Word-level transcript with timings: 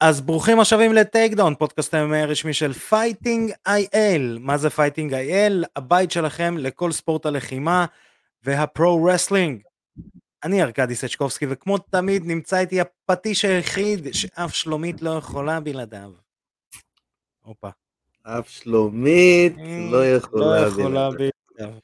אז 0.00 0.20
ברוכים 0.20 0.60
השבים 0.60 0.92
לטייק 0.92 1.32
דאון, 1.32 1.54
פודקאסט 1.54 1.94
הרשמי 1.94 2.52
של 2.52 2.72
Fighting 2.72 3.52
IL. 3.66 4.38
מה 4.40 4.58
זה 4.58 4.70
Fighting 4.70 5.14
IL? 5.14 5.64
הבית 5.76 6.10
שלכם 6.10 6.54
לכל 6.58 6.92
ספורט 6.92 7.26
הלחימה 7.26 7.86
וה 8.42 8.67
pro 8.67 9.04
wrestling. 9.04 9.62
אני 10.44 10.62
ארכדי 10.62 10.94
סצ'קובסקי, 10.94 11.46
וכמו 11.48 11.78
תמיד 11.78 12.22
נמצא 12.26 12.58
איתי 12.58 12.80
הפטיש 12.80 13.44
היחיד 13.44 14.14
שאף 14.14 14.54
שלומית 14.54 15.02
לא 15.02 15.10
יכולה 15.10 15.60
בלעדיו. 15.60 16.10
הופה. 17.42 17.68
אף 18.22 18.48
שלומית 18.48 19.58
אה, 19.58 19.88
לא 19.90 20.06
יכולה 20.06 20.60
לא 20.60 20.66
יכולה 20.66 21.10
בלעדיו. 21.10 21.78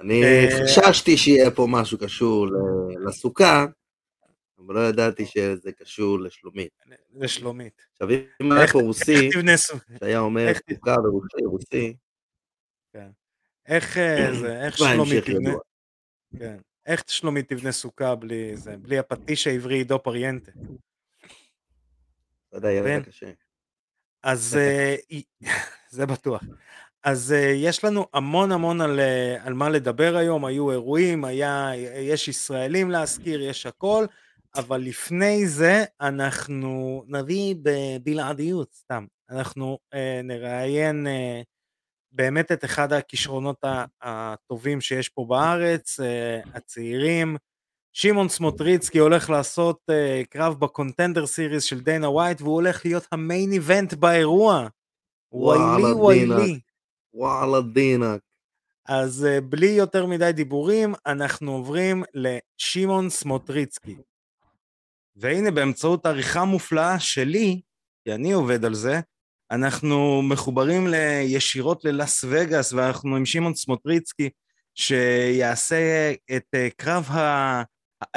אני 0.00 0.24
אה, 0.24 0.48
חששתי 0.50 1.16
שיהיה 1.16 1.50
פה 1.50 1.66
משהו 1.70 1.98
קשור 1.98 2.46
לסוכה, 3.06 3.66
אבל 4.66 4.74
לא 4.74 4.80
ידעתי 4.88 5.26
שזה 5.26 5.72
קשור 5.72 6.20
לשלומית. 6.20 6.72
לשלומית. 7.14 7.82
עכשיו, 7.92 8.08
אם 8.42 8.52
היה 8.52 8.66
פה 8.66 8.80
רוסי? 8.80 9.30
שהיה 10.00 10.18
אומר 10.18 10.48
איך- 10.48 10.60
סוכה 10.70 10.94
ורוסי, 11.04 11.44
רוסי, 11.44 11.96
איך 13.66 13.98
אה, 13.98 14.28
זה, 14.40 14.64
איך 14.64 14.80
בהמשך 14.80 14.94
שלומית 14.94 15.24
תבנה? 15.24 15.54
כן. 16.38 16.56
איך 16.86 17.02
שלומית 17.06 17.48
תבנה 17.48 17.72
סוכה 17.72 18.14
בלי 18.14 18.56
זה, 18.56 18.76
בלי 18.76 18.98
הפטיש 18.98 19.46
העברי 19.46 19.76
עידו 19.76 20.02
פריאנטה? 20.02 20.52
אתה 22.48 22.56
יודע, 22.56 22.70
יהיה 22.70 22.82
כן. 22.82 23.02
קשה. 23.02 23.30
אז 24.22 24.56
אה, 24.60 24.96
זה 25.90 26.06
בטוח. 26.06 26.42
אז 27.04 27.32
אה, 27.32 27.52
יש 27.56 27.84
לנו 27.84 28.06
המון 28.14 28.52
המון 28.52 28.80
על, 28.80 29.00
אה, 29.00 29.36
על 29.44 29.54
מה 29.54 29.68
לדבר 29.68 30.16
היום, 30.16 30.44
היו 30.44 30.70
אירועים, 30.70 31.24
היה, 31.24 31.70
יש 32.00 32.28
ישראלים 32.28 32.90
להזכיר, 32.90 33.42
יש 33.42 33.66
הכל, 33.66 34.06
אבל 34.56 34.80
לפני 34.80 35.46
זה 35.46 35.84
אנחנו 36.00 37.04
נביא 37.06 37.54
בבלעדיות, 37.62 38.74
סתם, 38.74 39.06
אנחנו 39.30 39.78
אה, 39.94 40.20
נראיין 40.24 41.06
אה, 41.06 41.42
באמת 42.12 42.52
את 42.52 42.64
אחד 42.64 42.92
הכישרונות 42.92 43.64
הטובים 44.02 44.80
שיש 44.80 45.08
פה 45.08 45.26
בארץ, 45.28 46.00
אה, 46.00 46.40
הצעירים. 46.54 47.36
שמעון 47.92 48.28
סמוטריצקי 48.28 48.98
הולך 48.98 49.30
לעשות 49.30 49.80
uh, 49.90 50.26
קרב 50.30 50.60
בקונטנדר 50.60 51.26
סיריס 51.26 51.64
של 51.64 51.80
דיינה 51.80 52.08
ווייט 52.10 52.40
והוא 52.40 52.54
הולך 52.54 52.84
להיות 52.84 53.06
המיין 53.12 53.52
איבנט 53.52 53.94
באירוע. 53.94 54.68
וואלה, 55.32 55.96
ויילי. 55.96 56.60
וואלה 57.14 57.60
דינק. 57.60 58.20
אז 58.86 59.26
uh, 59.26 59.40
בלי 59.40 59.66
יותר 59.66 60.06
מדי 60.06 60.32
דיבורים 60.32 60.94
אנחנו 61.06 61.52
עוברים 61.52 62.02
לשמעון 62.14 63.10
סמוטריצקי. 63.10 63.96
והנה 65.20 65.50
באמצעות 65.50 66.06
עריכה 66.06 66.44
מופלאה 66.44 67.00
שלי, 67.00 67.60
כי 68.04 68.14
אני 68.14 68.32
עובד 68.32 68.64
על 68.64 68.74
זה, 68.74 69.00
אנחנו 69.50 70.22
מחוברים 70.22 70.86
ישירות 71.24 71.84
ללאס 71.84 72.24
וגאס 72.28 72.72
ואנחנו 72.72 73.16
עם 73.16 73.26
שמעון 73.26 73.54
סמוטריצקי 73.54 74.30
שיעשה 74.74 76.12
את 76.36 76.44
אה, 76.54 76.68
קרב 76.76 77.08
ה... 77.10 77.62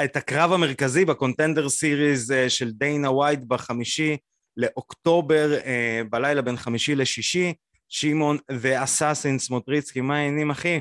את 0.04 0.16
הקרב 0.16 0.52
המרכזי 0.52 1.04
בקונטנדר 1.04 1.68
סיריז 1.68 2.32
אה, 2.32 2.50
של 2.50 2.70
דיינה 2.70 3.10
ווייט 3.10 3.40
בחמישי 3.48 4.16
לאוקטובר, 4.56 5.52
אה, 5.64 6.02
בלילה 6.10 6.42
בין 6.42 6.56
חמישי 6.56 6.94
לשישי. 6.94 7.54
שמעון 7.88 8.38
ואסאסין 8.50 9.38
סמוטריצקי, 9.38 10.00
מה 10.00 10.16
העניינים 10.16 10.50
אחי? 10.50 10.80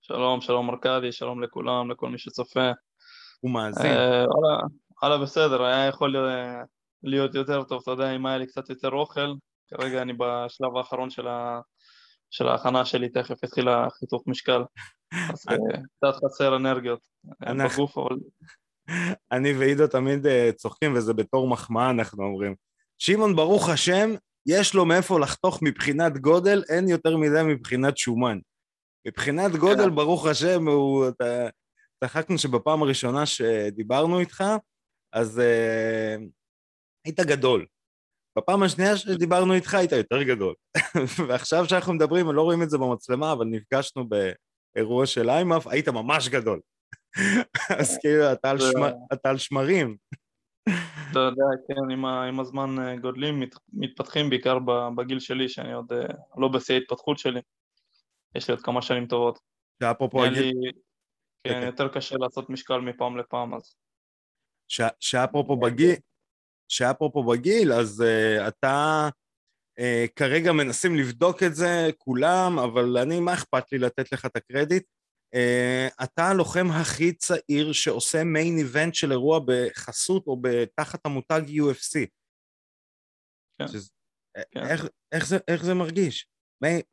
שלום, 0.00 0.40
שלום 0.40 0.70
ארכדי, 0.70 1.12
שלום 1.12 1.42
לכולם, 1.42 1.90
לכל 1.90 2.08
מי 2.08 2.18
שצופה. 2.18 2.70
הוא 3.40 3.50
מאזין. 3.50 3.86
אה, 3.86 4.24
וואלה, 5.02 5.18
בסדר, 5.18 5.64
היה 5.64 5.86
יכול 5.86 6.16
אה, 6.16 6.62
להיות 7.02 7.34
יותר 7.34 7.62
טוב, 7.62 7.80
אתה 7.82 7.90
יודע, 7.90 8.16
אם 8.16 8.26
היה 8.26 8.38
לי 8.38 8.46
קצת 8.46 8.70
יותר 8.70 8.90
אוכל. 8.90 9.34
כרגע 9.68 10.02
אני 10.02 10.12
בשלב 10.12 10.76
האחרון 10.76 11.10
של, 11.10 11.28
ה... 11.28 11.60
של 12.30 12.48
ההכנה 12.48 12.84
שלי, 12.84 13.08
תכף 13.08 13.42
יתחיל 13.42 13.68
החיתוך 13.68 14.22
משקל. 14.26 14.62
אז 15.32 15.46
אה, 15.50 15.56
קצת 15.96 16.24
חסר 16.24 16.56
אנרגיות 16.56 17.00
בגוף, 17.40 17.98
אבל 17.98 18.16
אני 19.32 19.52
ועידו 19.52 19.86
תמיד 19.86 20.26
צוחקים 20.56 20.94
וזה 20.94 21.14
בתור 21.14 21.48
מחמאה 21.48 21.90
אנחנו 21.90 22.24
אומרים. 22.24 22.54
שמעון 22.98 23.36
ברוך 23.36 23.68
השם, 23.68 24.10
יש 24.46 24.74
לו 24.74 24.84
מאיפה 24.84 25.20
לחתוך 25.20 25.58
מבחינת 25.62 26.18
גודל, 26.18 26.62
אין 26.68 26.88
יותר 26.88 27.16
מדי 27.16 27.42
מבחינת 27.44 27.98
שומן. 27.98 28.38
מבחינת 29.06 29.52
גודל, 29.56 29.84
כן. 29.84 29.94
ברוך 29.94 30.26
השם, 30.26 30.68
הוא... 30.68 31.08
אתה- 31.08 31.48
צחקנו 32.04 32.38
שבפעם 32.38 32.82
הראשונה 32.82 33.26
שדיברנו 33.26 34.20
איתך, 34.20 34.44
אז 35.12 35.38
אה, 35.40 36.16
היית 37.06 37.20
גדול. 37.20 37.66
בפעם 38.38 38.62
השנייה 38.62 38.96
שדיברנו 38.96 39.54
איתך 39.54 39.74
היית 39.74 39.92
יותר 39.92 40.22
גדול. 40.22 40.54
ועכשיו 41.28 41.64
שאנחנו 41.68 41.92
מדברים, 41.94 42.32
לא 42.32 42.42
רואים 42.42 42.62
את 42.62 42.70
זה 42.70 42.78
במצלמה, 42.78 43.32
אבל 43.32 43.44
נפגשנו 43.44 44.04
באירוע 44.08 45.06
של 45.06 45.30
איימאף, 45.30 45.66
היית 45.66 45.88
ממש 45.88 46.28
גדול. 46.28 46.60
אז 47.80 47.98
כאילו, 48.00 48.32
אתה 48.32 48.50
על, 49.24 49.38
שמרים. 49.38 49.96
אתה 51.10 51.18
יודע, 51.18 51.44
כן, 51.68 51.92
עם, 51.92 52.04
ה... 52.04 52.24
עם 52.24 52.40
הזמן 52.40 52.78
אה, 52.78 52.96
גודלים, 52.96 53.40
מת... 53.40 53.54
מתפתחים 53.72 54.30
בעיקר 54.30 54.58
בגיל 54.96 55.20
שלי, 55.20 55.48
שאני 55.48 55.72
עוד 55.72 55.92
אה, 55.92 56.14
לא 56.36 56.48
בשיא 56.48 56.74
ההתפתחות 56.74 57.18
שלי. 57.18 57.40
יש 58.34 58.48
לי 58.48 58.54
עוד 58.54 58.64
כמה 58.64 58.82
שנים 58.82 59.06
טובות. 59.06 59.38
שאפרופו, 59.82 60.18
נראה 60.18 60.30
הגיל- 60.30 60.52
לי, 60.62 60.70
כן, 61.44 61.60
כן. 61.60 61.66
יותר 61.66 61.88
קשה 61.88 62.16
לעשות 62.16 62.50
משקל 62.50 62.78
מפעם 62.78 63.16
לפעם, 63.16 63.54
אז 63.54 63.74
ש... 64.68 64.80
שאפרופו 65.00 65.56
בגיל, 65.56 65.96
שאפרופו 66.68 67.24
בגיל, 67.24 67.72
אז 67.72 68.00
uh, 68.00 68.48
אתה 68.48 69.08
uh, 69.80 69.82
כרגע 70.16 70.52
מנסים 70.52 70.96
לבדוק 70.96 71.42
את 71.42 71.54
זה 71.54 71.88
כולם, 71.98 72.58
אבל 72.58 72.98
אני, 72.98 73.20
מה 73.20 73.34
אכפת 73.34 73.72
לי 73.72 73.78
לתת 73.78 74.12
לך 74.12 74.26
את 74.26 74.36
הקרדיט? 74.36 74.84
Uh, 75.34 76.04
אתה 76.04 76.28
הלוחם 76.28 76.66
הכי 76.70 77.12
צעיר 77.12 77.72
שעושה 77.72 78.24
מיין 78.24 78.58
איבנט 78.58 78.94
של 78.94 79.12
אירוע 79.12 79.40
בחסות 79.46 80.26
או 80.26 80.40
תחת 80.74 81.06
המותג 81.06 81.42
UFC. 81.48 82.06
כן. 83.58 83.68
שזה, 83.68 83.90
כן. 84.50 84.66
איך, 84.66 84.86
איך, 85.12 85.26
זה, 85.26 85.38
איך 85.48 85.64
זה 85.64 85.74
מרגיש? 85.74 86.28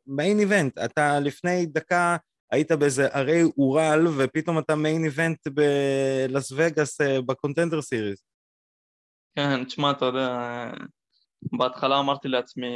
מיין 0.08 0.40
איבנט, 0.40 0.78
אתה 0.78 1.20
לפני 1.20 1.66
דקה 1.66 2.18
היית 2.52 2.72
באיזה 2.72 3.08
ערי 3.08 3.44
אורל 3.58 4.08
ופתאום 4.18 4.60
אתה 4.60 4.76
מיין 4.76 5.04
איבנט 5.04 5.48
בלאס 5.48 6.52
וגאס 6.52 7.02
בקונטנדר 7.26 7.82
סיריס. 7.82 8.24
כן, 9.36 9.64
תשמע, 9.64 9.92
אתה 9.92 10.06
יודע, 10.06 10.40
בהתחלה 11.42 12.00
אמרתי 12.00 12.28
לעצמי, 12.28 12.68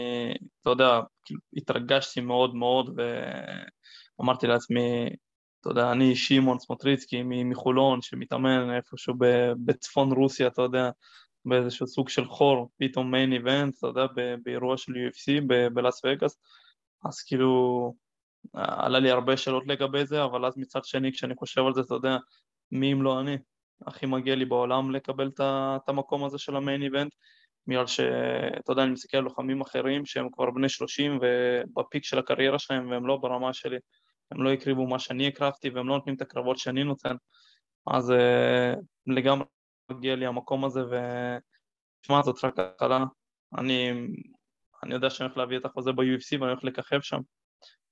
אתה 0.62 0.70
יודע, 0.70 1.00
כאילו, 1.26 1.40
התרגשתי 1.58 2.22
מאוד 2.22 2.56
מאוד 2.56 3.00
ואמרתי 4.20 4.48
לעצמי, 4.48 5.10
אתה 5.62 5.70
יודע, 5.70 5.92
אני 5.92 6.16
שמעון 6.16 6.60
סמוטריצקי 6.60 7.24
מחולון 7.24 8.02
שמתאמן 8.02 8.76
איפשהו 8.76 9.14
בצפון 9.66 10.12
רוסיה, 10.12 10.48
אתה 10.48 10.62
יודע, 10.62 10.90
באיזשהו 11.46 11.88
סוג 11.88 12.10
של 12.10 12.26
חור, 12.26 12.70
פתאום 12.78 13.12
מיין 13.12 13.34
איבנט, 13.34 13.78
אתה 13.78 13.88
יודע, 13.88 14.06
באירוע 14.44 14.78
של 14.78 14.94
UFC 14.94 15.42
בלאס 15.74 16.02
וגאס, 16.06 16.38
אז 17.06 17.22
כאילו, 17.22 17.94
עלה 18.54 19.00
לי 19.00 19.12
הרבה 19.12 19.38
שאלות 19.38 19.68
לגבי 19.68 20.06
זה, 20.06 20.24
אבל 20.24 20.46
אז 20.46 20.58
מצד 20.58 20.86
שני, 20.86 21.12
כשאני 21.12 21.36
חושב 21.36 21.66
על 21.66 21.74
זה, 21.74 21.82
אתה 21.82 21.96
יודע, 21.96 22.18
מי 22.72 22.94
אם 22.94 23.02
לא 23.02 23.20
אני? 23.20 23.38
הכי 23.88 24.06
מגיע 24.06 24.36
לי 24.36 24.46
בעולם 24.46 24.92
לקבל 24.92 25.30
את 25.38 25.90
המקום 25.90 26.26
הזה 26.26 26.38
של 26.38 26.56
המיין 26.56 26.82
איבנט, 26.82 27.16
בגלל 27.68 27.88
שאתה 27.88 28.72
יודע, 28.72 28.84
אני 28.84 28.92
מסתכל 28.92 29.18
על 29.18 29.24
לוחמים 29.24 29.62
אחרים 29.62 30.06
שהם 30.06 30.30
כבר 30.32 30.52
בני 30.52 30.70
30 30.70 31.20
ובפיק 31.22 32.04
של 32.04 32.20
הקריירה 32.20 32.60
שלהם 32.60 32.90
והם 32.90 33.08
לא 33.08 33.18
ברמה 33.18 33.54
שלי, 33.54 33.78
הם 34.32 34.44
לא 34.44 34.52
הקריבו 34.52 34.88
מה 34.88 35.00
שאני 35.00 35.28
הקרבתי 35.28 35.70
והם 35.70 35.88
לא 35.88 35.96
נותנים 35.96 36.16
את 36.16 36.22
הקרבות 36.22 36.58
שאני 36.58 36.84
נותן, 36.84 37.16
אז 37.88 38.12
אה, 38.12 38.74
לגמרי 39.08 39.46
מגיע 39.92 40.16
לי 40.16 40.26
המקום 40.26 40.66
הזה 40.66 40.82
ותשמע, 40.86 42.22
זאת 42.22 42.46
רק 42.46 42.60
התחלה, 42.60 43.04
אני, 43.58 43.92
אני 44.84 44.94
יודע 44.94 45.10
שאני 45.10 45.28
הולך 45.28 45.38
להביא 45.38 45.58
את 45.58 45.66
החוזה 45.66 45.92
ב-UFC 45.92 46.32
ואני 46.32 46.52
הולך 46.52 46.64
לככב 46.64 47.02
שם, 47.02 47.20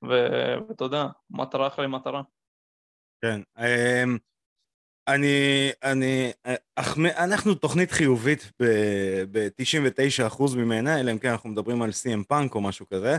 ואתה 0.02 0.84
יודע, 0.84 1.06
מטרה 1.30 1.68
אחרי 1.68 1.88
מטרה. 1.88 2.22
כן. 3.22 3.42
אמ, 3.58 4.18
אני, 5.08 5.70
אני, 5.84 6.32
אנחנו 6.98 7.56
תוכנית 7.56 7.92
חיובית 7.92 8.52
ב-99% 9.32 10.44
ממנה, 10.58 11.00
אלא 11.00 11.12
אם 11.12 11.18
כן 11.18 11.30
אנחנו 11.30 11.50
מדברים 11.50 11.82
על 11.82 11.90
CM 11.90 12.24
פאנק 12.28 12.56
או 12.56 12.62
משהו 12.62 12.86
כזה. 12.90 13.18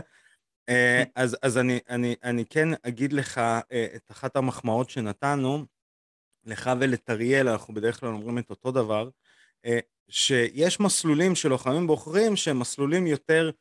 אה, 0.69 1.03
אז, 1.15 1.37
אז 1.41 1.57
אני, 1.57 1.79
אני, 1.89 2.15
אני 2.23 2.45
כן 2.45 2.67
אגיד 2.83 3.13
לך 3.13 3.37
אה, 3.37 3.87
את 3.95 4.11
אחת 4.11 4.35
המחמאות 4.35 4.89
שנתנו, 4.89 5.65
לך 6.45 6.71
ולטריאל, 6.79 7.49
אנחנו 7.49 7.73
בדרך 7.73 7.99
כלל 7.99 8.09
אומרים 8.09 8.37
את 8.37 8.49
אותו 8.49 8.71
דבר, 8.71 9.09
אה, 9.65 9.79
שיש 10.09 10.79
מסלולים 10.79 11.35
של 11.35 11.49
לוחמים 11.49 11.87
בוחרים 11.87 12.35
שהם 12.35 12.59
מסלולים 12.59 13.07
יותר, 13.07 13.51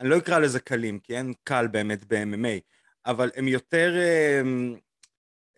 אני 0.00 0.08
לא 0.08 0.18
אקרא 0.18 0.38
לזה 0.38 0.60
קלים, 0.60 0.98
כי 0.98 1.16
אין 1.16 1.32
קל 1.44 1.66
באמת 1.66 2.04
ב-MMA, 2.04 2.60
אבל 3.06 3.30
הם 3.36 3.48
יותר, 3.48 3.94
אה, 3.98 4.42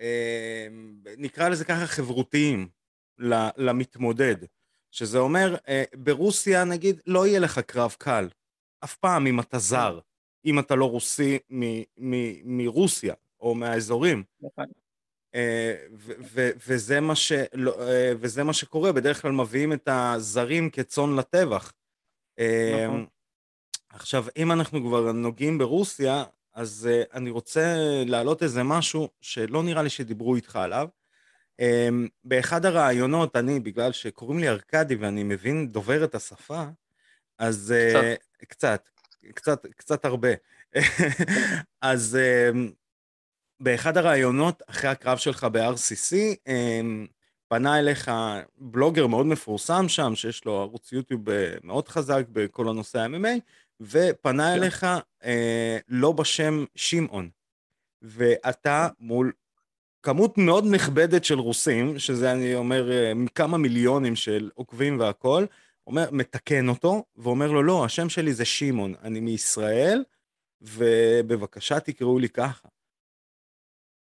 אה, 0.00 0.66
נקרא 1.18 1.48
לזה 1.48 1.64
ככה, 1.64 1.86
חברותיים 1.86 2.68
למתמודד. 3.56 4.36
שזה 4.92 5.18
אומר, 5.18 5.56
אה, 5.68 5.84
ברוסיה 5.94 6.64
נגיד, 6.64 7.00
לא 7.06 7.26
יהיה 7.26 7.40
לך 7.40 7.58
קרב 7.58 7.94
קל. 7.98 8.28
אף 8.84 8.96
פעם 8.96 9.26
אם 9.26 9.40
אתה 9.40 9.58
זר, 9.58 9.98
אם 10.44 10.58
אתה 10.58 10.74
לא 10.74 10.90
רוסי 10.90 11.38
מרוסיה 12.44 13.14
או 13.40 13.54
מהאזורים. 13.54 14.24
נכון. 14.40 14.64
אה, 15.34 15.74
וזה 16.66 17.00
מה, 17.00 17.12
לא, 17.54 17.82
אה, 17.82 18.12
וזה 18.20 18.44
מה 18.44 18.52
שקורה, 18.52 18.92
בדרך 18.92 19.22
כלל 19.22 19.32
מביאים 19.32 19.72
את 19.72 19.88
הזרים 19.92 20.70
כצאן 20.70 21.16
לטבח. 21.16 21.72
נכון. 22.38 23.06
עכשיו, 24.02 24.24
אם 24.36 24.52
אנחנו 24.52 24.80
כבר 24.84 25.12
נוגעים 25.12 25.58
ברוסיה, 25.58 26.24
אז 26.54 26.88
אני 27.12 27.30
רוצה 27.30 27.76
להעלות 28.06 28.42
איזה 28.42 28.62
משהו 28.62 29.08
שלא 29.20 29.62
נראה 29.62 29.82
לי 29.82 29.90
שדיברו 29.90 30.36
איתך 30.36 30.56
עליו. 30.56 30.88
Um, 31.60 31.64
באחד 32.24 32.66
הראיונות, 32.66 33.36
אני, 33.36 33.60
בגלל 33.60 33.92
שקוראים 33.92 34.38
לי 34.38 34.48
ארכדי 34.48 34.94
ואני 34.94 35.22
מבין 35.22 35.68
דובר 35.68 36.04
את 36.04 36.14
השפה, 36.14 36.64
אז 37.38 37.74
uh, 37.94 38.44
קצת, 38.46 38.88
קצת, 39.34 39.66
קצת 39.76 40.04
הרבה. 40.04 40.28
אז 41.80 42.18
um, 42.18 42.56
באחד 43.60 43.96
הראיונות, 43.96 44.62
אחרי 44.66 44.90
הקרב 44.90 45.18
שלך 45.18 45.44
ב-RCC, 45.44 46.14
um, 46.48 47.08
פנה 47.48 47.78
אליך 47.78 48.10
בלוגר 48.58 49.06
מאוד 49.06 49.26
מפורסם 49.26 49.88
שם, 49.88 50.14
שיש 50.14 50.44
לו 50.44 50.60
ערוץ 50.60 50.92
יוטיוב 50.92 51.22
מאוד 51.64 51.88
חזק 51.88 52.24
בכל 52.32 52.68
הנושא 52.68 52.98
ה-MMA, 52.98 53.40
ופנה 53.90 54.52
כן. 54.54 54.58
אליך 54.58 54.86
uh, 55.22 55.26
לא 55.88 56.12
בשם 56.12 56.64
שמעון. 56.74 57.30
ואתה 58.02 58.88
מול 59.00 59.32
כמות 60.02 60.38
מאוד 60.38 60.64
נכבדת 60.70 61.24
של 61.24 61.38
רוסים, 61.38 61.98
שזה 61.98 62.32
אני 62.32 62.54
אומר 62.54 62.92
אה, 62.92 63.12
כמה 63.34 63.58
מיליונים 63.58 64.16
של 64.16 64.50
עוקבים 64.54 65.00
והכול, 65.00 65.46
אומר, 65.86 66.08
מתקן 66.12 66.68
אותו, 66.68 67.04
ואומר 67.16 67.52
לו, 67.52 67.62
לא, 67.62 67.84
השם 67.84 68.08
שלי 68.08 68.32
זה 68.32 68.44
שמעון, 68.44 68.94
אני 69.02 69.20
מישראל, 69.20 70.04
ובבקשה 70.60 71.80
תקראו 71.80 72.18
לי 72.18 72.28
ככה. 72.28 72.68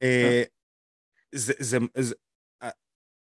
אה, 0.04 0.44
זה, 1.32 1.54
זה, 1.60 1.78
זה, 1.98 2.16
אה, 2.64 2.70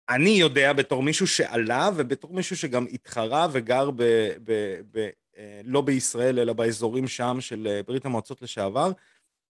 אני 0.09 0.29
יודע 0.29 0.73
בתור 0.73 1.03
מישהו 1.03 1.27
שעלה, 1.27 1.89
ובתור 1.95 2.33
מישהו 2.33 2.57
שגם 2.57 2.85
התחרה 2.91 3.47
וגר 3.51 3.91
ב, 3.91 4.03
ב, 4.43 4.81
ב, 4.91 5.09
לא 5.63 5.81
בישראל, 5.81 6.39
אלא 6.39 6.53
באזורים 6.53 7.07
שם 7.07 7.37
של 7.39 7.81
ברית 7.85 8.05
המועצות 8.05 8.41
לשעבר, 8.41 8.91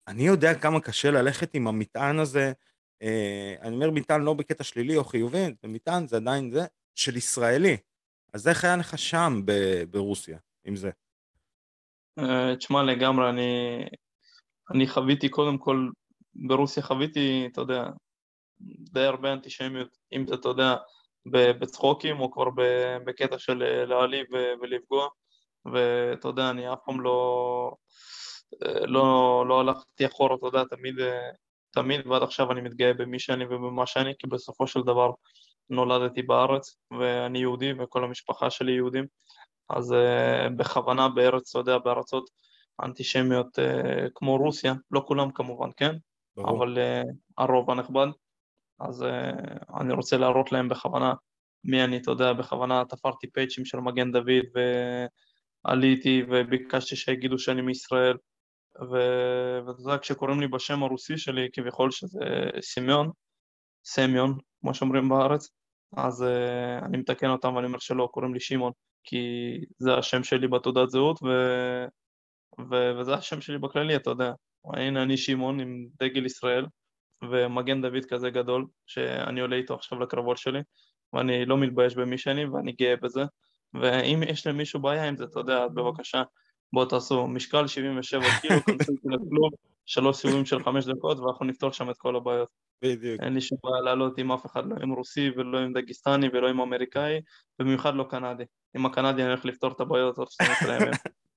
אני 0.09 0.23
יודע 0.23 0.55
כמה 0.55 0.81
קשה 0.81 1.11
ללכת 1.11 1.55
עם 1.55 1.69
המטען 1.69 2.19
הזה, 2.19 2.53
אה, 3.03 3.55
אני 3.63 3.75
אומר 3.75 3.91
מטען 3.91 4.23
לא 4.23 4.35
בקטע 4.35 4.65
שלילי 4.65 4.97
או 4.97 5.05
חיובי, 5.05 5.45
זה 5.63 5.69
מטען 5.69 6.07
זה 6.07 6.17
עדיין 6.17 6.51
זה 6.51 6.67
של 6.95 7.17
ישראלי. 7.17 7.77
אז 8.33 8.49
איך 8.49 8.65
היה 8.65 8.77
לך 8.77 8.99
שם 8.99 9.41
ברוסיה 9.91 10.39
עם 10.65 10.77
זה? 10.77 10.91
אה, 12.19 12.57
תשמע 12.57 12.83
לגמרי, 12.83 13.29
אני, 13.31 13.85
אני 14.71 14.87
חוויתי 14.87 15.29
קודם 15.29 15.59
כל, 15.59 15.89
ברוסיה 16.35 16.83
חוויתי, 16.83 17.49
אתה 17.53 17.61
יודע, 17.61 17.85
די 18.61 19.05
הרבה 19.05 19.33
אנטישמיות, 19.33 19.99
אם 20.13 20.27
זה, 20.27 20.35
אתה 20.35 20.49
יודע, 20.49 20.77
בצחוקים 21.27 22.21
או 22.21 22.31
כבר 22.31 22.45
בקטע 23.05 23.39
של 23.39 23.63
אה, 23.63 23.85
להעליב 23.85 24.27
ולפגוע, 24.61 25.09
ואתה 25.73 26.29
יודע, 26.29 26.51
אני 26.51 26.73
אף 26.73 26.79
פעם 26.85 27.01
לא, 27.01 27.77
לא, 28.63 29.45
לא 29.49 29.61
הלכתי 29.61 30.07
אחורה, 30.07 30.37
אתה 30.37 30.47
יודע, 30.47 30.65
תמיד 30.65 30.95
תמיד 31.75 32.07
ועד 32.07 32.23
עכשיו 32.23 32.53
אני 32.53 32.61
מתגאה 32.61 32.95
במי 32.95 33.19
שאני 33.19 33.45
ובמה 33.45 33.87
שאני, 33.87 34.13
כי 34.19 34.27
בסופו 34.27 34.67
של 34.67 34.81
דבר 34.81 35.11
נולדתי 35.71 36.23
בארץ 36.23 36.77
ואני 37.01 37.39
יהודי 37.39 37.73
וכל 37.79 38.05
המשפחה 38.05 38.51
שלי 38.51 38.73
יהודים, 38.73 39.07
אז 39.71 39.93
uh, 39.93 40.51
בכוונה 40.57 41.09
בארץ, 41.09 41.51
אתה 41.51 41.59
יודע, 41.59 41.79
בארצות 41.79 42.31
אנטישמיות 42.83 43.59
uh, 43.59 44.11
כמו 44.15 44.37
רוסיה, 44.37 44.75
לא 44.91 45.05
כולם 45.07 45.31
כמובן, 45.31 45.69
כן? 45.77 45.95
ברור. 46.37 46.57
אבל 46.57 46.79
uh, 46.79 47.13
הרוב 47.39 47.71
הנכבד, 47.71 48.07
אז 48.81 49.03
uh, 49.03 49.81
אני 49.81 49.93
רוצה 49.93 50.17
להראות 50.17 50.53
להם 50.53 50.69
בכוונה 50.69 51.15
מי 51.65 51.85
אני, 51.85 51.97
אתה 51.97 52.11
יודע, 52.11 52.33
בכוונה 52.33 52.83
תפרתי 52.89 53.27
פייצ'ים 53.27 53.65
של 53.65 53.79
מגן 53.79 54.13
דוד 54.13 54.45
ועליתי 55.65 56.23
וביקשתי 56.31 56.97
שיגידו 56.97 57.39
שאני 57.39 57.63
מישראל 57.63 58.17
ואתה 58.75 59.81
יודע, 59.81 59.99
כשקוראים 59.99 60.41
לי 60.41 60.49
בשם 60.49 60.83
הרוסי 60.83 61.19
שלי, 61.19 61.49
כביכול 61.53 61.91
שזה 61.91 62.19
סמיון, 62.61 63.11
סמיון, 63.85 64.39
כמו 64.61 64.75
שאומרים 64.75 65.09
בארץ, 65.09 65.49
אז 65.97 66.23
uh, 66.23 66.85
אני 66.85 66.97
מתקן 66.97 67.31
אותם 67.31 67.55
ואני 67.55 67.67
אומר 67.67 67.79
שלא, 67.79 68.09
קוראים 68.13 68.35
לי 68.35 68.41
שמעון, 68.41 68.73
כי 69.05 69.19
זה 69.79 69.95
השם 69.95 70.25
שלי 70.25 70.49
בתעודת 70.49 70.91
זהות, 70.91 71.23
ו... 71.23 71.29
ו... 72.71 73.01
וזה 73.01 73.15
השם 73.15 73.41
שלי 73.41 73.59
בכללי, 73.59 73.97
אתה 73.97 74.11
יודע. 74.11 74.33
הנה 74.75 75.03
אני 75.03 75.17
שמעון 75.17 75.61
עם 75.61 75.87
דגל 76.01 76.27
ישראל, 76.27 76.67
ומגן 77.31 77.83
דוד 77.83 78.05
כזה 78.09 78.31
גדול, 78.31 78.67
שאני 78.87 79.41
עולה 79.41 79.57
איתו 79.57 79.75
עכשיו 79.75 80.01
לקרבות 80.01 80.39
שלי, 80.39 80.61
ואני 81.13 81.47
לא 81.47 81.59
מתבייש 81.59 81.95
במי 81.95 82.19
שאני, 82.19 82.45
ואני 82.45 82.73
גאה 82.73 82.97
בזה. 82.97 83.23
ואם 83.81 84.23
יש 84.23 84.47
למישהו 84.47 84.81
בעיה 84.81 85.09
עם 85.09 85.17
זה, 85.17 85.25
אתה 85.25 85.41
יודע, 85.41 85.69
בבקשה, 85.69 86.23
בואו 86.73 86.87
תעשו 86.87 87.27
משקל 87.27 87.67
77 87.67 88.23
קילו, 88.41 88.55
כנסו 88.67 88.93
לכלום, 89.05 89.51
שלוש 89.87 90.17
סיבובים 90.17 90.45
של 90.45 90.65
חמש 90.65 90.87
דקות 90.87 91.19
ואנחנו 91.19 91.47
נפתור 91.47 91.73
שם 91.73 91.91
את 91.91 91.99
כל 91.99 92.17
הבעיות. 92.17 92.49
בדיוק. 92.83 93.21
אין 93.21 93.35
לי 93.35 93.41
שום 93.41 93.59
בעיה 93.65 93.81
לעלות 93.81 94.19
עם 94.19 94.33
אף 94.33 94.47
אחד, 94.47 94.67
לא 94.67 94.77
עם 94.83 94.91
רוסי 94.91 95.31
ולא 95.37 95.59
עם 95.59 95.73
דגיסטני 95.73 96.29
ולא 96.33 96.49
עם 96.49 96.61
אמריקאי, 96.61 97.21
במיוחד 97.59 97.95
לא 97.95 98.07
קנדי. 98.11 98.45
עם 98.75 98.87
הקנדי 98.87 99.23
אני 99.23 99.31
הולך 99.31 99.45
לפתור 99.45 99.73
את 99.73 99.81
הבעיות 99.81 100.17
תוך 100.17 100.33
12 100.33 100.77
ימים. 100.77 100.91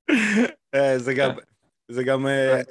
אה, 0.75 0.99
זה 0.99 1.13
גם... 1.13 1.35
כן. 1.35 1.41
זה 1.89 2.03
גם, 2.03 2.27
אה, 2.27 2.55
אה, 2.55 2.61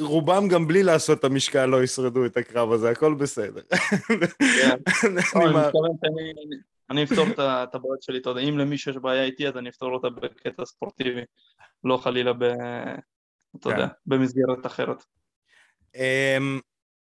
רובם 0.00 0.48
גם 0.48 0.68
בלי 0.68 0.82
לעשות 0.82 1.18
את 1.18 1.24
המשקל 1.24 1.66
לא 1.66 1.82
ישרדו 1.82 2.26
את 2.26 2.36
הקרב 2.36 2.72
הזה, 2.72 2.90
הכל 2.90 3.14
בסדר. 3.14 3.62
אני 6.90 7.04
אפתור 7.04 7.26
את 7.38 7.74
הבעיות 7.74 8.02
שלי, 8.02 8.18
אתה 8.18 8.30
יודע, 8.30 8.40
אם 8.40 8.58
למישהו 8.58 8.90
יש 8.90 8.96
בעיה 8.96 9.24
איתי 9.24 9.48
אז 9.48 9.56
אני 9.56 9.68
אפתור 9.68 9.92
אותה 9.92 10.10
בקטע 10.10 10.64
ספורטיבי. 10.64 11.22
לא 11.84 11.96
חלילה 11.96 12.32
ב... 12.32 12.42
אתה 13.60 13.68
יודע, 13.68 13.86
כן. 13.88 13.94
במסגרת 14.06 14.66
אחרת. 14.66 15.04
אמ, 15.94 16.60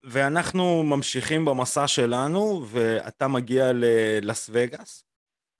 ואנחנו 0.05 0.83
ממשיכים 0.83 1.44
במסע 1.44 1.87
שלנו, 1.87 2.64
ואתה 2.66 3.28
מגיע 3.28 3.73
ללס 3.73 4.50
וגאס. 4.52 5.04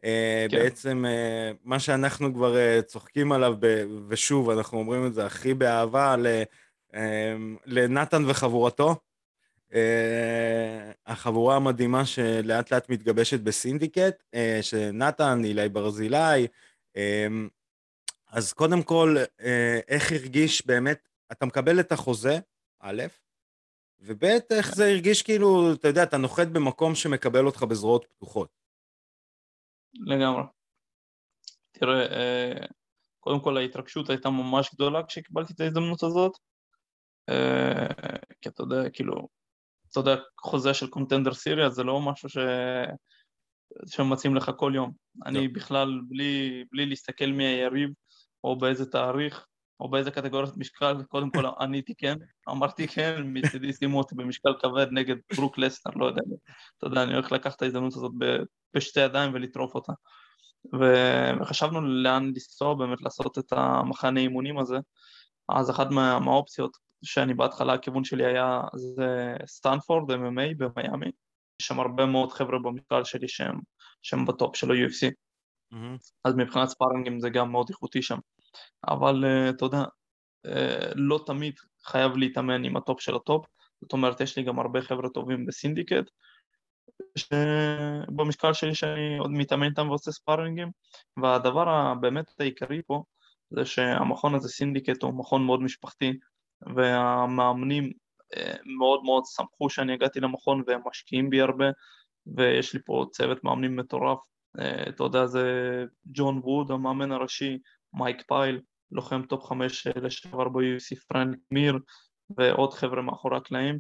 אה, 0.05 0.47
כן. 0.51 0.57
בעצם 0.57 1.05
אה, 1.09 1.53
מה 1.65 1.81
שאנחנו 1.81 2.35
כבר 2.35 2.57
אה, 2.57 2.83
צוחקים 2.83 3.33
עליו, 3.33 3.55
ושוב, 4.09 4.51
אנחנו 4.51 4.79
אומרים 4.79 5.07
את 5.07 5.15
זה 5.15 5.27
הכי 5.27 5.55
באהבה, 5.55 6.15
אמ, 6.95 7.57
לנתן 7.67 8.23
וחבורתו. 8.27 8.97
החבורה 11.07 11.57
המדהימה 11.57 12.07
שלאט 12.07 12.73
לאט 12.73 12.91
מתגבשת 12.91 13.41
בסינדיקט, 13.41 14.23
שנתן, 14.63 15.41
אילי 15.45 15.69
ברזילי, 15.69 16.47
אמ, 16.97 17.49
אז 18.35 18.53
קודם 18.53 18.83
כל, 18.83 19.17
אה, 19.41 19.81
איך 19.89 20.13
הרגיש 20.13 20.67
באמת, 20.67 21.09
אתה 21.33 21.47
מקבל 21.47 21.81
את 21.81 21.93
החוזה, 21.93 22.39
א', 22.81 23.03
וב', 24.01 24.25
איך 24.51 24.75
זה 24.75 24.87
הרגיש 24.87 25.23
כאילו, 25.23 25.73
אתה 25.73 25.89
יודע, 25.89 26.03
אתה 26.03 26.17
נוחת 26.17 26.47
במקום 26.47 26.95
שמקבל 26.95 27.47
אותך 27.47 27.63
בזרועות 27.63 28.05
פתוחות. 28.05 28.49
לגמרי. 29.95 30.43
תראה, 31.73 32.07
אה, 32.07 32.67
קודם 33.21 33.41
כל 33.41 33.57
ההתרגשות 33.57 34.11
הייתה 34.11 34.31
ממש 34.31 34.75
גדולה 34.75 35.07
כשקיבלתי 35.07 35.53
את 35.53 35.61
ההזדמנות 35.61 36.03
הזאת, 36.03 36.33
אה, 37.29 37.89
כי 38.41 38.49
אתה 38.49 38.63
יודע, 38.63 38.91
כאילו, 38.91 39.29
אתה 39.95 40.01
יודע, 40.01 40.23
חוזה 40.41 40.75
של 40.75 40.87
קונטנדר 40.87 41.35
סיריה 41.35 41.71
זה 41.71 41.85
לא 41.85 42.01
משהו 42.01 42.29
ש... 42.29 42.37
שמציעים 43.87 44.37
לך 44.37 44.51
כל 44.57 44.73
יום. 44.75 44.93
אני 45.27 45.49
בכלל, 45.49 46.01
בלי, 46.09 46.65
בלי 46.73 46.87
להסתכל 46.87 47.27
מי 47.27 47.45
היריב, 47.45 47.91
או 48.45 48.59
באיזה 48.59 48.87
תאריך, 48.87 49.47
או 49.81 49.91
באיזה 49.91 50.11
קטגוריית 50.11 50.57
משקל, 50.57 51.03
קודם 51.09 51.31
כל 51.31 51.45
עניתי 51.61 51.95
כן, 51.95 52.15
אמרתי 52.51 52.89
כן, 52.89 53.23
מצידי 53.25 53.73
שימו 53.73 53.99
אותי 53.99 54.15
במשקל 54.15 54.55
כבד 54.61 54.87
נגד 54.91 55.17
ברוק 55.37 55.59
לסנר, 55.59 55.95
לא 55.97 56.07
יודע, 56.07 56.23
אתה 56.79 56.87
יודע, 56.87 57.03
אני 57.03 57.15
הולך 57.15 57.33
לקחת 57.33 57.57
את 57.57 57.63
ההזדמנות 57.63 57.93
הזאת 57.93 58.13
בשתי 58.75 59.01
ידיים 59.01 59.35
ולטרוף 59.35 59.75
אותה. 59.75 59.93
וחשבנו 61.41 61.81
לאן 61.81 62.27
לנסוע 62.27 62.75
באמת 62.75 63.03
לעשות 63.03 63.39
את 63.39 63.53
המחנה 63.53 64.21
אימונים 64.21 64.59
הזה, 64.59 64.77
אז 65.49 65.71
אחת 65.71 65.91
מה, 65.91 66.21
מהאופציות 66.21 66.77
שאני 67.05 67.35
בהתחלה 67.35 67.73
הכיוון 67.73 68.05
שלי 68.05 68.27
היה 68.27 68.61
זה 68.75 69.37
סנפורד 69.47 70.11
MMA 70.11 70.55
במיאמי, 70.57 71.07
יש 71.61 71.67
שם 71.67 71.81
הרבה 71.81 72.07
מאוד 72.07 72.33
חבר'ה 72.33 72.59
במשקל 72.59 73.05
שלי 73.05 73.29
שהם, 73.29 73.59
שהם 74.03 74.27
בטופ 74.27 74.57
של 74.57 74.71
ה-UFC. 74.71 75.13
Mm-hmm. 75.75 76.13
אז 76.25 76.35
מבחינת 76.37 76.69
ספארינגים 76.69 77.21
זה 77.21 77.31
גם 77.31 77.53
מאוד 77.53 77.67
איכותי 77.71 78.03
שם. 78.03 78.19
אבל 78.89 79.25
uh, 79.25 79.51
אתה 79.51 79.65
יודע, 79.65 79.83
uh, 80.47 80.93
לא 80.95 81.21
תמיד 81.27 81.55
חייב 81.85 82.17
להתאמן 82.17 82.65
עם 82.65 82.77
הטופ 82.77 83.01
של 83.01 83.15
הטופ, 83.17 83.47
זאת 83.81 83.93
אומרת 83.93 84.21
יש 84.21 84.37
לי 84.37 84.43
גם 84.43 84.59
הרבה 84.59 84.83
חבר'ה 84.83 85.09
טובים 85.09 85.47
בסינדיקט, 85.47 86.05
במשקל 88.17 88.53
שלי 88.53 88.75
שאני 88.75 89.19
עוד 89.19 89.31
מתאמן 89.31 89.67
איתם 89.67 89.89
ועושה 89.89 90.13
ספארינגים, 90.13 90.71
והדבר 91.23 91.69
הבאמת 91.69 92.33
העיקרי 92.41 92.83
פה 92.87 93.03
זה 93.51 93.65
שהמכון 93.65 94.35
הזה 94.35 94.49
סינדיקט 94.49 95.03
הוא 95.03 95.15
מכון 95.15 95.47
מאוד 95.47 95.63
משפחתי, 95.63 96.13
והמאמנים 96.77 97.93
אה, 98.37 98.55
מאוד 98.79 99.03
מאוד 99.05 99.23
שמחו 99.27 99.71
שאני 99.71 99.93
הגעתי 99.93 100.21
למכון 100.21 100.63
והם 100.67 100.81
משקיעים 100.87 101.31
בי 101.31 101.41
הרבה, 101.41 101.67
ויש 102.27 102.75
לי 102.75 102.81
פה 102.85 103.07
צוות 103.13 103.45
מאמנים 103.45 103.77
מטורף, 103.77 104.19
אה, 104.59 104.83
אתה 104.89 105.05
יודע 105.05 105.27
זה 105.27 105.45
ג'ון 106.07 106.41
ווד 106.45 106.71
המאמן 106.71 107.13
הראשי, 107.13 107.59
מייק 107.93 108.23
פייל, 108.29 108.61
לוחם 108.91 109.23
top 109.23 109.45
חמש 109.45 109.87
לשעבר 109.87 110.49
ב-UFC 110.49 110.97
פרנק 111.09 111.39
מיר 111.51 111.79
ועוד 112.37 112.75
חבר'ה 112.75 113.03
מאחורי 113.03 113.37
הקלעים. 113.37 113.79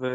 ו... 0.00 0.06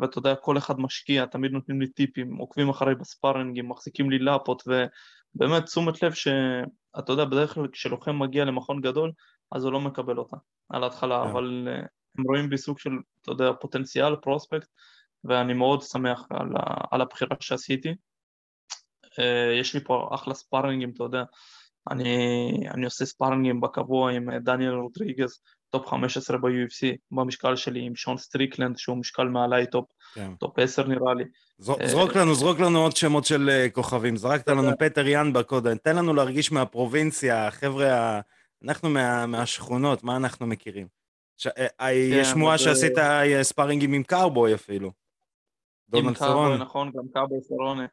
ואתה 0.00 0.18
יודע, 0.18 0.34
כל 0.34 0.58
אחד 0.58 0.80
משקיע, 0.80 1.26
תמיד 1.26 1.52
נותנים 1.52 1.80
לי 1.80 1.88
טיפים, 1.88 2.36
עוקבים 2.36 2.68
אחריי 2.68 2.94
בספארינגים, 2.94 3.68
מחזיקים 3.68 4.10
לי 4.10 4.18
לאפות, 4.18 4.62
ובאמת 4.66 5.64
תשומת 5.64 6.02
לב 6.02 6.12
שאתה 6.12 7.12
יודע, 7.12 7.24
בדרך 7.24 7.54
כלל 7.54 7.68
כשלוחם 7.72 8.18
מגיע 8.18 8.44
למכון 8.44 8.80
גדול, 8.80 9.12
אז 9.52 9.64
הוא 9.64 9.72
לא 9.72 9.80
מקבל 9.80 10.18
אותה 10.18 10.36
על 10.68 10.84
ההתחלה, 10.84 11.22
yeah. 11.22 11.24
כן. 11.24 11.30
אבל 11.30 11.68
אה, 11.70 11.86
הם 12.18 12.24
רואים 12.24 12.50
בי 12.50 12.58
סוג 12.58 12.78
של, 12.78 12.90
אתה 13.22 13.30
יודע, 13.30 13.52
פוטנציאל, 13.60 14.16
prospect, 14.16 14.68
ואני 15.24 15.52
מאוד 15.52 15.82
שמח 15.82 16.26
על, 16.30 16.56
ה... 16.56 16.84
על 16.90 17.00
הבחירה 17.00 17.36
שעשיתי. 17.40 17.94
אה, 19.18 19.56
יש 19.60 19.74
לי 19.74 19.80
פה 19.84 20.08
אחלה 20.14 20.34
ספארינגים, 20.34 20.90
אתה 20.90 21.04
יודע, 21.04 21.22
אני, 21.90 22.68
אני 22.74 22.84
עושה 22.84 23.04
ספארינגים 23.04 23.60
בקבוע 23.60 24.12
עם 24.12 24.30
אה, 24.30 24.38
דניאל 24.38 24.74
רודריגז, 24.74 25.40
top 25.70 25.86
15 25.86 26.38
ב-UFC, 26.38 26.96
במשקל 27.10 27.56
שלי 27.56 27.80
עם 27.80 27.96
שון 27.96 28.16
סטריקלנד, 28.16 28.78
שהוא 28.78 28.96
משקל 28.96 29.24
מעליי 29.24 29.66
top, 29.66 29.86
כן. 30.14 30.34
top 30.34 30.58
10 30.58 30.86
נראה 30.86 31.14
לי. 31.14 31.24
זרוק, 31.58 31.84
זרוק 31.84 32.16
לנו, 32.16 32.34
זרוק 32.34 32.60
לנו 32.60 32.82
עוד 32.82 32.96
שמות 32.96 33.24
של 33.24 33.66
כוכבים. 33.72 34.16
זרקת 34.16 34.48
לנו 34.48 34.70
פטר 34.78 35.06
יאן 35.06 35.42
קודם, 35.42 35.76
תן 35.76 35.96
לנו 35.96 36.14
להרגיש 36.14 36.52
מהפרובינציה, 36.52 37.50
חבר'ה, 37.50 38.20
אנחנו 38.64 38.90
מה, 38.90 39.26
מהשכונות, 39.26 40.04
מה 40.04 40.16
אנחנו 40.16 40.46
מכירים? 40.46 40.86
ש... 41.36 41.46
אה, 41.46 41.68
כן, 41.78 41.92
יש 41.92 42.28
שמועה 42.28 42.54
אבל... 42.54 42.64
שעשית 42.64 42.92
ספארינגים 43.42 43.92
עם 43.92 44.02
קאובוי 44.02 44.54
אפילו. 44.54 44.92
עם 45.94 46.14
קאובוי, 46.14 46.58
נכון, 46.58 46.90
גם 46.90 47.04
קאובוי 47.12 47.40
סרוני. 47.42 47.84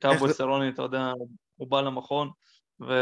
קאובוי 0.00 0.32
סרוני, 0.32 0.68
אתה 0.68 0.82
יודע, 0.82 1.12
הוא 1.56 1.68
בא 1.68 1.80
למכון, 1.80 2.30
ו... 2.80 2.94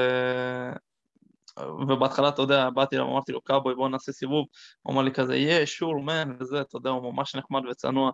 ובהתחלה, 1.89 2.29
אתה 2.29 2.43
יודע, 2.43 2.71
באתי 2.71 2.97
אליו, 2.97 3.09
אמרתי 3.09 3.33
לו, 3.33 3.41
קאבוי, 3.41 3.75
בוא 3.75 3.89
נעשה 3.89 4.13
סיבוב, 4.13 4.47
הוא 4.83 4.93
אמר 4.93 5.03
לי 5.03 5.13
כזה, 5.13 5.37
yeah, 5.37 5.67
sure, 5.67 6.03
man, 6.03 6.37
וזה, 6.41 6.61
אתה 6.61 6.77
יודע, 6.77 6.91
הוא 6.91 7.13
ממש 7.13 7.35
נחמד 7.35 7.63
וצנוע, 7.71 8.11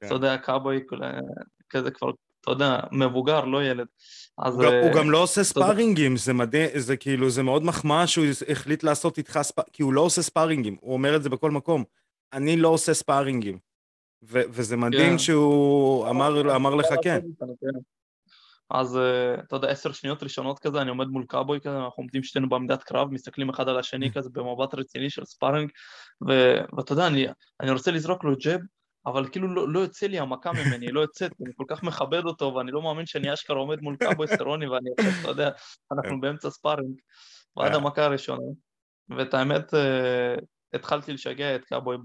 כן. 0.00 0.06
אתה 0.06 0.14
יודע, 0.14 0.38
קאבוי 0.38 0.80
כזה 1.70 1.90
כבר, 1.90 2.10
אתה 2.46 2.54
יודע, 2.54 2.80
מבוגר, 2.92 3.44
לא 3.44 3.64
ילד. 3.64 3.86
אז... 4.38 4.54
הוא, 4.54 4.64
הוא 4.64 4.92
גם 4.92 5.10
לא 5.10 5.22
עושה 5.22 5.44
ספארינגים, 5.44 6.16
זה 6.16 6.32
מדהים, 6.32 6.68
זה 6.74 6.96
כאילו, 6.96 7.30
זה 7.30 7.42
מאוד 7.42 7.64
מחמאה 7.64 8.06
שהוא 8.06 8.26
החליט 8.48 8.82
לעשות 8.82 9.18
איתך 9.18 9.38
ספארינגים, 9.42 9.72
כי 9.72 9.82
הוא 9.82 9.92
לא 9.92 10.00
עושה 10.00 10.22
ספארינגים, 10.22 10.76
הוא 10.80 10.92
אומר 10.92 11.16
את 11.16 11.22
זה 11.22 11.28
בכל 11.28 11.50
מקום. 11.50 11.84
אני 12.32 12.56
לא 12.56 12.68
עושה 12.68 12.94
ספארינגים. 12.94 13.58
ו- 14.22 14.42
וזה 14.48 14.76
מדהים 14.76 15.12
כן. 15.12 15.18
שהוא 15.18 16.08
אמר, 16.08 16.56
אמר 16.56 16.74
לך 16.74 16.86
כן. 17.02 17.20
אז 18.70 18.96
אה, 18.96 19.40
אתה 19.40 19.56
יודע, 19.56 19.68
עשר 19.68 19.92
שניות 19.92 20.22
ראשונות 20.22 20.58
כזה, 20.58 20.80
אני 20.80 20.90
עומד 20.90 21.06
מול 21.06 21.24
קאבוי 21.28 21.60
כזה, 21.60 21.76
אנחנו 21.76 22.02
עומדים 22.02 22.22
שנינו 22.22 22.48
בעמדת 22.48 22.82
קרב, 22.82 23.10
מסתכלים 23.10 23.48
אחד 23.48 23.68
על 23.68 23.78
השני 23.78 24.10
כזה 24.14 24.30
במבט 24.32 24.74
רציני 24.74 25.10
של 25.10 25.24
sparring, 25.24 25.70
ואתה 26.76 26.92
יודע, 26.92 27.06
אני, 27.06 27.26
אני 27.60 27.70
רוצה 27.70 27.90
לזרוק 27.90 28.24
לו 28.24 28.32
jab, 28.44 28.60
אבל 29.06 29.28
כאילו 29.28 29.54
לא, 29.54 29.68
לא 29.68 29.80
יוצא 29.80 30.06
לי 30.06 30.18
המכה 30.18 30.50
ממני, 30.52 30.86
לא 30.86 31.00
יוצאת, 31.00 31.32
אני 31.46 31.52
כל 31.56 31.64
כך 31.68 31.82
מכבד 31.82 32.24
אותו, 32.24 32.54
ואני 32.54 32.70
לא 32.70 32.82
מאמין 32.82 33.06
שאני 33.06 33.32
אשכרה 33.32 33.56
עומד 33.56 33.80
מול 33.80 33.96
קאבוי 33.96 34.26
סרוני, 34.28 34.68
ואני 34.68 34.90
עכשיו, 34.98 35.12
אתה 35.20 35.28
יודע, 35.28 35.50
אנחנו 35.92 36.10
כן. 36.10 36.20
באמצע 36.20 36.50
sparring, 36.50 37.00
ועד 37.56 37.72
כן. 37.72 37.74
המכה 37.74 38.04
הראשונה. 38.04 38.42
ואת 39.16 39.34
האמת, 39.34 39.74
uh, 39.74 40.44
התחלתי 40.72 41.12
לשגע 41.12 41.56
את 41.56 41.64
קאבוי 41.64 41.96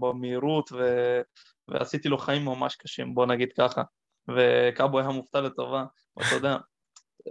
במהירות, 0.00 0.72
ו- 0.72 1.20
ועשיתי 1.68 2.08
לו 2.08 2.18
חיים 2.18 2.44
ממש 2.44 2.76
קשים, 2.76 3.14
בוא 3.14 3.26
נגיד 3.26 3.48
ככה. 3.58 3.82
וקאבו 4.28 4.98
היה 4.98 5.08
מופתע 5.08 5.40
לטובה, 5.40 5.84
ואתה 6.16 6.34
יודע, 6.34 6.56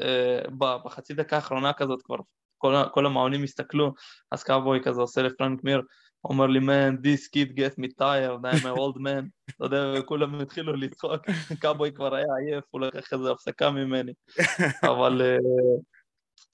אה, 0.01 0.42
בחצי 0.84 1.13
דקה 1.13 1.36
האחרונה 1.36 1.74
כזאת 1.74 2.01
כבר 2.01 2.15
כל, 2.58 2.75
כל 2.92 3.06
המעונים 3.06 3.44
הסתכלו, 3.44 3.94
אז 4.32 4.44
קאבוי 4.44 4.80
כזה 4.84 5.01
עושה 5.01 5.22
לפרנק 5.22 5.63
מיר, 5.63 5.82
אומר 6.25 6.48
לי, 6.48 6.60
man, 6.60 7.01
this 7.01 7.27
kid 7.27 7.56
get 7.56 7.77
me 7.77 7.88
tired, 8.00 8.46
I'm 8.46 8.65
an 8.65 8.77
old 8.77 8.98
man, 8.98 9.30
אתה 9.56 9.65
יודע, 9.65 9.94
וכולם 10.00 10.42
התחילו 10.42 10.74
לצחוק, 10.74 11.22
קאבוי 11.62 11.92
כבר 11.92 12.15
היה 12.15 12.25
עייף, 12.46 12.63
הוא 12.72 12.82
לקח 12.82 13.13
איזה 13.13 13.32
הפסקה 13.32 13.72
ממני, 13.72 14.12
אבל, 14.92 15.22
אה, 15.22 15.38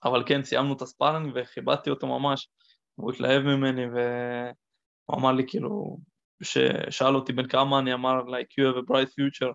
אבל 0.03 0.23
כן, 0.25 0.43
סיימנו 0.43 0.73
את 0.73 0.81
הספארינג 0.81 1.31
וכיבדתי 1.35 1.89
אותו 1.89 2.07
ממש, 2.07 2.49
הוא 2.95 3.11
התלהב 3.11 3.43
ממני 3.43 3.85
והוא 3.85 5.19
אמר 5.19 5.31
לי 5.31 5.43
כאילו, 5.47 5.97
ששאל 6.43 7.15
אותי 7.15 7.33
בן 7.33 7.47
כמה 7.47 7.79
אני 7.79 7.93
אמר, 7.93 8.21
like 8.21 8.61
you 8.61 8.73
have 8.73 8.77
a 8.77 8.91
bright 8.91 9.09
future, 9.09 9.53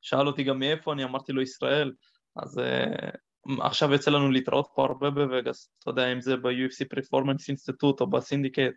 שאל 0.00 0.26
אותי 0.26 0.44
גם 0.44 0.58
מאיפה, 0.58 0.92
אני 0.92 1.04
אמרתי 1.04 1.32
לו 1.32 1.42
ישראל, 1.42 1.92
אז 2.36 2.58
uh, 2.58 3.16
עכשיו 3.60 3.92
יוצא 3.92 4.10
לנו 4.10 4.30
להתראות 4.30 4.68
פה 4.74 4.84
הרבה 4.84 5.10
בווגאס, 5.10 5.70
אתה 5.78 5.90
יודע, 5.90 6.12
אם 6.12 6.20
זה 6.20 6.36
ב-UFC 6.36 6.96
Performance 6.96 7.54
Institute 7.54 8.00
או 8.00 8.10
בסינדיקט, 8.10 8.72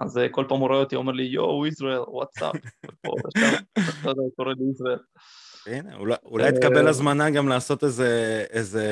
אז 0.00 0.16
uh, 0.16 0.20
כל 0.30 0.44
פעם 0.48 0.58
הוא 0.58 0.68
רואה 0.68 0.80
אותי, 0.80 0.96
אומר 0.96 1.12
לי, 1.12 1.22
יואו, 1.22 1.66
ישראל, 1.66 2.00
וואטסאפ, 2.00 2.54
ופה 2.84 3.14
ושם, 3.26 3.54
אתה 4.00 4.08
יודע, 4.08 4.22
קורא 4.36 4.52
לי 4.52 4.70
ישראל. 4.70 4.98
הנה, 5.66 5.96
אולי, 6.24 6.52
תקבל 6.60 6.88
הזמנה 6.88 7.30
גם 7.30 7.48
לעשות 7.48 7.84
איזה, 7.84 8.44
איזה 8.50 8.84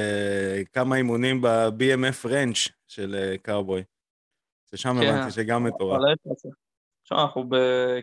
כמה 0.72 0.96
אימונים 0.96 1.40
ב-BMF 1.40 2.28
רנץ' 2.28 2.68
של 2.88 3.34
קאובוי. 3.42 3.82
ששם 4.70 5.00
כן, 5.00 5.06
הבנתי 5.06 5.30
שגם 5.30 5.64
מטורף. 5.64 6.00
עכשיו 7.02 7.22
אנחנו 7.22 7.48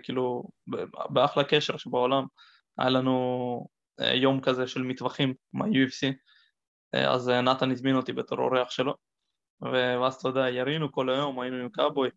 כאילו 0.04 0.44
באחלה 1.10 1.44
קשר 1.44 1.78
שבעולם. 1.78 2.26
היה 2.78 2.90
לנו 2.90 3.68
אה, 4.00 4.16
יום 4.16 4.42
כזה 4.42 4.68
של 4.68 4.82
מטווחים 4.82 5.34
מה-UFC, 5.54 6.14
אה, 6.96 7.14
אז 7.14 7.30
אה, 7.30 7.42
נתן 7.42 7.72
הזמין 7.72 7.96
אותי 7.96 8.14
בתור 8.14 8.40
אורח 8.40 8.70
שלו, 8.70 8.94
ואז 9.62 10.16
אתה 10.16 10.28
יודע, 10.30 10.50
ירינו 10.50 10.92
כל 10.92 11.10
היום, 11.10 11.40
היינו 11.40 11.58
עם 11.58 11.70
קאבוי, 11.70 12.10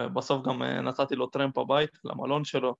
ובסוף 0.00 0.46
גם 0.46 0.62
נתתי 0.62 1.16
לו 1.16 1.26
טרמפ 1.26 1.58
הבית, 1.58 1.90
למלון 2.04 2.44
שלו, 2.44 2.74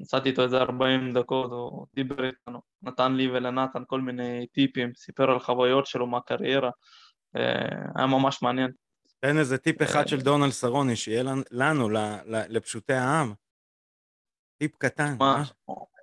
נסעתי 0.00 0.28
איתו 0.28 0.42
איזה 0.42 0.58
40 0.58 1.12
דקות, 1.12 1.50
הוא 1.50 1.86
דיבר 1.94 2.24
איתנו, 2.24 2.60
נתן 2.82 3.12
לי 3.12 3.30
ולנתן 3.30 3.82
כל 3.86 4.00
מיני 4.00 4.46
טיפים, 4.46 4.94
סיפר 4.94 5.30
על 5.30 5.38
חוויות 5.38 5.86
שלו 5.86 6.06
מהקריירה, 6.06 6.70
היה 7.94 8.06
ממש 8.06 8.42
מעניין. 8.42 8.70
תן 9.20 9.38
איזה 9.38 9.58
טיפ 9.58 9.82
אחד 9.82 10.08
של 10.08 10.20
דונלד 10.20 10.50
סרוני, 10.50 10.96
שיהיה 10.96 11.22
לנו, 11.50 11.88
לפשוטי 12.30 12.92
העם. 12.92 13.34
טיפ 14.58 14.76
קטן. 14.78 15.16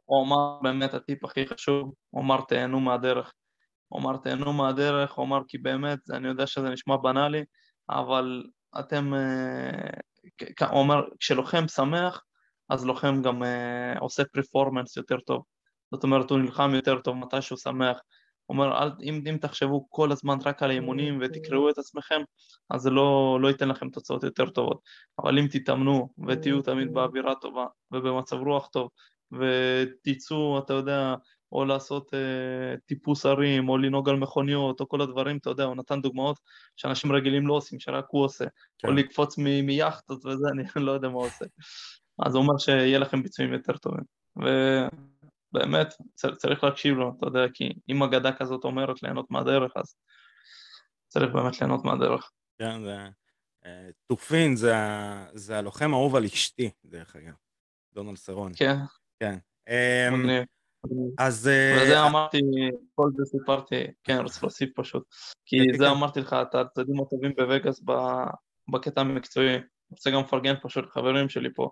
הוא 0.06 0.26
אמר 0.26 0.60
באמת 0.62 0.94
הטיפ 0.94 1.26
הכי 1.26 1.48
חשוב, 1.48 1.94
הוא 2.10 2.22
אמר 2.22 2.42
תהנו 2.48 2.80
מהדרך. 2.80 3.34
הוא 3.88 4.02
אמר 4.02 4.18
תהנו 4.18 4.54
מהדרך, 4.54 5.14
הוא 5.14 5.26
אמר 5.26 5.42
כי 5.48 5.58
באמת, 5.58 6.00
אני 6.10 6.28
יודע 6.28 6.48
שזה 6.48 6.70
נשמע 6.70 6.98
בנאלי, 6.98 7.44
אבל 7.90 8.44
אתם, 8.80 9.14
אה, 9.14 10.68
הוא 10.70 10.80
אומר, 10.80 11.02
כשלוחם 11.20 11.68
שמח, 11.68 12.24
אז 12.70 12.86
לוחם 12.86 13.22
גם 13.22 13.44
אה, 13.44 14.00
עושה 14.00 14.24
פרפורמנס 14.34 14.98
יותר 14.98 15.20
טוב. 15.20 15.44
זאת 15.92 16.04
אומרת, 16.04 16.30
הוא 16.30 16.40
נלחם 16.40 16.72
יותר 16.76 17.02
טוב 17.02 17.16
מתי 17.16 17.42
שהוא 17.42 17.58
שמח. 17.58 17.98
הוא 18.46 18.58
אומר, 18.58 18.84
אל, 18.84 18.92
אם, 19.04 19.24
אם 19.30 19.38
תחשבו 19.42 19.88
כל 19.90 20.12
הזמן 20.12 20.38
רק 20.46 20.64
על 20.64 20.70
האימונים 20.70 21.20
ותקראו 21.22 21.70
את 21.70 21.78
עצמכם, 21.78 22.22
אז 22.70 22.82
זה 22.82 22.90
לא, 22.90 23.40
לא 23.42 23.48
ייתן 23.48 23.70
לכם 23.70 23.90
תוצאות 23.90 24.24
יותר 24.24 24.50
טובות. 24.50 24.82
אבל 25.20 25.40
אם 25.40 25.48
תתאמנו 25.52 26.10
ותהיו 26.28 26.62
תמיד 26.62 26.94
באווירה 26.94 27.36
טובה 27.36 27.66
ובמצב 27.92 28.36
רוח 28.36 28.68
טוב 28.68 28.90
ותצאו, 29.32 30.60
אתה 30.60 30.74
יודע, 30.74 31.16
או 31.52 31.66
לעשות 31.66 32.14
אה, 32.14 32.78
טיפוס 32.86 33.26
הרים, 33.26 33.70
או 33.70 33.78
לנהוג 33.78 34.10
על 34.10 34.16
מכוניות, 34.16 34.80
או 34.80 34.90
כל 34.90 35.02
הדברים, 35.02 35.38
אתה 35.38 35.50
יודע, 35.50 35.64
הוא 35.64 35.76
נתן 35.76 36.02
דוגמאות 36.02 36.40
שאנשים 36.76 37.12
רגילים 37.12 37.48
לא 37.48 37.54
עושים, 37.54 37.80
שרק 37.80 38.06
הוא 38.08 38.26
עושה, 38.26 38.46
כן. 38.78 38.88
או 38.88 38.94
לקפוץ 38.94 39.38
מיאכטות 39.38 40.26
וזה, 40.26 40.48
אני 40.54 40.64
לא 40.86 40.92
יודע 40.92 41.08
מה 41.08 41.14
הוא 41.14 41.26
עושה. 41.26 41.46
אז 42.26 42.36
הוא 42.36 42.44
אומר 42.44 42.58
שיהיה 42.58 43.00
לכם 43.00 43.24
ביצועים 43.24 43.54
יותר 43.54 43.78
טובים. 43.78 44.04
ובאמת, 44.36 45.94
צריך 46.38 46.64
להקשיב 46.64 46.98
לו, 46.98 47.14
אתה 47.18 47.28
יודע, 47.28 47.46
כי 47.54 47.74
אם 47.90 48.04
אגדה 48.04 48.32
כזאת 48.32 48.64
אומרת 48.64 49.04
ליהנות 49.04 49.32
מהדרך, 49.32 49.72
אז 49.76 49.96
צריך 51.08 51.32
באמת 51.34 51.62
ליהנות 51.62 51.86
מהדרך. 51.86 52.32
כן, 52.60 52.84
זה... 52.84 52.98
אה, 53.66 53.90
תופין 54.08 54.56
זה, 54.56 54.74
זה 55.34 55.58
הלוחם 55.58 55.94
האהוב 55.94 56.16
על 56.16 56.24
אשתי, 56.24 56.72
דרך 56.86 57.16
אגב, 57.16 57.34
דונלד 57.94 58.18
סרון. 58.18 58.52
כן. 58.56 58.76
כן. 59.20 59.38
אמ, 59.70 60.30
אז... 61.18 61.50
וזה 61.76 62.00
אה, 62.00 62.08
אמרתי, 62.08 62.42
כל 62.96 63.10
זה 63.18 63.24
סיפרתי, 63.26 63.84
כן, 64.04 64.14
אני 64.14 64.24
רוצה 64.24 64.40
להוסיף 64.42 64.70
פשוט. 64.76 65.04
כי 65.46 65.58
כן, 65.60 65.78
זה 65.78 65.86
כן. 65.86 65.92
אמרתי 65.92 66.20
לך, 66.20 66.34
את 66.34 66.56
הצדדים 66.56 67.02
הטובים 67.02 67.32
בווגאס 67.38 67.84
בקטע 68.74 69.02
המקצועי. 69.02 69.56
אני 69.56 69.64
רוצה 69.92 70.12
גם 70.12 70.22
לפרגן 70.22 70.54
פשוט 70.62 70.86
לחברים 70.86 71.30
שלי 71.30 71.50
פה, 71.56 71.70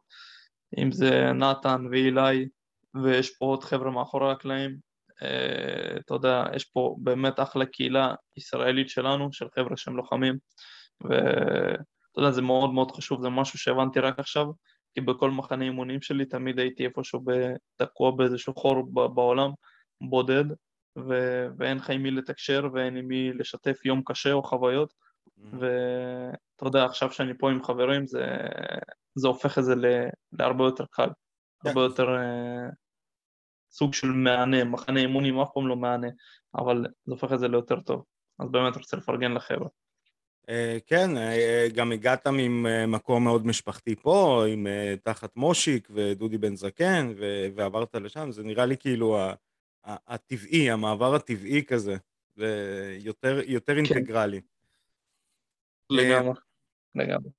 אם 0.77 0.91
זה 0.91 1.31
נתן 1.33 1.85
ואילי, 1.91 2.47
ויש 3.03 3.37
פה 3.37 3.45
עוד 3.45 3.63
חבר'ה 3.63 3.91
מאחורי 3.91 4.31
הקלעים, 4.31 4.77
אה, 5.23 5.97
אתה 5.99 6.13
יודע, 6.13 6.43
יש 6.55 6.65
פה 6.65 6.95
באמת 6.99 7.39
אחלה 7.39 7.65
קהילה 7.65 8.13
ישראלית 8.37 8.89
שלנו, 8.89 9.33
של 9.33 9.45
חבר'ה 9.55 9.77
שהם 9.77 9.97
לוחמים, 9.97 10.37
ואתה 11.01 12.17
יודע, 12.17 12.31
זה 12.31 12.41
מאוד 12.41 12.73
מאוד 12.73 12.91
חשוב, 12.91 13.21
זה 13.21 13.29
משהו 13.29 13.59
שהבנתי 13.59 13.99
רק 13.99 14.19
עכשיו, 14.19 14.45
כי 14.93 15.01
בכל 15.01 15.31
מחנה 15.31 15.65
אימונים 15.65 16.01
שלי 16.01 16.25
תמיד 16.25 16.59
הייתי 16.59 16.85
איפשהו 16.85 17.23
תקוע 17.75 18.11
באיזשהו 18.11 18.55
חור 18.55 18.83
בעולם, 19.13 19.51
בודד, 20.09 20.43
ו- 20.97 21.47
ואין 21.57 21.77
לך 21.77 21.89
עם 21.89 22.03
מי 22.03 22.11
לתקשר 22.11 22.67
ואין 22.73 22.97
עם 22.97 23.07
מי 23.07 23.33
לשתף 23.33 23.85
יום 23.85 24.01
קשה 24.05 24.33
או 24.33 24.43
חוויות, 24.43 24.93
mm. 24.93 25.41
ואתה 25.53 26.65
יודע, 26.65 26.85
עכשיו 26.85 27.11
שאני 27.11 27.37
פה 27.37 27.51
עם 27.51 27.63
חברים, 27.63 28.07
זה, 28.07 28.25
זה 29.15 29.27
הופך 29.27 29.57
את 29.57 29.63
זה 29.63 29.73
להרבה 30.31 30.63
יותר 30.65 30.85
קל, 30.91 31.09
כן. 31.63 31.69
הרבה 31.69 31.81
יותר 31.81 32.07
uh, 32.07 32.73
סוג 33.71 33.93
של 33.93 34.07
מענה, 34.07 34.63
מחנה 34.63 34.99
אימונים 34.99 35.39
אף 35.39 35.49
פעם 35.53 35.67
לא 35.67 35.75
מענה, 35.75 36.07
אבל 36.55 36.85
זה 37.05 37.13
הופך 37.13 37.33
את 37.33 37.39
זה 37.39 37.47
ליותר 37.47 37.81
טוב, 37.81 38.05
אז 38.39 38.49
באמת 38.51 38.77
רוצה 38.77 38.97
לפרגן 38.97 39.31
לחבר'ה. 39.31 39.67
אה, 40.49 40.77
כן, 40.85 41.17
אה, 41.17 41.67
גם 41.73 41.91
הגעת 41.91 42.27
ממקום 42.27 43.23
מאוד 43.23 43.47
משפחתי 43.47 43.95
פה, 43.95 44.45
עם 44.49 44.67
תחת 45.03 45.35
מושיק 45.35 45.87
ודודי 45.91 46.37
בן 46.37 46.55
זקן, 46.55 47.13
ועברת 47.55 47.95
לשם, 47.95 48.31
זה 48.31 48.43
נראה 48.43 48.65
לי 48.65 48.77
כאילו 48.77 49.17
הטבעי, 49.85 50.71
המעבר 50.71 51.15
הטבעי 51.15 51.63
כזה, 51.63 51.95
זה 52.35 52.97
יותר, 52.99 53.39
יותר 53.45 53.73
כן. 53.73 53.77
אינטגרלי. 53.77 54.41
לגמרי, 55.89 56.33
לגמרי. 56.95 57.29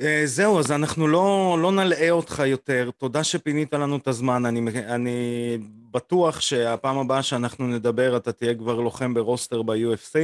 אה, 0.00 0.22
זהו, 0.24 0.58
אז 0.58 0.72
אנחנו 0.72 1.08
לא, 1.08 1.56
לא 1.62 1.72
נלאה 1.72 2.10
אותך 2.10 2.42
יותר. 2.46 2.90
תודה 2.96 3.24
שפינית 3.24 3.74
לנו 3.74 3.96
את 3.96 4.08
הזמן. 4.08 4.46
אני, 4.46 4.60
אני 4.86 5.58
בטוח 5.90 6.40
שהפעם 6.40 6.98
הבאה 6.98 7.22
שאנחנו 7.22 7.66
נדבר 7.66 8.16
אתה 8.16 8.32
תהיה 8.32 8.54
כבר 8.54 8.80
לוחם 8.80 9.14
ברוסטר 9.14 9.62
ב-UFC, 9.62 10.14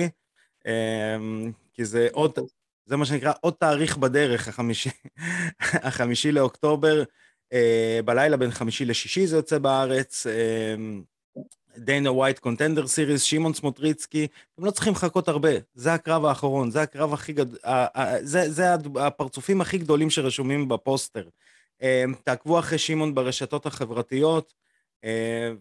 כי 1.78 1.85
זה 1.85 2.08
עוד, 2.12 2.38
זה 2.87 2.97
מה 2.97 3.06
שנקרא 3.06 3.32
עוד 3.40 3.54
תאריך 3.54 3.97
בדרך, 3.97 4.49
החמישי, 4.49 4.90
החמישי 5.88 6.32
לאוקטובר, 6.32 7.02
אה, 7.52 8.00
בלילה 8.04 8.37
בין 8.37 8.50
חמישי 8.50 8.85
לשישי 8.85 9.26
זה 9.26 9.37
יוצא 9.37 9.58
בארץ. 9.58 10.26
אמ, 10.26 11.02
דיינה 11.76 12.12
ווייט 12.12 12.38
Contender 12.38 12.87
Series, 12.87 13.22
שמעון 13.23 13.54
סמוטריצקי, 13.54 14.26
הם 14.58 14.64
לא 14.64 14.70
צריכים 14.70 14.92
לחכות 14.92 15.28
הרבה, 15.28 15.50
זה 15.75 15.94
הקרב 15.94 16.25
האחרון, 16.25 16.70
זה 16.70 16.82
הקרב 16.82 17.12
הכי 17.12 17.32
גדול, 17.32 17.58
זה, 18.20 18.50
זה 18.50 18.75
הפרצופים 19.00 19.61
הכי 19.61 19.78
גדולים 19.78 20.11
שרשומים 20.11 20.68
בפוסטר. 20.68 21.28
אמ, 21.82 22.14
תעקבו 22.25 22.58
אחרי 22.58 22.78
שמעון 22.78 23.14
ברשתות 23.14 23.66
החברתיות. 23.66 24.54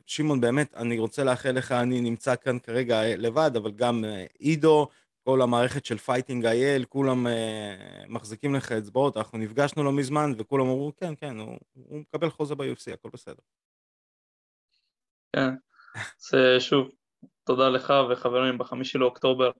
שמעון, 0.06 0.42
באמת, 0.42 0.76
אני 0.76 1.00
רוצה 1.00 1.24
לאחל 1.24 1.52
לך, 1.52 1.72
אני 1.72 2.02
נמצא 2.02 2.36
כאן 2.36 2.60
כרגע 2.60 3.02
לבד, 3.18 3.52
אבל 3.56 3.72
גם 3.72 4.06
אה, 4.06 4.26
עידו, 4.40 4.88
כל 5.28 5.42
המערכת 5.42 5.86
של 5.86 5.98
פייטינג 5.98 6.46
אייל, 6.46 6.86
כולם 6.86 7.28
אה, 7.28 8.04
מחזיקים 8.08 8.56
לך 8.56 8.72
אצבעות, 8.72 9.18
אנחנו 9.18 9.38
נפגשנו 9.38 9.84
לא 9.84 9.92
מזמן, 9.92 10.32
וכולם 10.38 10.66
אמרו, 10.66 10.92
כן, 10.98 11.14
כן, 11.16 11.40
הוא, 11.40 11.58
הוא 11.74 12.00
מקבל 12.00 12.30
חוזה 12.30 12.56
ב-UFC, 12.56 12.94
הכל 12.94 13.10
בסדר. 13.14 13.42
כן, 15.36 15.50
אז 15.96 16.40
שוב, 16.60 16.90
תודה 17.44 17.70
לך 17.70 17.94
וחברים, 18.12 18.58
בחמישי 18.58 18.98
לאוקטובר 18.98 19.52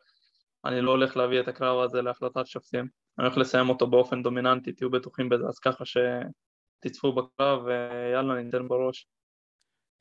אני 0.66 0.82
לא 0.82 0.92
הולך 0.92 1.18
להביא 1.18 1.40
את 1.40 1.48
הקרב 1.48 1.80
הזה 1.80 2.02
להחלטת 2.02 2.48
שופטים, 2.48 2.88
אני 3.20 3.28
הולך 3.28 3.38
לסיים 3.38 3.70
אותו 3.70 3.88
באופן 3.88 4.24
דומיננטי, 4.24 4.72
תהיו 4.72 4.90
בטוחים 4.90 5.30
בזה, 5.30 5.44
אז 5.48 5.60
ככה 5.60 5.84
שתצפו 5.86 7.14
בקרב 7.14 7.64
ויאללה, 7.66 8.44
ניתן 8.44 8.68
בראש. 8.68 9.08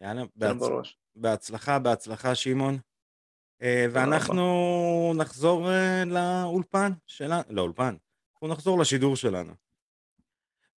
יאללה, 0.01 0.23
בהצ... 0.37 0.57
בראש. 0.57 0.99
בהצלחה, 1.17 1.79
בהצלחה 1.79 2.35
שמעון. 2.35 2.79
אה, 3.63 3.87
ואנחנו 3.93 5.13
נחזור 5.17 5.71
אה, 5.71 6.05
לאולפן 6.05 6.93
שלנו, 7.07 7.43
לאולפן, 7.51 7.97
אנחנו 8.35 8.49
נחזור 8.49 8.79
לשידור 8.79 9.17
שלנו. 9.17 9.53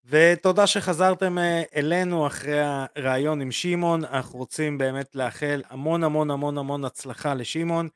ותודה 0.06 0.68
שחזרתם 0.68 1.38
אה, 1.38 1.64
אלינו 1.76 2.28
אחרי 2.28 2.60
הראיון 2.62 3.42
עם 3.42 3.52
שמעון, 3.52 4.06
אנחנו 4.06 4.40
רוצים 4.40 4.78
באמת 4.78 5.16
לאחל 5.16 5.62
המון 5.70 6.04
המון 6.04 6.32
המון 6.32 6.58
המון 6.58 6.86
הצלחה 6.86 7.34
לשמעון, 7.34 7.90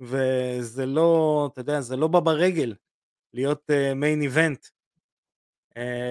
וזה 0.00 0.86
לא, 0.86 1.48
אתה 1.52 1.60
יודע, 1.60 1.80
זה 1.80 1.96
לא 1.96 2.08
בא 2.08 2.20
ברגל 2.20 2.74
להיות 3.34 3.70
מיין 3.96 4.22
איבנט. 4.22 4.66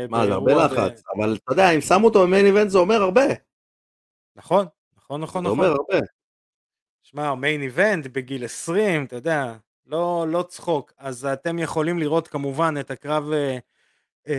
מה, 0.10 0.26
זה 0.26 0.34
הרבה 0.34 0.66
לחץ. 0.66 1.04
אבל 1.16 1.38
אתה 1.44 1.54
יודע, 1.54 1.72
אם 1.72 1.82
שמו 1.82 2.08
אותו 2.08 2.22
במיין 2.24 2.46
איבנט 2.46 2.70
זה 2.70 2.78
אומר 2.78 2.96
הרבה. 2.96 3.26
נכון, 4.36 4.66
נכון, 4.98 5.22
נכון, 5.22 5.44
נכון. 5.44 5.44
זה 5.44 5.50
אומר 5.50 5.68
הרבה. 5.68 6.17
שמע, 7.10 7.36
מיין 7.36 7.62
איבנט 7.62 8.08
בגיל 8.08 8.46
20, 8.46 9.06
אתה 9.06 9.16
יודע, 9.16 9.56
לא, 9.86 10.26
לא 10.30 10.44
צחוק. 10.44 10.94
אז 10.98 11.26
אתם 11.26 11.60
יכולים 11.60 12.00
לראות 12.00 12.28
כמובן 12.28 12.76
את 12.80 12.92
הקרב 12.92 13.24
uh, 13.24 14.28
uh, 14.28 14.32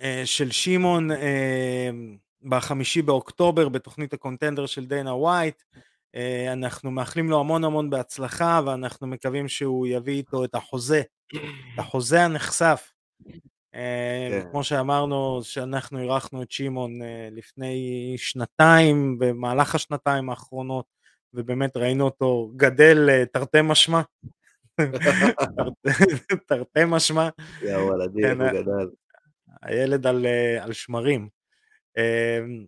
אה, 0.00 0.22
של 0.24 0.50
שמעון 0.50 1.10
אה, 1.10 1.90
בחמישי 2.42 3.02
באוקטובר 3.02 3.68
בתוכנית 3.68 4.12
הקונטנדר 4.12 4.66
של 4.66 4.86
דיינה 4.86 5.14
ווייט. 5.14 5.62
אה, 6.14 6.52
אנחנו 6.52 6.90
מאחלים 6.90 7.30
לו 7.30 7.40
המון 7.40 7.64
המון 7.64 7.90
בהצלחה 7.90 8.60
ואנחנו 8.66 9.06
מקווים 9.06 9.48
שהוא 9.48 9.86
יביא 9.86 10.14
איתו 10.14 10.44
את 10.44 10.54
החוזה, 10.54 11.02
את 11.74 11.78
החוזה 11.78 12.24
הנחשף. 12.24 12.92
כן. 13.72 14.48
כמו 14.50 14.64
שאמרנו, 14.64 15.40
שאנחנו 15.42 15.98
אירחנו 15.98 16.42
את 16.42 16.50
שמעון 16.50 16.98
לפני 17.30 18.14
שנתיים, 18.16 19.18
במהלך 19.18 19.74
השנתיים 19.74 20.30
האחרונות, 20.30 20.95
ובאמת 21.34 21.76
ראינו 21.76 22.04
אותו 22.04 22.52
גדל 22.56 23.24
תרתי 23.24 23.58
משמע. 23.62 24.00
תרתי 26.48 26.80
משמע. 26.86 27.28
יא 27.62 27.76
וואלה, 27.76 28.04
כן, 28.22 28.40
הוא 28.40 28.50
גדל. 28.50 28.88
הילד 29.62 30.06
על, 30.06 30.26
אה, 30.26 30.64
על 30.64 30.72
שמרים. 30.72 31.28
אמ, 31.96 32.64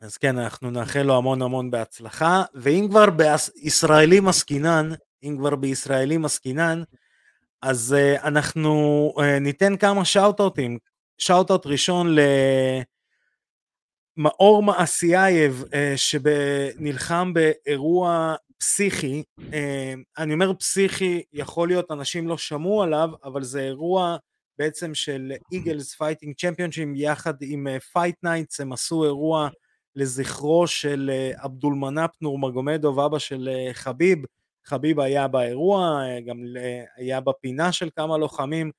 אז 0.00 0.16
כן, 0.16 0.38
אנחנו 0.38 0.70
נאחל 0.70 1.02
לו 1.02 1.16
המון 1.16 1.42
המון 1.42 1.70
בהצלחה, 1.70 2.42
ואם 2.54 2.86
כבר 2.90 3.10
בישראלים 3.10 4.28
עסקינן, 4.28 4.88
אם 5.22 5.36
כבר 5.38 5.56
בישראלים 5.56 6.24
עסקינן, 6.24 6.82
אז 7.62 7.96
אה, 7.96 8.26
אנחנו 8.26 9.12
אה, 9.16 9.40
ניתן 9.40 9.76
כמה 9.76 10.04
שאוט-אוטים. 10.04 10.78
shout-out 11.18 11.66
ראשון 11.66 12.16
למאור 14.16 14.62
מעשייב, 14.62 15.64
אה, 15.64 15.76
שנלחם 15.96 17.32
באירוע 17.34 18.34
פסיכי. 18.58 19.22
אה, 19.40 19.44
אני 20.18 20.34
אומר 20.34 20.54
פסיכי, 20.54 21.22
יכול 21.32 21.68
להיות 21.68 21.90
אנשים 21.90 22.28
לא 22.28 22.38
שמעו 22.38 22.82
עליו, 22.82 23.10
אבל 23.24 23.42
זה 23.42 23.60
אירוע 23.60 24.16
בעצם 24.58 24.94
של 24.94 25.32
Eagles 25.52 25.94
Fighting 25.94 26.34
Championship 26.36 26.88
יחד 26.94 27.34
עם 27.42 27.66
Fight 27.92 28.14
אה, 28.14 28.18
Nights 28.22 28.60
הם 28.60 28.72
עשו 28.72 29.04
אירוע 29.04 29.48
לזכרו 29.96 30.66
של 30.66 31.10
עבדול 31.36 31.74
מנאפ 31.74 32.10
נורמגומדוב 32.20 33.00
אבא 33.00 33.18
של 33.18 33.48
חביב 33.72 34.18
חביב 34.66 35.00
היה 35.00 35.28
באירוע 35.28 36.02
גם 36.26 36.36
היה 36.96 37.20
בפינה 37.20 37.72
של 37.72 37.88
כמה 37.96 38.18
לוחמים 38.18 38.70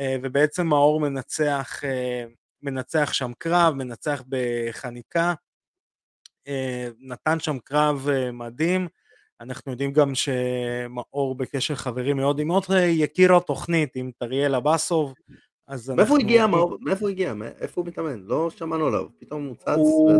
ובעצם 0.00 0.66
מאור 0.66 1.00
מנצח 1.00 1.80
מנצח 2.62 3.12
שם 3.12 3.32
קרב 3.38 3.74
מנצח 3.74 4.22
בחניקה 4.28 5.34
uh, 6.48 6.50
נתן 7.00 7.40
שם 7.40 7.58
קרב 7.58 8.08
uh, 8.08 8.32
מדהים 8.32 8.88
אנחנו 9.42 9.72
יודעים 9.72 9.92
גם 9.92 10.14
שמאור 10.14 11.34
בקשר 11.34 11.74
חברי 11.74 12.12
מאוד 12.12 12.38
עם 12.38 12.50
עוד 12.50 12.64
יקיר 12.86 13.36
התוכנית, 13.36 13.96
עם 13.96 14.10
טריאל 14.18 14.54
אבסוב. 14.54 15.14
מאיפה 15.68 15.92
אנחנו... 15.92 16.14
הוא 16.14 16.18
הגיע 16.18 16.46
מאור? 16.46 16.78
מאיפה 16.80 17.00
הוא 17.00 17.10
הגיע? 17.10 17.34
איפה 17.60 17.80
הוא 17.80 17.88
מתאמן? 17.88 18.20
לא 18.20 18.50
שמענו 18.50 18.86
עליו, 18.86 19.06
פתאום 19.18 19.46
הוא 19.46 19.56
צץ 19.56 19.66
הוא... 19.68 20.12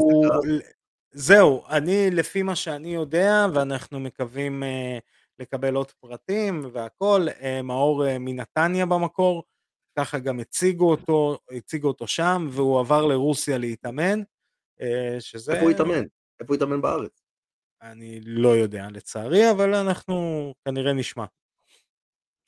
זהו, 1.13 1.63
אני 1.69 2.11
לפי 2.11 2.43
מה 2.43 2.57
שאני 2.57 2.95
יודע, 2.95 3.47
ואנחנו 3.55 4.01
מקווים 4.01 4.63
uh, 4.63 5.01
לקבל 5.39 5.75
עוד 5.75 5.91
פרטים 5.91 6.65
והכל, 6.73 7.27
uh, 7.29 7.63
מאור 7.63 8.05
uh, 8.05 8.09
מנתניה 8.19 8.87
במקור, 8.87 9.45
ככה 9.99 10.19
גם 10.19 10.41
הציגו 10.41 10.91
אותו, 10.91 11.39
הציגו 11.51 11.89
אותו 11.89 12.07
שם, 12.07 12.49
והוא 12.51 12.81
עבר 12.81 13.07
לרוסיה 13.07 13.59
להתאמן, 13.59 14.21
uh, 14.81 14.85
שזה... 15.21 15.53
איפה 15.53 15.63
הוא 15.65 15.71
התאמן? 15.71 16.05
איפה 16.41 16.49
הוא 16.49 16.55
התאמן 16.55 16.81
בארץ? 16.81 17.23
אני 17.83 18.21
לא 18.25 18.49
יודע 18.49 18.87
לצערי, 18.91 19.51
אבל 19.51 19.75
אנחנו 19.75 20.55
כנראה 20.65 20.93
נשמע. 20.93 21.25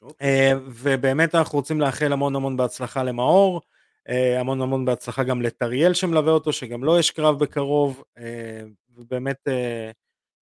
אוקיי. 0.02 0.28
אה, 0.28 0.58
ובאמת 0.66 1.34
אנחנו 1.34 1.58
רוצים 1.58 1.80
לאחל 1.80 2.12
המון 2.12 2.36
המון 2.36 2.56
בהצלחה 2.56 3.02
למאור, 3.02 3.60
אה, 4.08 4.40
המון 4.40 4.62
המון 4.62 4.84
בהצלחה 4.84 5.24
גם 5.24 5.42
לטריאל 5.42 5.94
שמלווה 5.94 6.32
אותו, 6.32 6.52
שגם 6.52 6.84
לו 6.84 6.98
יש 6.98 7.10
קרב 7.10 7.38
בקרוב, 7.38 8.02
אה, 8.18 8.62
ובאמת 8.96 9.48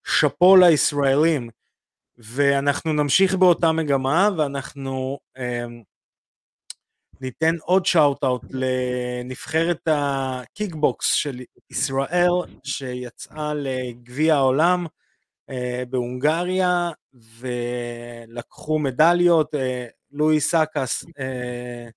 שאפו 0.07 0.57
לישראלים. 0.57 1.51
ואנחנו 2.19 2.93
נמשיך 2.93 3.35
באותה 3.35 3.73
מגמה, 3.73 4.29
ואנחנו 4.37 5.19
ניתן 7.23 7.57
עוד 7.65 7.87
shout-out 7.87 8.43
לנבחרת 8.51 9.81
הקיקבוקס 9.87 11.15
של 11.15 11.41
ישראל, 11.71 12.31
שיצאה 12.65 13.55
לגביע 13.55 14.35
העולם 14.35 14.87
אה, 15.51 15.83
בהונגריה, 15.91 16.91
ולקחו 17.39 18.79
מדליות, 18.79 19.55
אה, 19.55 19.87
לואי 20.11 20.41
סאקס 20.41 21.05
אה, 21.19 21.89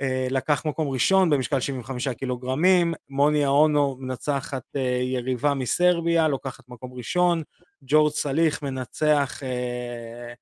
אה, 0.00 0.26
לקח 0.30 0.66
מקום 0.66 0.88
ראשון 0.88 1.30
במשקל 1.30 1.60
75 1.60 2.08
קילוגרמים, 2.08 2.94
מוני 3.08 3.44
האונו 3.44 3.96
מנצחת 4.00 4.62
אה, 4.76 5.00
יריבה 5.02 5.54
מסרביה, 5.54 6.28
לוקחת 6.28 6.64
מקום 6.68 6.92
ראשון, 6.92 7.42
ג'ורג' 7.82 8.12
סליח 8.12 8.62
מנצח 8.62 9.42
אה, 9.42 10.32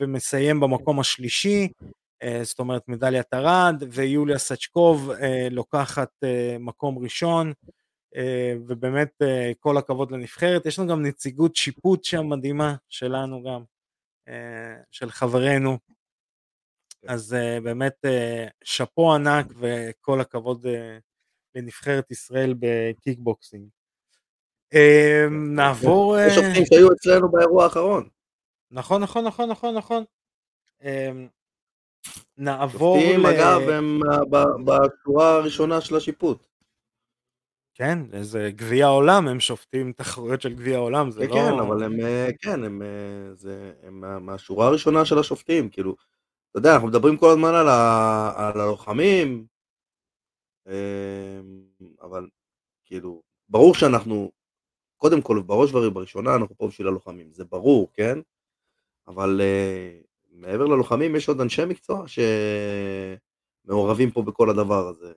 ומסיים 0.00 0.60
במקום 0.60 1.00
השלישי, 1.00 1.68
זאת 2.42 2.58
אומרת 2.58 2.88
מדליית 2.88 3.34
ארד, 3.34 3.82
ויוליה 3.90 4.38
סצ'קוב 4.38 5.10
לוקחת 5.50 6.10
מקום 6.60 6.98
ראשון, 6.98 7.52
ובאמת 8.66 9.22
כל 9.58 9.76
הכבוד 9.76 10.10
לנבחרת. 10.10 10.66
יש 10.66 10.78
לנו 10.78 10.88
גם 10.88 11.06
נציגות 11.06 11.56
שיפוט 11.56 12.04
שם 12.04 12.28
מדהימה 12.28 12.74
שלנו 12.88 13.42
גם, 13.42 13.62
של 14.90 15.10
חברינו. 15.10 15.78
כן. 15.86 17.08
אז 17.08 17.36
באמת 17.62 18.04
שאפו 18.64 19.14
ענק 19.14 19.46
וכל 19.56 20.20
הכבוד 20.20 20.66
לנבחרת 21.54 22.10
ישראל 22.10 22.54
בקיקבוקסינג. 22.58 23.68
אמ, 24.74 25.54
נעבור... 25.54 26.18
יש 26.18 26.34
שופטים 26.34 26.64
שהיו 26.66 26.92
אצלנו 26.92 27.30
באירוע 27.30 27.64
האחרון. 27.64 28.08
נכון, 28.70 29.02
נכון, 29.02 29.24
נכון, 29.24 29.50
נכון, 29.50 29.74
נכון. 29.76 30.04
נעבור... 32.38 33.00
שופטים, 33.00 33.26
אגב, 33.26 33.68
הם 33.68 34.00
בשורה 34.64 35.36
הראשונה 35.36 35.80
של 35.80 35.96
השיפוט. 35.96 36.46
כן, 37.74 37.98
איזה 38.12 38.50
גביע 38.56 38.86
העולם, 38.86 39.28
הם 39.28 39.40
שופטים 39.40 39.92
תחרויות 39.92 40.40
של 40.40 40.54
גביע 40.54 40.76
העולם, 40.76 41.10
זה 41.10 41.26
כן, 41.28 41.34
לא... 41.34 41.34
כן, 41.34 41.58
אבל 41.58 41.82
הם, 41.82 42.00
אה, 42.00 42.28
כן, 42.40 42.64
הם, 42.64 42.82
אה, 42.82 43.34
זה, 43.34 43.72
הם 43.82 44.26
מהשורה 44.26 44.66
הראשונה 44.66 45.04
של 45.04 45.18
השופטים, 45.18 45.68
כאילו, 45.68 45.96
אתה 46.50 46.58
יודע, 46.58 46.74
אנחנו 46.74 46.88
מדברים 46.88 47.16
כל 47.16 47.30
הזמן 47.30 47.54
על, 47.54 47.68
ה, 47.68 48.32
על 48.36 48.60
הלוחמים, 48.60 49.46
אבל 52.02 52.28
כאילו, 52.84 53.22
ברור 53.48 53.74
שאנחנו 53.74 54.30
קודם 54.96 55.22
כל, 55.22 55.42
בראש 55.46 55.74
ובראשונה 55.74 56.34
אנחנו 56.36 56.56
פה 56.56 56.68
בשביל 56.68 56.88
הלוחמים, 56.88 57.32
זה 57.32 57.44
ברור, 57.44 57.90
כן? 57.94 58.18
אבל 59.08 59.40
uh, 59.40 60.09
מעבר 60.30 60.64
ללוחמים 60.64 61.16
יש 61.16 61.28
עוד 61.28 61.40
אנשי 61.40 61.64
מקצוע 61.64 62.04
שמעורבים 63.66 64.10
פה 64.10 64.22
בכל 64.22 64.50
הדבר 64.50 64.88
הזה. 64.88 65.12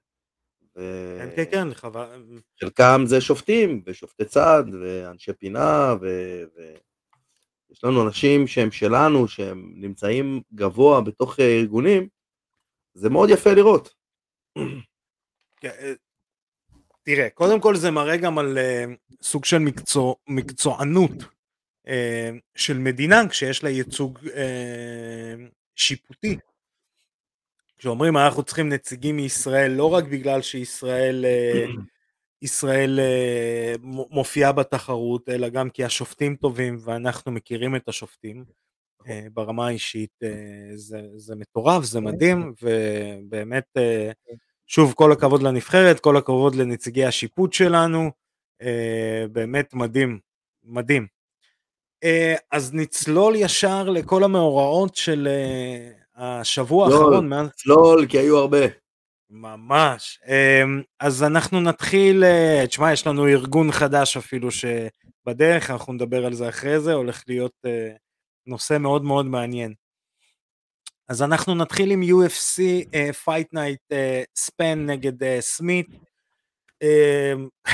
ו... 0.75 1.17
כן, 1.19 1.29
כן, 1.35 1.51
כן, 1.51 1.73
חבל. 1.73 2.23
חלקם 2.59 3.03
זה 3.05 3.21
שופטים, 3.21 3.81
ושופטי 3.85 4.25
צד, 4.25 4.63
ואנשי 4.81 5.33
פינה, 5.33 5.95
ו... 6.01 6.07
ו... 6.55 6.73
יש 7.73 7.83
לנו 7.83 8.07
אנשים 8.07 8.47
שהם 8.47 8.71
שלנו, 8.71 9.27
שהם 9.27 9.73
נמצאים 9.75 10.41
גבוה 10.53 11.01
בתוך 11.01 11.39
אה, 11.39 11.59
ארגונים, 11.59 12.07
זה 12.93 13.09
מאוד 13.09 13.29
יפה 13.29 13.53
לראות. 13.53 13.93
כן, 15.61 15.69
אה, 15.79 15.93
תראה, 17.03 17.29
קודם 17.29 17.61
כל 17.61 17.75
זה 17.75 17.91
מראה 17.91 18.17
גם 18.17 18.37
על 18.37 18.57
uh, 18.57 18.91
סוג 19.21 19.45
של 19.45 19.57
מקצוע, 19.57 20.13
מקצוענות 20.27 21.11
של 22.55 22.77
מדינה 22.77 23.27
כשיש 23.29 23.63
לה 23.63 23.69
ייצוג 23.69 24.19
uh, 24.19 24.29
שיפוטי. 25.75 26.37
כשאומרים 27.77 28.17
אנחנו 28.17 28.43
צריכים 28.43 28.69
נציגים 28.69 29.15
מישראל 29.15 29.71
לא 29.71 29.93
רק 29.93 30.03
בגלל 30.03 30.41
שישראל 30.41 31.25
uh, 31.25 31.81
ישראל 32.41 32.99
מופיעה 34.09 34.51
בתחרות, 34.51 35.29
אלא 35.29 35.49
גם 35.49 35.69
כי 35.69 35.83
השופטים 35.83 36.35
טובים 36.35 36.77
ואנחנו 36.81 37.31
מכירים 37.31 37.75
את 37.75 37.89
השופטים. 37.89 38.45
uh, 39.01 39.05
ברמה 39.33 39.67
האישית 39.67 40.19
זה, 40.75 41.01
זה 41.15 41.35
מטורף, 41.35 41.83
זה 41.83 41.99
מדהים, 41.99 42.53
ובאמת 42.61 43.77
שוב, 44.67 44.93
כל 44.93 45.11
הכבוד 45.11 45.43
לנבחרת, 45.43 45.99
כל 45.99 46.17
הכבוד 46.17 46.55
לנציגי 46.55 47.05
השיפוט 47.05 47.53
שלנו, 47.53 48.11
אה, 48.61 49.25
באמת 49.31 49.73
מדהים, 49.73 50.19
מדהים. 50.63 51.07
אה, 52.03 52.35
אז 52.51 52.73
נצלול 52.73 53.35
ישר 53.35 53.89
לכל 53.89 54.23
המאורעות 54.23 54.95
של 54.95 55.27
אה, 55.27 55.91
השבוע 56.15 56.85
האחרון. 56.85 57.49
צלול, 57.55 58.05
כי 58.09 58.17
היו 58.17 58.37
הרבה. 58.37 58.65
ממש. 59.29 60.19
אה, 60.27 60.63
אז 60.99 61.23
אנחנו 61.23 61.61
נתחיל, 61.61 62.23
אה, 62.23 62.63
תשמע, 62.67 62.93
יש 62.93 63.07
לנו 63.07 63.27
ארגון 63.27 63.71
חדש 63.71 64.17
אפילו 64.17 64.49
שבדרך, 64.51 65.71
אנחנו 65.71 65.93
נדבר 65.93 66.25
על 66.25 66.33
זה 66.33 66.49
אחרי 66.49 66.79
זה, 66.79 66.93
הולך 66.93 67.23
להיות 67.27 67.65
נושא 68.47 68.77
מאוד 68.77 69.03
מאוד 69.03 69.25
מעניין. 69.25 69.73
אז 71.07 71.21
אנחנו 71.21 71.55
נתחיל 71.55 71.91
עם 71.91 72.01
UFC 72.01 72.59
Fight 73.25 73.55
Night 73.55 73.93
uh, 73.93 74.25
ספן 74.35 74.85
נגד 74.85 75.39
סמית. 75.39 75.87
Uh, 76.83 77.65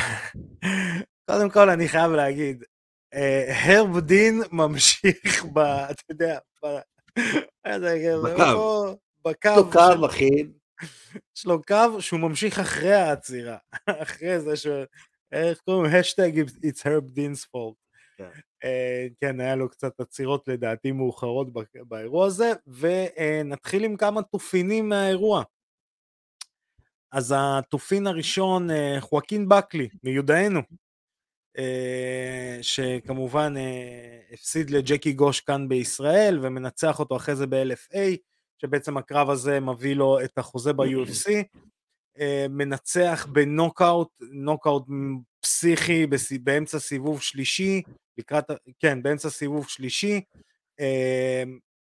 קודם 1.29 1.49
כל 1.49 1.69
אני 1.69 1.87
חייב 1.87 2.11
להגיד, 2.11 2.63
הרב 3.13 3.99
דין 3.99 4.41
ממשיך 4.51 5.45
ב... 5.53 5.59
אתה 5.59 6.03
יודע, 6.09 6.39
ב... 6.63 6.67
בקו. 8.23 8.95
בקו. 9.25 9.49
יש 9.49 9.57
לו 9.57 9.71
קו, 9.71 10.05
אחי. 10.05 10.29
יש 11.37 11.45
לו 11.45 11.61
קו 11.61 12.01
שהוא 12.01 12.19
ממשיך 12.19 12.59
אחרי 12.59 12.93
העצירה. 12.93 13.57
אחרי 14.03 14.39
זה 14.39 14.57
ש... 14.57 14.67
איך 15.31 15.59
קוראים? 15.59 15.93
השטג 15.95 16.39
it's 16.39 16.81
herb 16.83 17.09
דינ's 17.15 17.45
fault. 17.45 17.89
כן. 18.17 18.29
אה, 18.63 19.07
כן, 19.21 19.39
היה 19.39 19.55
לו 19.55 19.69
קצת 19.69 19.99
עצירות 19.99 20.47
לדעתי 20.47 20.91
מאוחרות 20.91 21.47
באירוע 21.87 22.27
הזה, 22.27 22.53
ונתחיל 22.67 23.83
עם 23.83 23.97
כמה 23.97 24.21
תופינים 24.21 24.89
מהאירוע. 24.89 25.43
אז 27.11 27.33
התופין 27.37 28.07
הראשון, 28.07 28.71
אה, 28.71 28.97
חואקין 28.99 29.49
בקלי, 29.49 29.89
מיודענו, 30.03 30.59
אה, 30.59 30.63
שכמובן 32.61 33.53
הפסיד 34.31 34.69
לג'קי 34.69 35.13
גוש 35.13 35.39
כאן 35.39 35.69
בישראל, 35.69 36.39
ומנצח 36.41 36.99
אותו 36.99 37.15
אחרי 37.15 37.35
זה 37.35 37.47
ב-LFA, 37.47 38.17
שבעצם 38.61 38.97
הקרב 38.97 39.29
הזה 39.29 39.59
מביא 39.59 39.95
לו 39.95 40.23
את 40.23 40.37
החוזה 40.37 40.73
ב-UFC, 40.73 41.29
מנצח 42.49 43.27
בנוקאוט, 43.31 44.09
נוקאוט 44.31 44.83
פסיכי 45.41 46.07
באמצע 46.43 46.79
סיבוב 46.79 47.21
שלישי, 47.21 47.81
לקראת, 48.17 48.45
כן, 48.79 49.03
באמצע 49.03 49.29
סיבוב 49.29 49.69
שלישי, 49.69 50.21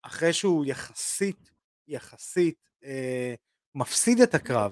אחרי 0.03 0.33
שהוא 0.33 0.65
יחסית, 0.65 1.51
יחסית, 1.87 2.69
אה, 2.83 3.33
מפסיד 3.75 4.21
את 4.21 4.35
הקרב. 4.35 4.71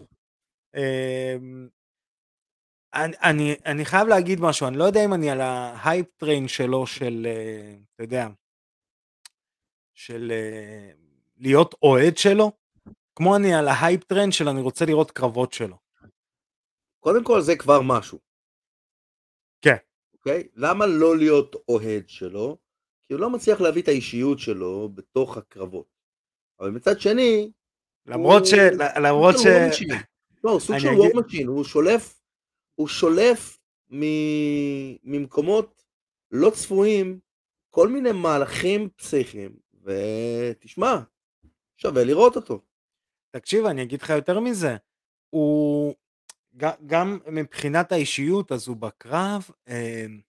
אני, 2.93 3.15
אני, 3.23 3.55
אני 3.65 3.85
חייב 3.85 4.07
להגיד 4.07 4.39
משהו, 4.41 4.67
אני 4.67 4.77
לא 4.77 4.83
יודע 4.83 5.05
אם 5.05 5.13
אני 5.13 5.29
על 5.29 5.41
ה 5.41 5.54
hype 5.54 6.07
train 6.17 6.47
שלו 6.47 6.87
של, 6.87 7.27
אה, 7.29 7.75
אתה 7.95 8.03
יודע, 8.03 8.27
של 9.93 10.31
אה, 10.31 10.91
להיות 11.37 11.75
אוהד 11.83 12.17
שלו, 12.17 12.51
כמו 13.15 13.35
אני 13.35 13.55
על 13.55 13.67
ה 13.67 13.74
hype 13.74 14.03
train 14.03 14.31
של 14.31 14.49
אני 14.49 14.61
רוצה 14.61 14.85
לראות 14.85 15.11
קרבות 15.11 15.53
שלו. 15.53 15.77
קודם 16.99 17.23
כל 17.23 17.41
זה 17.41 17.55
כבר 17.55 17.81
משהו. 17.81 18.19
כן. 19.61 19.75
אוקיי? 20.13 20.47
למה 20.55 20.85
לא 20.85 21.17
להיות 21.17 21.55
אוהד 21.67 22.09
שלו? 22.09 22.57
כי 23.07 23.13
הוא 23.13 23.21
לא 23.21 23.29
מצליח 23.29 23.61
להביא 23.61 23.81
את 23.81 23.87
האישיות 23.87 24.39
שלו 24.39 24.89
בתוך 24.95 25.37
הקרבות. 25.37 25.87
אבל 26.59 26.69
מצד 26.69 26.99
שני... 26.99 27.51
למרות 28.05 28.45
ש... 28.45 28.53
למרות 29.03 29.35
ש... 29.37 29.45
לא, 30.43 30.51
הוא 30.51 30.59
סוג 30.59 30.79
של 30.79 30.87
war 30.87 31.21
machine, 31.25 31.47
הוא 31.47 31.63
שולף, 31.63 32.18
הוא 32.79 32.87
שולף 32.87 33.57
ממקומות 35.03 35.83
לא 36.31 36.49
צפויים 36.49 37.19
כל 37.69 37.87
מיני 37.87 38.11
מהלכים 38.11 38.89
פסיכיים, 38.95 39.51
ותשמע, 39.83 40.99
שווה 41.77 42.03
לראות 42.03 42.35
אותו. 42.35 42.61
תקשיב, 43.31 43.65
אני 43.65 43.83
אגיד 43.83 44.01
לך 44.01 44.09
יותר 44.09 44.39
מזה, 44.39 44.75
הוא, 45.29 45.95
גם 46.85 47.19
מבחינת 47.31 47.91
האישיות 47.91 48.51
אז 48.51 48.67
הוא 48.67 48.77
בקרב, 48.77 49.49
אמ, 49.67 50.19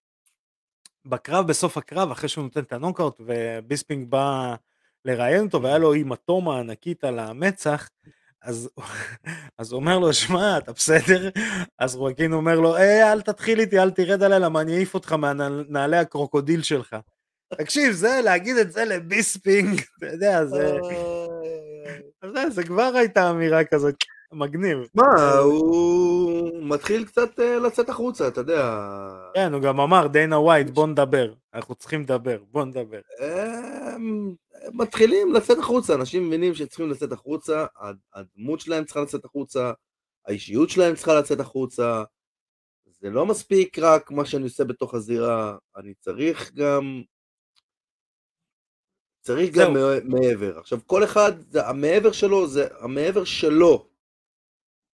בקרב 1.04 1.46
בסוף 1.46 1.76
הקרב 1.76 2.10
אחרי 2.10 2.28
שהוא 2.28 2.44
נותן 2.44 2.60
את 2.60 2.72
הנוקאוט 2.72 3.20
וביספינג 3.20 4.10
בא 4.10 4.54
לראיין 5.04 5.44
אותו 5.46 5.62
והיה 5.62 5.78
לו 5.78 5.92
הימטומה 5.92 6.58
ענקית 6.58 7.04
על 7.04 7.18
המצח, 7.18 7.90
אז, 8.42 8.70
אז 9.58 9.72
הוא 9.72 9.80
אומר 9.80 9.98
לו, 9.98 10.12
שמע, 10.12 10.58
אתה 10.58 10.72
בסדר? 10.72 11.28
אז 11.78 11.94
רואקין 11.94 12.32
אומר 12.32 12.60
לו, 12.60 12.76
אה, 12.76 13.12
אל 13.12 13.20
תתחיל 13.20 13.60
איתי, 13.60 13.78
אל 13.78 13.90
תרד 13.90 14.22
עליי, 14.22 14.40
למה 14.40 14.60
אני 14.60 14.76
אעיף 14.76 14.94
אותך 14.94 15.12
מהנעלי 15.12 15.96
הקרוקודיל 15.96 16.62
שלך. 16.62 16.96
תקשיב, 17.58 17.92
זה, 17.92 18.20
להגיד 18.24 18.56
את 18.56 18.72
זה 18.72 18.84
לביספינג, 18.84 19.80
אתה 19.98 20.06
יודע, 20.06 20.44
זה... 20.44 20.78
זה 22.50 22.64
כבר 22.64 22.92
הייתה 22.96 23.30
אמירה 23.30 23.64
כזאת, 23.64 23.94
מגניב. 24.32 24.78
מה, 24.94 25.38
הוא 25.38 26.50
מתחיל 26.62 27.04
קצת 27.04 27.40
אה, 27.40 27.58
לצאת 27.58 27.88
החוצה, 27.88 28.28
אתה 28.28 28.40
יודע. 28.40 28.86
כן, 29.34 29.52
הוא 29.52 29.62
גם 29.62 29.80
אמר, 29.80 30.06
דיינה 30.06 30.38
ווייט, 30.38 30.70
בוא 30.70 30.86
נדבר. 30.86 31.32
אנחנו 31.54 31.74
צריכים 31.74 32.02
לדבר, 32.02 32.38
בוא 32.50 32.64
נדבר. 32.64 33.00
מתחילים 34.72 35.32
לצאת 35.32 35.58
החוצה, 35.58 35.94
אנשים 35.94 36.26
מבינים 36.26 36.54
שצריכים 36.54 36.90
לצאת 36.90 37.12
החוצה, 37.12 37.66
הדמות 38.14 38.60
שלהם 38.60 38.84
צריכה 38.84 39.00
לצאת 39.00 39.24
החוצה, 39.24 39.72
האישיות 40.26 40.70
שלהם 40.70 40.94
צריכה 40.94 41.14
לצאת 41.14 41.40
החוצה. 41.40 42.02
זה 43.00 43.10
לא 43.10 43.26
מספיק 43.26 43.78
רק 43.78 44.10
מה 44.10 44.24
שאני 44.24 44.44
עושה 44.44 44.64
בתוך 44.64 44.94
הזירה, 44.94 45.56
אני 45.76 45.94
צריך 45.94 46.52
גם 46.54 47.02
צריך 49.20 49.54
גם 49.54 49.74
מעבר. 50.04 50.58
עכשיו, 50.58 50.78
כל 50.86 51.04
אחד, 51.04 51.32
המעבר 51.54 52.12
שלו 52.12 52.46
זה 52.46 52.68
המעבר 52.80 53.24
שלו. 53.24 53.89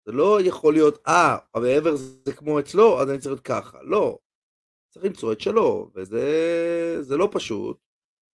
זה 0.06 0.12
לא 0.12 0.42
יכול 0.42 0.74
להיות, 0.74 1.08
אה, 1.08 1.38
המעבר 1.54 1.96
זה 1.96 2.34
כמו 2.36 2.60
אצלו, 2.60 3.02
אז 3.02 3.10
אני 3.10 3.18
צריך 3.18 3.28
להיות 3.32 3.46
ככה. 3.46 3.84
לא. 3.84 4.20
צריך 4.90 5.06
למצוא 5.06 5.34
את 5.34 5.42
שלו, 5.42 5.92
וזה 5.96 7.18
לא 7.18 7.30
פשוט, 7.32 7.78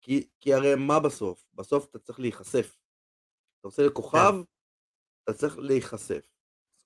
כי, 0.01 0.29
כי 0.41 0.55
הרי 0.55 0.75
מה 0.75 1.01
בסוף? 1.01 1.45
בסוף 1.55 1.87
אתה 1.91 1.99
צריך 1.99 2.21
להיחשף. 2.21 2.77
אתה 3.61 3.69
רוצה 3.69 3.87
לכוכב, 3.87 4.33
כן. 4.33 4.43
אתה 5.25 5.33
צריך 5.33 5.59
להיחשף. 5.59 6.27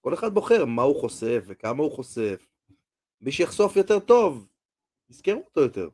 כל 0.01 0.15
אחד 0.15 0.35
בוחר 0.35 0.65
מה 0.65 0.83
הוא 0.83 1.01
חושף 1.01 1.45
וכמה 1.47 1.83
הוא 1.83 1.93
חושף. 1.93 2.47
מי 3.21 3.33
שיחשוף 3.33 3.77
יותר 3.77 3.99
טוב, 3.99 4.49
יזכרו 5.11 5.43
אותו 5.45 5.61
יותר. 5.61 5.89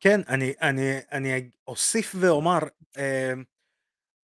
כן, 0.00 0.20
אני, 0.28 0.52
אני, 0.60 0.98
אני 1.12 1.50
אוסיף 1.66 2.14
ואומר, 2.20 2.58
אה, 2.96 3.32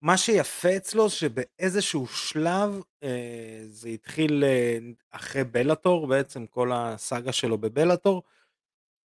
מה 0.07 0.17
שיפה 0.17 0.77
אצלו 0.77 1.09
שבאיזשהו 1.09 2.07
שלב 2.07 2.81
אה, 3.03 3.61
זה 3.69 3.89
התחיל 3.89 4.43
אה, 4.43 4.77
אחרי 5.11 5.43
בלאטור, 5.43 6.07
בעצם 6.07 6.45
כל 6.45 6.71
הסאגה 6.73 7.31
שלו 7.31 7.57
בבלאטור, 7.57 8.23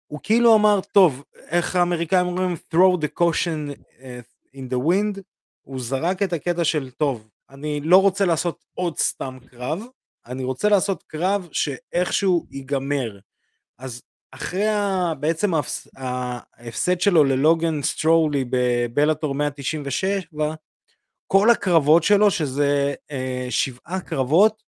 הוא 0.06 0.20
כאילו 0.22 0.54
אמר, 0.54 0.80
טוב, 0.92 1.24
איך 1.48 1.76
האמריקאים 1.76 2.26
אומרים, 2.26 2.56
throw 2.74 2.96
the 2.96 3.20
caution 3.20 3.74
uh, 3.98 4.02
in 4.56 4.72
the 4.72 4.76
wind, 4.76 5.20
הוא 5.60 5.80
זרק 5.80 6.22
את 6.22 6.32
הקטע 6.32 6.64
של, 6.64 6.90
טוב, 6.90 7.28
אני 7.50 7.80
לא 7.80 7.96
רוצה 7.96 8.24
לעשות 8.24 8.64
עוד 8.74 8.98
סתם 8.98 9.38
קרב, 9.50 9.82
אני 10.26 10.44
רוצה 10.44 10.68
לעשות 10.68 11.02
קרב 11.02 11.48
שאיכשהו 11.52 12.46
ייגמר. 12.50 13.18
אז 13.78 14.02
אחרי 14.30 14.68
ה, 14.68 15.12
בעצם 15.20 15.52
ההפסד 15.96 17.00
שלו 17.00 17.24
ללוגן 17.24 17.82
סטרולי 17.82 18.44
בבלאטור 18.50 19.34
197, 19.34 20.54
כל 21.32 21.50
הקרבות 21.50 22.02
שלו, 22.02 22.30
שזה 22.30 22.94
אה, 23.10 23.46
שבעה 23.50 24.00
קרבות 24.00 24.62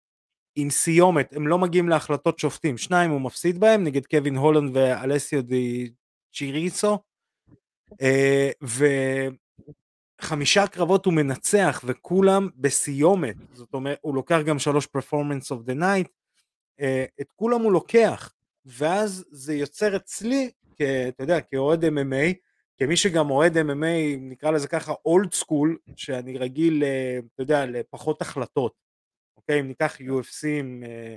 עם 0.57 0.71
סיומת, 0.71 1.33
הם 1.33 1.49
לא 1.49 1.59
מגיעים 1.59 1.89
להחלטות 1.89 2.39
שופטים, 2.39 2.79
שניים 2.79 3.11
הוא 3.11 3.21
מפסיד 3.21 3.61
בהם, 3.61 3.85
נגד 3.85 4.07
קווין 4.07 4.37
הולנד 4.37 4.77
ואלסיו 4.77 5.43
די 5.43 5.91
צ'יריקו, 6.35 6.99
אה, 8.03 8.51
וחמישה 10.21 10.67
קרבות 10.67 11.07
הוא 11.07 11.15
מנצח 11.15 11.83
וכולם 11.87 12.49
בסיומת, 12.57 13.37
זאת 13.53 13.75
אומרת, 13.75 13.99
הוא 14.01 14.15
לוקח 14.15 14.39
גם 14.47 14.59
שלוש 14.59 14.87
performance 14.87 15.51
of 15.51 15.63
the 15.63 15.75
night, 15.75 16.09
את 17.21 17.33
כולם 17.37 17.61
הוא 17.61 17.73
לוקח, 17.73 18.33
ואז 18.67 19.25
זה 19.31 19.55
יוצר 19.55 19.97
אצלי, 19.97 20.51
אתה 20.75 21.23
יודע, 21.23 21.41
כאוהד 21.41 21.85
MMA, 21.85 22.52
כמי 22.85 22.97
שגם 22.97 23.31
אוהד 23.31 23.57
MMA, 23.57 24.19
נקרא 24.21 24.51
לזה 24.51 24.69
ככה, 24.69 24.93
אולד 25.05 25.35
סקול, 25.35 25.79
שאני 25.97 26.39
רגיל, 26.39 26.85
אתה 27.35 27.43
יודע, 27.43 27.67
לפחות 27.67 28.23
החלטות, 28.23 28.75
אוקיי? 29.37 29.61
אם 29.61 29.69
ניקח 29.69 29.97
UFC, 30.01 30.47
אה, 30.85 31.17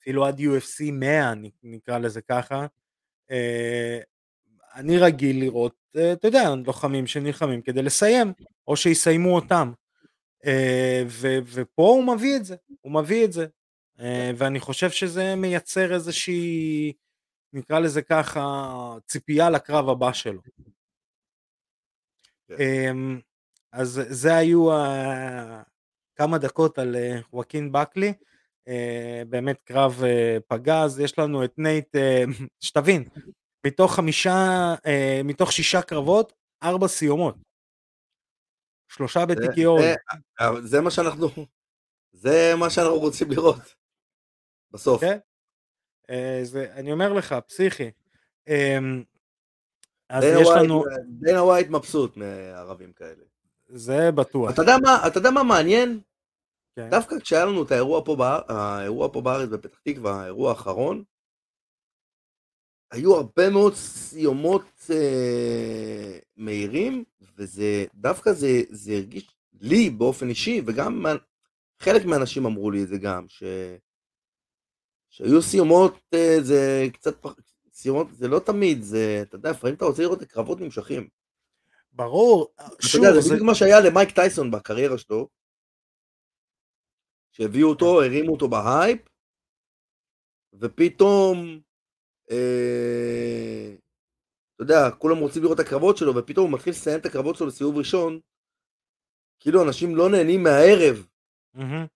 אפילו 0.00 0.26
עד 0.26 0.40
UFC 0.40 0.92
100, 0.92 1.32
נקרא 1.62 1.98
לזה 1.98 2.20
ככה, 2.22 2.66
אה, 3.30 3.98
אני 4.74 4.98
רגיל 4.98 5.40
לראות, 5.40 5.74
אה, 5.96 6.12
אתה 6.12 6.28
יודע, 6.28 6.54
לוחמים 6.66 7.06
שנלחמים 7.06 7.62
כדי 7.62 7.82
לסיים, 7.82 8.32
או 8.68 8.76
שיסיימו 8.76 9.34
אותם. 9.34 9.72
ופה 11.52 11.88
הוא 11.88 12.04
מביא 12.04 12.36
את 12.36 12.44
זה, 12.44 12.56
הוא 12.80 12.92
מביא 12.92 13.24
את 13.24 13.32
זה. 13.32 13.46
ואני 14.36 14.60
חושב 14.60 14.90
שזה 14.90 15.34
מייצר 15.34 15.94
איזושהי, 15.94 16.92
נקרא 17.56 17.78
לזה 17.78 18.02
ככה, 18.02 18.42
ציפייה 19.06 19.50
לקרב 19.50 19.88
הבא 19.88 20.12
שלו. 20.12 20.40
כן. 22.48 22.54
אמ, 22.60 23.20
אז 23.72 24.00
זה 24.08 24.36
היו 24.36 24.68
כמה 26.14 26.38
דקות 26.38 26.78
על 26.78 26.96
וואקין 27.32 27.72
בקלי, 27.72 28.12
באמת 29.28 29.62
קרב 29.64 30.02
פגז, 30.48 31.00
יש 31.00 31.18
לנו 31.18 31.44
את 31.44 31.54
נייט, 31.58 31.96
שתבין, 32.60 33.04
מתוך 33.66 33.94
חמישה, 33.94 34.74
מתוך 35.24 35.52
שישה 35.52 35.82
קרבות, 35.82 36.32
ארבע 36.62 36.88
סיומות. 36.88 37.36
שלושה 38.88 39.26
בתיקיון. 39.26 39.80
זה, 39.80 39.94
זה 40.62 40.80
מה 40.80 40.90
שאנחנו, 40.90 41.28
זה 42.12 42.52
מה 42.58 42.70
שאנחנו 42.70 42.98
רוצים 42.98 43.30
לראות. 43.30 43.74
בסוף. 44.70 45.00
כן? 45.00 45.18
אה, 46.10 46.40
זה, 46.42 46.72
אני 46.72 46.92
אומר 46.92 47.12
לך, 47.12 47.34
פסיכי. 47.48 47.90
אמ, 48.48 49.02
אז 50.08 50.24
יש 50.24 50.48
לנו... 50.56 50.84
דנה 51.06 51.42
ווייט 51.42 51.68
מבסוט 51.68 52.16
מערבים 52.16 52.92
כאלה. 52.92 53.24
זה 53.68 54.12
בטוח. 54.12 54.50
אתה 54.50 54.62
יודע 54.62 54.76
מה, 54.82 55.06
אתה 55.06 55.18
יודע 55.18 55.30
מה 55.30 55.42
מעניין? 55.42 56.00
כן. 56.76 56.90
דווקא 56.90 57.18
כשהיה 57.18 57.44
לנו 57.44 57.62
את 57.62 57.70
האירוע 57.70 58.04
פה, 58.04 58.16
באר... 58.16 58.40
האירוע 58.48 59.08
פה 59.12 59.20
בארץ 59.20 59.48
בפתח 59.48 59.78
תקווה, 59.84 60.22
האירוע 60.22 60.50
האחרון, 60.50 61.02
היו 62.90 63.16
הרבה 63.16 63.50
מאוד 63.50 63.74
סיומות 63.74 64.90
אה, 64.90 66.18
מהירים, 66.36 67.04
וזה, 67.36 67.84
דווקא 67.94 68.32
זה, 68.32 68.62
זה 68.70 68.92
הרגיש 68.92 69.36
לי 69.60 69.90
באופן 69.90 70.28
אישי, 70.28 70.62
וגם 70.66 71.06
חלק 71.78 72.04
מהאנשים 72.04 72.46
אמרו 72.46 72.70
לי 72.70 72.82
את 72.82 72.88
זה 72.88 72.98
גם, 72.98 73.24
ש... 73.28 73.42
שהיו 75.16 75.42
סיומות, 75.42 75.98
אה, 76.14 76.36
זה 76.40 76.86
קצת, 76.92 77.22
פח... 77.22 77.34
סיומות, 77.72 78.06
זה 78.12 78.28
לא 78.28 78.38
תמיד, 78.38 78.82
זה, 78.82 79.18
אתה 79.22 79.36
יודע, 79.36 79.50
לפעמים 79.50 79.74
אתה 79.76 79.84
רוצה 79.84 80.02
לראות 80.02 80.22
את 80.22 80.32
קרבות 80.32 80.60
נמשכים. 80.60 81.08
ברור, 81.92 82.54
שוב, 82.80 83.00
אתה 83.00 83.10
יודע, 83.10 83.20
זה 83.20 83.30
בדיוק 83.30 83.46
מה 83.46 83.54
שהיה 83.54 83.80
למייק 83.80 84.10
טייסון 84.10 84.50
בקריירה 84.50 84.98
שלו, 84.98 85.28
שהביאו 87.32 87.68
אותו, 87.68 87.98
כן. 88.00 88.04
הרימו 88.04 88.32
אותו 88.32 88.48
בהייפ, 88.48 89.00
ופתאום, 90.54 91.60
אה, 92.30 93.74
אתה 94.54 94.62
יודע, 94.62 94.90
כולם 94.90 95.18
רוצים 95.18 95.42
לראות 95.42 95.60
את 95.60 95.66
הקרבות 95.66 95.96
שלו, 95.96 96.16
ופתאום 96.16 96.50
הוא 96.50 96.58
מתחיל 96.58 96.70
לסיים 96.70 97.00
את 97.00 97.06
הקרבות 97.06 97.36
שלו 97.36 97.46
בסיבוב 97.46 97.76
ראשון, 97.76 98.20
כאילו 99.40 99.62
אנשים 99.62 99.96
לא 99.96 100.08
נהנים 100.08 100.42
מהערב. 100.42 101.06
Mm-hmm. 101.56 101.95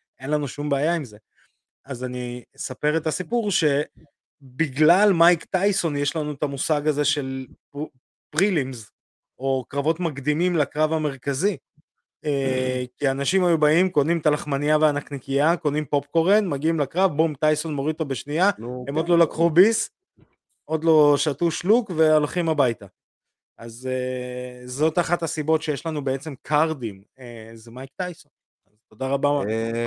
כן, 0.21 0.25
אה. 0.25 0.25
אין 0.25 0.29
לנו 0.29 0.47
שום 0.47 0.69
בעיה 0.69 0.95
עם 0.95 1.05
זה. 1.05 1.17
אז 1.85 2.03
אני 2.03 2.43
אספר 2.55 2.97
את 2.97 3.07
הסיפור 3.07 3.49
שבגלל 3.51 5.13
מייק 5.13 5.43
טייסון 5.43 5.95
יש 5.95 6.15
לנו 6.15 6.31
את 6.31 6.43
המושג 6.43 6.87
הזה 6.87 7.05
של 7.05 7.45
פרילימס, 8.29 8.91
או 9.39 9.65
קרבות 9.67 9.99
מקדימים 9.99 10.55
לקרב 10.55 10.93
המרכזי. 10.93 11.57
אה, 12.25 12.83
כי 12.97 13.11
אנשים 13.11 13.45
היו 13.45 13.57
באים, 13.57 13.89
קונים 13.89 14.17
את 14.17 14.25
הלחמנייה 14.25 14.77
והנקניקייה, 14.77 15.57
קונים 15.57 15.85
פופקורן, 15.85 16.47
מגיעים 16.47 16.79
לקרב, 16.79 17.17
בום, 17.17 17.33
טייסון 17.33 17.73
מוריד 17.73 17.93
אותו 17.93 18.05
בשנייה, 18.05 18.49
הם 18.87 18.95
עוד 18.95 19.09
לא 19.09 19.19
לקחו 19.19 19.49
ביס, 19.49 19.89
עוד 20.65 20.83
לא 20.83 21.13
שתו 21.17 21.51
שלוק 21.51 21.91
והולכים 21.97 22.49
הביתה. 22.49 22.85
אז 23.57 23.89
uh, 23.89 24.67
זאת 24.67 24.99
אחת 24.99 25.23
הסיבות 25.23 25.61
שיש 25.61 25.85
לנו 25.85 26.03
בעצם 26.03 26.33
קארדים, 26.41 27.03
uh, 27.17 27.21
זה 27.53 27.71
מייק 27.71 27.89
טייסון. 27.95 28.31
תודה 28.91 29.07
רבה, 29.07 29.29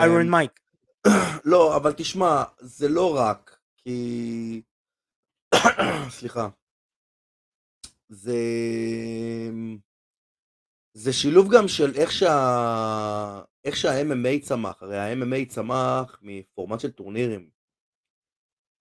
איירון 0.01 0.31
מייק. 0.31 0.61
לא, 1.53 1.77
אבל 1.77 1.93
תשמע, 1.93 2.43
זה 2.61 2.89
לא 2.89 3.17
רק, 3.17 3.59
כי... 3.77 4.63
סליחה. 6.19 6.49
זה... 8.09 8.39
זה 10.95 11.13
שילוב 11.13 11.55
גם 11.55 11.69
של 11.69 11.95
איך 11.95 12.13
שה... 12.13 13.43
איך 13.65 13.77
שה-MMA 13.77 14.43
צמח, 14.43 14.83
הרי 14.83 14.99
ה-MMA 14.99 15.49
צמח 15.49 16.19
מפורמט 16.23 16.81
של 16.81 16.91
טורנירים. 16.91 17.51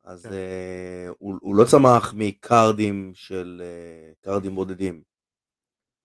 אז 0.03 0.25
כן. 0.25 0.33
אה, 0.33 1.07
הוא, 1.17 1.35
הוא 1.41 1.55
לא 1.55 1.63
צמח 1.71 2.13
מקארדים 2.17 3.11
של 3.15 3.61
אה, 3.65 4.13
קארדים 4.21 4.55
בודדים. 4.55 5.03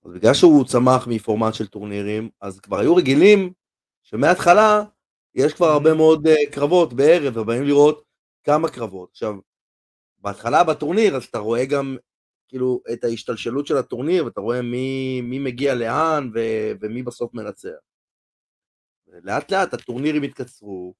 אז 0.04 0.12
בגלל 0.12 0.34
שהוא 0.34 0.64
צמח 0.64 1.06
מפורמט 1.06 1.54
של 1.54 1.66
טורנירים, 1.66 2.30
אז 2.40 2.60
כבר 2.60 2.78
היו 2.78 2.96
רגילים 2.96 3.52
שמההתחלה 4.10 4.82
יש 5.34 5.54
כבר 5.54 5.66
הרבה 5.66 5.94
מאוד 5.94 6.26
אה, 6.26 6.52
קרבות 6.52 6.92
בערב, 6.92 7.36
ובאים 7.36 7.62
לראות 7.62 8.04
כמה 8.44 8.68
קרבות. 8.68 9.10
עכשיו, 9.10 9.34
בהתחלה 10.18 10.64
בטורניר, 10.64 11.16
אז 11.16 11.24
אתה 11.24 11.38
רואה 11.38 11.66
גם 11.66 11.96
כאילו 12.48 12.82
את 12.92 13.04
ההשתלשלות 13.04 13.66
של 13.66 13.76
הטורניר, 13.76 14.24
ואתה 14.24 14.40
רואה 14.40 14.62
מי, 14.62 15.20
מי 15.20 15.38
מגיע 15.38 15.74
לאן 15.74 16.30
ו, 16.34 16.38
ומי 16.80 17.02
בסוף 17.02 17.34
מנצח. 17.34 17.78
לאט 19.06 19.52
לאט 19.52 19.74
הטורנירים 19.74 20.22
התקצרו, 20.22 20.94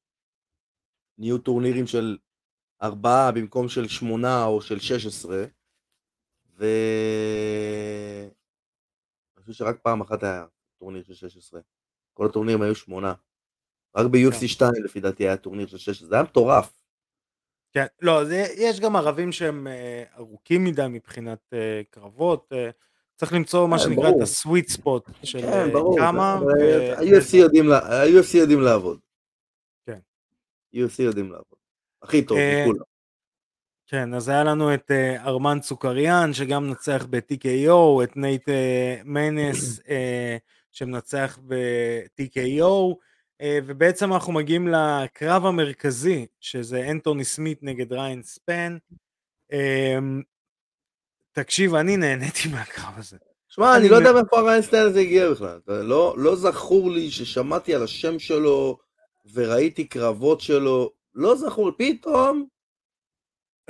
נהיו 1.19 1.39
טורנירים 1.39 1.87
של 1.87 2.19
ארבעה 2.83 3.33
במקום 3.33 3.69
של 3.69 3.89
שמונה 3.89 4.45
או 4.45 4.61
של 4.61 4.79
שש 4.79 5.07
עשרה, 5.07 5.45
ו... 6.57 6.65
אני 9.37 9.43
חושב 9.43 9.53
שרק 9.53 9.79
פעם 9.83 10.01
אחת 10.01 10.23
היה 10.23 10.47
טורניר 10.79 11.03
של 11.03 11.15
שש 11.15 11.37
עשרה. 11.37 11.61
כל 12.19 12.27
הטורנירים 12.27 12.63
היו 12.63 12.75
שמונה. 12.75 13.15
רק 13.97 14.07
ב-UFC 14.07 14.41
כן. 14.41 14.47
2 14.49 14.73
לפי 14.85 15.01
דעתי 15.01 15.25
היה 15.25 15.37
טורניר 15.37 15.67
של 15.67 15.79
שש 15.79 16.03
זה 16.03 16.15
היה 16.15 16.25
מטורף. 16.25 16.83
כן, 17.73 17.87
לא, 18.03 18.25
זה, 18.25 18.47
יש 18.57 18.81
גם 18.81 18.97
ערבים 18.97 19.33
שהם 19.33 19.67
אה, 19.67 20.05
ארוכים 20.17 20.65
מדי 20.65 20.87
מבחינת 20.91 21.39
אה, 21.53 21.83
קרבות, 21.91 22.53
אה, 22.53 22.71
צריך 23.17 23.33
למצוא 23.33 23.67
מה 23.69 23.79
כן, 23.79 23.85
שנקרא. 23.85 24.11
את 24.11 24.23
ה 24.23 24.31
sweet 24.31 24.69
spot 24.69 25.11
של 25.23 25.41
כן, 25.41 25.49
אה, 25.49 25.73
ברור. 25.73 25.99
כמה, 25.99 26.41
ו- 26.43 26.93
ה-UFC 26.97 27.37
יודעים 27.37 27.71
יודעים 28.35 28.61
לעבוד. 28.61 28.99
כן. 29.87 29.99
UFC 30.75 31.03
יודעים 31.03 31.33
לעבוד. 31.33 31.59
הכי 32.03 32.25
טוב 32.25 32.39
אה, 32.39 32.63
מכולם. 32.63 32.85
כן, 33.87 34.15
אז 34.15 34.29
היה 34.29 34.45
לנו 34.45 34.75
את 34.75 34.91
אה, 34.91 35.25
ארמן 35.25 35.61
צרוקיאן, 35.61 36.33
שגם 36.33 36.67
מנצח 36.67 37.07
ב-TKO, 37.11 38.05
את 38.05 38.17
נייט 38.17 38.49
אה, 38.49 39.01
מנס, 39.05 39.81
אה, 39.91 40.37
שמנצח 40.79 41.39
ב-TKO, 41.47 42.95
אה, 43.41 43.59
ובעצם 43.67 44.13
אנחנו 44.13 44.33
מגיעים 44.33 44.69
לקרב 44.69 45.47
המרכזי, 45.47 46.27
שזה 46.41 46.91
אנטוני 46.91 47.25
סמית 47.25 47.63
נגד 47.63 47.93
ריין 47.93 48.23
ספן. 48.23 48.79
אה, 49.53 49.99
תקשיב, 51.33 51.75
אני 51.75 51.97
נהניתי 51.97 52.49
מהקרב 52.53 52.95
הזה. 52.97 53.17
שמע, 53.49 53.77
אני 53.77 53.81
אני 53.81 53.89
לא 53.89 53.97
מ- 53.97 54.01
יודע 54.01 54.13
מאיפה 54.13 54.39
הריין 54.39 54.69
ספן 54.69 54.87
הזה 54.87 55.01
הגיע 55.01 55.31
בכלל. 55.31 55.61
לא, 55.67 56.15
לא 56.19 56.37
זכור 56.37 56.91
לי 56.91 57.11
ששמעתי 57.11 57.75
על 57.75 57.83
השם 57.83 58.19
שלו 58.19 58.79
וראיתי 59.33 59.85
קרבות 59.89 60.41
שלו. 60.41 60.93
לא 61.15 61.37
זכור. 61.37 61.71
פתאום, 61.79 62.47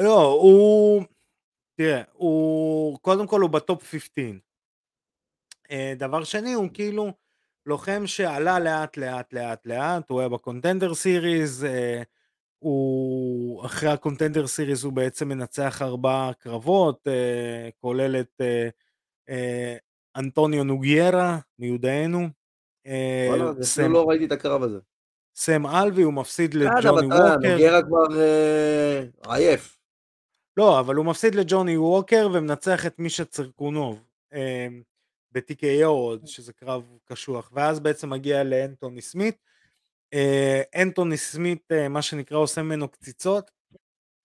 לא, 0.01 0.33
הוא... 0.33 1.03
תראה, 1.75 2.03
הוא... 2.13 2.99
קודם 2.99 3.27
כל 3.27 3.41
הוא 3.41 3.51
בטופ 3.51 3.83
15. 3.85 4.48
אה, 5.71 5.93
דבר 5.97 6.25
שני, 6.25 6.53
הוא 6.53 6.69
כאילו 6.75 7.13
לוחם 7.67 8.07
שעלה 8.07 8.59
לאט 8.59 8.97
לאט 8.97 9.33
לאט 9.33 9.67
לאט, 9.67 10.11
הוא 10.11 10.21
היה 10.21 10.29
בקונטנדר 10.29 10.95
סיריז, 10.95 11.65
אה, 11.65 12.03
הוא... 12.59 13.67
אחרי 13.67 13.89
הקונטנדר 13.89 14.47
סיריז 14.47 14.85
הוא 14.85 14.93
בעצם 14.93 15.29
מנצח 15.29 15.83
ארבעה 15.83 16.33
קרבות, 16.39 17.09
אה, 17.09 17.69
כולל 17.81 18.21
את 18.21 18.41
אנטוניו 20.17 20.65
נוגיירה, 20.65 21.39
מיודענו. 21.59 22.29
וואלה, 23.29 23.51
אפילו 23.63 23.89
לא 23.89 24.09
ראיתי 24.09 24.25
את 24.25 24.33
הקרב 24.33 24.63
הזה. 24.63 24.79
סם 25.35 25.67
אלווי, 25.67 26.03
הוא 26.03 26.13
מפסיד 26.13 26.55
לג'וני 26.55 27.07
ווקר. 27.07 27.57
נוגרה 27.57 27.83
כבר 27.83 28.07
עייף. 29.27 29.79
לא, 30.57 30.81
אבל 30.81 30.95
הוא 30.95 31.07
מפסיד 31.07 31.35
לג'וני 31.35 31.77
ווקר 31.77 32.29
ומנצח 32.33 32.87
את 32.87 32.99
מישה 32.99 33.25
צרקונוב 33.25 34.05
ב-TKO 35.33 35.87
עוד, 35.87 36.27
שזה 36.27 36.53
קרב 36.53 36.99
קשוח, 37.05 37.51
ואז 37.55 37.81
בעצם 37.81 38.11
מגיע 38.11 38.45
לאנטוני 38.45 39.03
סמית. 39.03 39.37
אה, 40.15 40.63
אנטוני 40.83 41.17
סמית, 41.17 41.73
אה, 41.73 41.89
מה 41.89 42.03
שנקרא, 42.03 42.39
עושה 42.39 42.63
ממנו 42.63 42.89
קציצות. 42.89 43.51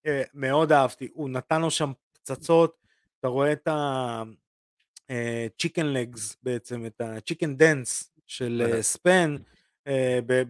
אה, 0.06 0.24
מאוד 0.34 0.72
אהבתי, 0.72 1.10
הוא 1.14 1.30
נתן 1.30 1.62
לו 1.62 1.72
שם 1.72 1.92
פצצות, 2.14 2.78
אתה 3.20 3.28
רואה 3.28 3.52
את 3.52 3.68
ה-chicken 3.68 5.86
legs 5.96 6.36
בעצם, 6.44 6.86
את 6.86 7.02
ה-chicken 7.02 7.60
dance 7.60 8.10
של. 8.28 8.62
ספן. 8.82 9.36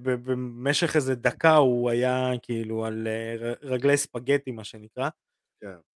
במשך 0.04 0.96
איזה 0.96 1.16
דקה 1.16 1.56
הוא 1.56 1.90
היה 1.90 2.32
כאילו 2.42 2.86
על 2.86 3.08
רגלי 3.62 3.98
ספגטי 3.98 4.52
מה 4.52 4.64
שנקרא. 4.64 5.10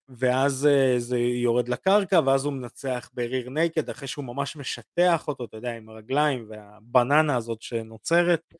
כן. 0.08 0.14
ואז 0.18 0.66
אה, 0.66 0.94
זה 0.98 1.18
יורד 1.18 1.68
לקרקע, 1.68 2.20
ואז 2.26 2.44
הוא 2.44 2.52
מנצח 2.52 3.10
בריר 3.14 3.48
נייקד, 3.50 3.90
אחרי 3.90 4.08
שהוא 4.08 4.24
ממש 4.24 4.56
משטח 4.56 5.28
אותו, 5.28 5.44
אתה 5.44 5.56
יודע, 5.56 5.76
עם 5.76 5.88
הרגליים 5.88 6.46
והבננה 6.48 7.36
הזאת 7.36 7.62
שנוצרת. 7.62 8.54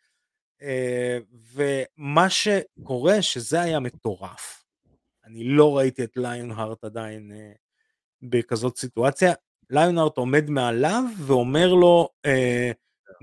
אה, 0.63 1.19
ומה 1.55 2.31
שקורה, 2.31 3.23
שזה 3.23 3.61
היה 3.61 3.81
מטורף. 3.81 4.65
אני 5.25 5.45
לא 5.45 5.77
ראיתי 5.79 6.05
את 6.05 6.17
ליונהארט 6.17 6.85
עדיין 6.85 7.33
אה, 7.35 7.53
בכזאת 8.23 8.79
סיטואציה. 8.79 9.33
ליונהארט 9.71 10.17
עומד 10.19 10.51
מעליו 10.51 11.03
ואומר 11.19 11.75
לו, 11.75 12.09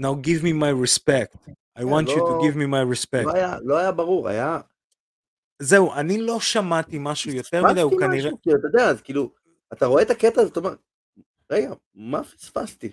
Now 0.02 0.14
give 0.28 0.44
me 0.44 0.54
my 0.54 0.74
respect. 0.86 1.50
I 1.80 1.82
want 1.82 2.08
you 2.08 2.16
to 2.16 2.20
לא- 2.20 2.42
give 2.44 2.56
me 2.56 2.68
my 2.68 2.96
respect. 2.96 3.26
לא 3.26 3.34
היה- 3.34 3.58
לא 3.64 3.78
היה 3.78 3.92
ברור, 3.92 4.28
היה... 4.30 4.60
זהו, 5.60 5.94
אני 5.94 6.18
לא 6.22 6.40
שמעתי 6.40 6.98
משהו 7.00 7.32
יותר 7.32 7.64
מדי, 7.64 7.82
הוא 7.82 7.92
פספסתי 7.92 8.06
כנראה... 8.08 8.28
משהו, 8.28 8.38
כאילו, 8.42 8.58
אתה 8.60 8.68
יודע, 8.68 8.90
אז 8.90 9.02
כאילו, 9.02 9.30
אתה 9.74 9.86
רואה 9.86 10.02
את 10.04 10.10
הקטע 10.10 10.42
הזה, 10.42 10.50
אתה 10.52 10.60
אומר, 10.60 10.76
רגע, 11.52 11.74
מה 11.96 12.24
פספסתי? 12.24 12.92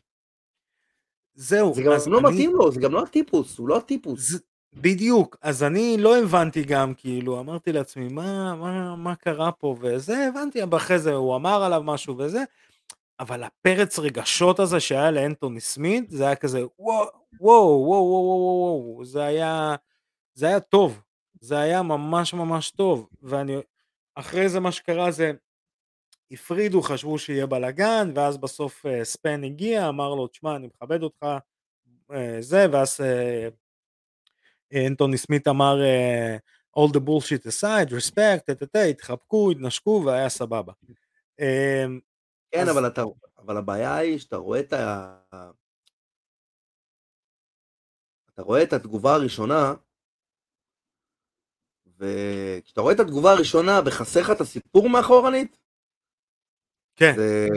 זהו, 1.35 1.75
זה 1.75 1.83
גם 1.83 1.91
לא 2.07 2.19
אני- 2.19 2.29
מתאים 2.31 2.55
לו, 2.55 2.73
זה 2.73 2.81
גם 2.81 2.93
לא 2.93 3.03
הטיפוס, 3.03 3.59
הוא 3.59 3.69
לא 3.69 3.77
הטיפוס. 3.77 4.31
זה, 4.31 4.39
בדיוק, 4.75 5.37
אז 5.43 5.63
אני 5.63 5.97
לא 5.99 6.19
הבנתי 6.19 6.65
גם, 6.65 6.95
כאילו, 6.95 7.41
אמרתי 7.41 7.73
לעצמי, 7.73 8.09
מה, 8.09 8.55
מה, 8.55 8.97
מה 8.97 9.17
קרה 9.17 9.53
פה 9.53 9.77
וזה, 9.81 10.27
הבנתי, 10.29 10.59
אחרי 10.77 10.99
זה 10.99 11.13
הוא 11.15 11.37
אמר 11.37 11.63
עליו 11.63 11.83
משהו 11.85 12.19
וזה, 12.19 12.43
אבל 13.21 13.43
הפרץ 13.43 13.99
רגשות 13.99 14.59
הזה 14.61 14.81
שהיה 14.81 15.11
לאנטוני 15.11 15.61
סמית, 15.61 16.11
זה 16.11 16.27
היה 16.27 16.37
כזה, 16.37 16.61
וואו, 16.79 17.07
וואו, 17.41 17.85
וואו, 17.87 17.87
וואו, 17.87 18.25
וואו, 18.25 18.83
וואו, 18.95 19.05
זה 19.05 19.23
היה, 19.25 19.75
זה 20.35 20.47
היה 20.47 20.61
טוב, 20.61 21.01
זה 21.41 21.59
היה 21.59 21.83
ממש 21.83 22.35
ממש 22.35 22.71
טוב, 22.71 23.09
ואני, 23.23 23.57
אחרי 24.15 24.49
זה 24.49 24.61
מה 24.61 24.73
שקרה 24.73 25.11
זה, 25.11 25.33
הפרידו, 26.31 26.83
חשבו 26.83 27.19
שיהיה 27.19 27.47
בלאגן, 27.47 28.09
ואז 28.15 28.39
בסוף 28.39 28.87
אה, 28.87 29.05
ספן 29.05 29.45
הגיע, 29.45 29.89
אמר 29.89 30.15
לו, 30.15 30.27
תשמע, 30.27 30.57
אני 30.57 30.67
מכבד 30.67 31.03
אותך, 31.03 31.27
אה, 32.13 32.37
זה, 32.41 32.67
ואז 32.73 33.01
אה, 33.01 33.49
אנטוני 34.87 35.19
סמית 35.19 35.49
אמר 35.49 35.77
all 36.79 36.91
the 36.93 37.01
bullshit 37.01 37.47
aside, 37.47 37.91
respect, 37.91 38.41
טטטה, 38.47 38.83
התחבקו, 38.83 39.51
התנשקו 39.51 40.03
והיה 40.07 40.29
סבבה. 40.29 40.73
כן, 42.51 42.63
אז- 42.63 42.71
אבל 42.79 42.87
אתה, 42.87 43.03
אבל 43.39 43.57
הבעיה 43.57 43.97
היא 43.97 44.19
שאתה 44.19 44.37
רואה 44.37 44.61
את 44.61 44.73
ה... 44.73 45.17
אתה 48.35 48.43
רואה 48.43 48.63
את 48.63 48.73
התגובה 48.73 49.15
הראשונה, 49.15 49.75
וכשאתה 52.01 52.81
רואה 52.81 52.95
את 52.95 53.01
התגובה 53.01 53.33
הראשונה 53.33 53.81
וחסר 53.87 54.21
לך 54.21 54.31
את 54.31 54.41
הסיפור 54.41 54.89
מאחורנית, 54.89 55.57
כן, 56.97 57.13
זה... 57.17 57.49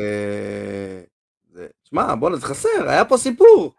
זה... 1.52 1.68
שמע, 1.84 2.16
בואנה, 2.16 2.36
זה 2.36 2.46
חסר, 2.46 2.90
היה 2.90 3.06
פה 3.06 3.18
סיפור. 3.18 3.74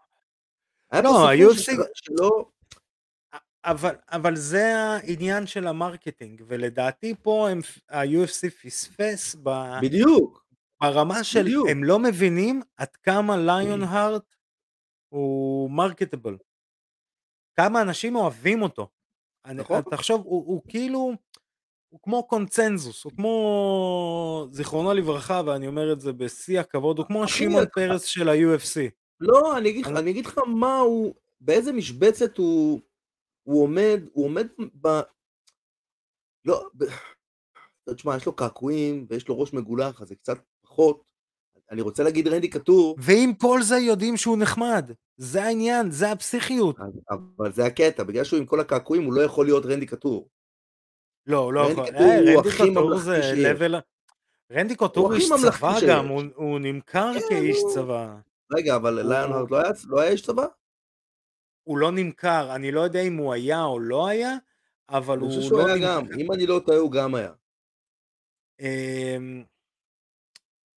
היה 0.91 1.01
לא, 1.01 1.09
פה 1.09 1.27
סיפור 1.37 1.53
שלא- 1.53 1.85
שלא... 1.93 2.45
אבל, 3.65 3.95
אבל 4.07 4.35
זה 4.35 4.75
העניין 4.75 5.47
של 5.47 5.67
המרקטינג, 5.67 6.43
ולדעתי 6.47 7.15
פה 7.21 7.49
הם, 7.49 7.59
ה-UFC 7.89 8.49
פספס 8.63 9.35
ב, 9.43 9.49
בדיוק. 9.81 10.45
ברמה 10.81 11.23
של, 11.23 11.41
בדיוק. 11.43 11.67
הם 11.69 11.83
לא 11.83 11.99
מבינים 11.99 12.61
עד 12.77 12.95
כמה 12.95 13.37
ליון 13.37 13.83
הארט 13.83 14.35
הוא 15.09 15.71
מרקטבל. 15.71 16.37
כמה 17.55 17.81
אנשים 17.81 18.15
אוהבים 18.15 18.61
אותו. 18.61 18.89
אני, 19.45 19.59
נכון. 19.61 19.81
תחשוב, 19.91 20.21
הוא, 20.25 20.45
הוא 20.45 20.61
כאילו, 20.67 21.11
הוא 21.89 21.99
כמו 22.03 22.27
קונצנזוס, 22.27 23.03
הוא 23.03 23.11
כמו, 23.15 24.47
זיכרונו 24.51 24.93
לברכה, 24.93 25.41
ואני 25.45 25.67
אומר 25.67 25.93
את 25.93 26.01
זה 26.01 26.13
בשיא 26.13 26.59
הכבוד, 26.59 26.97
הוא 26.97 27.05
כמו 27.07 27.23
אחי, 27.23 27.31
שמעון 27.33 27.63
אתה- 27.63 27.71
פרס 27.75 28.03
של 28.03 28.29
ה-UFC. 28.29 28.89
לא, 29.19 29.57
אני 29.57 29.69
אגיד 29.69 29.85
אני- 29.87 29.99
אני 29.99 30.11
אגיד 30.11 30.25
לך 30.25 30.37
מה 30.47 30.79
הוא, 30.79 31.13
באיזה 31.41 31.71
משבצת 31.73 32.37
הוא, 32.37 32.79
הוא 33.43 33.63
עומד, 33.63 33.99
הוא 34.13 34.25
עומד 34.25 34.47
ב... 34.81 34.87
לא, 36.45 36.69
ב... 36.77 36.83
תשמע, 37.95 38.15
יש 38.17 38.25
לו 38.25 38.35
קעקועים 38.35 39.05
ויש 39.09 39.27
לו 39.27 39.39
ראש 39.39 39.53
מגולח, 39.53 40.01
אז 40.01 40.07
זה 40.07 40.15
קצת 40.15 40.37
פחות. 40.61 41.11
אני 41.71 41.81
רוצה 41.81 42.03
להגיד 42.03 42.27
רנדי 42.27 42.47
קטור, 42.47 42.95
ועם 42.99 43.33
כל 43.33 43.61
זה 43.61 43.77
יודעים 43.77 44.17
שהוא 44.17 44.37
נחמד. 44.37 44.91
זה 45.17 45.43
העניין, 45.43 45.91
זה 45.91 46.11
הפסיכיות. 46.11 46.75
אבל 47.37 47.51
זה 47.53 47.65
הקטע, 47.65 48.03
בגלל 48.03 48.23
שהוא 48.23 48.39
עם 48.39 48.45
כל 48.45 48.59
הקעקועים, 48.59 49.03
הוא 49.03 49.13
לא 49.13 49.21
יכול 49.21 49.45
להיות 49.45 49.65
רנדי 49.65 49.85
קטור. 49.85 50.29
לא, 51.27 51.53
לא 51.53 51.59
רנדי 51.61 51.71
יכול. 51.71 51.85
קטור 51.87 52.01
אה, 52.01 52.19
הוא 52.19 52.27
רנדי 52.37 52.49
הכי 52.49 52.71
קטור 52.71 52.85
ממלכתי 52.89 53.03
זה 53.05 53.23
שיש. 53.23 53.45
level... 53.45 53.75
רנדי 54.51 54.75
קטור 54.75 55.05
הוא 55.07 55.13
הכי 55.13 55.23
איש 55.23 55.31
ממלכתי 55.31 55.79
צבא. 55.79 55.87
גם, 55.89 56.07
הוא- 56.07 56.23
הוא 56.35 56.59
נמכר 56.59 57.11
כן, 57.13 57.19
כאיש 57.29 57.57
הוא- 57.57 57.73
צבא. 57.73 58.15
רגע, 58.57 58.75
אבל 58.75 58.99
הוא- 58.99 59.09
ליונהרד 59.13 59.51
לא 59.51 59.57
היה- 59.57 59.71
לא 59.87 59.99
היה 60.01 60.11
איש 60.11 60.21
צבא? 60.21 60.45
הוא 61.63 61.77
לא 61.77 61.91
נמכר, 61.91 62.55
אני 62.55 62.71
לא 62.71 62.81
יודע 62.81 63.01
אם 63.01 63.17
הוא 63.17 63.33
היה 63.33 63.63
או 63.63 63.79
לא 63.79 64.07
היה, 64.07 64.35
אבל 64.89 65.17
אני 65.17 65.27
חושב 65.27 65.39
הוא 65.39 65.47
שהוא 65.47 65.59
לא 65.59 65.65
היה 65.65 65.75
נמכר. 65.75 65.87
גם, 66.13 66.19
אם 66.19 66.31
אני 66.31 66.47
לא 66.47 66.61
טועה, 66.65 66.77
הוא 66.77 66.91
גם 66.91 67.15
היה. 67.15 67.31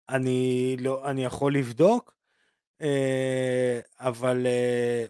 אני 0.09 0.75
לא, 0.79 1.09
אני 1.09 1.25
יכול 1.25 1.55
לבדוק, 1.55 2.15
אה, 2.81 3.79
אבל 3.99 4.47
אה, 4.47 5.05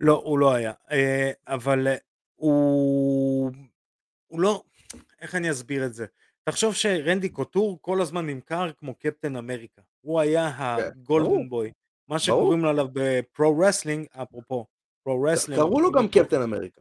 לא, 0.00 0.22
הוא 0.24 0.38
לא 0.38 0.54
היה, 0.54 0.72
אה, 0.90 1.30
אבל 1.46 1.88
אה, 1.88 1.96
הוא, 2.34 3.50
הוא 4.26 4.40
לא, 4.40 4.62
איך 5.20 5.34
אני 5.34 5.50
אסביר 5.50 5.86
את 5.86 5.94
זה? 5.94 6.06
תחשוב 6.44 6.74
שרנדי 6.74 7.28
קוטור 7.28 7.78
כל 7.80 8.00
הזמן 8.00 8.26
נמכר 8.26 8.72
כמו 8.72 8.94
קפטן 8.94 9.36
אמריקה, 9.36 9.82
הוא 10.00 10.20
היה 10.20 10.52
כן. 10.56 10.90
ה 11.00 11.07
golden 11.07 11.48
boy, 11.48 11.72
מה. 12.08 12.18
שקוראים 12.18 12.60
לו 12.60 12.68
עליו 12.68 12.86
ב 12.92 13.09
pro 13.09 13.58
wrestling, 13.58 14.06
אפרופו, 14.10 14.66
pro 15.02 15.22
wrestling, 15.22 15.60
קראו 15.60 15.80
לו 15.80 15.92
גם 15.92 16.08
קפטן 16.08 16.42
אמריקה. 16.42 16.80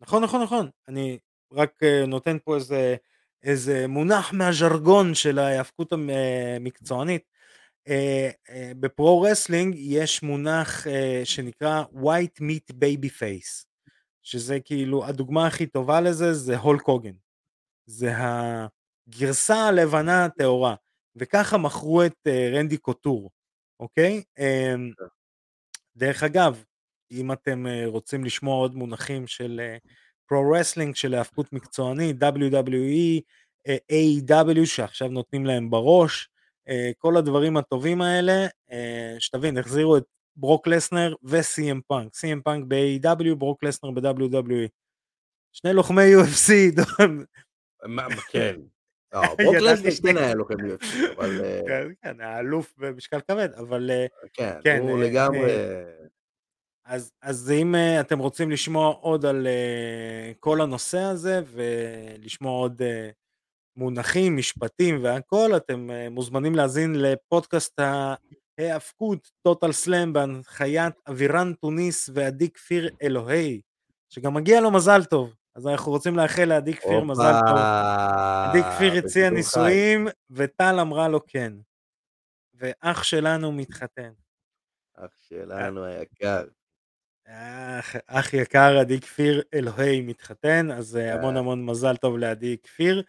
נכון 0.00 0.24
נכון 0.24 0.42
נכון 0.42 0.70
אני 0.88 1.18
רק 1.52 1.82
אה, 1.82 2.06
נותן 2.06 2.36
פה 2.44 2.54
איזה 2.54 2.96
איזה 3.42 3.86
מונח 3.86 4.32
מהז'רגון 4.32 5.14
של 5.14 5.38
ההאבקות 5.38 5.92
המקצוענית. 5.92 7.22
אה, 7.88 8.30
אה, 8.50 8.72
ב 8.80 8.90
pro 8.90 9.20
wrestling 9.20 9.74
יש 9.78 10.22
מונח 10.22 10.86
אה, 10.86 11.20
שנקרא 11.24 11.84
white 11.94 12.42
meat 12.42 12.74
baby 12.74 13.08
face 13.20 13.64
שזה 14.22 14.60
כאילו 14.60 15.06
הדוגמה 15.06 15.46
הכי 15.46 15.66
טובה 15.66 16.00
לזה 16.00 16.34
זה 16.34 16.56
הולק 16.56 16.82
הוגן. 16.82 17.14
זה 17.86 18.12
הגרסה 18.16 19.56
הלבנה 19.56 20.24
הטהורה 20.24 20.74
וככה 21.16 21.58
מכרו 21.58 22.04
את 22.04 22.16
אה, 22.26 22.50
רנדי 22.52 22.76
קוטור 22.76 23.30
אוקיי. 23.80 24.22
אה, 24.38 24.74
דרך 25.96 26.22
אגב 26.22 26.64
אם 27.10 27.32
אתם 27.32 27.66
אה, 27.66 27.82
רוצים 27.86 28.24
לשמוע 28.24 28.56
עוד 28.56 28.74
מונחים 28.74 29.26
של 29.26 29.60
אה, 29.60 29.76
pro 30.28 30.43
wrestling, 30.43 30.94
של 30.94 31.14
האבקות 31.14 31.52
מקצוענית, 31.52 32.16
WWE, 32.22 33.20
אה, 33.68 33.76
AEW, 33.92 34.66
שעכשיו 34.66 35.08
נותנים 35.08 35.46
להם 35.46 35.70
בראש, 35.70 36.28
אה, 36.68 36.90
כל 36.98 37.16
הדברים 37.16 37.56
הטובים 37.56 38.02
האלה, 38.02 38.46
אה, 38.72 39.16
שתבין, 39.18 39.58
החזירו 39.58 39.96
את 39.96 40.04
ברוק 40.36 40.66
לסנר 40.68 41.14
ו-CM 41.22 41.80
פאנק, 41.86 42.14
CM 42.14 42.42
פאנק 42.44 42.64
ב-AEW, 42.68 43.34
ברוק 43.34 43.64
לסנר 43.64 43.90
ב-WWE. 43.90 44.68
שני 45.52 45.72
לוחמי 45.72 46.02
UFC, 46.16 46.52
כן. 48.32 48.56
ברוק 49.38 49.56
לסנר 49.56 49.90
ש- 49.90 50.00
כן 50.00 50.16
היה 50.16 50.34
לוחם 50.34 50.54
UFC, 50.54 50.86
אבל 51.18 51.40
כן, 51.68 51.88
כן, 52.02 52.20
האלוף 52.20 52.74
במשקל 52.78 53.20
כבד, 53.20 53.48
אבל 53.52 53.90
כן, 54.32 54.52
כן, 54.64 54.78
הוא 54.82 54.98
לגמרי... 54.98 55.52
אז, 56.88 57.12
אז 57.22 57.50
אם 57.50 57.74
uh, 57.74 58.00
אתם 58.00 58.18
רוצים 58.18 58.50
לשמוע 58.50 58.94
עוד 59.00 59.26
על 59.26 59.46
uh, 59.46 60.36
כל 60.40 60.60
הנושא 60.60 60.98
הזה 60.98 61.40
ולשמוע 61.46 62.52
עוד 62.52 62.82
uh, 62.82 62.84
מונחים, 63.76 64.36
משפטים 64.36 65.04
והכל, 65.04 65.50
אתם 65.56 65.90
uh, 65.90 66.10
מוזמנים 66.10 66.54
להאזין 66.54 66.94
לפודקאסט 66.94 67.80
ההאבקות 68.58 69.30
טוטל 69.42 69.72
סלאם 69.72 70.12
בהנחיית 70.12 70.94
אבירן 71.10 71.52
טוניס 71.52 72.10
ועדי 72.14 72.50
כפיר 72.50 72.90
אלוהי, 73.02 73.60
שגם 74.08 74.34
מגיע 74.34 74.60
לו 74.60 74.70
מזל 74.70 75.04
טוב, 75.04 75.34
אז 75.54 75.66
אנחנו 75.66 75.92
רוצים 75.92 76.16
לאחל 76.16 76.44
לעדי 76.44 76.74
כפיר 76.74 77.04
מזל 77.04 77.32
טוב. 77.48 77.58
עדי 78.48 78.62
כפיר 78.62 78.92
הציע. 78.92 79.30
נישואים 79.30 80.08
וטל 80.30 80.80
אמרה 80.80 81.08
לו 81.08 81.20
כן. 81.26 81.52
ואח 82.54 83.02
שלנו 83.02 83.52
מתחתן. 83.52 84.12
אח 84.96 85.16
שלנו 85.28 85.84
היקר. 85.84 86.44
אח, 87.30 87.96
אח 88.06 88.34
יקר 88.34 88.78
עדי 88.78 89.00
כפיר 89.00 89.42
אלוהי 89.54 90.00
מתחתן 90.00 90.70
אז 90.70 90.96
אה, 90.96 91.14
המון 91.14 91.34
אה. 91.34 91.40
המון 91.40 91.66
מזל 91.66 91.96
טוב 91.96 92.18
לעדי 92.18 92.56
כפיר. 92.62 93.02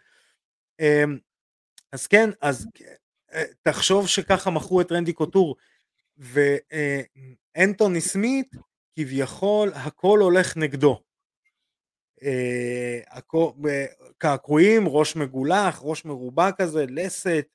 אמ, 0.80 1.18
אז 1.92 2.08
כן 2.08 2.30
אז 2.42 2.68
אה, 3.34 3.44
תחשוב 3.62 4.08
שככה 4.08 4.50
מכרו 4.52 4.82
את 4.82 4.92
רנדי 4.92 5.14
קוטור 5.14 5.56
ואנטוני 6.18 8.02
סמית 8.02 8.56
כביכול 8.96 9.72
הכל 9.74 10.20
הולך 10.20 10.58
נגדו. 10.58 11.02
קעקועים 14.18 14.88
ראש 14.88 15.16
מגולח 15.16 15.80
ראש 15.84 16.06
מרובע 16.06 16.52
כזה 16.52 16.86
לסת 16.90 17.48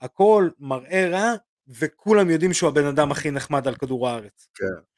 הכל 0.00 0.48
מראה 0.58 1.08
רע 1.10 1.34
וכולם 1.68 2.30
יודעים 2.30 2.52
שהוא 2.52 2.68
הבן 2.68 2.84
אדם 2.86 3.10
הכי 3.10 3.30
נחמד 3.30 3.68
על 3.68 3.74
כדור 3.74 4.08
הארץ. 4.08 4.48
כן. 4.54 4.93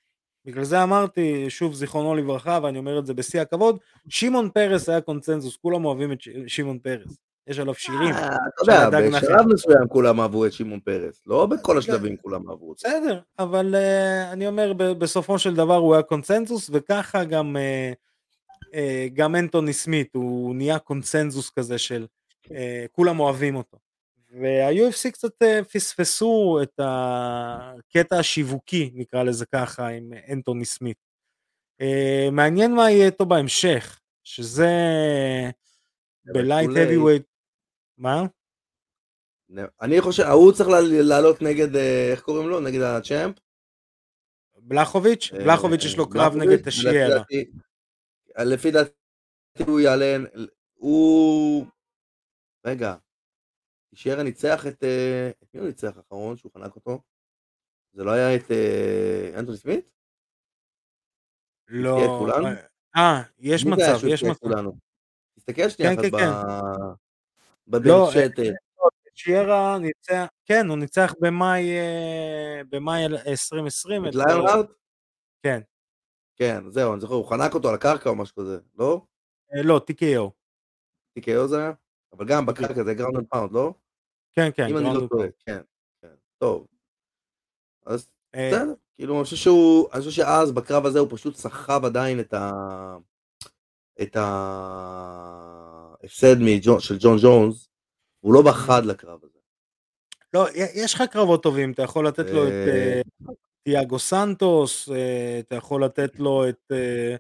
בגלל 0.47 0.64
זה 0.64 0.82
אמרתי, 0.82 1.51
שוב 1.51 1.74
זיכרונו 1.74 2.14
לברכה, 2.14 2.59
ואני 2.62 2.78
אומר 2.78 2.99
את 2.99 3.07
זה 3.07 3.14
בשיא 3.14 3.40
הכבוד, 3.40 3.78
שמעון 4.09 4.51
פרס 4.51 4.88
היה 4.88 5.01
קונצנזוס, 5.01 5.57
כולם 5.57 5.84
אוהבים 5.84 6.12
את 6.12 6.18
שמעון 6.47 6.78
פרס. 6.78 7.16
יש 7.47 7.59
עליו 7.59 7.74
שירים. 7.74 8.14
אה, 8.14 8.36
אתה 8.62 8.72
יודע. 8.72 9.18
בשלב 9.18 9.47
מסוים 9.47 9.88
כולם 9.88 10.20
אהבו 10.20 10.47
את 10.47 10.53
שמעון 10.53 10.80
פרס, 10.80 11.22
לא 11.26 11.47
בכל 11.47 11.72
כן. 11.72 11.78
השלבים 11.78 12.16
כולם 12.16 12.51
אהבו 12.51 12.68
אותו. 12.68 12.88
בסדר, 12.88 13.20
אבל 13.38 13.74
uh, 13.74 14.32
אני 14.32 14.47
אומר, 14.47 14.72
בסופו 14.72 15.38
של 15.38 15.55
דבר 15.55 15.76
הוא 15.76 15.94
היה 15.94 16.03
קונצנזוס, 16.03 16.70
וככה 16.72 17.24
גם, 17.24 17.57
uh, 17.57 18.68
גם 19.14 19.36
אנטוני 19.36 19.72
סמית, 19.72 20.14
הוא 20.14 20.55
נהיה 20.55 20.78
קונצנזוס 20.78 21.51
כזה 21.51 21.78
של 21.78 22.07
כולם 22.92 23.20
אוהבים 23.20 23.57
אותו. 23.57 23.76
וה-UFC 24.41 25.11
קצת 25.12 25.43
uh, 25.43 25.64
פספסו 25.64 26.59
את 26.62 26.80
הקטע 26.82 28.18
השיווקי, 28.18 28.91
נקרא 28.95 29.22
לזה 29.22 29.47
ככה, 29.47 29.89
עם 29.89 30.12
אנטוני 30.32 30.64
סמית. 30.64 30.97
Uh, 31.82 32.30
מעניין 32.32 32.74
מה 32.74 32.91
יהיה 32.91 33.07
איתו 33.07 33.26
בהמשך, 33.26 34.01
שזה 34.24 34.70
בלייט 36.24 36.70
too 36.70 36.72
late. 36.72 36.76
heavy 36.76 36.99
weight, 37.07 37.24
מה? 37.99 38.22
אני 39.82 40.01
חושב, 40.01 40.22
ההוא 40.22 40.53
צריך 40.53 40.68
לעלות 41.09 41.43
נגד, 41.43 41.76
אה, 41.76 42.11
איך 42.11 42.20
קוראים 42.20 42.49
לו? 42.49 42.61
נגד 42.61 42.80
הצ'אמפ? 42.80 43.37
בלחוביץ'? 44.59 45.30
אה, 45.32 45.45
בלחוביץ' 45.45 45.84
יש 45.84 45.97
לו 45.97 46.11
קרב 46.11 46.37
נגד. 46.37 46.68
דעתי- 47.09 47.51
לפי 48.39 48.70
דעתי 48.70 48.93
הוא 49.66 49.80
יעלה, 49.80 50.16
הוא... 50.74 51.66
רגע, 52.66 52.95
טשיירה 53.97 54.22
ניצח 54.22 54.66
את... 54.66 54.84
אה, 54.84 55.30
את 55.42 55.55
מי 55.55 55.61
הוא 55.61 55.68
ניצח 55.68 55.97
האחרון 55.97 56.36
שהוא 56.36 56.53
חנק 56.53 56.76
אותו? 56.76 57.03
זה 57.92 58.05
לא 58.05 58.11
היה 58.11 58.36
את 58.36 58.51
אה, 58.51 59.38
אנטוני 59.38 59.57
סמית? 59.57 59.90
לא... 61.68 62.16
כולנו? 62.18 62.47
אה, 62.97 63.22
יש 63.38 63.66
מצב, 63.66 64.07
יש 64.09 64.24
מצב. 64.24 64.70
תסתכל 65.38 65.68
שנייה 65.68 65.97
כן, 65.97 66.16
אחת. 66.18 66.64
בדרך 67.68 68.12
שאת... 68.12 68.32
טשיירה 69.12 69.78
ניצח, 69.78 70.26
כן, 70.44 70.66
הוא 70.68 70.78
ניצח 70.78 71.14
במאי, 71.20 71.70
אה, 71.70 72.61
במאי 72.68 73.07
2020. 73.07 74.07
את 74.07 74.16
אה, 74.16 74.24
ליונהארט? 74.26 74.66
כן. 75.42 75.61
כן, 76.36 76.70
זהו, 76.70 76.92
אני 76.92 77.01
זוכר, 77.01 77.14
הוא 77.14 77.30
חנק 77.30 77.55
אותו 77.55 77.68
על 77.68 77.74
הקרקע 77.74 78.11
או 78.11 78.14
משהו 78.14 78.36
כזה, 78.36 78.59
לא? 78.78 79.01
אה, 79.55 79.62
לא, 79.62 79.80
TKO. 79.90 80.30
TKO 81.18 81.47
זה 81.47 81.59
היה? 81.59 81.72
אבל 82.12 82.26
גם 82.28 82.47
בקרקע 82.47 82.84
זה 82.84 82.94
ground 82.94 83.26
pound, 83.28 83.52
לא? 83.53 83.74
כן, 84.37 84.51
כן. 84.55 84.68
אם 84.68 84.76
אני 84.76 84.95
לא 84.95 85.07
טועה, 85.11 85.28
כן, 85.47 85.61
כן, 86.03 86.14
טוב. 86.39 86.66
אז 87.87 88.09
אה, 88.34 88.51
בסדר, 88.53 88.74
כאילו 88.97 89.16
אני 89.16 89.24
חושב 89.24 89.37
שהוא, 89.37 89.89
אני 89.93 90.01
חושב 90.01 90.11
שאז 90.11 90.53
בקרב 90.53 90.87
הזה 90.87 90.99
הוא 90.99 91.09
פשוט 91.11 91.37
סחב 91.37 91.84
עדיין 91.84 92.20
את 92.20 92.34
ה... 92.34 92.53
את 94.03 94.16
ההפסד 95.97 96.37
של 96.78 96.97
ג'ון 97.01 97.16
ג'ונס, 97.22 97.68
הוא 98.20 98.34
לא 98.34 98.43
בחד 98.43 98.84
לקרב 98.84 99.18
הזה. 99.22 99.39
לא, 100.34 100.47
יש 100.55 100.95
לך 100.95 101.03
קרבות 101.11 101.43
טובים, 101.43 101.72
אתה 101.72 101.82
יכול 101.82 102.07
לתת 102.07 102.30
לו 102.30 102.47
את 102.47 102.53
אה, 102.53 103.01
אה, 103.28 103.34
תיאגו 103.62 103.99
סנטוס, 103.99 104.89
אה, 104.91 105.39
אתה 105.39 105.55
יכול 105.55 105.84
לתת 105.84 106.18
לו 106.18 106.49
את, 106.49 106.72
אה, 106.72 107.16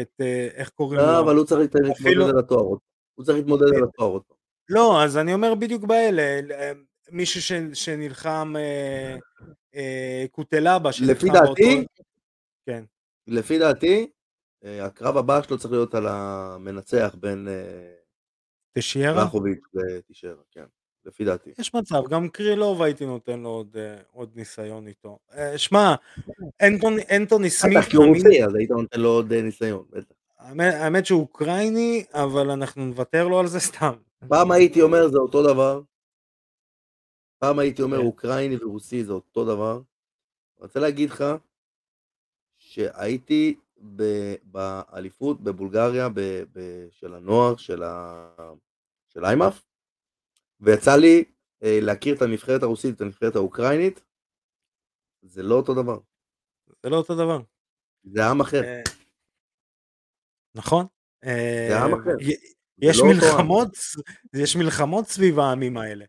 את 0.00 0.20
אה, 0.20 0.48
איך 0.54 0.68
קוראים 0.70 1.00
לא, 1.00 1.12
לו? 1.12 1.20
אבל 1.20 1.36
הוא 1.36 1.44
צריך 1.46 1.60
להתמודד 1.60 2.30
על 2.30 2.38
התואר. 2.38 2.76
הוא 3.14 3.24
צריך 3.24 3.38
להתמודד 3.38 3.74
על 3.76 3.84
התואר 3.84 4.08
עוד. 4.08 4.22
פעם. 4.22 4.39
לא, 4.70 5.02
אז 5.04 5.16
אני 5.16 5.34
אומר 5.34 5.54
בדיוק 5.54 5.84
באלה, 5.84 6.22
אה, 6.50 6.72
מישהו 7.10 7.42
ש, 7.42 7.52
שנלחם 7.74 8.54
אה, 8.58 9.16
אה, 9.74 10.24
קוטלבה, 10.30 10.92
שנלחם 10.92 11.12
לפי 11.12 11.28
דעתי, 11.30 11.76
באותו- 11.76 12.02
כן. 12.66 12.84
לפי 13.26 13.58
דעתי, 13.58 14.06
אה, 14.64 14.84
הקרב 14.84 15.16
הבא 15.16 15.42
שלו 15.42 15.58
צריך 15.58 15.72
להיות 15.72 15.94
על 15.94 16.06
המנצח 16.08 17.14
בין 17.20 17.48
אה, 17.48 17.92
טשיירה? 18.72 19.24
לחוביץ' 19.24 19.60
לטישרה, 19.74 20.42
כן. 20.50 20.64
לפי 21.04 21.24
דעתי. 21.24 21.50
יש 21.58 21.74
מצב, 21.74 22.02
גם 22.10 22.28
קרילוב 22.28 22.82
הייתי 22.82 23.06
נותן 23.06 23.40
לו 23.40 23.48
עוד, 23.48 23.76
עוד 24.12 24.30
ניסיון 24.36 24.86
איתו. 24.86 25.18
שמע, 25.56 25.94
אנטוני, 26.62 27.02
אנטוני 27.16 27.50
סמית, 27.50 27.76
בטח, 27.78 27.88
כי 27.88 27.96
הוא 27.96 28.06
רוסי, 28.06 28.44
אז 28.44 28.54
היית 28.54 28.70
נותן 28.70 29.00
לו 29.00 29.08
עוד 29.08 29.32
ניסיון, 29.34 29.84
בטח. 29.90 30.14
האמת, 30.40 30.74
האמת 30.74 31.06
שהוא 31.06 31.20
אוקראיני, 31.20 32.04
אבל 32.12 32.50
אנחנו 32.50 32.86
נוותר 32.86 33.28
לו 33.28 33.40
על 33.40 33.46
זה 33.46 33.60
סתם. 33.60 33.92
פעם 34.28 34.50
הייתי 34.50 34.82
אומר 34.82 35.08
זה 35.08 35.18
אותו 35.18 35.42
דבר. 35.54 35.82
פעם 37.38 37.58
הייתי 37.58 37.82
אומר 37.82 37.98
כן. 37.98 38.06
אוקראיני 38.06 38.56
ורוסי 38.64 39.04
זה 39.04 39.12
אותו 39.12 39.44
דבר. 39.44 39.72
אני 39.74 40.66
רוצה 40.66 40.80
להגיד 40.80 41.10
לך 41.10 41.24
שהייתי 42.56 43.58
ב- 43.96 44.34
באליפות 44.44 45.40
בבולגריה 45.40 46.08
ב- 46.08 46.42
ב- 46.52 46.86
של 46.90 47.14
הנוער 47.14 47.56
של, 47.56 47.82
ה- 47.82 48.52
של 49.08 49.24
איימאף, 49.24 49.62
ויצא 50.60 50.96
לי 50.96 51.24
אה, 51.62 51.78
להכיר 51.82 52.16
את 52.16 52.22
הנבחרת 52.22 52.62
הרוסית 52.62 52.90
ואת 52.90 53.00
הנבחרת 53.00 53.36
האוקראינית, 53.36 54.04
זה 55.22 55.42
לא 55.42 55.54
אותו 55.54 55.74
דבר, 55.74 55.98
זה 56.82 56.88
לא 56.88 56.96
אותו 56.96 57.14
דבר. 57.14 57.40
זה 58.04 58.26
עם 58.26 58.40
אחר. 58.40 58.62
אה, 58.64 58.82
נכון. 60.54 60.86
זה 61.24 61.78
עם 61.78 61.94
אה, 61.94 62.00
אחר. 62.00 62.16
יש 62.78 62.98
לא. 62.98 63.06
מלחמות, 63.06 63.68
יש 64.34 64.56
מלחמות 64.56 65.06
סביב 65.06 65.38
העמים 65.38 65.76
האלה. 65.76 66.04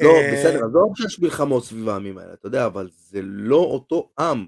לא, 0.00 0.08
אה, 0.08 0.32
בסדר, 0.32 0.64
עזוב 0.64 0.92
שיש 0.96 1.20
מלחמות 1.20 1.64
סביב 1.64 1.88
העמים 1.88 2.18
האלה, 2.18 2.32
אתה 2.32 2.46
יודע, 2.46 2.66
אבל 2.66 2.90
זה 2.92 3.20
לא 3.22 3.56
אותו 3.56 4.10
עם, 4.18 4.46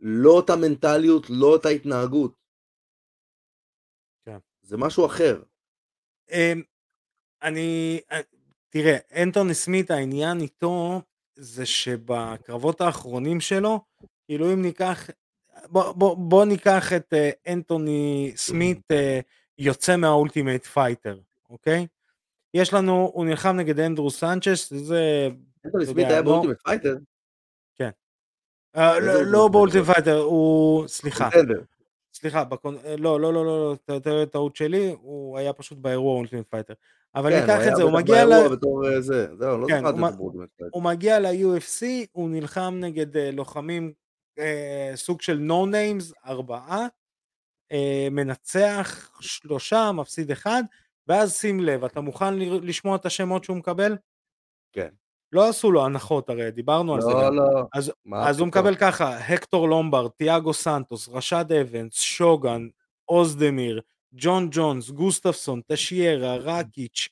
לא 0.00 0.30
אותה 0.30 0.56
מנטליות, 0.56 1.26
לא 1.30 1.46
אותה 1.46 1.68
התנהגות. 1.68 2.34
כן. 4.24 4.38
זה 4.62 4.76
משהו 4.76 5.06
אחר. 5.06 5.42
אמ, 6.30 6.62
אני, 7.42 8.00
אה, 8.12 8.20
תראה, 8.68 8.96
אנטוני 9.22 9.54
סמית 9.54 9.90
העניין 9.90 10.40
איתו 10.40 11.02
זה 11.34 11.66
שבקרבות 11.66 12.80
האחרונים 12.80 13.40
שלו, 13.40 13.80
כאילו 14.26 14.52
אם 14.52 14.62
ניקח, 14.62 15.10
בוא, 15.68 15.92
בוא, 15.92 16.16
בוא 16.16 16.44
ניקח 16.44 16.92
את 16.92 17.14
אה, 17.14 17.30
אנטוני 17.52 18.32
סמית 18.36 18.92
אה, 18.92 19.20
יוצא 19.58 19.96
מהאולטימייט 19.96 20.64
פייטר, 20.64 21.18
אוקיי? 21.50 21.86
יש 22.54 22.74
לנו, 22.74 23.10
הוא 23.14 23.26
נלחם 23.26 23.56
נגד 23.56 23.80
אנדרו 23.80 24.10
סנצ'ס, 24.10 24.72
זה, 24.74 25.28
אנטוני 25.66 25.86
סמית 25.86 26.06
היה 26.06 26.20
לא- 26.20 26.24
באולטימט 26.24 26.56
פייטר, 26.64 26.96
אה, 28.76 28.96
איזה 28.96 29.12
לא- 29.12 29.22
לא 29.24 29.38
אולטימייט 29.38 29.52
באולטימייט 29.52 29.86
פייטר? 29.86 30.02
פייטר, 30.02 30.18
הוא, 30.22 30.88
סליחה. 30.88 31.28
סליחה, 32.14 32.44
בקונ... 32.44 32.76
אה, 32.84 32.96
לא, 32.96 33.20
לא, 33.20 33.34
לא, 33.34 33.44
לא, 33.44 33.76
לא, 33.88 34.24
טעות 34.24 34.56
שלי, 34.56 34.96
הוא 35.00 35.38
היה 35.38 35.52
פשוט 35.52 35.78
באירוע 35.78 36.16
אולטימט 36.16 36.46
פייטר. 36.50 36.74
אבל 37.14 37.30
כן, 37.30 37.36
הוא 37.36 37.46
ניקח 37.46 37.58
היה 37.60 37.70
את 37.70 37.76
זה, 37.76 37.82
הוא 37.82 37.92
מגיע 37.92 38.24
ל... 38.24 38.32
אה, 38.32 38.48
לא 39.58 39.66
כן, 39.68 39.84
הוא 40.70 40.82
מגיע 40.82 41.20
ל-UFC, 41.20 41.82
הוא 42.12 42.30
נלחם 42.30 42.76
נגד 42.80 43.16
אה, 43.16 43.30
לוחמים 43.30 43.92
אה, 44.38 44.92
סוג 44.94 45.22
של 45.22 45.38
no 45.38 45.66
names, 45.66 46.12
ארבעה, 46.26 46.86
אה, 47.72 48.08
מנצח 48.10 49.18
שלושה, 49.20 49.92
מפסיד 49.92 50.30
אחד, 50.30 50.62
ואז 51.08 51.34
שים 51.36 51.60
לב, 51.60 51.84
אתה 51.84 52.00
מוכן 52.00 52.34
לשמוע 52.38 52.96
את 52.96 53.06
השמות 53.06 53.44
שהוא 53.44 53.56
מקבל? 53.56 53.96
כן. 54.72 54.88
לא 55.32 55.48
עשו 55.48 55.72
לו 55.72 55.84
הנחות 55.84 56.30
הרי, 56.30 56.50
דיברנו 56.50 56.94
על 56.94 57.00
זה. 57.00 57.10
לא, 57.10 57.36
לא. 57.36 57.62
אז, 57.74 57.92
אז 58.14 58.38
הוא? 58.38 58.48
מקבל 58.48 58.76
ככה, 58.76 59.16
הקטור 59.16 59.68
לומברד, 59.68 60.10
תיאגו 60.10 60.54
סנטוס, 60.54 61.08
רשד 61.08 61.52
אבנס, 61.60 62.00
שוגן, 62.00 62.68
אוזדמיר, 63.08 63.80
ג'ון 64.14 64.48
ג'ונס, 64.50 64.90
גוסטפסון, 64.90 65.60
טשיירה, 65.60 66.36
רקיץ', 66.36 67.08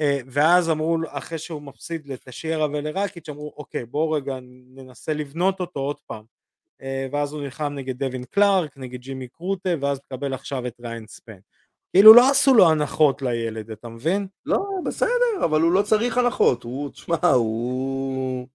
אה, 0.00 0.20
ואז 0.26 0.70
אמרו, 0.70 0.98
אחרי 1.08 1.38
שהוא 1.38 1.62
מפסיד 1.62 2.06
לטשיירה 2.06 2.66
ולרקיץ', 2.66 3.28
אמרו, 3.28 3.54
אוקיי, 3.56 3.86
בואו 3.86 4.10
רגע 4.10 4.38
ננסה 4.74 5.14
לבנות 5.14 5.60
אותו 5.60 5.80
עוד 5.80 5.96
פעם. 6.06 6.24
אה, 6.82 7.06
ואז 7.12 7.32
הוא 7.32 7.42
נלחם 7.42 7.72
נגד 7.74 7.98
דווין 7.98 8.24
קלארק, 8.24 8.76
נגד 8.76 9.00
ג'ימי 9.00 9.28
קרוטה, 9.28 9.70
ואז 9.80 10.00
מקבל 10.06 10.34
עכשיו 10.34 10.66
את 10.66 10.80
ריין 10.80 11.06
ספן. 11.06 11.38
כאילו 11.92 12.14
לא 12.14 12.30
עשו 12.30 12.54
לו 12.54 12.70
הנחות 12.70 13.22
לילד, 13.22 13.70
אתה 13.70 13.88
מבין? 13.88 14.26
לא, 14.46 14.64
בסדר, 14.84 15.44
אבל 15.44 15.60
הוא 15.60 15.72
לא 15.72 15.82
צריך 15.82 16.18
הנחות, 16.18 16.62
הוא, 16.62 16.90
תשמע, 16.90 17.26
הוא... 17.34 18.46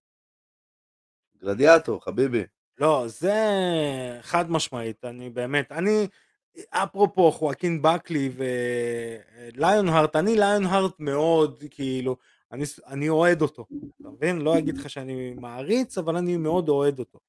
גלדיאטור, 1.42 2.04
חביבי. 2.04 2.44
לא, 2.80 3.04
זה 3.08 3.34
חד 4.22 4.52
משמעית, 4.52 5.06
אני 5.06 5.30
באמת, 5.30 5.72
אני, 5.72 6.08
אפרופו 6.70 7.32
חואקין 7.32 7.82
בקלי 7.82 8.30
וליונהארט, 9.54 10.16
אני 10.16 10.36
ליונהארט 10.36 11.00
מאוד, 11.00 11.64
כאילו, 11.70 12.18
אני, 12.52 12.64
אני 12.88 13.10
אוהד 13.10 13.42
אותו, 13.42 13.66
אתה 14.02 14.10
מבין? 14.10 14.42
לא 14.42 14.58
אגיד 14.58 14.78
לך 14.78 14.90
שאני 14.90 15.34
מעריץ, 15.34 15.98
אבל 15.98 16.18
אני 16.18 16.38
מאוד 16.38 16.70
אוהד 16.70 17.00
אותו. 17.00 17.20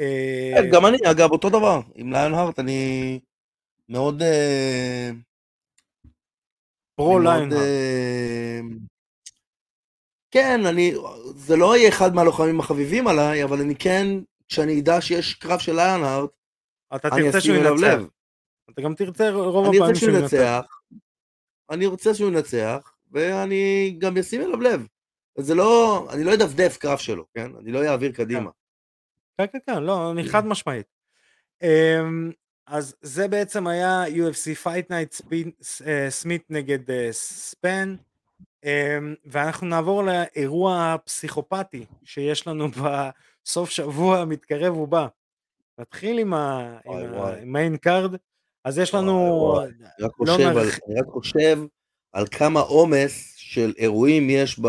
אה, 0.00 0.52
כן, 0.54 0.70
גם 0.72 0.86
אני, 0.86 0.96
אגב, 1.10 1.30
אותו 1.30 1.48
דבר, 1.50 1.80
עם 1.94 2.12
ליונהארט, 2.12 2.58
אני 2.58 3.20
מאוד... 3.88 4.22
אה, 4.22 5.10
פרו 6.96 7.18
מאוד, 7.18 7.22
ליונהארט. 7.22 7.52
אה, 7.52 8.60
כן, 10.30 10.66
אני, 10.66 10.94
זה 11.34 11.56
לא 11.56 11.76
יהיה 11.76 11.88
אחד 11.88 12.14
מהלוחמים 12.14 12.60
החביבים 12.60 13.08
עליי, 13.08 13.44
אבל 13.44 13.60
אני 13.60 13.74
כן, 13.74 14.06
כשאני 14.48 14.80
אדע 14.80 15.00
שיש 15.00 15.34
קרב 15.34 15.58
של 15.58 15.76
ליונהארט, 15.76 16.30
אתה 16.94 17.08
אני 17.08 17.38
אשים 17.38 17.54
אליו 17.54 17.74
לב. 17.74 18.06
אתה 18.70 18.82
גם 18.82 18.94
תרצה 18.94 19.30
רוב 19.30 19.66
אני 19.66 19.76
הפעמים 19.76 19.94
רוצה 19.94 20.00
שהוא. 20.00 20.18
ינצח, 20.18 20.80
אני 21.70 21.86
רוצה 21.86 22.14
שהוא 22.14 22.30
ינצח, 22.30 22.94
ואני 23.10 23.94
גם 23.98 24.18
אשים 24.18 24.40
אליו 24.40 24.60
לב. 24.60 24.86
זה 25.38 25.54
לא, 25.54 26.06
אני 26.12 26.24
לא 26.24 26.34
אדפדף 26.34 26.76
קרב 26.76 26.98
שלו, 26.98 27.26
כן? 27.34 27.50
אני 27.56 27.72
לא 27.72 27.84
אעביר 27.84 28.12
קדימה. 28.12 28.50
כן, 29.46 29.58
כן, 29.66 29.74
כן, 29.74 29.82
לא, 29.82 30.10
אני 30.12 30.28
חד 30.28 30.46
משמעית. 30.46 30.86
אמ, 31.62 32.30
אז 32.66 32.96
זה 33.02 33.28
בעצם 33.28 33.66
היה 33.66 34.04
UFC 34.04 34.66
Fight 34.66 34.90
Night 34.90 35.22
אה, 35.86 36.10
סמית 36.10 36.44
נגד 36.50 36.90
אה, 36.90 37.08
ספן, 37.12 37.96
אמ, 38.64 39.14
ואנחנו 39.24 39.66
נעבור 39.66 40.02
לאירוע 40.02 40.92
הפסיכופתי 40.92 41.84
שיש 42.04 42.46
לנו 42.46 42.68
בסוף 43.44 43.70
שבוע 43.70 44.18
המתקרב 44.18 44.76
ובא. 44.76 45.06
נתחיל 45.78 46.18
עם. 46.18 46.32
ה 46.34 46.62
main 46.62 47.76
card, 47.76 48.14
אז 48.64 48.78
יש 48.78 48.94
לנו, 48.94 49.12
וואי, 49.12 49.66
אני 49.66 49.84
רק 50.00 50.12
לא 50.20 50.32
חושב, 50.32 50.46
אני 50.88 51.00
רק 51.00 51.06
חושב 51.06 51.58
על 52.12 52.26
כמה 52.26 52.60
עומס 52.60 53.34
של 53.36 53.72
אירועים 53.78 54.30
יש 54.30 54.60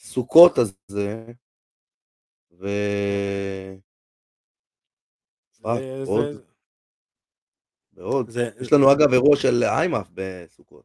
בסוכות 0.00 0.58
הזה, 0.58 1.24
ו... 2.60 2.68
זה- 5.52 6.04
עוד, 6.06 6.32
זה- 6.32 6.38
ועוד. 7.92 8.30
זה- 8.30 8.50
יש 8.60 8.72
לנו 8.72 8.92
אגב 8.92 9.12
אירוע 9.12 9.36
של 9.36 9.64
איימאף 9.64 10.08
בסוכות, 10.14 10.84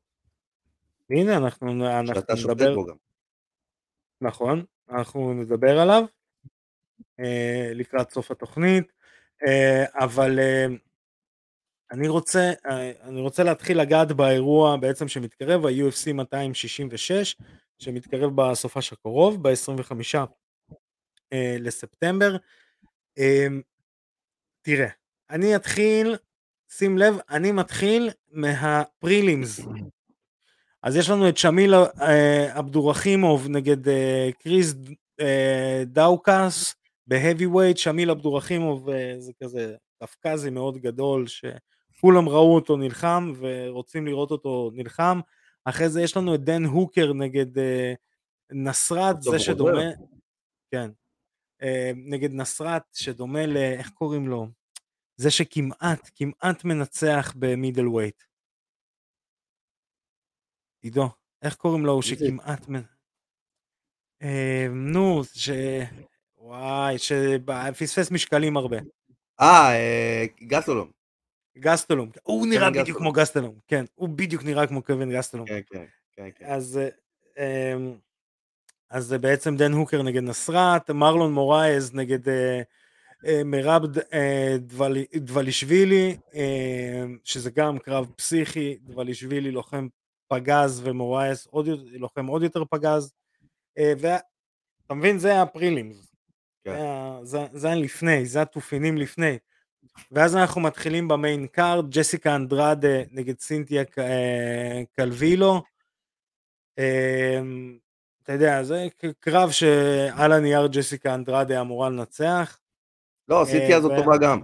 הנה 1.09 1.37
אנחנו 1.37 1.71
אנחנו 1.99 2.15
שאתה 2.15 2.33
נדבר, 2.53 2.75
בו 2.75 2.85
גם. 2.85 2.95
נכון, 4.21 4.65
אנחנו 4.89 5.33
נדבר 5.33 5.79
עליו 5.79 6.03
אה, 7.19 7.71
לקראת 7.75 8.11
סוף 8.11 8.31
התוכנית, 8.31 8.91
אה, 9.47 9.85
אבל 10.05 10.39
אה, 10.39 10.65
אני 11.91 12.07
רוצה, 12.07 12.51
אה, 12.65 12.91
אני 13.01 13.21
רוצה 13.21 13.43
להתחיל 13.43 13.81
לגעת 13.81 14.11
באירוע 14.11 14.77
בעצם 14.77 15.07
שמתקרב, 15.07 15.65
ה-UFC 15.65 16.13
266, 16.13 17.35
שמתקרב 17.79 18.31
בסופש 18.35 18.93
הקרוב, 18.93 19.47
ב-25 19.47 20.03
אה, 21.33 21.55
לספטמבר. 21.59 22.35
אה, 23.17 23.47
תראה, 24.61 24.89
אני 25.29 25.55
אתחיל, 25.55 26.15
שים 26.69 26.97
לב, 26.97 27.15
אני 27.29 27.51
מתחיל 27.51 28.09
מה 28.31 28.57
prelims. 28.57 29.59
אז 30.83 30.95
יש 30.95 31.09
לנו 31.09 31.29
את 31.29 31.37
שמיל 31.37 31.73
אה, 31.73 32.57
עבדורחימוב 32.57 33.47
נגד 33.49 33.87
אה, 33.87 34.29
קריס 34.39 34.75
אה, 35.21 35.83
דאוקוס 35.85 36.75
ב 37.07 37.45
heavyweight, 37.45 37.77
שמיל 37.77 38.09
עבדורחימוב 38.09 38.89
אה, 38.89 39.15
זה 39.19 39.31
כזה 39.43 39.75
קפקזי 40.03 40.49
מאוד 40.49 40.77
גדול 40.77 41.25
שכולם 41.27 42.29
ראו 42.29 42.55
אותו 42.55 42.77
נלחם 42.77 43.33
ורוצים 43.39 44.07
לראות 44.07 44.31
אותו 44.31 44.71
נלחם. 44.73 45.19
אחרי 45.65 45.89
זה 45.89 46.01
יש 46.01 46.17
לנו 46.17 46.35
את 46.35 46.43
דן 46.43 46.65
הוקר 46.65 47.13
נגד 47.13 47.57
אה, 47.57 47.93
נסרת, 48.51 49.21
זה 49.21 49.39
שדומה. 49.39 49.89
כן, 50.71 50.89
נגד 51.95 52.33
נסרת 52.33 52.83
שדומה 52.93 53.45
ל... 53.45 53.57
איך 53.57 53.89
קוראים 53.89 54.27
לו? 54.27 54.47
זה 55.17 55.31
שכמעט, 55.31 56.09
כמעט 56.15 56.63
מנצח 56.63 57.33
במידל 57.39 57.87
ווייט. 57.87 58.23
עידו, 60.81 61.09
איך 61.41 61.55
קוראים 61.55 61.85
לו? 61.85 61.91
הוא? 61.91 62.01
שכמעט... 62.01 62.65
אה, 64.21 64.67
נו, 64.69 65.21
ש... 65.33 65.49
וואי, 66.37 66.95
שפספס 66.97 68.11
משקלים 68.11 68.57
הרבה. 68.57 68.77
אה, 69.41 69.71
אה, 69.71 70.25
גסולום. 70.41 70.91
גסטלום, 71.57 72.09
הוא 72.23 72.47
נראה 72.47 72.69
בדיוק. 72.71 72.97
כמו 72.97 73.11
גסטלום, 73.11 73.59
כן, 73.67 73.85
הוא 73.95 74.09
בדיוק 74.09 74.43
נראה 74.43 74.67
כמו 74.67 74.83
קווין 74.83 75.11
גסטלום. 75.11 75.47
כן, 75.47 75.59
כן, 75.69 75.85
כן, 76.11 76.29
כן. 76.35 76.45
אז 76.45 76.79
אה, 77.37 77.73
אז 78.89 79.05
זה 79.05 79.17
בעצם 79.17 79.55
דן 79.55 79.71
הוקר 79.71 80.01
נגד 80.01 80.23
נסרת, 80.23 80.89
מרלון 80.89 81.33
מורייז 81.33 81.93
נגד 81.93 82.29
אה, 82.29 82.61
אה, 83.25 83.43
מירב 83.43 83.81
אה, 84.13 84.55
דבל, 84.59 84.97
דבלישווילי, 85.15 86.17
אה, 86.35 87.03
שזה 87.23 87.51
גם 87.51 87.79
קרב 87.79 88.11
פסיכי, 88.15 88.77
דבלישווילי 88.81 89.51
לוחם 89.51 89.87
פגז 90.27 90.81
ומורייז 90.83 91.47
עוד, 91.51 91.67
לוחם 91.91 92.25
עוד 92.27 92.43
יותר 92.43 92.63
פגז, 92.65 93.13
אה, 93.77 93.93
ואתה 93.97 94.93
מבין? 94.93 95.19
זה 95.19 95.41
ה 95.41 95.49
prelims, 95.49 96.15
כן. 96.63 96.79
זה, 97.23 97.39
זה, 97.53 97.69
לפני, 97.69 98.25
זה 98.25 98.41
התופינים 98.41 98.97
לפני, 98.97 99.37
ואז 100.11 100.35
אנחנו 100.35 100.61
מתחילים 100.61 101.07
ב 101.07 101.15
main 101.15 101.47
card, 101.47 101.89
ג'סיקה 101.89 102.35
אנדרדה 102.35 103.03
נגד 103.11 103.39
סינתיה 103.39 103.83
אה, 103.99 104.81
קלבילו, 104.95 105.61
אמ, 106.77 107.77
אתה 108.29 108.37
יודע, 108.37 108.63
זה 108.63 108.87
קרב 109.19 109.51
שעל 109.51 110.31
הנייר 110.31 110.67
ג'סיקה 110.67 111.15
אנדרדה 111.15 111.61
אמורה 111.61 111.89
לנצח. 111.89 112.59
לא, 113.27 113.43
סינתיה 113.45 113.75
אה, 113.75 113.81
זאת 113.81 113.91
טובה 113.95 114.17
גם. 114.21 114.41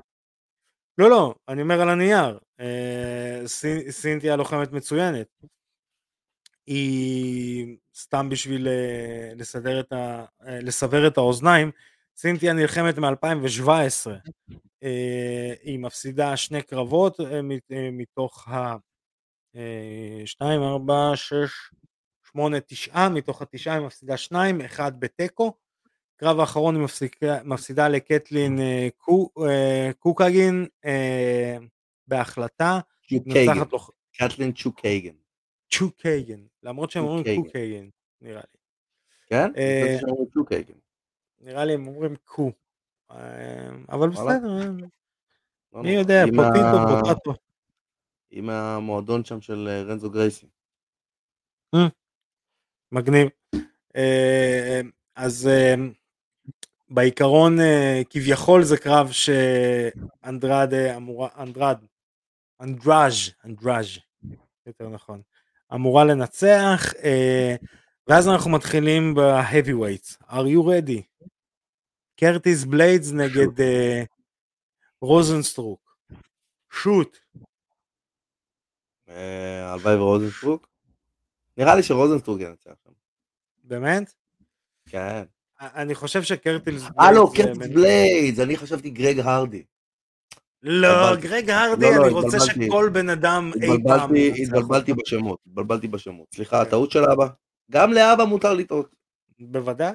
לא, 0.98 1.10
לא, 1.10 1.36
אני 1.48 1.62
אומר 1.62 1.82
על 1.82 1.90
הנייר. 1.90 2.40
אה, 2.60 3.42
סינתיה 3.90 4.36
לוחמת 4.36 4.72
מצוינת. 4.72 5.28
היא 6.66 7.78
סתם 7.96 8.30
בשביל 8.30 8.68
לסדר 9.36 9.80
את 9.80 9.94
ה... 9.94 10.26
לסבר 10.42 11.08
את 11.08 11.18
האוזניים, 11.18 11.72
סינתיה 12.18 12.54
נלחמת 12.54 12.98
מ-2017. 12.98 14.12
היא 15.64 15.80
מפסידה 15.80 16.38
שני 16.38 16.62
קרבות 16.62 17.18
מתוך 17.92 18.48
ה... 18.48 18.76
2, 20.26 20.62
4, 20.62 21.12
6, 21.16 21.36
8, 22.36 22.60
9, 22.68 23.10
מתוך 23.10 23.42
התשעה 23.42 23.76
היא 23.78 23.86
מפסידה 23.86 24.18
שניים, 24.18 24.62
אחד 24.62 25.00
בתיקו. 25.00 25.54
קרב 26.18 26.40
האחרון 26.40 26.76
היא 26.76 26.84
מפסיקה, 26.84 27.38
מפסידה 27.44 27.88
לקטלין 27.88 28.60
אה, 28.60 28.88
קו, 28.98 29.30
אה, 29.48 29.92
קוקגין 30.00 30.66
אה, 30.86 31.58
בהחלטה. 32.08 32.80
צ'וקייגן. 33.10 33.54
קטלין 34.18 34.52
צ'וקייגן. 34.52 35.14
צ'וקייגן, 35.72 36.40
למרות 36.64 36.92
שהם 36.92 37.04
אומרים 37.04 37.44
קוקייגן, 37.44 37.90
נראה 38.22 38.42
לי. 38.42 38.60
כן? 39.28 39.52
נראה 41.42 41.66
לי 41.66 41.74
הם 41.74 41.88
אומרים 41.88 42.16
קו. 42.16 42.52
אבל 43.90 44.10
בסדר, 44.10 44.72
לא 45.74 45.82
מי 45.82 45.92
יודע, 45.92 46.24
פוטיטו 46.36 47.06
פוטטו. 47.06 47.34
עם 48.30 48.50
המועדון 48.50 49.24
שם 49.24 49.42
של 49.42 49.70
רנזו 49.88 50.10
גרייסי. 50.10 50.48
מגניב. 52.92 53.28
אה, 53.96 54.82
אז 55.16 55.48
אה, 55.48 55.76
בעיקרון 56.90 57.60
אה, 57.60 58.02
כביכול 58.10 58.64
זה 58.64 58.78
קרב 58.78 59.12
שאנדרד 59.12 60.74
אמורה, 60.74 61.30
אנדרד, 61.38 61.78
אנדראז', 62.62 63.32
אנדראז', 63.46 63.88
יותר 64.66 64.90
נכון, 64.90 65.22
אמורה 65.74 66.04
לנצח, 66.04 66.94
ואז 68.08 68.28
אנחנו 68.28 68.52
מתחילים 68.52 69.14
ב-heavyweights, 69.16 70.24
are 70.24 70.46
you 70.46 70.64
ready? 70.68 71.28
קרטיס 72.20 72.64
בליידס 72.64 73.12
נגד 73.12 73.64
רוזנסטרוק, 75.02 75.98
שוט. 76.72 77.18
הלוואי 79.08 79.96
ורוזנסטרוק? 79.96 80.75
נראה 81.58 81.76
לי 81.76 81.84
שרוזנסטרוג 81.84 82.42
ינצח 82.42 82.72
שם. 82.84 82.92
באמת? 83.64 84.14
כן. 84.90 85.24
אני 85.62 85.96
חושב 85.96 86.24
שקרטילס 86.24 86.82
בליידס... 86.82 87.00
אה 87.00 87.12
לא, 87.12 87.32
קרטיס 87.36 87.68
בליידס, 87.68 88.40
אני 88.40 88.58
חשבתי 88.58 88.90
גרג 88.90 89.20
הרדי. 89.20 89.64
לא, 90.64 91.16
גרג 91.16 91.50
הרדי, 91.50 91.86
לא, 91.86 91.96
לא, 91.96 92.04
אני 92.04 92.14
רוצה 92.14 92.38
שכל 92.40 92.90
בן 92.94 93.10
אדם 93.10 93.52
אי 93.62 93.68
פעם... 93.84 94.10
התבלבלתי 94.44 94.94
בשמות, 94.94 95.40
התבלבלתי 95.48 95.88
בשמות. 95.88 96.28
סליחה, 96.36 96.58
כן. 96.58 96.68
הטעות 96.68 96.92
של 96.92 97.04
אבא. 97.04 97.28
גם 97.72 97.94
לאבא 97.94 98.24
מותר 98.24 98.54
לטעות. 98.54 98.96
בוודאי. 99.40 99.94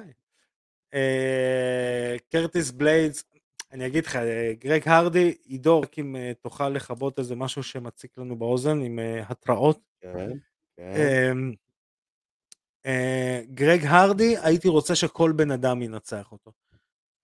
אה, 0.93 2.15
קרטיס 2.31 2.71
בליידס, 2.71 3.23
אני 3.71 3.87
אגיד 3.87 4.05
לך, 4.05 4.15
אה, 4.15 4.53
גרג 4.59 4.81
הרדי, 4.85 5.35
עידו, 5.45 5.81
רק 5.81 5.99
אם 5.99 6.15
אה, 6.15 6.31
תוכל 6.41 6.69
לכבות 6.69 7.19
איזה 7.19 7.35
משהו 7.35 7.63
שמציק 7.63 8.17
לנו 8.17 8.35
באוזן 8.35 8.81
עם 8.81 8.99
התראות. 9.29 9.79
כן. 10.81 11.31
אמ, 11.31 11.53
אה, 12.85 13.41
גרג 13.53 13.85
הרדי, 13.85 14.35
הייתי 14.43 14.67
רוצה 14.67 14.95
שכל 14.95 15.31
בן 15.31 15.51
אדם 15.51 15.81
ינצח 15.81 16.31
אותו. 16.31 16.51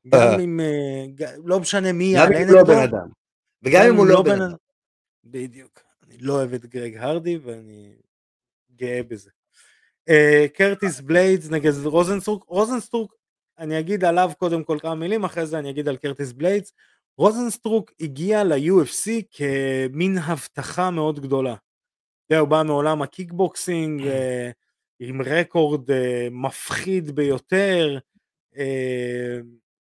גם 0.07 0.39
אם, 0.39 0.59
אה, 0.59 1.35
לא 1.43 1.59
משנה 1.59 1.91
מי 1.91 2.03
יעלה 2.03 2.39
נגדו. 2.39 2.53
גם 2.53 2.53
אם 2.53 2.55
הוא 2.55 2.57
לא 2.57 2.63
בן 2.63 2.83
אדם. 2.83 3.09
וגם 3.63 3.85
אם 3.89 3.95
הוא 3.95 4.07
לא, 4.07 4.13
לא 4.13 4.21
בן 4.21 4.41
אדם. 4.41 4.55
בדיוק. 5.23 5.79
אני 6.07 6.17
לא 6.17 6.33
אוהב 6.33 6.53
את 6.53 6.65
גרג 6.65 6.97
הרדי 6.97 7.37
ואני 7.37 7.95
גאה 8.75 9.03
בזה. 9.03 9.29
אה, 10.09 10.45
קרטיס 10.53 11.01
בליידס 11.01 11.49
נגד 11.49 11.71
רוזנסטרוק. 11.83 12.45
רוזנסטרוק, 12.47 13.13
אני 13.59 13.79
אגיד 13.79 14.03
עליו 14.03 14.31
קודם 14.37 14.63
כל 14.63 14.77
כמה 14.81 14.95
מילים, 14.95 15.23
אחרי 15.23 15.45
זה 15.45 15.59
אני 15.59 15.69
אגיד 15.69 15.87
על 15.87 15.97
קרטיס 15.97 16.31
בליידס. 16.31 16.73
רוזנסטרוק 17.17 17.91
הגיע 17.99 18.43
ל-UFC 18.43 19.09
כמין 19.31 20.17
הבטחה 20.17 20.91
מאוד 20.91 21.19
גדולה. 21.19 21.55
יודע, 22.29 22.39
הוא 22.39 22.49
בא 22.49 22.63
מעולם 22.65 23.01
הקיקבוקסינג 23.01 24.01
כן. 24.01 24.07
אה, 24.07 24.49
עם 24.99 25.21
רקורד 25.21 25.91
אה, 25.91 26.27
מפחיד 26.31 27.15
ביותר, 27.15 27.97
אה, 28.57 29.37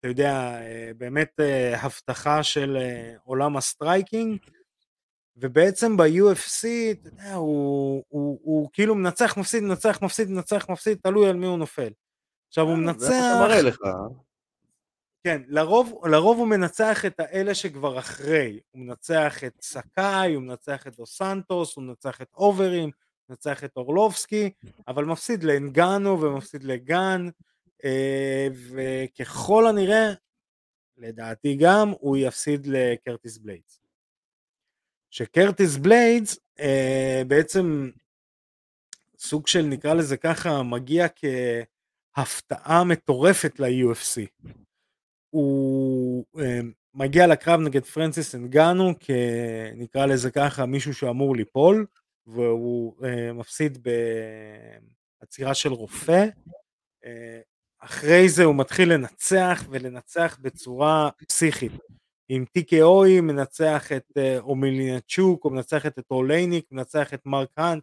אתה 0.01 0.09
יודע, 0.09 0.59
באמת 0.97 1.41
הבטחה 1.77 2.43
של 2.43 2.79
עולם 3.25 3.57
ה 3.57 3.65
striking, 3.65 4.39
ובעצם 5.37 5.97
ב-UFC, 5.97 6.67
אתה 6.93 7.09
יודע, 7.09 7.35
הוא, 7.35 8.05
הוא, 8.09 8.39
הוא 8.43 8.69
כאילו 8.73 8.95
מנצח, 8.95 9.37
מפסיד, 9.37 9.63
מנצח, 9.63 10.03
מפסיד, 10.03 10.31
מנצח, 10.31 10.67
מפסיד, 10.71 10.99
תלוי 11.03 11.29
על 11.29 11.37
מי 11.37 11.47
הוא 11.47 11.59
נופל. 11.59 11.93
עכשיו 12.49 12.65
הוא 12.65 12.77
מנצח... 12.77 12.99
זה 12.99 13.21
מה 13.21 13.35
שמראה 13.35 13.63
לך. 13.63 13.79
כן, 15.25 15.43
לרוב, 15.47 16.07
לרוב 16.07 16.39
הוא 16.39 16.49
מנצח 16.49 17.05
את 17.05 17.21
האלה 17.21 17.55
שכבר 17.55 17.99
אחרי, 17.99 18.61
הוא 18.71 18.83
מנצח 18.83 19.45
את 19.45 19.53
סקאי, 19.63 20.35
הוא 20.35 20.43
מנצח 20.43 20.87
את 20.87 20.97
דו 20.97 21.07
סנטוס, 21.07 21.77
הוא 21.77 21.85
מנצח 21.85 22.23
את 22.23 22.29
אוברים, 22.35 22.85
הוא 22.85 22.93
מנצח 23.29 23.65
את 23.65 23.77
אורלובסקי, 23.77 24.51
אבל 24.89 25.05
מפסיד 25.05 25.45
לאנגנו 25.45 26.21
ומפסיד 26.21 26.65
לגן, 26.65 27.29
אה, 27.85 28.49
וככל 28.71 29.67
הנראה, 29.67 30.13
לדעתי 30.97 31.57
גם, 31.57 31.93
הוא 32.01 32.17
יפסיד 32.17 32.67
לקרטיס 32.67 33.39
בליידס. 33.39 33.81
שקרטיס 35.11 35.77
בליידס 35.77 36.39
אה, 36.61 37.23
בעצם 37.27 37.91
סוג 39.19 39.47
של 39.47 39.63
נקרא 39.63 39.95
לזה 39.95 40.17
ככה, 40.17 40.63
מגיע 40.63 41.07
כהפתעה 42.17 42.85
מטורפת 42.85 43.61
ל-UFC. 43.61 44.47
הוא 45.31 46.25
אה, 46.39 46.61
מגיע 46.95 47.27
לקרב 47.27 47.61
נגד 47.61 47.85
פרנסיס 47.85 48.35
אנגנו 48.35 48.95
כנקרא 49.01 50.07
לזה 50.07 50.31
ככה 50.31 50.67
מישהו 50.67 50.95
שאמור 50.95 51.37
ליפול 51.37 51.87
והוא 52.27 52.95
אה, 53.05 53.33
מפסיד 53.33 53.79
בעצירה 55.21 55.55
של 55.55 55.73
רופא. 55.73 56.27
אה, 57.05 57.41
אחרי 57.79 58.29
זה 58.29 58.45
הוא 58.45 58.55
מתחיל 58.55 58.93
לנצח 58.93 59.65
ולנצח 59.71 60.39
בצורה 60.41 61.09
פסיכית. 61.29 61.73
עם 62.29 62.45
TKO 62.59 63.21
מנצח 63.23 63.93
את 63.93 64.13
אומיאלנצ'וק 64.39 65.45
הוא 65.45 65.53
מנצח 65.53 65.87
את 65.87 65.99
אולייניק 66.11 66.65
מנצח 66.71 67.15
את 67.15 67.27
מרק 67.27 67.49
האנט 67.57 67.83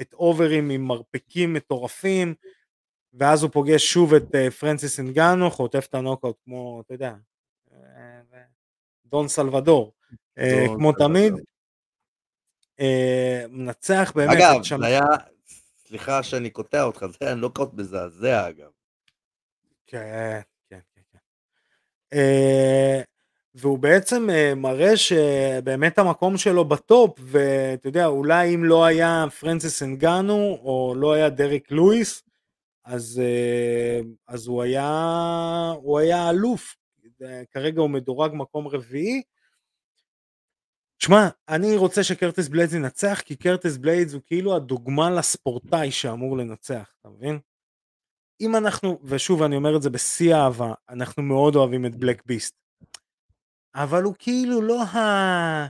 את 0.00 0.14
אוברים 0.14 0.70
עם 0.70 0.82
מרפקים 0.84 1.52
מטורפים 1.52 2.34
ואז 3.14 3.42
הוא 3.42 3.50
פוגש 3.50 3.92
שוב 3.92 4.14
את 4.14 4.34
אה, 4.34 4.50
פרנסיס 4.50 4.98
אינגנו, 4.98 5.50
חוטף 5.50 5.86
את 5.88 5.94
הנוקאוט 5.94 6.36
כמו, 6.44 6.82
אתה 6.86 6.94
יודע, 6.94 7.14
אה, 7.72 8.20
דון 9.06 9.28
סלבדור, 9.28 9.92
אה, 10.38 10.66
כמו. 10.76 10.92
תמיד. 10.92 11.32
מנצח 13.48 14.12
באמת. 14.14 14.36
אגב. 14.36 14.62
זה 14.80 14.86
היה, 14.86 15.02
סליחה 15.86 16.22
שאני 16.22 16.50
קוטע 16.50 16.82
אותך, 16.82 17.06
זה 17.10 17.26
היה 17.26 17.34
נוקאוט 17.34 17.74
מזעזע 17.74 18.48
אגב. 18.48 18.70
כן, 19.86 20.40
כן, 20.70 20.78
כן. 20.94 21.18
כן. 22.10 23.02
והוא 23.54 23.78
בעצם 23.78 24.28
מראה 24.56 24.96
שבאמת 24.96 25.98
המקום 25.98 26.36
שלו 26.36 26.64
בטופ, 26.64 27.18
ואתה 27.22 27.88
יודע, 27.88 28.06
אולי 28.06 28.54
אם 28.54 28.64
לא 28.64 28.84
היה 28.84 29.24
פרנסיס 29.40 29.82
אנגנו, 29.82 30.58
או 30.62 30.94
לא 30.96 31.12
היה 31.12 31.28
דריק 31.28 31.70
לואיס, 31.70 32.22
אז, 32.84 33.22
אה, 33.24 34.00
אז 34.28 34.46
הוא, 34.46 34.62
היה, 34.62 34.90
הוא 35.76 35.98
היה 35.98 36.30
אלוף, 36.30 36.76
כרגע 37.50 37.80
הוא 37.80 37.90
מדורג 37.90 38.30
מקום 38.34 38.68
רביעי. 38.68 39.22
שמע, 40.98 41.28
אני 41.48 41.76
רוצה 41.76 42.04
שקרטיס 42.04 42.48
בליידס 42.48 42.72
ינצח, 42.72 43.20
כי 43.24 43.36
קרטיס 43.36 43.76
בליידס 43.76 44.12
הוא 44.12 44.22
כאילו 44.26 44.56
הדוגמה 44.56 45.10
לספורטאי 45.10 45.90
שאמור 45.90 46.36
לנצח, 46.36 46.94
אתה 47.00 47.08
מבין? 47.08 47.38
אם 48.40 48.56
אנחנו, 48.56 48.98
ושוב 49.04 49.42
אני 49.42 49.56
אומר 49.56 49.76
את 49.76 49.82
זה 49.82 49.90
בשיא 49.90 50.34
האהבה, 50.34 50.74
אנחנו 50.88 51.22
מאוד 51.22 51.56
אוהבים 51.56 51.86
את 51.86 51.96
בלק 51.96 52.22
ביסט. 52.26 52.54
אבל 53.74 54.02
הוא 54.02 54.14
כאילו 54.18 54.62
לא 54.62 54.82
ה... 54.82 55.66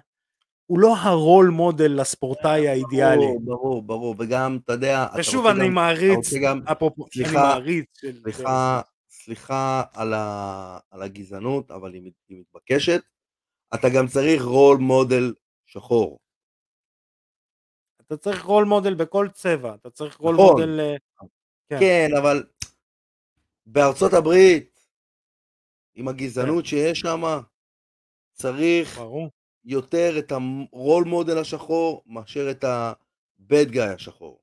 הוא 0.73 0.81
לא 0.81 0.95
הרול 0.97 1.49
מודל 1.49 2.01
לספורטאי 2.01 2.69
האידיאלי. 2.69 3.17
ברור, 3.17 3.41
ברור, 3.45 3.83
ברור, 3.83 4.15
וגם, 4.19 4.59
אתה 4.65 4.73
יודע, 4.73 5.07
ושוב, 5.19 5.47
אני 5.47 5.67
גם- 5.69 5.75
מעריץ, 5.75 6.35
גם, 6.45 6.61
אפרופו, 6.73 7.03
אני 7.03 7.11
סליחה, 7.13 7.33
מעריץ 7.43 7.87
של... 8.01 8.21
סליחה, 8.23 8.81
סליחה 9.11 9.83
על, 9.93 10.15
ה, 10.15 10.79
על 10.91 11.03
הגזענות, 11.03 11.71
אבל 11.71 11.95
היא, 11.95 12.13
היא 12.29 12.39
מתבקשת. 12.41 13.01
אתה 13.75 13.89
גם 13.97 14.07
צריך 14.07 14.43
רול 14.43 14.79
מודל 14.79 15.35
שחור. 15.67 16.19
אתה 18.07 18.17
צריך 18.17 18.43
רול 18.45 18.65
מודל 18.65 18.95
בכל 18.95 19.29
צבע, 19.33 19.75
אתה 19.75 19.91
צריך 19.91 20.17
רול 20.17 20.35
נכון. 20.35 20.47
מודל... 20.53 20.81
אה, 20.81 20.97
כן. 21.69 21.77
כן, 21.81 22.09
אבל 22.19 22.45
בארצות 23.67 24.13
הברית, 24.13 24.81
עם 25.95 26.09
הגזענות 26.09 26.67
שיש 26.67 27.01
שם, 27.01 27.23
צריך 28.33 28.99
ברור. 28.99 29.31
יותר 29.65 30.19
את 30.19 30.33
הרול 30.33 31.05
מודל 31.05 31.39
השחור 31.39 32.03
מאשר 32.07 32.51
את 32.51 32.65
ה-bad 32.65 33.73
guy 33.73 33.81
השחור. 33.83 34.39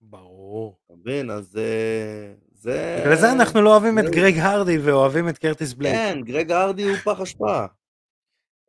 ברור. 0.00 0.76
אתה 0.86 0.94
מבין? 0.96 1.30
אז 1.30 1.44
זה... 1.44 2.34
זה... 2.52 2.98
בגלל 3.04 3.16
זה 3.16 3.32
אנחנו 3.32 3.62
לא 3.62 3.70
אוהבים 3.70 3.98
את 3.98 4.04
זה- 4.04 4.10
גרג 4.10 4.38
הרדי 4.38 4.78
ואוהבים 4.78 5.28
את 5.28 5.38
קרטיס 5.38 5.72
בלייק. 5.72 5.96
כן, 5.96 6.20
גרג 6.24 6.50
הרדי 6.52 6.82
הוא 6.82 6.96
פח 6.96 7.20
אשפה. 7.20 7.64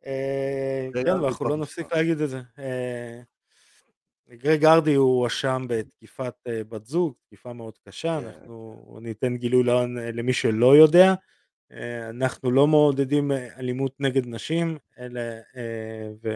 אה, 0.06 0.88
כן, 0.94 1.20
ואנחנו 1.20 1.48
לא 1.48 1.56
נפסיק. 1.56 1.92
להגיד 1.92 2.20
את 2.20 2.28
זה. 2.28 2.40
אה, 2.58 3.20
גרג 4.30 4.64
הרדי 4.64 4.94
הוא 4.94 5.18
הואשם 5.20 5.66
בתקיפת 5.68 6.34
אה, 6.46 6.64
בת 6.68 6.84
זוג, 6.84 7.14
תקיפה 7.26 7.52
מאוד 7.52 7.78
קשה, 7.88 8.18
כן, 8.20 8.26
אנחנו 8.26 8.98
ניתן 9.02 9.36
גילוי 9.36 9.62
למי 10.12 10.32
שלא 10.32 10.76
יודע. 10.76 11.14
אנחנו 12.10 12.50
לא 12.50 12.66
מעודדים 12.66 13.32
אה, 13.32 13.58
אלימות 13.58 13.92
נגד 14.00 14.26
נשים, 14.26 14.78
אלא... 14.98 15.20
אה, 15.56 16.10
ו... 16.22 16.28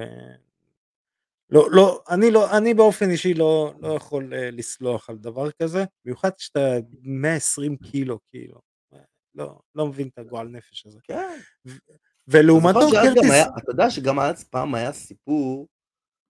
לא, 1.51 1.69
לא, 1.71 2.03
אני 2.11 2.31
לא, 2.31 2.57
אני 2.57 2.75
באופן 2.75 3.11
אישי 3.11 3.35
לא, 3.35 3.75
לא 3.81 3.89
יכול 3.89 4.35
אה, 4.35 4.51
לסלוח 4.51 5.11
על 5.11 5.17
דבר 5.19 5.51
כזה, 5.51 5.85
במיוחד 6.05 6.31
כשאתה 6.31 6.77
120 7.03 7.77
קילו, 7.77 8.19
כאילו. 8.31 8.61
לא, 9.35 9.59
לא 9.75 9.87
מבין 9.87 10.09
את 10.09 10.19
הגועל 10.19 10.49
נפש 10.49 10.87
הזה. 10.87 10.99
כן. 11.03 11.39
ולעומתו 12.29 12.81
שאז 12.91 13.09
גם 13.09 13.15
קרטיס, 13.15 13.31
היה- 13.31 13.47
אתה 13.59 13.71
יודע 13.71 13.91
שגם 13.91 14.21
אז 14.21 14.45
פעם 14.45 14.75
היה 14.75 14.93
סיפור 14.93 15.69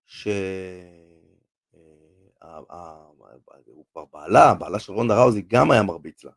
ש... 0.06 0.28
הוא 3.66 3.84
כבר 3.92 4.04
בעלה, 4.12 4.54
בעלה 4.54 4.78
של 4.78 4.92
רונדה 4.92 5.22
ראוזי 5.22 5.42
גם 5.42 5.70
היה 5.70 5.82
מרביץ 5.82 6.24
לה. 6.24 6.30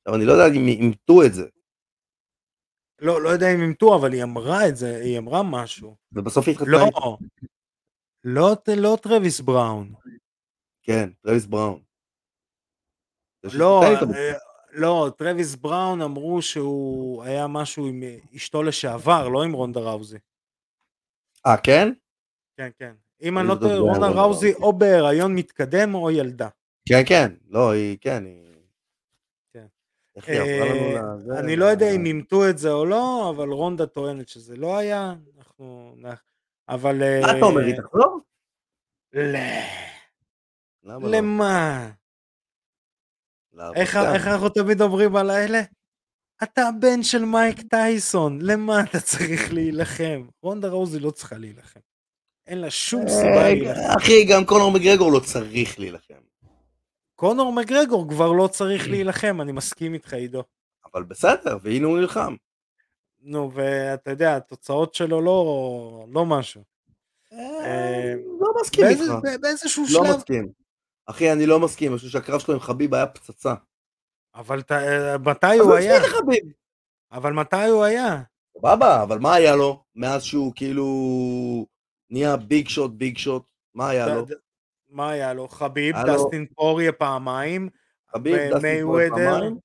עכשיו 0.00 0.14
אני 0.16 0.24
לא 0.24 0.32
יודע 0.32 0.56
אם 0.56 0.66
אימתו 0.68 1.22
את 1.22 1.34
זה, 1.34 1.44
לא, 2.98 3.22
לא 3.22 3.28
יודע 3.28 3.54
אם 3.54 3.60
אימתו, 3.60 3.96
אבל 3.96 4.12
היא 4.12 4.22
אמרה 4.22 4.68
את 4.68 4.76
זה, 4.76 4.96
היא 4.96 5.18
אמרה 5.18 5.42
משהו. 5.42 5.96
ובסוף 6.12 6.46
היא 6.46 6.54
התחתנה 6.54 6.72
לא, 6.72 6.86
איתו. 6.86 7.18
לא, 8.24 8.56
לא 8.76 8.98
טרוויס 9.02 9.40
בראון. 9.40 9.92
כן, 10.82 11.10
טרוויס 11.22 11.46
בראון. 11.46 11.80
לא. 13.44 13.82
אה, 13.84 14.32
לא, 14.72 15.10
טרוויס 15.18 15.54
בראון 15.54 16.02
אמרו 16.02 16.42
שהוא 16.42 17.22
היה 17.22 17.46
משהו 17.46 17.86
עם 17.86 18.02
אשתו 18.36 18.62
לשעבר, 18.62 19.28
לא 19.28 19.42
עם 19.42 19.52
רונדה 19.52 19.80
ראוזי. 19.80 20.18
אה, 21.46 21.56
כן? 21.56 21.92
כן, 22.56 22.70
כן. 22.78 22.92
אם 23.22 23.38
אני 23.38 23.48
לא 23.48 23.54
לא 23.54 23.60
טועה, 23.60 23.78
רונדה 23.78 24.08
ראוזי. 24.08 24.54
או 24.54 24.72
בהיריון 24.72 25.34
מתקדם 25.34 25.94
או 25.94 26.10
ילדה. 26.10 26.48
כן, 26.88 27.02
כן. 27.06 27.32
לא, 27.48 27.70
היא, 27.70 27.98
כן, 28.00 28.24
היא... 28.24 28.53
איך 30.16 30.28
היא 30.28 30.40
עברה 30.40 30.74
לנו 30.74 30.96
אה, 30.96 31.14
לזה? 31.14 31.38
אני 31.38 31.56
לא 31.56 31.64
יודע 31.64 31.90
אם 31.90 32.06
אימתו 32.06 32.48
את 32.48 32.58
זה 32.58 32.70
או 32.70 32.86
לא, 32.86 33.32
אבל 33.36 33.48
רונדה 33.48 33.86
טוענת 33.86 34.28
שזה 34.28 34.56
לא 34.56 34.76
היה. 34.76 35.14
אנחנו... 35.38 35.96
אבל... 36.68 37.20
מה 37.20 37.36
אתה 37.36 37.44
אומר, 37.44 37.60
היא 37.60 37.74
תחזור? 37.76 38.20
לא? 40.82 40.98
למה? 41.02 41.90
איך 43.74 43.96
אנחנו 43.96 44.48
תמיד 44.48 44.80
אומרים 44.80 45.16
על 45.16 45.30
האלה? 45.30 45.62
אתה 46.42 46.68
הבן 46.68 47.02
של 47.02 47.24
מייק 47.24 47.60
טייסון, 47.60 48.38
למה 48.42 48.80
אתה 48.80 49.00
צריך 49.00 49.52
להילחם? 49.52 50.26
רונדה 50.42 50.68
ראוזי 50.68 51.00
לא 51.00 51.10
צריכה 51.10 51.38
להילחם. 51.38 51.80
אין 52.46 52.58
לה 52.58 52.70
שום 52.70 53.08
סיבה 53.08 53.36
אה, 53.36 53.42
להילחם. 53.42 53.98
אחי, 53.98 54.24
גם 54.24 54.44
קונור 54.44 54.72
מגרגור 54.72 55.12
לא 55.12 55.20
צריך 55.20 55.78
להילחם. 55.78 56.33
קונור 57.24 57.52
מגרגור 57.52 58.08
כבר 58.08 58.32
לא 58.32 58.46
צריך 58.46 58.88
להילחם, 58.88 59.40
אני 59.40 59.52
מסכים 59.52 59.94
איתך 59.94 60.12
עידו. 60.12 60.42
אבל 60.92 61.02
בסדר, 61.02 61.58
והנה 61.62 61.86
הוא 61.86 61.98
נלחם. 61.98 62.34
נו, 63.22 63.50
ואתה 63.54 64.10
יודע, 64.10 64.36
התוצאות 64.36 64.94
שלו 64.94 65.20
לא, 65.20 66.06
לא 66.12 66.26
משהו. 66.26 66.62
אה, 67.32 68.14
לא 68.40 68.52
מסכים 68.60 68.84
איתך. 68.86 69.02
באיזשהו 69.40 69.84
לא 69.92 70.04
שלב, 70.04 70.16
מסכים. 70.16 70.48
אחי, 71.06 71.32
אני 71.32 71.46
לא 71.46 71.60
מסכים, 71.60 71.92
אני 71.92 71.98
חושב 71.98 72.10
שהקרב 72.10 72.40
שלו 72.40 72.54
עם 72.54 72.60
חביב 72.60 72.94
היה 72.94 73.06
פצצה. 73.06 73.54
אבל 74.34 74.62
ת, 74.62 74.72
מתי 75.24 75.58
הוא 75.58 75.74
היה? 75.74 76.02
אבל 77.12 77.32
מתי 77.32 77.66
הוא 77.66 77.84
היה? 77.84 78.22
סבבה, 78.58 79.02
אבל 79.02 79.18
מה 79.18 79.34
היה 79.34 79.56
לו 79.56 79.84
מאז 79.94 80.22
שהוא 80.22 80.52
כאילו 80.56 80.86
נהיה 82.10 82.36
ביג 82.36 82.68
שוט, 82.68 82.92
ביג 82.94 83.18
שוט? 83.18 83.42
מה 83.74 83.88
היה 83.88 84.06
לו? 84.06 84.24
מה 84.94 85.10
היה 85.10 85.32
לו? 85.34 85.48
חביב, 85.48 85.96
היה 85.96 86.04
לו- 86.04 86.14
דסטין 86.14 86.46
פוריה 86.54 86.92
פעמיים, 86.92 87.68
חביב, 88.12 88.36
דסטין. 88.54 88.84
פוריה 88.84 89.10
פעמיים? 89.10 89.56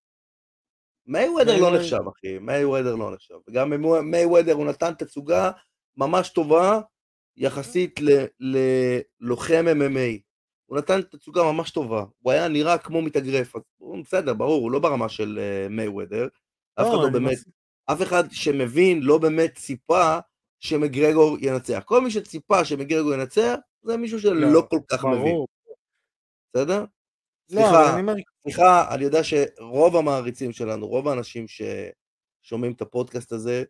מייוודר 1.07 1.51
לא 1.53 1.59
מייוודר. 1.61 1.79
נחשב, 1.79 2.07
אחי, 2.17 2.39
מייוודר 2.39 2.95
לא 2.95 3.11
נחשב. 3.13 3.33
וגם 3.49 3.73
מייוודר 4.03 4.53
הוא 4.53 4.65
נתן 4.65 4.93
תצוגה 4.93 5.51
ממש 5.97 6.29
טובה 6.29 6.79
יחסית 7.37 7.99
ללוחם 8.39 9.65
MMA. 9.67 10.19
הוא 10.65 10.77
נתן 10.77 11.01
תצוגה 11.01 11.43
ממש 11.43 11.71
טובה. 11.71 12.03
הוא 12.21 12.31
היה 12.31 12.47
נראה 12.47 12.77
כמו 12.77 13.01
מתאגרף. 13.01 13.55
אז 13.55 13.61
בסדר, 14.03 14.33
ברור, 14.33 14.61
הוא 14.61 14.71
לא 14.71 14.79
ברמה 14.79 15.09
של 15.09 15.39
מייוודר. 15.69 16.27
אף 16.75 16.85
אחד 16.87 16.93
לא 16.95 17.03
אני 17.03 17.13
באמת. 17.13 17.37
אף 17.91 18.01
אחד 18.01 18.23
שמבין 18.31 18.99
לא 19.03 19.17
באמת 19.17 19.55
ציפה 19.55 20.17
שמגרגור 20.59 21.37
ינצח. 21.41 21.81
כל 21.85 22.01
מי 22.01 22.11
שציפה 22.11 22.65
שמגרגור 22.65 23.13
ינצח, 23.13 23.55
זה 23.83 23.97
מישהו 23.97 24.19
שלא 24.19 24.53
לא, 24.53 24.67
כל 24.69 24.79
כך 24.87 25.05
מבין, 25.05 25.21
ברור. 25.21 25.47
בסדר? 26.53 26.85
לא, 27.49 27.61
סליחה, 27.61 27.97
סליחה, 28.43 28.95
אני 28.95 29.03
יודע 29.03 29.19
שרוב 29.23 29.95
המעריצים 29.95 30.51
שלנו, 30.51 30.87
רוב 30.87 31.07
האנשים 31.07 31.45
ששומעים 31.47 32.71
את 32.71 32.81
הפודקאסט 32.81 33.31
הזה, 33.31 33.63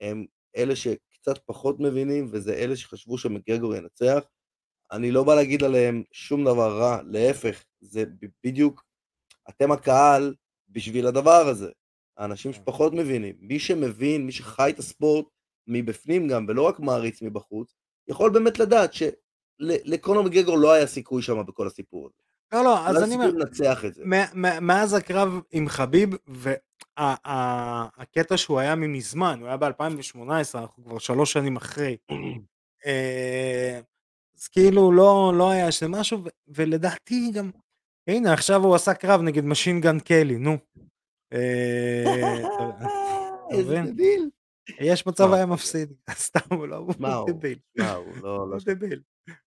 הם 0.00 0.26
אלה 0.56 0.76
שקצת 0.76 1.38
פחות 1.46 1.80
מבינים, 1.80 2.28
וזה 2.30 2.54
אלה 2.54 2.76
שחשבו 2.76 3.18
שמגרגור 3.18 3.74
ינצח. 3.76 4.24
אני 4.92 5.10
לא 5.10 5.24
בא 5.24 5.34
להגיד 5.34 5.64
עליהם 5.64 6.02
שום 6.12 6.44
דבר 6.44 6.78
רע, 6.78 7.02
להפך, 7.02 7.64
זה 7.80 8.04
בדיוק, 8.44 8.84
אתם 9.48 9.72
הקהל 9.72 10.34
בשביל 10.68 11.06
הדבר 11.06 11.48
הזה. 11.48 11.70
האנשים 12.16 12.52
כן. 12.52 12.58
שפחות 12.58 12.92
מבינים. 12.92 13.36
מי 13.40 13.58
שמבין, 13.58 14.26
מי 14.26 14.32
שחי 14.32 14.70
את 14.70 14.78
הספורט 14.78 15.26
מבפנים 15.66 16.28
גם, 16.28 16.46
ולא 16.48 16.62
רק 16.62 16.80
מעריץ 16.80 17.22
מבחוץ, 17.22 17.74
יכול 18.08 18.30
באמת 18.30 18.58
לדעת 18.58 18.92
שלקונור 19.62 20.24
מגרגור 20.24 20.58
לא 20.58 20.72
היה 20.72 20.86
סיכוי 20.86 21.22
שם 21.22 21.42
בכל 21.46 21.66
הסיפור 21.66 22.06
הזה. 22.06 22.22
לא, 22.52 22.64
לא, 22.64 22.64
לא 22.64 22.88
אז 22.88 23.02
אני 23.02 23.14
אומר, 23.14 23.30
לנצח 23.30 23.84
את 23.84 23.94
זה. 23.94 24.02
מאז 24.60 24.94
הקרב 24.94 25.40
עם 25.52 25.68
חביב, 25.68 26.08
והקטע 26.96 28.36
שהוא 28.36 28.58
היה 28.58 28.74
ממזמן, 28.74 29.38
הוא 29.40 29.48
היה 29.48 29.56
ב-2018, 29.56 30.20
אנחנו 30.54 30.84
כבר 30.84 30.98
שלוש 30.98 31.32
שנים 31.32 31.56
אחרי. 31.56 31.96
אה, 32.86 33.80
אז 34.38 34.48
כאילו 34.48 34.92
לא, 34.92 35.32
לא 35.36 35.50
היה 35.50 35.72
שזה 35.72 35.88
משהו, 35.88 36.24
ו- 36.24 36.28
ולדעתי 36.48 37.30
גם, 37.34 37.50
הנה 38.08 38.32
עכשיו 38.32 38.64
הוא 38.64 38.74
עשה 38.74 38.94
קרב 38.94 39.20
נגד 39.20 39.44
משין 39.44 39.80
גן 39.80 39.98
קלי, 39.98 40.36
נו. 40.36 40.56
אה, 41.32 42.38
איזה? 43.52 43.82
דביל. 43.86 44.30
יש 44.80 45.06
מצב 45.06 45.32
היה 45.32 45.46
מפסיד, 45.46 45.92
סתם 46.10 46.54
הוא 46.56 46.66
לא, 46.68 46.76
הוא? 46.76 46.94
דביל, 47.30 47.58
מה, 47.78 47.92
הוא 47.92 48.06
לא, 48.16 48.22
לא, 48.50 48.54
הוא 48.54 48.60
דביל, 48.66 49.00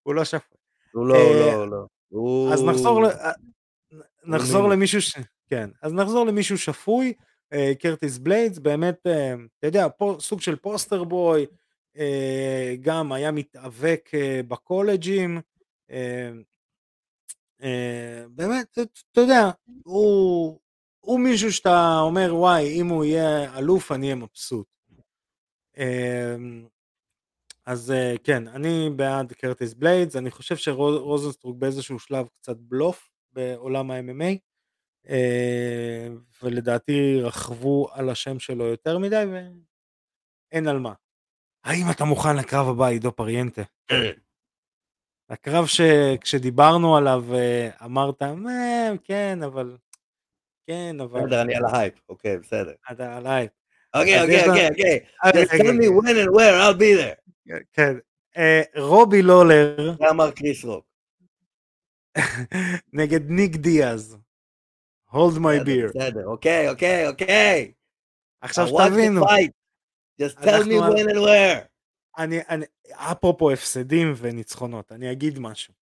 הוא 0.03 0.15
לא 0.15 0.25
שפט. 0.25 0.55
הוא 0.93 1.07
לא, 1.07 1.15
אה, 1.15 1.65
לא, 1.65 1.69
לא. 1.69 1.85
אז 2.53 2.63
נחזור, 2.63 3.05
אה, 3.05 3.31
נחזור. 4.25 4.69
למישהו, 4.69 5.01
ש... 5.01 5.15
כן, 5.49 5.69
אז 5.81 5.93
נחזור 5.93 6.25
למישהו 6.25 6.57
שפוי, 6.57 7.13
אה, 7.53 7.71
קרטיס 7.79 8.17
בליידס, 8.17 8.59
באמת, 8.59 8.99
אתה 9.59 9.67
יודע, 9.67 9.87
סוג 10.19 10.41
של 10.41 10.55
פוסטר 10.55 11.03
בוי, 11.03 11.45
גם 12.81 13.11
היה 13.11 13.31
מתאבק 13.31 14.09
בקולג'ים, 14.47 15.41
באמת, 18.29 18.67
אתה- 18.71 18.81
אתה 19.11 19.21
יודע, 19.21 19.49
הוא, 19.85 20.59
הוא 20.99 21.19
מישהו 21.19 21.51
שאתה 21.53 21.99
אומר, 21.99 22.35
וואי, 22.35 22.81
אם 22.81 22.87
הוא 22.87 23.05
יהיה 23.05 23.57
אלוף, 23.57 23.91
אני 23.91 24.05
אהיה 24.05 24.15
מבסוט. 24.15 24.67
אה, 25.77 26.35
אז 27.65 27.91
אה, 27.91 28.15
כן, 28.23 28.47
אני 28.47 28.89
בעד 28.95 29.33
קרטיס 29.33 29.73
בליידס, 29.73 30.15
אני 30.15 30.31
חושב 30.31 30.55
שרוזנסטרוק 30.55 31.57
באיזשהו 31.57 31.99
שלב 31.99 32.27
קצת 32.27 32.57
בלוף 32.57 33.09
בעולם 33.33 33.91
ה-MMA. 33.91 34.37
אה, 35.09 36.07
ולדעתי 36.43 37.21
רכבו 37.21 37.87
על 37.91 38.09
השם 38.09 38.39
שלו 38.39 38.65
יותר 38.65 38.97
מדי 38.97 39.23
ואין 39.31 40.67
על 40.67 40.79
מה. 40.79 40.93
האם 41.63 41.85
אתה 41.91 42.05
מוכן 42.05 42.35
לקרב 42.37 42.67
הבא, 42.67 42.85
עידו 42.85 43.11
פריאנטה? 43.15 43.61
הקרב 45.29 45.65
שכשדיברנו 45.65 46.97
עליו 46.97 47.23
אה, 47.33 47.69
אמרת, 47.85 48.21
"אה, 48.21 48.91
כן, 49.03 49.39
אבל... 49.43 49.77
כן, 50.67 50.95
אבל... 51.01 51.21
בסדר, 51.21 51.41
אני 51.41 51.55
על 51.55 51.65
ההייפ, 51.65 51.93
אוקיי, 52.09 52.37
בסדר. 52.37 52.73
אתה 52.91 53.17
על 53.17 53.27
הייפ. 53.27 53.51
אוקיי, 53.95 54.21
אוקיי, 54.21 54.49
אוקיי, 54.49 54.69
אוקיי. 54.69 54.99
Just 55.25 55.49
tell 55.49 55.73
me 55.73 55.87
אוקיי, 55.87 55.89
when 55.89 56.25
and 56.25 56.31
where, 56.31 56.55
I'll 56.61 56.79
be 56.79 56.99
there. 56.99 57.55
כן. 57.73 57.95
אה, 58.37 58.61
רובי 58.75 59.21
לולר 59.21 59.95
זה 59.99 60.09
אמר 60.09 60.31
קריס 60.31 60.63
רוק. 60.63 60.85
נגד 62.93 63.29
ניק 63.29 63.55
דיאז. 63.55 64.17
hold 65.11 65.37
my 65.37 65.65
beer. 65.65 65.89
בסדר, 65.95 66.25
אוקיי, 66.25 66.69
אוקיי, 66.69 67.07
אוקיי. 67.07 67.71
עכשיו 68.41 68.67
שתבינו. 68.67 69.25
Just 70.21 70.37
tell 70.39 70.63
me 70.63 70.79
when 70.79 71.09
and 71.09 71.19
where. 71.19 71.67
אני, 72.17 72.39
אני, 72.49 72.65
אפרופו 72.91 73.51
הפסדים 73.51 74.13
וניצחונות, 74.17 74.91
אני 74.91 75.11
אגיד 75.11 75.39
משהו. 75.39 75.73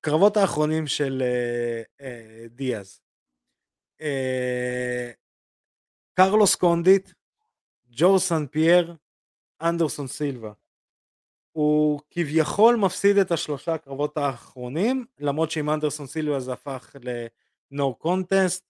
קרבות 0.00 0.36
האחרונים 0.36 0.86
של 0.86 1.22
אה, 1.22 1.82
אה, 2.00 2.46
דיאז. 2.50 3.00
אה, 4.00 5.10
קרלוס 6.18 6.54
קונדיט, 6.54 7.10
ג'ורג' 7.90 8.18
סן 8.18 8.46
פייר, 8.46 8.94
אנדרסון 9.62 10.06
סילבה. 10.06 10.52
הוא 11.52 12.00
כביכול 12.10 12.76
מפסיד 12.76 13.18
את 13.18 13.32
השלושה 13.32 13.74
הקרבות 13.74 14.16
האחרונים, 14.16 15.04
למרות 15.20 15.50
שעם 15.50 15.70
אנדרסון 15.70 16.06
סילבה 16.06 16.40
זה 16.40 16.52
הפך 16.52 16.96
ל-no 17.02 18.04
contest. 18.04 18.62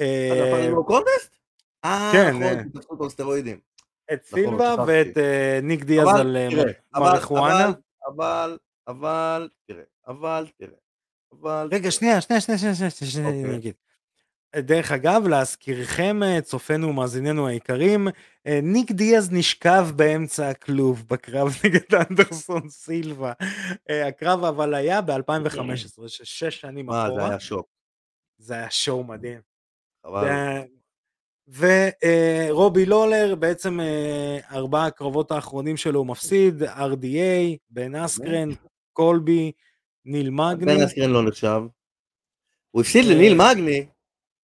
אה, 0.00 0.28
אז 0.32 0.38
הפעם 0.38 0.74
לא 0.76 0.82
contest? 0.86 1.36
אה, 1.84 2.10
כן, 2.12 2.30
נכון, 2.30 2.42
אה. 2.42 2.52
את 2.52 2.66
נכון, 2.74 3.08
סילבה 4.22 4.72
שכחתי. 4.72 4.90
ואת 4.90 5.18
אה, 5.18 5.60
ניק 5.62 5.84
דיאז 5.84 6.08
על 6.20 6.36
מריחואנה. 6.96 7.64
אבל, 7.64 7.74
אבל, 8.06 8.58
אבל, 8.88 9.48
תראה, 9.66 9.84
אבל, 10.06 10.46
תראה, 10.56 10.78
אבל... 11.32 11.68
רגע, 11.72 11.90
שנייה, 11.90 12.20
שנייה, 12.20 12.40
שנייה, 12.40 12.58
שנייה, 12.58 12.74
שנייה, 12.74 12.90
שנייה, 12.90 13.12
שנייה, 13.12 13.28
אוקיי. 13.28 13.44
אני 13.44 13.56
אגיד. 13.56 13.74
דרך 14.56 14.92
אגב, 14.92 15.26
להזכירכם, 15.26 16.22
אה, 16.22 16.40
צופינו 16.40 16.88
ומאזיננו 16.88 17.46
היקרים, 17.46 18.08
אה, 18.46 18.60
ניק 18.62 18.90
דיאז 18.90 19.32
נשכב 19.32 19.86
באמצע 19.96 20.48
הכלוב 20.48 21.04
בקרב 21.08 21.48
נגד 21.64 21.94
אנדרסון 21.94 22.68
סילבה. 22.68 23.32
אה, 23.90 24.06
הקרב 24.06 24.44
אבל 24.44 24.74
היה 24.74 25.00
ב-2015, 25.00 26.08
שש 26.08 26.60
שנים 26.60 26.86
מה, 26.86 26.92
זה 26.92 27.06
אחורה. 27.06 27.28
היה 27.28 27.40
שוק. 27.40 27.66
זה 28.38 28.54
היה 28.54 28.70
שואו 28.70 29.04
מדהים. 29.04 29.40
חבל. 30.06 30.28
ורובי 31.48 32.86
לולר, 32.86 33.34
בעצם 33.34 33.78
ארבעה 34.50 34.86
הקרבות 34.86 35.30
האחרונים 35.30 35.76
שלו 35.76 35.98
הוא 35.98 36.06
מפסיד, 36.06 36.62
RDA, 36.62 37.56
בן 37.70 37.94
אסקרן, 37.94 38.48
קולבי, 38.92 39.52
ניל 40.04 40.30
מגני. 40.30 40.76
בן 40.76 40.82
אסקרן 40.82 41.10
לא 41.10 41.22
נחשב. 41.22 41.60
הוא 42.70 42.82
הפסיד 42.82 43.04
לניל 43.04 43.34
מגני. 43.34 43.86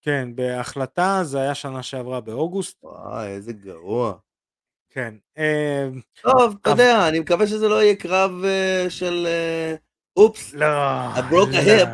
כן, 0.04 0.36
בהחלטה, 0.36 1.20
זה 1.24 1.42
היה 1.42 1.56
שנה 1.56 1.84
שעברה 1.84 2.22
באוגוסט. 2.22 2.78
וואי, 2.84 3.28
איזה 3.28 3.54
גרוע. 3.54 4.14
כן. 4.90 5.16
אה, 5.38 5.88
טוב, 6.22 6.56
אתה 6.62 6.70
יודע, 6.70 7.08
אני 7.08 7.20
מקווה 7.20 7.48
שזה 7.48 7.68
לא 7.68 7.84
יהיה 7.84 7.96
קרב 7.96 8.32
אה, 8.44 8.86
של 8.90 9.28
אה, 9.28 9.76
אופס. 10.18 10.54
לא, 10.54 10.66
broke 11.16 11.54
a 11.54 11.68
hip. 11.68 11.90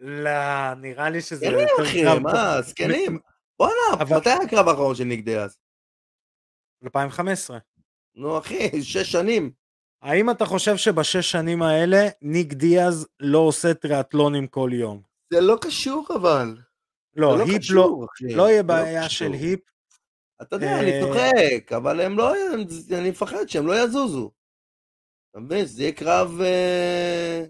לא, 0.00 0.24
לא, 0.24 0.74
נראה 0.74 1.10
לי 1.10 1.20
שזה 1.20 1.46
כן, 1.46 1.52
יותר 1.52 1.82
אחי, 1.82 2.18
מה, 2.22 2.62
זקנים. 2.62 3.18
אבל- 3.60 4.16
מתי 4.16 4.30
היה 4.30 4.38
הקרב 4.42 4.68
האחרון 4.68 4.94
של 4.94 5.04
ניק 5.04 5.24
דיאז? 5.24 5.56
2015. 6.84 7.58
נו, 8.14 8.38
אחי, 8.38 8.82
שש 8.82 9.12
שנים. 9.12 9.50
האם 10.02 10.30
אתה 10.30 10.46
חושב 10.46 10.76
שבשש 10.76 11.30
שנים 11.30 11.62
האלה 11.62 12.08
ניק 12.22 12.52
דיאז 12.52 13.06
לא 13.20 13.38
עושה 13.38 13.74
טריאטלונים 13.74 14.46
כל 14.46 14.70
יום? 14.72 15.02
זה 15.32 15.40
לא 15.40 15.58
קשור 15.60 16.06
אבל. 16.16 16.56
לא, 17.16 17.36
זה 17.36 17.42
היפ 17.42 17.62
לא, 17.70 18.06
אחי. 18.14 18.34
לא 18.34 18.42
יהיה 18.48 18.56
זה 18.56 18.62
בעיה 18.62 19.04
קשור. 19.04 19.28
של 19.28 19.32
היפ. 19.32 19.60
אתה 20.42 20.56
יודע, 20.56 20.66
אה, 20.66 20.80
אני 20.80 20.92
צוחק, 21.00 21.72
אבל 21.72 22.00
הם 22.00 22.18
לא, 22.18 22.32
אני 22.98 23.10
מפחד 23.10 23.48
שהם 23.48 23.66
לא 23.66 23.84
יזוזו. 23.84 24.30
אתה 25.30 25.40
מבין? 25.40 25.64
זה 25.64 25.82
יהיה 25.82 25.92
קרב... 25.92 26.40
אה, 26.40 27.44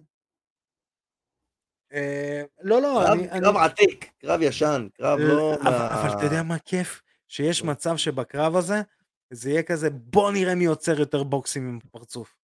אה, 1.92 2.42
לא, 2.60 2.82
לא, 2.82 3.12
אני... 3.12 3.28
קרב 3.28 3.56
עתיק, 3.56 4.10
קרב 4.18 4.42
ישן, 4.42 4.88
קרב 4.94 5.18
לא... 5.18 5.54
אבל, 5.54 6.18
אתה 6.18 6.24
יודע 6.24 6.42
מה 6.42 6.58
כיף? 6.58 7.02
שיש. 7.28 7.64
מצב 7.64 7.96
שבקרב 7.96 8.56
הזה 8.56 8.82
זה 9.30 9.50
יהיה 9.50 9.62
כזה 9.62 9.90
בוא 9.90 10.32
נראה 10.32 10.54
מי 10.54 10.64
יוצר 10.64 11.00
יותר 11.00 11.22
בוקסים 11.22 11.68
עם 11.68 11.78
פרצוף. 11.92 12.36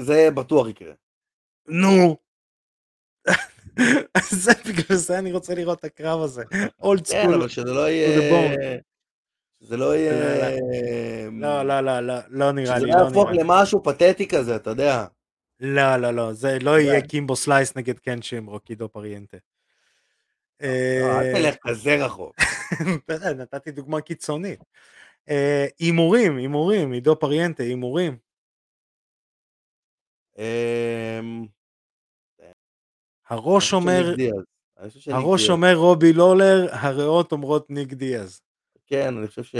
זה 0.00 0.28
בטוח 0.34 0.68
יקרה. 0.68 0.92
נו. 1.66 2.16
זה 4.30 4.52
בגלל 4.68 4.96
זה 4.96 5.18
אני 5.18 5.32
רוצה 5.32 5.54
לראות 5.54 5.78
את 5.78 5.84
הקרב 5.84 6.22
הזה. 6.22 6.42
אולד 6.82 7.06
כן, 7.06 7.22
סקול. 7.22 7.34
אבל 7.34 7.48
שזה 7.48 7.72
לא 7.72 7.90
יהיה... 7.90 8.80
שזה 9.60 9.76
לא 9.76 9.96
יהיה... 9.96 10.50
לא, 11.32 11.62
לא, 11.62 11.80
לא, 11.80 12.00
לא, 12.00 12.14
לא 12.28 12.52
נראה 12.52 12.76
שזה 12.76 12.86
לי, 12.86 12.92
לא 12.92 12.98
לא 12.98 13.04
יהפוך. 13.04 13.28
למשהו 13.32 13.82
פתטי 13.82 14.28
כזה, 14.28 14.56
אתה 14.56 14.70
יודע. 14.70 15.04
לא, 15.60 15.96
לא, 15.96 16.10
לא, 16.10 16.32
זה 16.32 16.58
לא 16.62 16.78
יהיה 16.78 17.00
קימבו 17.00 17.36
סלייס 17.36 17.76
נגד 17.76 17.98
קן 17.98 18.22
שמרוק, 18.22 18.68
עידו 18.68 18.88
פריאנטה. 18.88 19.36
לא, 20.60 20.66
אה, 20.66 21.20
אל 21.20 21.34
תלך 21.34 21.54
כזה 21.66 22.04
רחוק. 22.04 22.36
נתתי 23.38 23.70
דוגמה 23.70 24.00
קיצונית. 24.00 24.60
אה, 25.28 25.66
הימורים, 25.78 26.36
הימורים, 26.36 26.92
עידו 26.92 27.18
פריאנטה, 27.18 27.62
הימורים. 27.62 28.16
הראש 33.28 33.74
אומר, 33.74 34.14
הראש. 35.06 35.50
אומר 35.50 35.74
רובי 35.74 36.12
לולר, 36.12 36.66
הריאות 36.70 37.32
אומרות 37.32 37.70
ניק 37.70 37.92
דיאז. 37.92 38.40
כן, 38.86 39.16
אני 39.16 39.28
חושב 39.28 39.42
ש... 39.42 39.54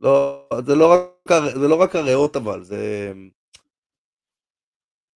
לא, 0.00 0.48
זה 0.66 0.74
לא 0.74 0.92
רק, 0.92 1.32
זה 1.54 1.68
לא 1.68 1.80
רק 1.80 1.96
הריאות 1.96 2.36
אבל, 2.36 2.64
זה... 2.64 3.12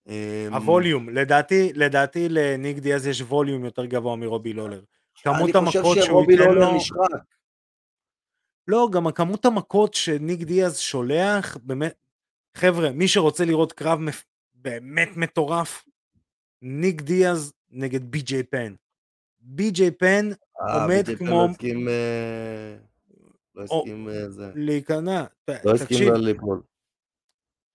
אמ, 0.09 0.55
הווליום, 0.55 1.09
לדעתי, 1.09 1.73
לדעתי 1.75 2.29
לניק 2.29 2.79
דיאז 2.79 3.07
יש 3.07 3.21
ווליום 3.21 3.65
יותר 3.65 3.85
גבוה 3.85 4.17
מרובי 4.17 4.53
לולר. 4.53 4.83
כמות 5.23 5.55
המכות 5.55 5.99
שהוא 6.03 6.25
ייתן 6.31 6.45
לולר 6.45 6.71
לו, 6.71 6.77
נשחק. 6.77 6.99
לא, 8.69 8.89
גם 8.93 9.07
הכמות 9.07 9.45
המכות 9.45 9.95
שניק 9.95 10.41
דיאז 10.41 10.79
שולח, 10.79 11.57
באמת, 11.63 11.95
חבר'ה, 12.55 12.91
מי 12.91 13.09
שרוצה 13.09 13.45
לראות 13.45 13.73
קרב. 13.73 13.99
באמת 14.55 15.17
מטורף, 15.17 15.85
ניק 16.63 17.01
דיאז 17.01 17.53
נגד 17.71 18.05
בי.ג'יי 18.11 18.43
פן. 18.43 18.75
בי.ג'יי 19.41 19.91
פן 19.91 20.29
אה, 20.61 20.83
עומד 20.83 21.05
פן 21.07 21.17
כמו- 21.17 21.29
לא 21.47 21.51
הסכים... 21.51 21.89
אה, 21.89 22.77
לא 23.55 23.65
או- 23.71 23.81
הסכים... 23.83 24.09
אה, 24.09 24.31
זה. 24.31 24.53
להיכנע, 24.55 25.25
לא 25.65 25.75
הסכים 25.75 26.15
ליפול. 26.15 26.63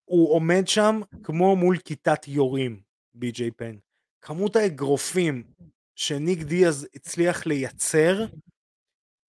הוא 0.06 0.32
עומד 0.34 0.64
שם 0.68 1.02
כמו 1.24 1.56
מול 1.56 1.78
כיתת 1.78 2.28
יורים, 2.28 2.82
בי.ג'יי 3.14 3.52
פן. 3.52 3.76
כמות 4.22 4.56
האגרופים 4.56 5.44
שניק 5.96 6.40
דיאז 6.44 6.88
הצליח 6.96 7.46
לייצר 7.46 8.26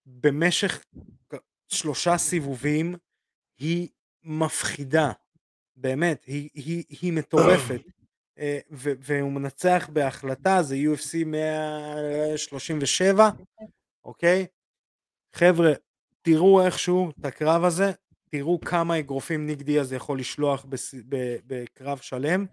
במשך 0.05 0.83
שלושה 1.67 2.17
סיבובים 2.17 2.95
היא 3.57 3.87
מפחידה, 4.23 5.11
באמת, 5.75 6.23
היא, 6.25 6.49
היא, 6.53 6.83
היא 7.01 7.13
מטורפת. 7.13 7.81
אה, 8.39 8.59
ו- 8.71 8.93
והוא 8.99 9.31
מנצח 9.31 9.89
בהחלטה, 9.93 10.63
זה 10.63 10.75
UFC 10.75 11.25
137, 11.25 13.29
אוקיי? 14.05 14.45
חבר'ה, 15.35 15.73
תראו 16.21 16.65
איכשהו 16.65 17.11
את 17.19 17.25
הקרב 17.25 17.63
הזה, 17.63 17.91
תראו 18.29 18.59
כמה 18.61 18.99
אגרופים 18.99 19.47
ניק 19.47 19.61
דיאז 19.61 19.93
יכול 19.93 20.19
לשלוח 20.19 20.65
בס... 20.65 20.95
ב... 21.09 21.35
בקרב 21.47 21.97
שלם, 21.97 22.45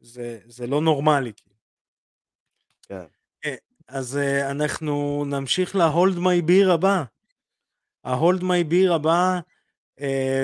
זה, 0.00 0.40
זה 0.44 0.66
לא 0.66 0.80
נורמלי. 0.80 1.32
כן. 2.82 3.04
אז 3.88 4.18
uh, 4.18 4.50
אנחנו 4.50 5.24
נמשיך 5.24 5.76
להולד 5.76 6.18
מי 6.18 6.42
ביר 6.42 6.72
הבא. 6.72 7.04
ההולד 8.04 8.42
מי 8.42 8.64
ביר 8.64 8.94
הבא 8.94 9.40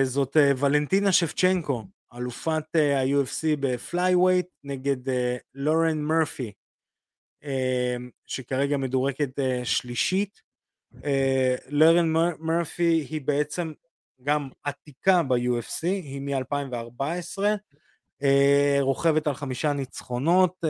זאת 0.02 0.36
ולנטינה 0.58 1.12
שפצ'נקו, 1.12 1.84
אלופת 2.14 2.62
uh, 2.76 2.80
ה-UFC 2.80 3.56
ב-flyweight 3.60 4.46
נגד 4.64 5.08
uh, 5.08 5.12
לורן 5.54 5.98
מרפי, 5.98 6.52
uh, 7.44 7.48
שכרגע 8.26 8.76
מדורגת 8.76 9.30
שלישית. 9.64 10.42
לורן 11.68 12.08
מר- 12.08 12.36
מרפי 12.38 13.06
היא 13.10 13.20
בעצם 13.24 13.72
גם 14.22 14.48
ותיקה 14.62 15.22
ב-UFC, 15.22 15.82
היא 15.82 16.20
מ-2014, 16.20 17.38
uh, 18.22 18.26
רוכבת 18.80 19.26
על 19.26 19.34
חמישה 19.34 19.72
ניצחונות, 19.72 20.64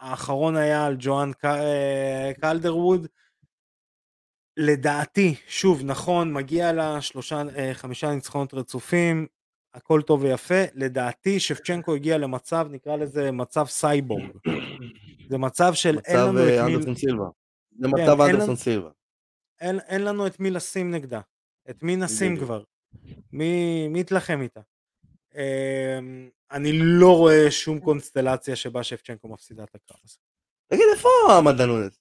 האחרון 0.00 0.56
היה 0.56 0.86
על 0.86 0.96
ג'ואן 0.98 1.30
אה, 1.44 2.32
קלדרווד. 2.40 3.06
לדעתי, 4.60 5.34
שוב, 5.48 5.82
נכון, 5.84 6.32
מגיע 6.32 6.72
לה 6.72 7.00
שלושה, 7.00 7.42
אה, 7.56 7.74
חמישה 7.74 8.14
ניצחונות 8.14 8.54
רצופים, 8.54 9.26
הכל 9.74 10.02
טוב 10.02 10.22
ויפה, 10.22 10.62
לדעתי 10.74 11.40
שפצ'נקו 11.40 11.94
הגיע 11.94 12.18
למצב, 12.18 12.66
נקרא 12.70 12.96
לזה 12.96 13.30
מצב 13.32 13.66
סייבורג. 13.66 14.30
זה 15.28 15.38
מצב 15.38 15.74
של 15.74 15.96
מצב 15.96 16.06
אין 16.06 16.18
לנו 16.18 16.48
את 16.48 16.52
אה, 16.52 16.64
מי... 16.66 16.74
אנדרסון 16.74 16.94
סילבה. 16.94 17.28
זה 17.78 17.88
כן, 17.96 18.02
מצב 18.02 18.20
אנדרסון 18.20 18.56
סילבה. 18.56 18.90
אין, 19.60 19.80
אין 19.80 20.04
לנו 20.04 20.26
את 20.26 20.40
מי 20.40 20.50
לשים 20.50 20.90
נגדה. 20.90 21.20
את 21.70 21.82
מי 21.82 21.96
נשים. 21.96 22.36
כבר? 22.36 22.62
מי, 23.32 23.88
מי 23.88 24.00
יתלחם 24.00 24.40
איתה? 24.42 24.60
אמ, 25.34 26.28
אני 26.50 26.72
לא 26.72 27.16
רואה 27.16 27.50
שום 27.50 27.80
קונסטלציה 27.80 28.56
שבה 28.56 28.82
שפצ'נקו 28.82 29.28
מפסידה 29.28 29.64
את 29.64 29.74
הקרב 29.74 30.00
הזה. 30.04 30.16
תגיד, 30.66 30.84
איפה 30.94 31.08
עמדה 31.38 31.66
נונס? 31.66 31.99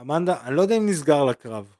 אמנדה, 0.00 0.46
אני 0.46 0.56
לא 0.56 0.62
יודע 0.62 0.76
אם 0.76 0.88
נסגר 0.88 1.24
לקרב. 1.24 1.76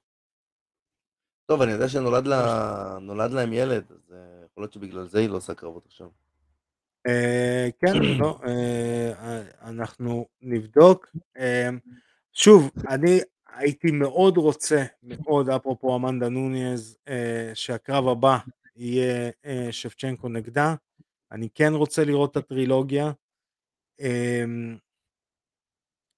טוב, 1.47 1.63
אני 1.63 1.73
יודע 1.73 1.89
שנולד 1.89 2.27
לה- 2.27 2.99
נולד 3.01 3.31
להם 3.31 3.53
ילד, 3.53 3.85
אז 3.93 4.13
אה, 4.13 4.19
יכול 4.51 4.63
להיות 4.63 4.73
שבגלל 4.73 5.07
זה 5.07 5.19
היא 5.19 5.29
לא 5.29 5.37
עושה 5.37 5.55
קרבות 5.55 5.87
עכשיו. 5.87 6.09
אה, 7.07 7.69
כן, 7.81 7.93
לא, 8.21 8.39
אה, 8.47 9.43
אנחנו 9.63 10.27
נבדוק. 10.43 11.07
שוב, 12.33 12.71
אני 12.89 13.21
הייתי 13.55 13.91
מאוד 13.91 14.37
רוצה, 14.37 14.85
מאוד, 15.03 15.49
אפרופו 15.49 15.97
אמנדה 15.97 16.29
נוניז, 16.29 16.99
שהקרב 17.55 18.09
הבא 18.09 18.39
יהיה 18.77 19.31
שפצ'נקו 19.71 20.29
נגדה. 20.29 20.75
אני 21.33 21.49
כן 21.55 21.73
רוצה 21.75 22.05
לראות 22.05 22.31
את 22.31 22.37
הטרילוגיה. 22.37 23.13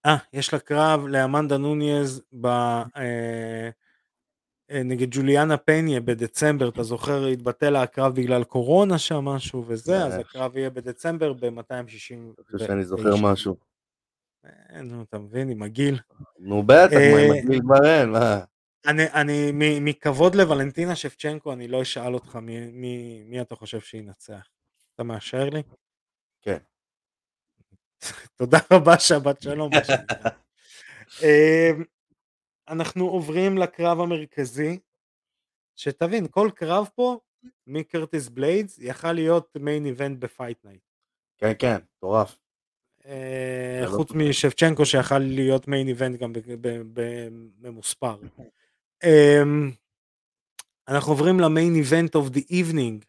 אה, 0.06 0.10
אה, 0.10 0.16
יש 0.32 0.52
לה 0.52 0.58
קרב 0.58 1.06
לאמנדה 1.06 1.58
נוניז 1.58 2.22
ב... 2.40 2.46
אה, 2.46 3.70
אה, 4.70 4.82
נגד 4.82 5.06
ג'וליאנה 5.10 5.56
פניה 5.56 6.00
בדצמבר, 6.00 6.68
אתה 6.68 6.82
זוכר, 6.82 7.26
התבטל 7.26 7.70
לה 7.70 7.82
הקרב 7.82 8.14
בגלל 8.14 8.44
קורונה 8.44 8.98
שם 8.98 9.24
משהו 9.24 9.64
וזה, 9.66 10.04
אז 10.04 10.12
אה. 10.12 10.20
הקרב 10.20 10.56
יהיה 10.56 10.70
בדצמבר 10.70 11.32
ב-260. 11.32 12.14
אני 12.14 12.32
חושב 12.44 12.66
שאני 12.66 12.84
זוכר 12.84 13.16
משהו. 13.22 13.56
נו, 14.82 15.02
אתה 15.02 15.18
מבין, 15.18 15.48
עם 15.48 15.62
הגיל. 15.62 15.98
נו 16.38 16.62
בטח, 16.62 16.92
מה 16.92 16.98
אה, 16.98 17.26
עם 17.26 17.32
הגיל 17.32 17.60
כבר 17.60 17.86
אין, 17.86 18.10
מה? 18.10 18.40
אני, 18.86 19.80
מכבוד 19.80 20.34
לוולנטינה 20.34 20.96
שפצ'נקו, 20.96 21.52
אני 21.52 21.68
לא 21.68 21.82
אשאל 21.82 22.14
אותך 22.14 22.38
מי 22.42 23.40
אתה 23.40 23.54
חושב 23.54 23.80
שינצח. 23.80 24.48
אתה 24.94 25.02
מאשר 25.02 25.44
לי? 25.44 25.62
כן. 26.42 26.58
תודה 28.36 28.58
רבה, 28.72 28.98
שבת 28.98 29.42
שלום. 29.42 29.70
אה, 31.22 31.70
אנחנו 32.68 33.08
עוברים 33.08 33.58
לקרב 33.58 34.00
המרכזי, 34.00 34.78
שתבין, 35.76 36.26
כל 36.30 36.50
קרב 36.54 36.88
פה, 36.94 37.18
מקרטיס 37.66 38.28
בליידס, 38.28 38.78
יכל 38.78 39.12
להיות 39.12 39.56
main 39.60 39.86
event 39.86 40.18
ב-fight 40.18 40.64
night. 40.64 40.80
כן, 41.38 41.52
כן, 41.58 41.76
מטורף. 41.96 42.38
אה, 43.06 43.80
לא 43.84 43.90
חוץ. 43.90 44.10
משפצ'נקו 44.12 44.86
שיכל 44.86 45.18
להיות 45.18 45.68
main 45.68 45.88
event 45.88 46.20
גם 46.20 46.32
ב- 46.32 46.38
ב- 46.60 46.82
ב- 46.92 47.28
בממוספר. 47.58 48.20
אמ, 49.04 49.70
אנחנו 50.88 51.12
עוברים 51.12 51.40
ל-main 51.40 51.74
event 51.74 52.14
of 52.14 52.28
the 52.28 52.44
evening. 52.50 53.04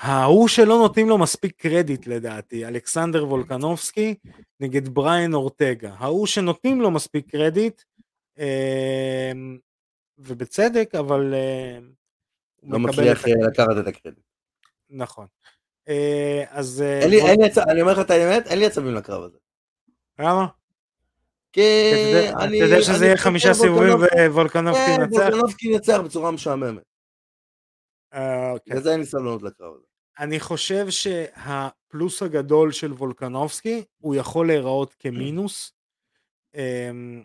ההוא 0.00 0.48
שלא 0.48 0.78
נותנים 0.78 1.08
לו 1.08 1.18
מספיק 1.18 1.56
קרדיט 1.56 2.06
לדעתי, 2.06 2.66
אלכסנדר 2.66 3.26
וולקנובסקי 3.26 4.14
נגד 4.60 4.88
בריין 4.88 5.34
אורטגה. 5.34 5.94
ההוא 5.98 6.26
שנותנים 6.26 6.80
לו 6.80 6.90
מספיק 6.90 7.30
קרדיט, 7.30 7.82
אמ, 8.38 9.58
ובצדק, 10.18 10.94
אבל 10.94 11.34
הוא 12.62 12.72
לא 12.72 12.78
מצליח. 12.78 13.26
אה, 13.28 13.32
לקחת 13.46 13.68
את 13.80 13.86
הקרדיט. 13.86 14.24
נכון. 14.90 15.26
אה, 15.88 16.44
אז... 16.48 16.82
אה, 16.82 17.00
אין 17.00 17.10
לי, 17.10 17.20
אין 17.20 17.40
לי 17.40 17.46
עצ... 17.46 17.58
אני 17.58 17.80
אומר 17.80 17.92
לך 17.92 17.98
את 17.98 18.10
האמת, 18.10 18.46
אין 18.46 18.58
לי 18.58 18.66
עצבים 18.66 18.94
לקרב 18.94 19.22
הזה. 19.22 19.38
למה? 20.18 20.46
כי 21.52 21.60
אני... 22.40 22.58
אתה 22.58 22.64
יודע 22.64 22.82
שזה 22.82 23.04
יהיה 23.06 23.16
חמישה 23.16 23.54
סיבובים 23.54 23.92
ווולקנובסקי 24.30 24.86
כן, 24.86 25.02
ינצח? 25.02 25.18
וולקנובסקי 25.18 25.68
ינצח 25.68 26.00
בצורה 26.04 26.30
משעממת. 26.30 26.82
אה, 28.14 28.50
אוקיי. 28.50 28.70
בגלל 28.70 28.82
זה 28.82 28.92
אין 28.92 29.00
לי 29.00 29.06
סבלנות 29.06 29.42
לקרב 29.42 29.74
הזה. 29.74 29.89
אני 30.18 30.40
חושב 30.40 30.90
שהפלוס 30.90 32.22
הגדול 32.22 32.72
של 32.72 32.92
וולקנובסקי 32.92 33.84
הוא 33.98 34.14
יכול 34.14 34.46
להיראות 34.46 34.94
כמינוס. 34.98 35.72
אמ, 36.54 37.22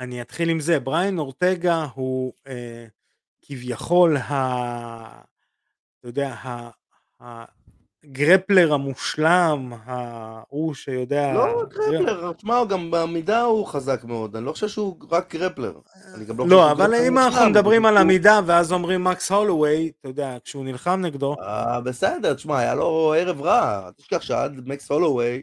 אני 0.00 0.22
אתחיל 0.22 0.48
עם 0.48 0.60
זה, 0.60 0.80
בריין 0.80 1.18
אורטגה 1.18 1.86
הוא 1.94 2.32
אה, 2.46 2.86
כביכול 3.42 4.16
ה... 4.16 5.22
אתה 5.98 6.08
יודע, 6.08 6.34
ה... 6.34 7.44
הגרפלר 8.06 8.72
המושלם, 8.72 9.72
ההוא 9.84 10.74
שיודע... 10.74 11.32
לא 11.34 11.60
רק 11.60 11.74
גרפלר, 11.74 12.32
תשמע, 12.32 12.64
גם 12.64 12.90
בעמידה 12.90 13.42
הוא 13.42 13.66
חזק 13.66 14.04
מאוד, 14.04 14.36
אני 14.36 14.44
לא 14.44 14.52
חושב 14.52 14.68
שהוא 14.68 14.96
רק 15.10 15.34
גרפלר. 15.34 15.78
לא 16.38 16.46
לא, 16.48 16.72
אבל 16.72 16.94
אם 16.94 17.18
אנחנו 17.18 17.50
מדברים 17.50 17.82
הוא- 17.82 17.88
על 17.88 17.96
עמידה 17.96 18.40
ואז 18.46 18.72
אומרים 18.72 19.04
מקס 19.04 19.32
הולווי, 19.32 19.92
אתה 20.00 20.08
יודע, 20.08 20.36
כשהוא 20.44 20.64
נלחם 20.64 21.00
נגדו, 21.00 21.36
אה, 21.42 21.80
בסדר, 21.80 22.34
תשמע, 22.34 22.58
היה 22.58 22.74
לו 22.74 23.14
ערב 23.18 23.40
רע, 23.42 23.90
תשכח 23.96 24.20
שעד 24.22 24.52
מקס 24.68 24.90
הולווי, 24.90 25.42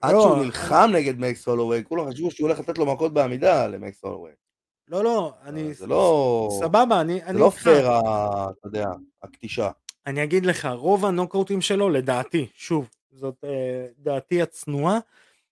עד 0.00 0.12
לא, 0.14 0.20
שהוא 0.22 0.34
אני- 0.36 0.44
נלחם 0.44 0.90
נגד 0.92 1.18
מקס 1.18 1.48
הולווי, 1.48 1.84
כולם 1.84 2.10
חשבו 2.10 2.30
שהוא 2.30 2.48
הולך 2.48 2.60
לתת 2.60 2.78
לו 2.78 2.86
מכות 2.86 3.12
בעמידה 3.14 3.66
למקס 3.66 4.04
הולווי. 4.04 4.30
לא, 4.88 5.04
לא, 5.04 5.32
אני... 5.44 5.74
זה 5.74 5.86
לא... 5.86 6.48
סבבה, 6.60 7.00
אני... 7.00 7.20
זה 7.20 7.26
אני 7.26 7.38
לא. 7.40 7.50
פייר, 7.50 7.88
אתה 7.98 8.66
יודע, 8.68 8.86
הקטישה. 9.22 9.70
אני 10.06 10.24
אגיד 10.24 10.46
לך, 10.46 10.68
רוב 10.72 11.04
הנוקאוטים 11.04 11.60
שלו, 11.60 11.90
לדעתי, 11.90 12.46
שוב, 12.54 12.88
זאת 13.10 13.34
אה, 13.44 13.86
דעתי 13.98 14.42
הצנועה, 14.42 14.98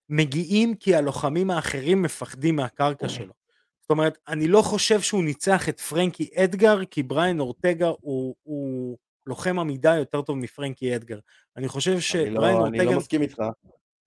מגיעים 0.08 0.74
כי 0.74 0.94
הלוחמים 0.94 1.50
האחרים 1.50 2.02
מפחדים 2.02 2.56
מהקרקע 2.56 3.08
שלו. 3.08 3.32
זאת 3.80 3.90
אומרת, 3.90 4.18
אני 4.28 4.48
לא 4.48 4.62
חושב 4.62 5.00
שהוא 5.00 5.24
ניצח 5.24 5.68
את 5.68 5.80
פרנקי 5.80 6.30
אדגר, 6.36 6.84
כי 6.84 7.02
בריין 7.02 7.40
אורטגה 7.40 7.90
הוא, 8.00 8.34
הוא 8.42 8.98
לוחם 9.26 9.58
עמידה 9.58 9.96
יותר 9.96 10.22
טוב 10.22 10.36
מפרנקי 10.38 10.96
אדגר. 10.96 11.18
אני 11.56 11.68
חושב 11.68 11.90
אני 11.90 12.00
שבריין 12.00 12.34
לא, 12.56 12.66
אני 12.66 12.78
אורטגה... 12.78 12.84
לא 12.84 12.96
מסכים 12.96 13.22
איתך. 13.22 13.42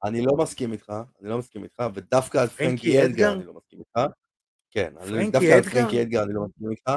אני 0.04 0.22
לא 0.22 0.34
מסכים 0.38 0.72
איתך, 0.72 0.94
אני 1.22 1.30
לא 1.30 1.38
מסכים 1.38 1.64
איתך, 1.64 1.84
ודווקא 1.94 2.38
על 2.38 2.48
פרנקי 2.48 3.06
אדגר? 3.06 3.34
אני 3.34 3.46
לא 3.46 3.54
מסכים 3.54 3.80
איתך. 3.80 4.12
כן, 4.72 4.94
אני- 5.02 5.32
דווקא 5.32 5.48
על? 5.48 5.62
פרנקי 5.64 6.02
אדגר 6.02 6.24
אני 6.24 6.34
לא 6.34 6.42
מסכים 6.42 6.70
איתך. 6.70 6.92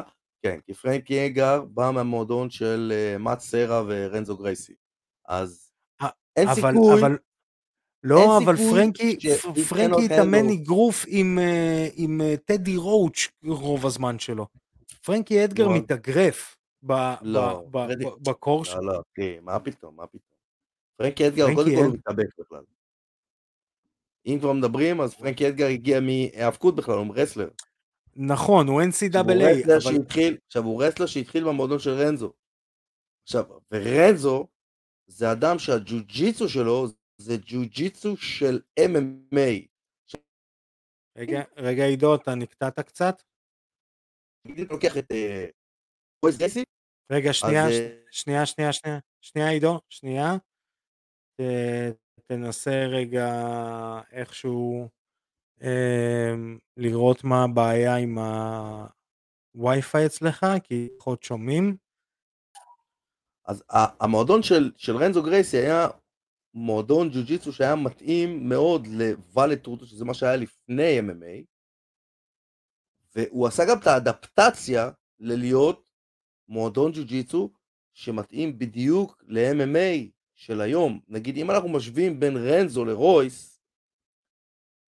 כן, 0.47 0.61
כי 0.61 0.75
פרנקי 0.75 1.27
אדגר 1.27 1.63
בא 1.63 1.91
מהמועדון 1.95 2.51
של 2.51 2.93
אה, 2.95 3.19
מאט 3.19 3.41
סרה 3.41 3.83
ורנזו 3.87 4.37
גרייסי. 4.37 4.75
אז 5.29 5.73
אין 6.37 6.49
אבל, 6.49 6.73
סיכוי, 6.73 7.01
אבל... 7.01 7.19
לא, 8.03 8.39
אבל 8.45 8.57
פרנקי, 8.57 9.17
פרנקי 9.69 10.05
התאמן 10.05 10.49
handle. 10.49 10.53
אגרוף 10.53 11.05
עם, 11.09 11.39
אה, 11.39 11.89
עם 11.95 12.21
אה, 12.21 12.35
טדי 12.45 12.77
רוץ' 12.77 13.29
רוב 13.45 13.87
הזמן 13.87 14.19
שלו. 14.19 14.47
פרנקי 15.05 15.45
אדגר 15.45 15.69
לא. 15.69 15.77
מתאגרף 15.77 16.57
לא, 17.23 17.65
בקור 18.23 18.65
שלו. 18.65 18.83
לא, 18.83 19.03
לא, 19.19 19.25
מה 19.43 19.61
פתאום, 19.61 19.97
מה 19.97 20.07
פתאום. 20.07 20.37
פרנקי 20.97 21.27
אדגר, 21.27 21.55
קודם 21.55 21.77
כל 21.77 21.87
מתאבק 21.87 22.29
בכלל. 22.39 22.63
אם 24.27 24.37
כבר 24.41 24.53
מדברים, 24.53 25.01
אז 25.01 25.15
פרנקי 25.15 25.49
אדגר 25.49 25.67
הגיע 25.67 26.01
מהיאבקות 26.01 26.77
בכלל, 26.77 26.95
הוא 26.95 27.07
רסלר. 27.15 27.49
נכון, 28.17 28.69
הוא 28.69 28.81
עכשיו, 28.83 29.11
NCAA, 29.11 29.25
רסלר 29.35 29.77
אבל 29.77 29.81
שהתחיל, 29.81 30.39
עכשיו 30.47 30.63
הוא 30.63 30.83
רסלר 30.85 31.07
שהתחיל 31.07 31.45
במועדון 31.45 31.79
של 31.79 31.91
רנזו. 31.91 32.33
עכשיו, 33.27 33.45
ורנזו 33.75 34.47
זה 35.07 35.33
אדם 35.33 35.59
שהג'ו-ג'יצו 35.59 36.49
שלו 36.49 36.87
זה 37.21 37.33
ג'ו-ג'יצו 37.47 38.17
של 38.17 38.61
MMA. 38.81 39.67
רגע, 41.19 41.41
רגע 41.57 41.85
עידו, 41.85 42.15
אתה 42.15 42.35
נקטעת 42.35 42.81
קצת? 42.81 43.23
לוקח 44.71 44.99
את 44.99 45.13
אה, 45.13 45.47
רגע, 47.13 47.33
שנייה, 47.33 47.67
אז, 47.67 47.73
אה, 47.73 48.01
שנייה, 48.11 48.47
שנייה, 48.47 48.73
שנייה, 48.73 48.99
שנייה 49.21 49.51
עידו, 49.51 49.81
שנייה. 49.89 50.33
ת- 51.41 51.97
תנסה 52.27 52.87
רגע 52.93 53.29
איכשהו 54.11 54.89
לראות 56.77 57.25
מה 57.25 57.45
הבעיה 57.45 57.97
עם 57.97 58.19
הווי-פיי 59.55 60.07
אצלך, 60.07 60.47
כי 60.65 60.89
פחות 60.99 61.23
שומעים. 61.23 61.77
אז 63.45 63.65
המועדון 64.01 64.43
של, 64.43 64.73
של 64.77 64.97
רנזו 64.97 65.23
גרייסי 65.23 65.57
היה 65.57 65.89
מועדון 66.55 67.11
ג'ו-ג'יצו 67.11 67.53
שהיה 67.53 67.77
מתאים 67.77 68.49
מאוד 68.49 68.87
לוואלט 68.87 69.63
טרוטו, 69.63 69.87
שזה 69.87 70.05
מה 70.05 70.15
שהיה 70.15 70.37
לפני 70.37 71.01
MMA, 71.01 71.45
והוא 73.15 73.47
עשה 73.47 73.63
גם 73.71 73.79
את 73.79 73.87
האדפטציה 73.87 74.91
ללהיות 75.19 75.89
מועדון 76.49 76.93
ג'ו-ג'יצו 76.93 77.51
שמתאים 77.95 78.59
בדיוק 78.59 79.23
ל-MMA 79.27 80.11
של 80.35 80.61
היום, 80.61 81.01
נגיד 81.09 81.37
אם 81.37 81.51
אנחנו 81.51 81.69
משווים 81.69 82.21
בין 82.21 82.37
רנזו 82.37 82.85
לרויס, 82.85 83.61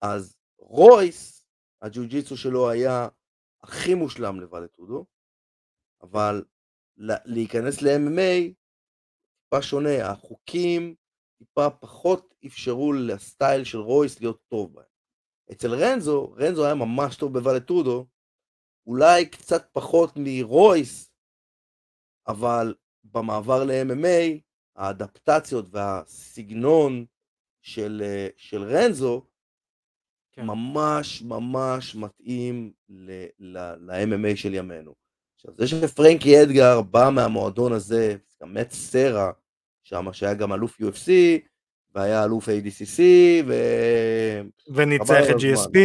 אז 0.03 0.38
רויס, 0.69 1.45
הג'ו-ג'יצו 1.83 2.37
שלו 2.37 2.71
היה 2.71 3.09
הכי 3.63 3.95
מושלם 3.95 4.41
לוואלטודו, 4.41 5.07
אבל 6.03 6.45
להיכנס 7.25 7.83
ל-MMA 7.83 8.53
טיפה 9.45 9.63
שונה, 9.63 10.11
החוקים 10.11 10.95
טיפה 11.39 11.71
פחות 11.71 12.35
אפשרו 12.47 12.93
לסטייל 12.93 13.65
של 13.65 13.79
רויס 13.79 14.21
להיות 14.21 14.41
טוב 14.49 14.75
בהם. 14.75 14.85
אצל 15.53 15.75
רנזו, 15.75 16.33
רנזו 16.33 16.65
היה 16.65 16.75
ממש 16.75 17.17
טוב 17.17 17.39
בוואלטודו, 17.39 18.07
אולי 18.87 19.31
קצת 19.31 19.69
פחות 19.73 20.13
מרויס, 20.17 21.13
אבל 22.27 22.75
במעבר 23.05 23.65
ל-MMA, 23.65 24.41
האדפטציות 24.77 25.65
והסגנון 25.71 27.07
של, 27.63 28.03
של 28.37 28.63
רנזו 28.63 29.27
כן. 30.39 30.47
ממש 30.47 31.23
ממש 31.23 31.95
מתאים 31.95 32.73
ל-MMA 33.39 34.37
של 34.37 34.55
ימינו. 34.55 34.95
עכשיו, 35.35 35.55
זה 35.55 35.67
שפרנקי 35.67 36.43
אדגר 36.43 36.83
בא 36.83 37.11
מהמועדון 37.15 37.73
הזה, 37.73 38.17
גם 38.43 38.55
מת 38.55 38.71
סרה, 38.71 39.31
שם 39.83 40.13
שהיה 40.13 40.35
גם 40.35 40.53
אלוף 40.53 40.81
UFC, 40.81 41.11
והיה 41.95 42.25
אלוף 42.25 42.49
ADCC, 42.49 43.01
ו... 43.47 43.55
וניצח 44.75 45.25
את 45.31 45.37
GSP. 45.37 45.79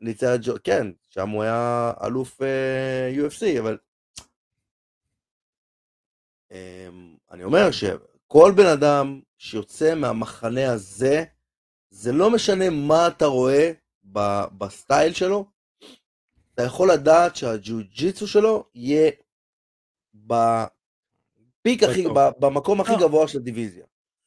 ניצח 0.00 0.28
את... 0.34 0.58
כן, 0.64 0.86
שם 1.10 1.28
הוא 1.28 1.42
היה 1.42 1.92
אלוף 2.04 2.40
uh, 2.40 2.44
אה, 2.44 3.26
UFC, 3.26 3.60
אבל... 3.60 3.78
Um, 6.50 6.54
אני 7.30 7.44
אומר 7.44 7.70
שכל 7.70 8.52
בן 8.56 8.66
אדם 8.66 9.20
שיוצא 9.38 9.94
מהמחנה 9.94 10.72
הזה, 10.72 11.24
זה 11.90 12.12
לא 12.12 12.30
משנה 12.30 12.70
מה 12.70 13.06
אתה 13.06 13.26
רואה 13.26 13.72
בסטייל 14.58 15.12
שלו, 15.12 15.44
אתה 16.54 16.62
יכול 16.62 16.92
לדעת 16.92 17.36
שהג'ו-ג'יצו 17.36 18.26
שלו 18.26 18.64
יהיה 18.74 19.10
בפיק 20.14 21.82
הכי, 21.82 22.06
במקום 22.38 22.80
הכי 22.80 22.92
אה. 22.92 23.00
גבוה 23.00 23.28
של 23.28 23.38
הדיוויזיה. 23.38 23.84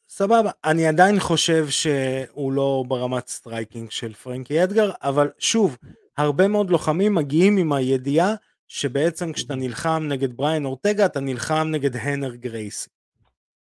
סבבה, 0.10 0.52
אני 0.64 0.88
עדיין 0.88 1.20
חושב 1.20 1.70
שהוא 1.70 2.52
לא 2.52 2.84
ברמת 2.88 3.28
striking 3.28 3.92
של 3.92 4.14
פרנקי 4.14 4.64
אדגר, 4.64 4.92
אבל 5.02 5.30
שוב, 5.40 5.78
הרבה 6.18 6.48
מאוד 6.48 6.70
לוחמים 6.70 7.16
מגיעים 7.16 7.58
עם 7.58 7.74
הידיעה 7.74 8.36
שבעצם 8.68 9.34
כשאתה 9.34 9.56
נלחם 9.56 10.04
נגד 10.08 10.38
בריין 10.38 10.66
אורטגה, 10.66 11.06
אתה 11.06 11.20
נלחם 11.20 11.68
נגד 11.72 11.96
הנר 11.96 12.36
גרייסי. 12.36 12.90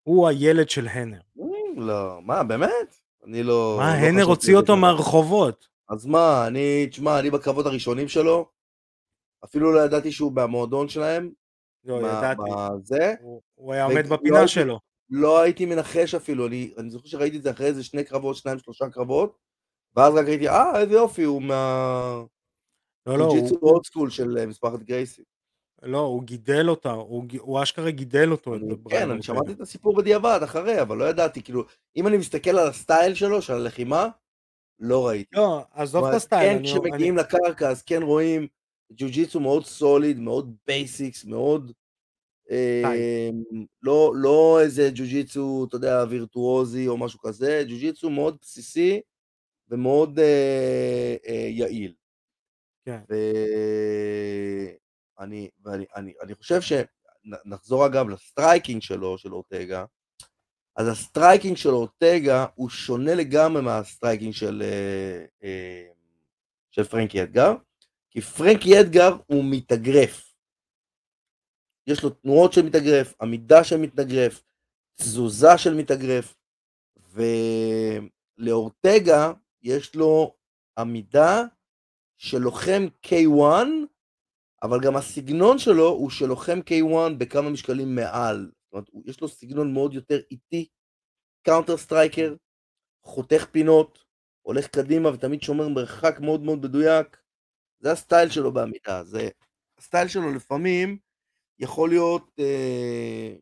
הוא 0.03 0.27
הילד 0.27 0.69
של 0.69 0.87
הנר. 0.87 1.19
לא, 1.77 2.19
מה, 2.21 2.43
באמת? 2.43 2.99
אני 3.25 3.43
לא... 3.43 3.75
מה, 3.79 4.01
לא 4.01 4.07
הנר 4.07 4.23
הוציא 4.23 4.55
אותו 4.55 4.77
מהרחובות. 4.77 5.67
אז 5.89 6.05
מה, 6.05 6.47
אני, 6.47 6.87
תשמע, 6.89 7.19
אני 7.19 7.29
בקרבות 7.29 7.65
הראשונים 7.65 8.07
שלו, 8.07 8.49
אפילו 9.43 9.73
לא 9.73 9.79
ידעתי 9.79 10.11
שהוא 10.11 10.31
במועדון 10.31 10.89
שלהם. 10.89 11.31
לא, 11.83 12.01
מה, 12.01 12.07
ידעתי. 12.07 12.41
בזה, 12.75 13.13
הוא, 13.21 13.41
הוא 13.55 13.73
היה 13.73 13.83
עומד 13.83 14.07
בפינה 14.07 14.41
לא 14.41 14.47
שלו. 14.47 14.79
לא 15.09 15.39
הייתי 15.41 15.65
מנחש 15.65 16.15
אפילו, 16.15 16.47
אני, 16.47 16.73
אני 16.77 16.89
זוכר 16.89 17.07
שראיתי 17.07 17.37
את 17.37 17.43
זה 17.43 17.51
אחרי 17.51 17.67
איזה 17.67 17.83
שני 17.83 18.03
קרבות, 18.03 18.35
שניים, 18.35 18.59
שלושה 18.59 18.89
קרבות, 18.89 19.37
ואז 19.95 20.13
רק 20.13 20.25
ראיתי, 20.25 20.49
אה, 20.49 20.79
איזה 20.79 20.93
יופי, 20.93 21.23
הוא 21.23 21.41
מה... 21.41 22.23
לא, 23.05 23.17
לא, 23.17 23.25
הוא... 23.25 23.59
old 23.61 23.85
school 23.85 24.09
של 24.09 24.37
אה, 24.37 24.45
משפחת 24.45 24.79
גרייסי. 24.79 25.23
לא, 25.83 25.99
הוא 25.99 26.23
גידל 26.23 26.69
אותה, 26.69 26.91
הוא, 26.91 27.25
הוא 27.39 27.63
אשכרה 27.63 27.91
גידל 27.91 28.31
אותו. 28.31 28.55
כן, 28.89 29.11
אני 29.11 29.23
שמעתי 29.23 29.51
את 29.51 29.61
הסיפור 29.61 29.95
בדיעבד, 29.95 30.39
אחרי, 30.43 30.81
אבל 30.81 30.97
לא 30.97 31.05
ידעתי, 31.05 31.43
כאילו, 31.43 31.63
אם 31.95 32.07
אני 32.07 32.17
מסתכל 32.17 32.49
על 32.49 32.67
הסטייל 32.67 33.13
שלו, 33.13 33.41
של 33.41 33.53
הלחימה, 33.53 34.07
לא 34.79 35.07
ראיתי. 35.07 35.35
לא, 35.35 35.63
עזוב 35.73 36.05
את 36.05 36.13
הסטייל. 36.13 36.57
כן, 36.57 36.63
כשמגיעים 36.63 37.19
אני... 37.19 37.23
לקרקע, 37.23 37.69
אז 37.69 37.81
כן 37.81 38.03
רואים 38.03 38.47
ג'ו-ג'יצו 38.93 39.39
מאוד 39.39 39.65
solid, 39.65 40.19
מאוד 40.19 40.55
basics, 40.67 41.25
מאוד... 41.25 41.71
אה, 42.51 43.29
לא, 43.81 44.13
לא 44.15 44.59
איזה 44.61 44.89
ג'ו-ג'יצו, 44.95 45.65
אתה 45.67 45.75
יודע, 45.75 46.03
וירטואוזי 46.09 46.87
או 46.87 46.97
משהו 46.97 47.19
כזה, 47.19 47.63
ג'ו-ג'יצו 47.67 48.09
מאוד 48.09 48.37
בסיסי 48.41 49.01
ומאוד 49.69 50.19
אה, 50.19 51.15
אה, 51.27 51.47
יעיל. 51.49 51.93
כן. 52.85 52.99
ואני, 55.19 55.49
ואני 55.63 55.85
אני, 55.95 56.13
אני 56.21 56.35
חושב 56.35 56.59
שנחזור 56.61 57.85
אגב 57.85 58.09
ל-striking 58.09 58.81
שלו, 58.81 59.17
של 59.17 59.33
אורטגה, 59.33 59.85
אז 60.75 60.87
ה-striking 60.87 61.57
של 61.57 61.69
אורטגה 61.69 62.45
הוא 62.55 62.69
שונה 62.69 63.15
לגמרי 63.15 63.61
מה-striking 63.61 64.33
של, 64.33 64.61
אה, 64.65 65.25
אה, 65.43 65.87
של 66.71 66.83
פרנקי 66.83 67.23
אדגר, 67.23 67.53
כי 68.09 68.21
פרנקי 68.21 68.79
אדגר 68.79 69.17
הוא 69.27 69.43
מתאגרף. 69.49 70.33
יש 71.87 72.03
לו 72.03 72.09
תנועות 72.09 72.53
של 72.53 72.61
מתאגרף, 72.61 73.13
עמידה 73.21 73.63
של 73.63 73.77
מתאגרף, 73.77 74.43
תזוזה 74.95 75.57
של 75.57 75.73
מתאגרף, 75.73 76.35
ולאורטגה 78.39 79.31
יש 79.61 79.95
לו 79.95 80.35
עמידה 80.77 81.43
של 82.17 82.37
לוחם 82.37 82.87
K1, 83.05 83.67
אבל 84.63 84.79
גם 84.83 84.95
הסגנון 84.95 85.59
שלו 85.59 85.87
הוא 85.87 86.09
של 86.09 86.25
לוחם 86.25 86.59
K1 86.59 87.13
בכמה 87.17 87.49
משקלים 87.49 87.95
מעל. 87.95 88.51
זאת 88.63 88.73
אומרת, 88.73 88.89
יש 89.05 89.21
לו 89.21 89.27
סגנון 89.27 89.73
מאוד 89.73 89.93
יותר 89.93 90.19
איטי, 90.31 90.67
counter 91.45 91.77
striker, 91.77 92.35
חותך 93.03 93.45
פינות, 93.51 94.05
הולך 94.41 94.67
קדימה 94.67 95.09
ותמיד 95.09 95.41
שומר 95.41 95.67
מרחק 95.67 96.19
מאוד 96.19 96.41
מאוד 96.41 96.59
מדויק. 96.59 97.17
זה 97.79 97.91
הסטייל 97.91 98.29
שלו 98.29 98.53
בעמידה. 98.53 99.03
זה, 99.03 99.29
הסטייל 99.77 100.07
שלו 100.07 100.33
לפעמים 100.33 100.97
יכול 101.59 101.89
להיות 101.89 102.31
אה, 102.39 103.35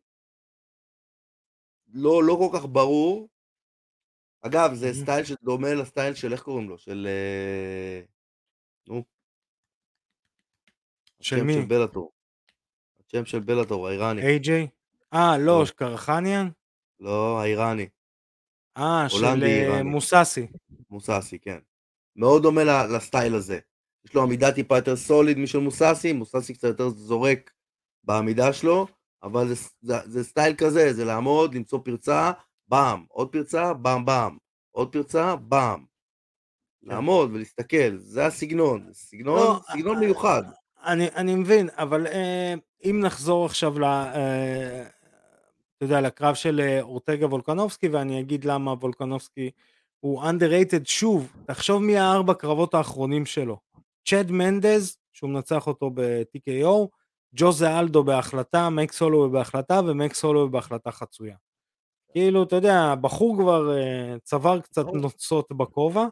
לא, 1.88 2.24
לא 2.24 2.36
כל 2.40 2.58
כך 2.58 2.66
ברור. 2.66 3.28
אגב, 4.40 4.74
זה 4.74 4.92
סטייל 4.92 5.24
שדומה 5.24 5.74
לסטייל 5.74 6.14
של, 6.14 6.32
איך 6.32 6.42
קוראים 6.42 6.68
לו? 6.68 6.78
של... 6.78 7.06
אה, 7.10 8.00
נו. 8.88 9.17
של 11.20 11.42
מי? 11.42 11.54
של 11.54 11.64
בלאטור. 11.64 12.12
השם 13.06 13.24
של 13.24 13.40
בלאטור, 13.40 13.88
האיראני. 13.88 14.22
איי-ג'יי? 14.22 14.68
אה, 15.14 15.38
לא, 15.38 15.44
לא. 15.44 15.64
קרחניאן? 15.76 16.48
לא, 17.00 17.40
האיראני. 17.40 17.88
אה, 18.76 19.08
של 19.08 19.44
אה, 19.44 19.82
מוססי. 19.82 20.46
מוססי, 20.90 21.38
כן. 21.38 21.58
מאוד 22.16 22.42
דומה 22.42 22.64
לסטייל 22.64 23.34
הזה. 23.34 23.58
יש 24.04 24.14
לו 24.14 24.22
עמידה 24.22 24.52
טיפה 24.52 24.76
יותר 24.76 24.96
סוליד 24.96 25.38
משל 25.38 25.58
מוססי, 25.58 26.12
מוססי 26.12 26.54
קצת 26.54 26.68
יותר 26.68 26.88
זורק 26.88 27.50
בעמידה 28.04 28.52
שלו, 28.52 28.86
אבל 29.22 29.48
זה, 29.48 29.54
זה, 29.80 29.94
זה 30.04 30.24
סטייל 30.24 30.54
כזה, 30.58 30.92
זה 30.92 31.04
לעמוד, 31.04 31.54
למצוא 31.54 31.78
פרצה, 31.84 32.32
באם, 32.68 33.04
עוד 33.08 33.32
פרצה, 33.32 33.74
באם 33.74 34.04
באם, 34.04 34.36
עוד 34.70 34.92
פרצה, 34.92 35.36
באם. 35.36 35.84
כן. 36.80 36.88
לעמוד 36.88 37.30
ולהסתכל, 37.32 37.96
זה 37.96 38.26
הסגנון, 38.26 38.92
סגנון, 38.92 39.36
לא, 39.36 39.60
סגנון 39.72 39.96
אה, 39.96 40.00
מיוחד. 40.00 40.42
אני, 40.84 41.08
אני 41.16 41.34
מבין, 41.34 41.68
אבל 41.76 42.06
אה, 42.06 42.54
אם 42.84 43.00
נחזור 43.04 43.46
עכשיו 43.46 43.78
ל... 43.78 43.84
אה, 43.84 44.82
אתה 45.76 45.84
יודע, 45.84 46.00
לקרב 46.00 46.34
של 46.34 46.60
אה, 46.60 46.82
אורטגה 46.82 47.26
וולקנובסקי, 47.26 47.88
ואני 47.88 48.20
אגיד 48.20 48.44
למה 48.44 48.72
וולקנובסקי 48.72 49.50
הוא 50.00 50.22
underrated 50.22 50.84
שוב, 50.84 51.32
תחשוב 51.46 51.82
מי 51.82 51.98
הארבע 51.98 52.34
קרבות 52.34 52.74
האחרונים 52.74 53.26
שלו. 53.26 53.58
צ'ד 54.04 54.30
מנדז, 54.30 54.96
שהוא 55.12 55.30
מנצח 55.30 55.66
אותו 55.66 55.90
ב-TKO, 55.94 56.86
ג'וזה 57.34 57.78
אלדו 57.78 58.04
בהחלטה, 58.04 58.70
מקס 58.70 58.96
סולו 58.96 59.30
בהחלטה 59.30 59.80
ומקס 59.86 60.20
סולו 60.20 60.50
בהחלטה 60.50 60.90
חצויה. 60.90 61.36
כאילו, 62.12 62.42
אתה 62.42 62.56
יודע, 62.56 62.94
בחור 63.00 63.36
כבר 63.38 63.70
uh, 63.70 64.18
צבר 64.22 64.60
קצת 64.60 64.86
נוצות 64.86 65.52
בכובע. 65.52 66.06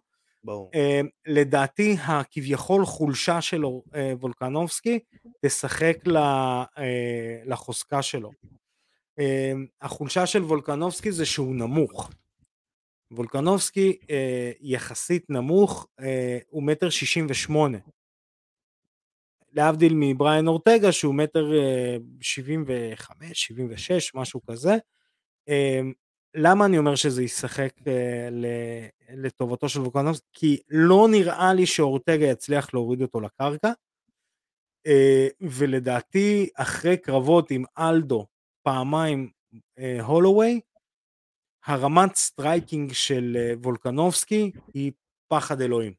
ברור. 0.47 0.71
Uh, 0.75 1.07
לדעתי, 1.27 1.97
הכביכול 2.07 2.87
חולשה 2.87 3.41
שלו, 3.41 3.83
uh, 3.89 3.93
וולקנובסקי, 4.21 4.99
תשחק 5.47 5.97
uh, 6.07 6.11
לחוזקה 7.45 8.03
שלו. 8.03 8.31
החולשה 9.81 10.27
של 10.27 10.43
וולקנובסקי 10.43 11.13
זה 11.13 11.27
שהוא 11.27 11.55
נמוך. 11.55 12.11
וולקנובסקי 13.11 13.99
uh, 14.03 14.07
יחסית 14.61 15.31
נמוך, 15.31 15.87
uh, 16.01 16.05
הוא 16.49 16.63
מטר 16.63 16.91
שישים 16.91 17.27
ושמונה. 17.29 17.79
להבדיל 19.57 19.93
מבריין 19.97 20.49
אורטגה 20.49 20.93
שהוא 20.93 21.15
מטר 21.15 21.53
אה, 21.59 21.97
שבעים 22.21 22.65
וחמש, 22.67 23.47
שבעים 23.47 23.69
ושש, 23.71 24.15
משהו 24.15 24.41
כזה. 24.43 24.75
אמ, 25.49 25.93
למה 26.37 26.65
אני 26.65 26.79
אומר 26.79 26.95
שזה 26.95 27.23
ישחק 27.23 27.71
אה, 27.87 28.29
לטובתו 29.11 29.69
של 29.69 29.81
וולקנובס? 29.81 30.21
כי 30.33 30.59
לא 30.69 31.09
נראה 31.11 31.55
לי 31.55 31.67
שאורטגה 31.67 32.27
יצליח 32.27 32.75
להוריד 32.75 33.03
אותו 33.03 33.21
לקרקע, 33.21 33.73
אה, 34.87 35.29
ולדעתי 35.41 36.49
אחרי 36.55 36.97
קרבות 36.97 37.51
עם 37.51 37.65
אלדו 37.79 38.27
פעמיים 38.63 39.31
הולווי, 40.03 40.61
הרמת 41.67 42.15
striking 42.15 42.93
של 42.93 43.37
אה, 43.41 43.53
וולקנובסקי 43.63 44.51
היא 44.75 44.93
פחד 45.29 45.61
אלוהים. 45.61 45.93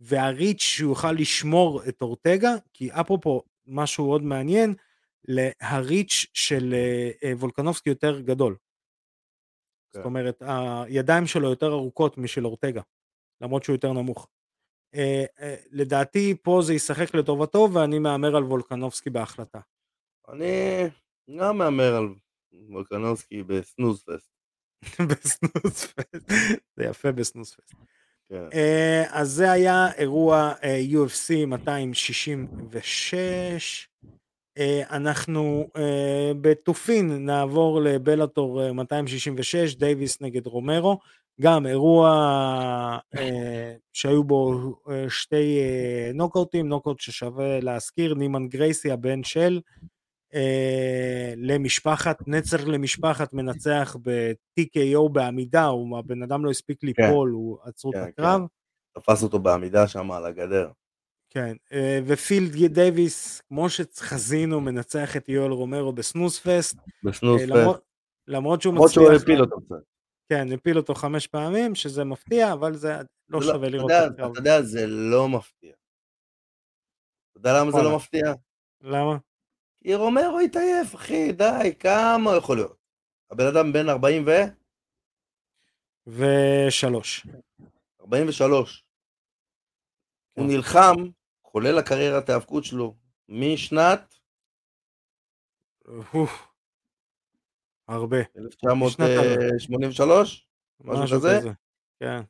וה-reach 0.00 0.60
שהוא 0.60 0.90
יוכל 0.90 1.12
לשמור 1.12 1.82
את 1.88 2.02
אורטגה, 2.02 2.54
כי 2.74 2.90
אפרופו 2.92 3.42
משהו 3.66 4.04
עוד 4.04 4.22
מעניין, 4.22 4.74
להריץ' 5.28 6.26
של 6.34 6.74
אה, 6.74 7.10
אה, 7.24 7.36
וולקנובסקי 7.36 7.90
יותר 7.90 8.20
גדול. 8.20 8.56
זאת 9.92 10.02
כן. 10.02 10.08
אומרת, 10.08 10.42
הידיים 10.86 11.26
שלו 11.26 11.50
יותר 11.50 11.72
ארוכות 11.72 12.18
משל 12.18 12.46
אורטגה, 12.46 12.82
למרות 13.40 13.64
שהוא 13.64 13.74
יותר 13.74 13.92
נמוך. 13.92 14.28
אה, 14.94 15.24
אה, 15.40 15.54
לדעתי 15.70 16.34
פה 16.42 16.60
זה 16.62 16.74
ישחק 16.74 17.14
לטובתו 17.14 17.68
ואני 17.72 17.98
מהמר 17.98 18.36
על 18.36 18.44
וולקנובסקי 18.44 19.10
בהחלטה. 19.10 19.60
אני 20.28 20.84
גם 21.38 21.58
מהמר 21.58 21.96
על 21.96 22.08
וולקנובסקי 22.52 23.42
בסנוז 23.42 24.04
פסט. 24.04 24.32
בסנוס 25.10 25.84
פסט, 25.84 26.32
זה 26.76 26.84
יפה 26.84 27.12
בסנוס 27.12 27.54
פסט. 27.54 27.74
כן. 28.28 28.44
אה, 28.54 29.04
אז 29.10 29.30
זה 29.30 29.52
היה 29.52 29.92
אירוע 29.96 30.52
אה, 30.62 30.80
UFC 30.90 31.46
266. 31.46 33.87
אה, 34.58 34.82
אנחנו 34.90 35.68
אה, 35.76 36.32
בתופין 36.40 37.26
נעבור 37.26 37.80
לבלאטור 37.80 38.62
אה, 38.62 38.72
266, 38.72 39.74
דייוויס 39.74 40.20
נגד 40.20 40.46
רומרו. 40.46 40.98
גם 41.40 41.66
אירוע 41.66 42.08
אה, 43.16 43.74
שהיו 43.92 44.24
בו 44.24 44.74
אה, 44.90 45.04
שתי 45.08 45.58
אה, 45.60 46.10
נוקאוטים, 46.14 46.68
נוקאוט 46.68 47.00
ששווה 47.00 47.60
להזכיר, 47.60 48.14
נימן 48.14 48.48
גרייסי 48.48 48.90
הבן 48.90 49.24
של, 49.24 49.60
אה, 50.34 51.32
למשפחת, 51.36 52.18
נצר 52.26 52.64
למשפחת 52.64 53.32
מנצח 53.32 53.96
ב-TKO 54.02 55.08
בעמידה, 55.12 55.64
הוא, 55.64 55.98
הבן 55.98 56.22
אדם 56.22 56.44
לא 56.44 56.50
הספיק 56.50 56.82
ליפול, 56.82 57.30
הוא 57.30 57.58
עצרו 57.64 57.92
כן, 57.92 58.02
את 58.02 58.08
הקרב. 58.08 58.40
תפס 58.92 59.22
אותו 59.22 59.38
בעמידה 59.38 59.88
שם 59.88 60.10
על 60.10 60.24
הגדר. 60.24 60.70
כן, 61.30 61.56
אה, 61.72 62.00
ופילד 62.06 62.66
דייוויס, 62.66 63.42
כמו 63.48 63.70
שחזינו, 63.70 64.60
מנצח 64.60 65.16
את 65.16 65.28
יואל 65.28 65.50
רומרו 65.50 65.92
בסנוס 65.92 66.46
פסט, 66.46 66.76
בסנוז 67.02 67.40
אה, 67.40 67.46
פסט. 67.46 67.56
למרות, 67.56 67.84
למרות 68.26 68.62
שהוא 68.62 68.74
למרות 68.74 68.90
שהוא 68.90 69.04
מצליח, 69.04 69.22
הפיל 69.22 69.40
אותו 69.40 69.60
קצת. 69.60 69.82
כן, 70.28 70.52
הפיל 70.52 70.76
אותו 70.76 70.94
חמש 70.94 71.26
פעמים, 71.26 71.74
שזה 71.74 72.04
מפתיע, 72.04 72.52
אבל 72.52 72.74
זה 72.74 72.96
לא 73.28 73.40
זה 73.40 73.46
שווה 73.46 73.68
לראות 73.68 73.90
את 73.90 74.12
הקרב. 74.12 74.30
אתה 74.30 74.40
יודע, 74.40 74.62
זה 74.62 74.86
לא 74.86 75.28
מפתיע. 75.28 75.72
אתה 77.30 77.38
יודע 77.38 77.60
למה 77.60 77.70
זה. 77.70 77.78
לא 77.82 77.96
מפתיע? 77.96 78.32
למה? 78.80 79.16
כי 79.82 79.94
רומרו 79.94 80.38
התעייף, 80.40 80.94
אחי, 80.94 81.32
די, 81.32 81.74
כמה 81.80 82.36
יכול 82.36 82.56
להיות? 82.56 82.76
הבן 83.30 83.46
אדם 83.46 83.72
בן 83.72 83.88
40 83.88 84.24
ו... 84.26 84.30
ושלוש. 86.06 87.26
43. 88.00 88.84
הוא 90.32 90.46
כן. 90.46 90.52
נלחם, 90.52 90.94
כולל 91.58 91.78
הקריירת 91.78 92.28
ההיאבקות 92.28 92.64
שלו, 92.64 92.94
משנת. 93.28 94.14
הרבה, 97.88 98.16
1983? 98.38 100.46
משהו 100.80 101.16
כזה? 101.16 101.40
כן. 102.00 102.20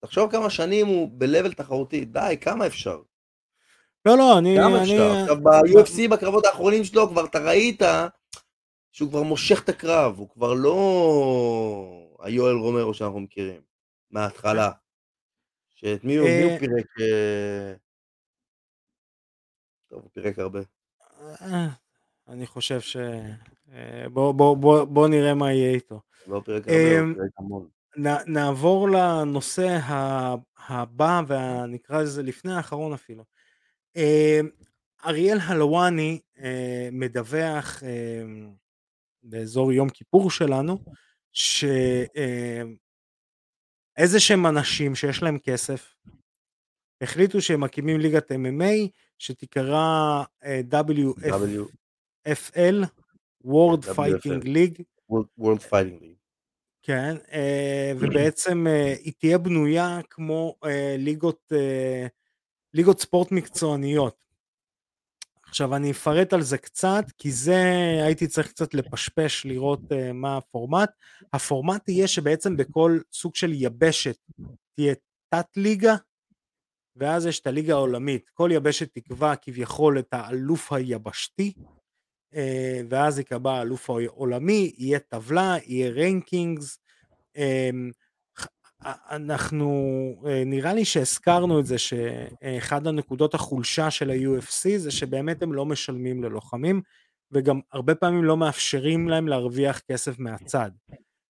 תחשוב 0.00 0.30
כמה 0.30 0.50
שנים 0.50 0.86
הוא 0.86 1.10
ב-level 1.18 1.54
תחרותי, 1.54 2.04
די, 2.04 2.36
כמה 2.40 2.66
אפשר? 2.66 3.02
לא, 4.06 4.18
לא, 4.18 4.38
אני... 4.38 4.56
כמה 4.58 4.82
אפשר? 4.82 5.12
עכשיו 5.22 5.36
ב-UFC 5.36 6.08
בקרבות 6.10 6.46
האחרונים 6.46 6.84
שלו 6.84 7.08
כבר 7.08 7.24
אתה 7.24 7.38
ראית 7.38 7.82
שהוא 8.92 9.10
כבר 9.10 9.22
מושך 9.22 9.62
את 9.64 9.68
הקרב, 9.68 10.18
הוא 10.18 10.28
כבר 10.28 10.54
לא 10.54 12.16
היואל 12.20 12.54
רומרו 12.54 12.94
שאנחנו 12.94 13.20
מכירים 13.20 13.60
מההתחלה. 14.10 14.70
שאת 15.74 16.04
מי 16.04 16.16
הוא 16.16 16.28
אה, 16.28 16.56
פירק? 16.58 16.86
טוב, 19.92 20.02
הוא 20.02 20.10
פירק 20.12 20.38
הרבה. 20.38 20.60
אה, 21.20 21.68
אני 22.28 22.46
חושב 22.46 22.80
ש... 22.80 22.96
אה, 23.72 24.08
בוא, 24.12 24.32
בוא, 24.34 24.56
בוא, 24.56 24.84
בוא 24.84 25.08
נראה 25.08 25.34
מה 25.34 25.52
יהיה 25.52 25.70
איתו. 25.70 26.00
לא 26.26 26.42
פירק 26.44 26.68
הרבה, 26.68 26.98
הוא 26.98 27.08
אמ, 27.08 27.14
פירק 27.14 27.30
המון. 27.38 27.68
נעבור 28.26 28.88
לנושא 28.88 29.78
הבא, 30.68 31.20
ונקרא 31.28 32.02
לזה 32.02 32.22
לפני 32.22 32.54
האחרון 32.54 32.92
אפילו. 32.92 33.24
אה, 33.96 34.40
אריאל 35.04 35.38
הלואני 35.40 36.20
אה, 36.38 36.88
מדווח 36.92 37.82
אה, 37.82 38.22
באזור 39.22 39.72
יום 39.72 39.88
כיפור 39.88 40.30
שלנו, 40.30 40.78
שאיזה 41.32 42.60
שהם 44.18 44.46
אנשים 44.46 44.94
שיש 44.94 45.22
להם 45.22 45.38
כסף, 45.38 45.94
החליטו 47.02 47.40
שהם 47.40 47.60
מקימים 47.60 48.00
ליגת 48.00 48.32
MMA 48.32 48.88
שתיקרא 49.18 50.22
אה, 50.44 50.60
WFL, 52.28 52.84
World. 53.44 53.84
Fighting 53.96 54.44
League, 54.44 54.82
World- 55.12 55.70
Fighting 55.70 56.02
League. 56.02 56.22
כן, 56.82 57.16
אה, 57.32 57.92
ובעצם 57.98 58.66
אה, 58.66 58.94
היא 59.04 59.12
תהיה 59.18 59.38
בנויה 59.38 60.00
כמו 60.10 60.54
ליגות, 60.98 61.52
ליגות 62.74 63.00
ספורט 63.00 63.32
מקצועניות. 63.32 64.22
עכשיו 65.52 65.76
אני 65.76 65.90
אפרט 65.90 66.32
על 66.32 66.42
זה 66.42 66.58
קצת, 66.58 67.04
כי 67.18 67.30
זה 67.32 67.62
הייתי 68.04 68.26
צריך 68.26 68.48
קצת 68.48 68.74
לפשפש 68.74 69.46
לראות 69.46 69.80
אה, 69.92 70.12
מה 70.12 70.36
הפורמט. 70.36 70.90
הפורמט 71.32 71.88
יהיה 71.88 72.08
שבעצם 72.08 72.56
בכל 72.56 72.98
סוג 73.12 73.34
של 73.34 73.52
יבשת 73.54 74.16
תהיה 74.76 74.94
תת 75.28 75.46
ליגה, 75.56 75.96
ואז 76.96 77.26
יש 77.26 77.40
את 77.40 77.46
הליגה 77.46 77.74
העולמית. 77.74 78.30
כל 78.34 78.50
יבשת 78.52 78.94
תקבע 78.94 79.36
כביכול 79.36 79.98
את 79.98 80.08
האלוף 80.12 80.72
היבשתי, 80.72 81.52
אה, 82.34 82.80
ואז 82.88 83.18
יקבע 83.18 83.52
האלוף 83.52 83.90
העולמי, 83.90 84.72
יהיה 84.78 84.98
טבלה, 84.98 85.56
יהיה 85.66 85.90
רנקינגס. 85.90 86.78
אמ, 87.36 87.90
ח- 88.38 88.46
אנחנו, 89.10 89.68
אה, 90.26 90.42
נראה 90.46 90.74
לי 90.74 90.84
שהזכרנו 90.84 91.60
את 91.60 91.66
זה 91.66 91.78
שאחד 91.78 92.86
הנקודות 92.86 93.34
החולשה 93.34 93.90
של 93.90 94.10
ה-UFC 94.10 94.78
זה 94.78 94.90
שבאמת 94.90 95.42
הם 95.42 95.52
לא 95.52 95.66
משלמים 95.66 96.24
ללוחמים, 96.24 96.82
וגם 97.30 97.60
הרבה 97.72 97.94
פעמים 97.94 98.24
לא 98.24 98.36
מאפשרים 98.36 99.08
להם 99.08 99.28
להרוויח 99.28 99.80
כסף 99.80 100.18
מהצד. 100.18 100.70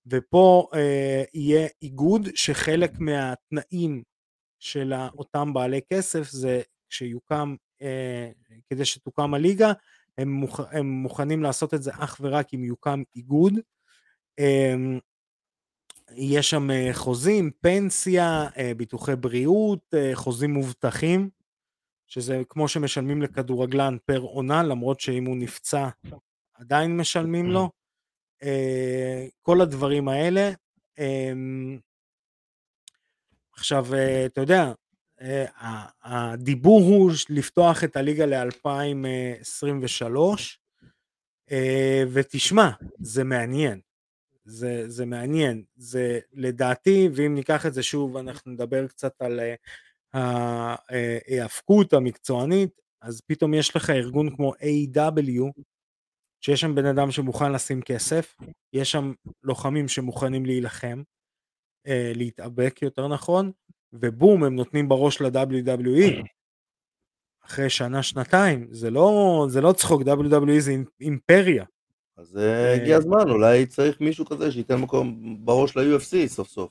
ופה 0.06 0.68
אה, 0.74 1.22
יהיה 1.34 1.68
איגוד 1.82 2.28
שחלק 2.34 2.92
מהתנאים 2.98 4.02
של 4.62 4.92
אותם 5.18 5.52
בעלי 5.52 5.80
כסף 5.92 6.30
זה 6.30 6.62
שיוקם, 6.90 7.54
אה, 7.82 8.30
כדי 8.70 8.84
שתוקם 8.84 9.34
הליגה, 9.34 9.72
הם, 10.18 10.28
מוכ... 10.28 10.60
הם 10.70 10.86
מוכנים 10.86 11.42
לעשות 11.42 11.74
את 11.74 11.82
זה 11.82 11.90
אך 11.94 12.20
ורק 12.20 12.54
אם 12.54 12.64
יוקם 12.64 13.02
איגוד. 13.16 13.52
אה, 14.38 14.74
יש 16.16 16.50
שם 16.50 16.70
אה, 16.70 16.88
חוזים, 16.92 17.50
פנסיה, 17.60 18.48
אה, 18.56 18.72
ביטוחי 18.76 19.16
בריאות, 19.16 19.94
אה, 19.94 20.10
חוזים 20.14 20.50
מובטחים, 20.50 21.30
שזה 22.06 22.42
כמו 22.48 22.68
שמשלמים 22.68 23.22
לכדורגלן 23.22 23.96
פר 24.04 24.18
עונה, 24.18 24.62
למרות 24.62 25.00
שאם 25.00 25.24
הוא 25.24 25.36
נפצע 25.36 25.88
עדיין 26.54 26.96
משלמים 26.96 27.50
לו. 27.50 27.70
אה, 28.42 29.26
כל 29.42 29.60
הדברים 29.60 30.08
האלה. 30.08 30.50
עכשיו, 33.52 33.94
אה, 33.94 34.26
אתה 34.26 34.40
יודע, 34.40 34.72
אה, 35.20 35.44
הדיבור 36.02 36.80
הוא 36.82 37.12
לפתוח 37.28 37.84
את 37.84 37.96
הליגה 37.96 38.26
ל-2023, 38.26 40.16
אה, 41.50 42.04
ותשמע, 42.12 42.70
זה 43.00 43.24
מעניין. 43.24 43.80
זה, 44.44 44.88
זה 44.88 45.06
מעניין. 45.06 45.62
זה 45.76 46.18
לדעתי, 46.32 47.08
ואם 47.14 47.34
ניקח 47.34 47.66
את 47.66 47.74
זה 47.74 47.82
שוב, 47.82 48.16
אנחנו 48.16 48.52
נדבר 48.52 48.86
קצת 48.86 49.22
על 49.22 49.40
ההיאבקות 50.12 51.92
המקצוענית, 51.92 52.80
אז 53.00 53.20
פתאום 53.26 53.54
יש 53.54 53.76
לך 53.76 53.90
ארגון 53.90 54.36
כמו 54.36 54.52
A.W, 54.54 55.62
שיש 56.40 56.60
שם 56.60 56.74
בן 56.74 56.86
אדם 56.86 57.10
שמוכן 57.10 57.52
לשים 57.52 57.82
כסף, 57.82 58.36
יש 58.72 58.92
שם 58.92 59.12
לוחמים 59.42 59.88
שמוכנים 59.88 60.46
להילחם, 60.46 61.02
אה, 61.86 62.12
להתאבק 62.14 62.82
יותר 62.82 63.08
נכון, 63.08 63.50
ובום, 63.92 64.44
הם 64.44 64.56
נותנים 64.56 64.88
בראש 64.88 65.20
ל-WWE. 65.22 66.22
אחרי 67.46 67.70
שנה, 67.70 68.02
שנתיים, 68.02 68.66
זה 68.70 68.90
לא, 68.90 69.46
זה 69.48 69.60
לא 69.60 69.72
צחוק, 69.72 70.02
WWE 70.02 70.58
זה 70.60 70.70
אימ- 70.70 70.90
אימפריה. 71.00 71.64
אז 72.16 72.38
אה, 72.38 72.74
הגיע 72.74 72.96
הזמן, 72.96 73.30
אולי 73.30 73.66
צריך 73.66 74.00
מישהו 74.00 74.26
כזה 74.26 74.52
שייתן 74.52 74.76
מקום 74.76 75.36
בראש 75.44 75.76
ל-UFC 75.76 76.26
סוף 76.26 76.48
סוף. 76.48 76.70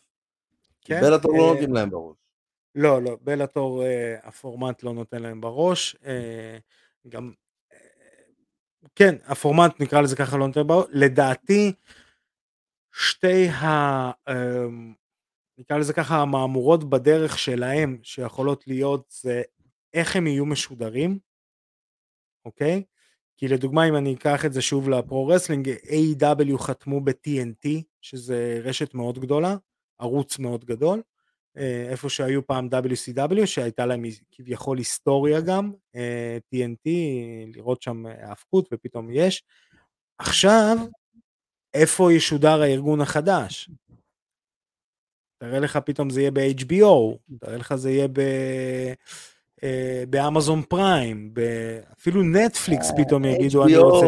כי 0.82 0.94
כן? 0.94 1.02
בלאטור 1.02 1.38
לא 1.38 1.48
אה, 1.48 1.54
נותנים 1.54 1.74
להם 1.74 1.90
בראש. 1.90 2.16
לא, 2.76 3.02
לא, 3.02 3.18
בלאטור 3.22 3.84
אה, 3.84 4.16
הפורמט 4.24 4.84
לא 4.84 4.94
נותן 4.94 5.22
להם 5.22 5.42
בראש. 5.42 5.96
אה, 6.06 6.58
גם, 7.10 7.32
אה, 7.74 7.78
כן, 8.96 9.16
הפורמט 9.26 9.80
נקרא 9.82 10.02
לזה 10.02 10.16
ככה 10.16 10.38
לא 10.38 10.48
נותן 10.48 10.68
בראש. 10.68 10.86
לדעתי, 10.92 11.74
שתי 12.94 13.50
ה... 13.50 13.66
נקרא 15.62 15.78
לזה 15.78 15.94
ככה 15.94 16.18
המהמורות 16.22 16.90
בדרך 16.90 17.40
שלהם 17.40 17.98
שיכולות 18.04 18.68
להיות 18.68 19.14
זה 19.22 19.42
איך 19.94 20.16
הם 20.16 20.28
יהיו 20.28 20.46
משודרים, 20.46 21.20
אוקיי? 22.46 22.84
כי 23.38 23.48
לדוגמה 23.48 23.88
אם 23.90 23.96
אני 23.96 24.14
אקח 24.14 24.46
את 24.46 24.54
זה 24.54 24.62
שוב 24.62 24.90
ל-pro 24.90 25.28
wrestling, 25.28 25.70
AEW 25.70 26.58
חתמו 26.58 27.02
ב-TNT, 27.02 27.70
שזה 28.02 28.62
רשת 28.64 28.94
מאוד 28.94 29.20
גדולה, 29.20 29.56
ערוץ 30.00 30.40
מאוד 30.40 30.66
גדול, 30.66 31.02
אה, 31.58 31.88
איפה 31.90 32.10
שהיו 32.10 32.48
פעם 32.48 32.70
WCW, 32.72 33.46
שהייתה 33.46 33.86
להם 33.86 34.04
כביכול 34.32 34.78
היסטוריה 34.78 35.42
גם, 35.42 35.72
TNT, 36.54 36.88
אה, 36.88 37.46
לראות 37.56 37.82
שם 37.82 38.06
האבקות 38.06 38.70
ופתאום 38.72 39.10
יש. 39.12 39.44
עכשיו, 40.18 40.78
איפה 41.74 42.14
ישודר 42.14 42.62
הארגון 42.62 43.02
החדש? 43.02 43.70
תראה 45.42 45.60
לך 45.60 45.78
פתאום 45.78 46.10
זה 46.10 46.22
יהיה 46.22 46.32
ב-HBO, 46.32 47.18
תראה 47.40 47.58
לך 47.58 47.76
זה 47.76 47.92
יהיה 47.92 48.08
ב... 48.08 48.20
אה, 49.64 50.04
באמזון 50.10 50.62
פריים, 50.62 51.34
אפילו 51.98 52.24
נטפליקס 52.24 52.92
פתאום 52.98 53.26
יגידו 53.26 53.64
אני 53.64 53.78
רוצה... 53.78 54.06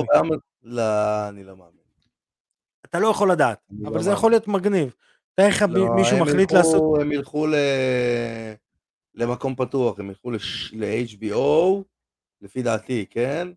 לא, 0.64 0.82
אני 1.30 1.44
לא 1.44 1.58
מאמין. 1.58 1.84
אתה 2.86 3.00
לא 3.00 3.08
יכול 3.08 3.32
לדעת, 3.32 3.60
אבל 3.86 3.96
לא 3.96 4.02
זה 4.02 4.12
יכול 4.12 4.32
להיות 4.32 4.48
מגניב. 4.48 4.94
תאר 5.36 5.48
לך 5.48 5.66
לא, 5.70 5.96
מישהו 5.96 6.20
מחליט 6.20 6.52
לעשות... 6.52 7.02
הם 7.02 7.12
ילכו. 7.12 7.48
למקום 9.16 9.56
פתוח, 9.56 10.00
הם 10.00 10.10
ילכו. 10.10 10.32
ל-HBO, 10.32 11.84
לפי 12.42 12.62
דעתי, 12.62 13.06
כן? 13.10 13.48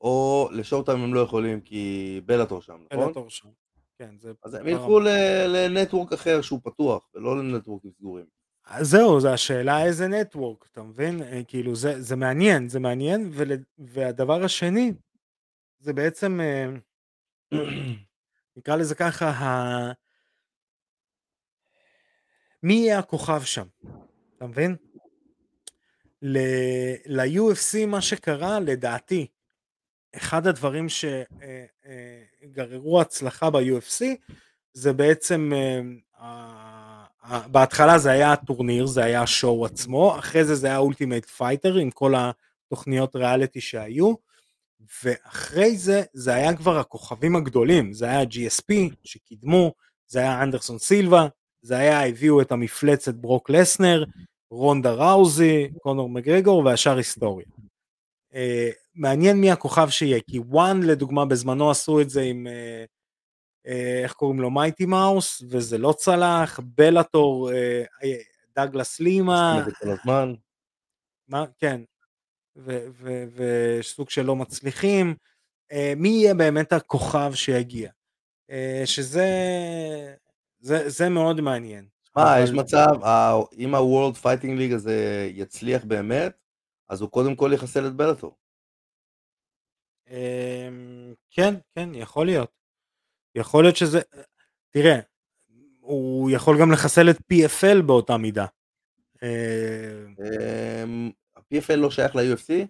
או 0.00 0.48
לשורטיים 0.52 1.00
הם 1.00 1.14
לא 1.14 1.20
יכולים, 1.20 1.60
כי 1.60 2.20
בלאטור 2.26 2.62
שם, 2.62 2.76
נכון? 2.92 3.04
בלאטור 3.04 3.30
שם, 3.30 3.48
כן. 3.98 4.14
זה 4.18 4.32
אז 4.42 4.54
הם 4.54 4.68
ילכו 4.68 5.00
לנטוורק 5.48 6.12
אחר 6.12 6.42
שהוא 6.42 6.60
פתוח, 6.64 7.08
ולא 7.14 7.38
לנטוורקים 7.38 7.90
סגורים. 7.98 8.24
זהו, 8.80 9.20
זו 9.20 9.32
השאלה 9.32 9.84
איזה 9.84 10.08
נטוורק, 10.08 10.68
אתה 10.72 10.82
מבין? 10.82 11.22
אה, 11.22 11.40
כאילו 11.48 11.76
זה, 11.76 12.02
זה 12.02 12.16
מעניין, 12.16 12.68
זה 12.68 12.80
מעניין, 12.80 13.30
ול... 13.32 13.52
והדבר 13.78 14.44
השני, 14.44 14.92
זה 15.78 15.92
בעצם, 15.92 16.40
אה, 16.40 16.70
נקרא 18.56 18.76
לזה 18.76 18.94
ככה, 18.94 19.30
ה... 19.30 19.92
מי 22.62 22.74
יהיה 22.74 22.98
הכוכב 22.98 23.42
שם, 23.42 23.66
אתה 24.36 24.46
מבין? 24.46 24.76
ל-UFC 26.22 27.86
מה 27.86 28.00
שקרה 28.00 28.60
לדעתי, 28.60 29.26
אחד 30.16 30.46
הדברים 30.46 30.86
שגררו 32.48 33.00
הצלחה 33.00 33.50
ב-UFC 33.50 34.04
זה 34.72 34.92
בעצם, 34.92 35.52
בהתחלה 37.46 37.98
זה 37.98 38.10
היה 38.10 38.32
הטורניר, 38.32 38.86
זה 38.86 39.04
היה 39.04 39.22
השואו 39.22 39.66
עצמו, 39.66 40.18
אחרי 40.18 40.44
זה 40.44 40.54
זה 40.54 40.66
היה 40.66 40.78
Ultimate 40.78 41.26
Fighter 41.26 41.76
עם 41.76 41.90
כל 41.90 42.14
התוכניות 42.16 43.16
ריאליטי 43.16 43.60
שהיו, 43.60 44.14
ואחרי 45.04 45.76
זה 45.76 46.02
זה 46.12 46.34
היה 46.34 46.56
כבר 46.56 46.78
הכוכבים 46.78 47.36
הגדולים, 47.36 47.92
זה 47.92 48.06
היה 48.06 48.22
GSP 48.22 48.74
שקידמו, 49.04 49.72
זה 50.06 50.18
היה 50.18 50.42
אנדרסון 50.42 50.78
סילבה, 50.78 51.26
זה 51.62 51.76
היה, 51.76 52.06
הביאו 52.06 52.40
את 52.40 52.52
המפלצת 52.52 53.14
ברוק 53.14 53.50
לסנר, 53.50 54.04
רונדה 54.50 54.92
ראוזי, 54.92 55.68
קונור 55.82 56.08
מגרגור 56.08 56.64
והשאר 56.64 56.96
היסטוריה. 56.96 57.46
Uh, 58.34 58.36
מעניין 58.94 59.36
מי 59.36 59.50
הכוכב 59.50 59.88
שיהיה, 59.88 60.20
כי 60.30 60.38
וואן 60.38 60.82
לדוגמה 60.82 61.24
בזמנו 61.26 61.70
עשו 61.70 62.00
את 62.00 62.10
זה 62.10 62.22
עם, 62.22 62.46
uh, 62.46 62.86
uh, 63.66 63.70
איך 64.02 64.12
קוראים 64.12 64.40
לו, 64.40 64.50
מייטי 64.50 64.86
מאוס, 64.86 65.42
וזה 65.48 65.78
לא 65.78 65.94
צלח, 65.98 66.60
בלאטור, 66.64 67.50
דאגלס 68.56 69.00
לימה. 69.00 69.64
מה? 71.28 71.44
כן. 71.58 71.80
וסוג 73.34 74.10
של 74.10 74.22
לא 74.22 74.36
מצליחים. 74.36 75.14
מי 75.96 76.08
יהיה 76.08 76.34
באמת 76.34 76.72
הכוכב 76.72 77.32
שיגיע? 77.34 77.90
שזה 78.84 79.26
זה, 80.60 80.88
זה 80.88 81.08
מאוד 81.08 81.40
מעניין. 81.40 81.86
מה. 82.16 82.36
יש 82.40 82.50
מצב, 82.50 82.94
אם 83.58 83.74
ה-World 83.74 84.16
Fighting 84.22 84.58
League 84.58 84.74
הזה 84.74 85.28
יצליח 85.32 85.84
באמת, 85.84 86.32
אז 86.88 87.00
הוא 87.00 87.10
קודם 87.10 87.36
כל 87.36 87.50
יחסל 87.54 87.86
את 87.86 87.92
בלאטור. 87.92 88.36
אמ, 90.08 91.14
כן, 91.30 91.54
כן, 91.74 91.88
יכול 91.94 92.26
להיות. 92.26 92.52
יכול 93.34 93.64
להיות 93.64 93.76
שזה... 93.76 94.00
תראה, 94.70 95.00
הוא 95.80 96.30
יכול 96.30 96.56
גם 96.60 96.72
לחסל 96.72 97.10
את 97.10 97.16
PFL 97.16 97.82
באותה 97.86 98.16
מידה. 98.16 98.46
אמ, 99.22 101.10
ה-PFL 101.36 101.76
לא 101.76 101.90
שייך 101.90 102.16
ל-UFC? 102.16 102.66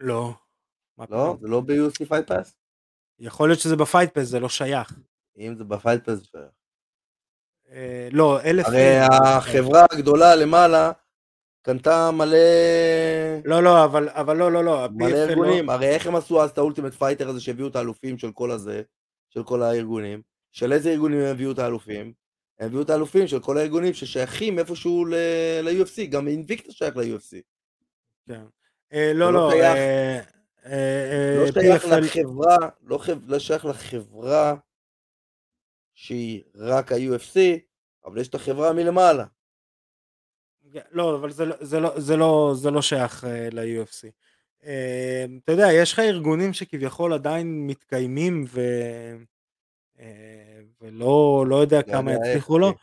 לא. 0.00 0.32
לא? 1.10 1.36
זה 1.40 1.48
לא 1.48 1.60
ב-UFC 1.60 2.06
Fight 2.08 2.30
Pass? 2.30 2.52
יכול 3.18 3.48
להיות 3.48 3.60
שזה 3.60 3.76
ב-Fight 3.76 4.18
Pass, 4.18 4.24
זה 4.24 4.40
לא 4.40 4.48
שייך. 4.48 4.98
אם 5.38 5.54
זה 5.54 5.64
ב-Fight 5.64 6.04
Pass 6.04 6.14
זה 6.18 6.24
שייך. 6.24 6.50
אה, 7.70 8.08
לא, 8.12 8.40
אלף... 8.40 8.66
הרי 8.66 8.98
החברה 8.98 9.84
הגדולה 9.92 10.36
למעלה 10.36 10.92
קנתה 11.66 12.10
מלא... 12.10 12.38
לא, 13.44 13.62
לא, 13.62 13.84
אבל, 13.84 14.08
אבל 14.08 14.36
לא, 14.36 14.52
לא, 14.52 14.64
לא. 14.64 14.88
מלא 14.90 15.08
לא- 15.08 15.16
ארגונים, 15.16 15.66
לא... 15.66 15.72
הרי 15.72 15.86
איך 15.86 16.06
הם 16.06 16.16
עשו 16.16 16.42
אז 16.42 16.50
את 16.50 16.58
ה-Ultimate 16.58 16.94
Fighter 16.94 17.28
הזה 17.28 17.40
שהביאו 17.40 17.68
את 17.68 17.76
האלופים 17.76 18.18
של 18.18 18.32
כל 18.32 18.50
הזה, 18.50 18.82
של 19.30 19.42
כל 19.42 19.62
הארגונים? 19.62 20.22
של 20.52 20.72
איזה 20.72 20.90
ארגונים 20.90 21.20
הם 21.20 21.26
הביאו 21.26 21.52
את 21.52 21.58
האלופים? 21.58 22.12
הם 22.58 22.66
הביאו 22.66 22.82
את 22.82 22.90
האלופים 22.90 23.26
של 23.26 23.40
כל 23.40 23.58
הארגונים 23.58 23.94
ששייכים 23.94 24.58
איפשהו 24.58 25.04
ל-UFC, 25.04 26.04
גם 26.10 26.28
אינביקטה 26.28 26.72
שייך 26.72 26.96
ל-UFC. 26.96 27.36
כן. 28.28 28.44
אה, 28.92 29.12
לא, 29.14 29.32
לא. 29.32 29.52
אה, 29.52 30.20
אה, 30.66 31.44
לא 31.44 31.52
שייך 31.52 31.84
לחברה, 31.84 32.56
לא, 32.82 32.98
לא 33.26 33.38
שייך 33.38 33.64
לחברה 33.64 34.54
שהיא 35.94 36.42
רק 36.54 36.92
ה-UFC, 36.92 37.38
אבל 38.04 38.20
יש 38.20 38.28
את 38.28 38.34
החברה 38.34 38.72
מלמעלה. 38.72 39.24
כן, 40.76 40.82
לא, 40.92 41.14
אבל 41.16 41.30
זה, 41.30 41.44
לא, 41.44 41.56
זה, 41.60 41.80
לא, 41.80 42.00
זה, 42.00 42.16
לא, 42.16 42.52
זה 42.56 42.70
לא 42.70 42.82
שייך 42.82 43.24
uh, 43.24 43.26
ל-UFC. 43.54 44.04
Uh, 44.60 44.66
אתה 45.44 45.52
יודע, 45.52 45.72
יש 45.72 45.92
לך 45.92 45.98
ארגונים 45.98 46.52
שכביכול 46.52 47.12
עדיין 47.12 47.66
מתקיימים 47.66 48.44
ו... 48.48 48.60
uh, 49.96 50.00
ולא 50.80 51.44
לא 51.48 51.56
יודע 51.56 51.82
כמה 51.82 52.12
יצליחו 52.12 52.58
לו. 52.58 52.74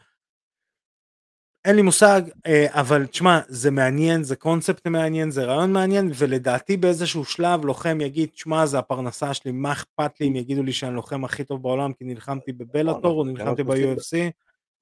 אין 1.65 1.76
לי 1.76 1.82
מושג, 1.82 2.22
אה, 2.45 2.65
אבל 2.70 3.06
תשמע, 3.06 3.40
זה 3.48 3.72
מעניין, 3.72 4.24
זה 4.24 4.36
קונספט 4.36 4.88
מעניין, 4.88 5.32
זה 5.32 5.44
רעיון 5.44 5.74
מעניין, 5.74 6.11
ולדעתי 6.15 6.78
באיזשהו 6.78 7.26
שלב 7.26 7.65
לוחם 7.65 8.02
יגיד, 8.02 8.30
תשמע, 8.30 8.65
זה 8.65 8.80
הפרנסה 8.80 9.34
שלי, 9.34 9.52
מה 9.52 9.72
אכפת 9.72 10.20
לי 10.20 10.28
אם 10.28 10.36
יגידו 10.36 10.64
לי 10.64 10.74
שאני 10.74 10.95
לוחם 10.95 11.26
הכי 11.26 11.44
טוב 11.44 11.64
בעולם 11.64 11.94
כי 11.94 12.06
נלחמתי 12.06 12.52
בבלאטור 12.52 13.20
או 13.20 13.24
נלחמתי 13.24 13.64
ב-UFC? 13.64 14.32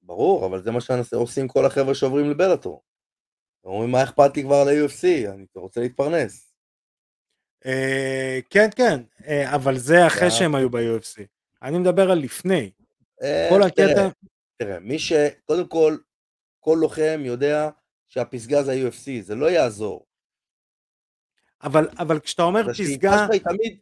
ברור, 0.02 0.46
אבל 0.46 0.62
זה 0.62 0.70
מה 0.70 0.80
שעושים 0.80 1.48
כל 1.48 1.66
החבר'ה 1.66 1.94
שעוברים 1.94 2.30
לבלאטור. 2.30 2.82
אומרים, 3.64 3.90
מה 3.90 4.02
אכפת 4.02 4.36
לי 4.36 4.42
כבר 4.42 4.64
ל-UFC, 4.64 5.30
אני 5.30 5.46
רוצה 5.54 5.80
להתפרנס. 5.80 6.52
אה, 7.66 8.38
כן, 8.50 8.68
כן, 8.76 9.00
אה, 9.26 9.54
אבל 9.54 9.78
זה 9.78 10.06
אחרי 10.06 10.30
שהם 10.30 10.54
היו 10.54 10.70
ב-UFC. 10.70 11.22
אני 11.62 11.78
מדבר 11.78 12.10
על 12.10 12.18
לפני. 12.18 12.70
כל 13.48 13.62
הקטע... 13.62 14.08
תראה, 14.56 14.80
מי 14.80 14.98
ש... 14.98 15.12
קודם 15.44 15.66
כל, 15.66 15.96
כל 16.60 16.78
לוחם 16.80 17.20
יודע 17.24 17.70
שהפסגה 18.08 18.62
זה 18.62 18.72
ה-UFC, 18.72 19.22
זה 19.22 19.34
לא 19.34 19.50
יעזור. 19.50 20.06
אבל, 21.62 21.88
אבל 21.98 22.20
כשאתה 22.20 22.42
אומר 22.42 22.72
פסגה... 22.72 23.26
תמיד... 23.44 23.78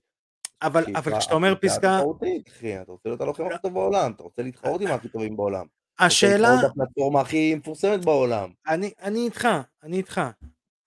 אבל, 0.62 0.84
אבל 0.96 1.18
כשאתה 1.18 1.34
אומר 1.34 1.54
פסגה... 1.60 1.98
אתה 1.98 2.92
רוצה 2.92 3.08
להיות 3.08 3.20
הלוחם 3.20 3.46
הכי 3.46 3.62
טוב 3.62 3.74
בעולם, 3.74 4.12
אתה 4.12 4.22
רוצה 4.22 4.42
להתחרות 4.42 4.80
עם 4.80 4.88
הכי 4.88 5.08
טובים 5.08 5.36
בעולם. 5.36 5.66
השאלה... 6.00 6.52
להתחרות 6.52 6.72
בפלטפורמה 6.76 7.20
הכי 7.20 7.54
מפורסמת 7.54 8.04
בעולם. 8.04 8.50
אני, 8.68 8.90
אני 9.02 9.24
איתך, 9.24 9.48
אני 9.82 9.96
איתך. 9.96 10.20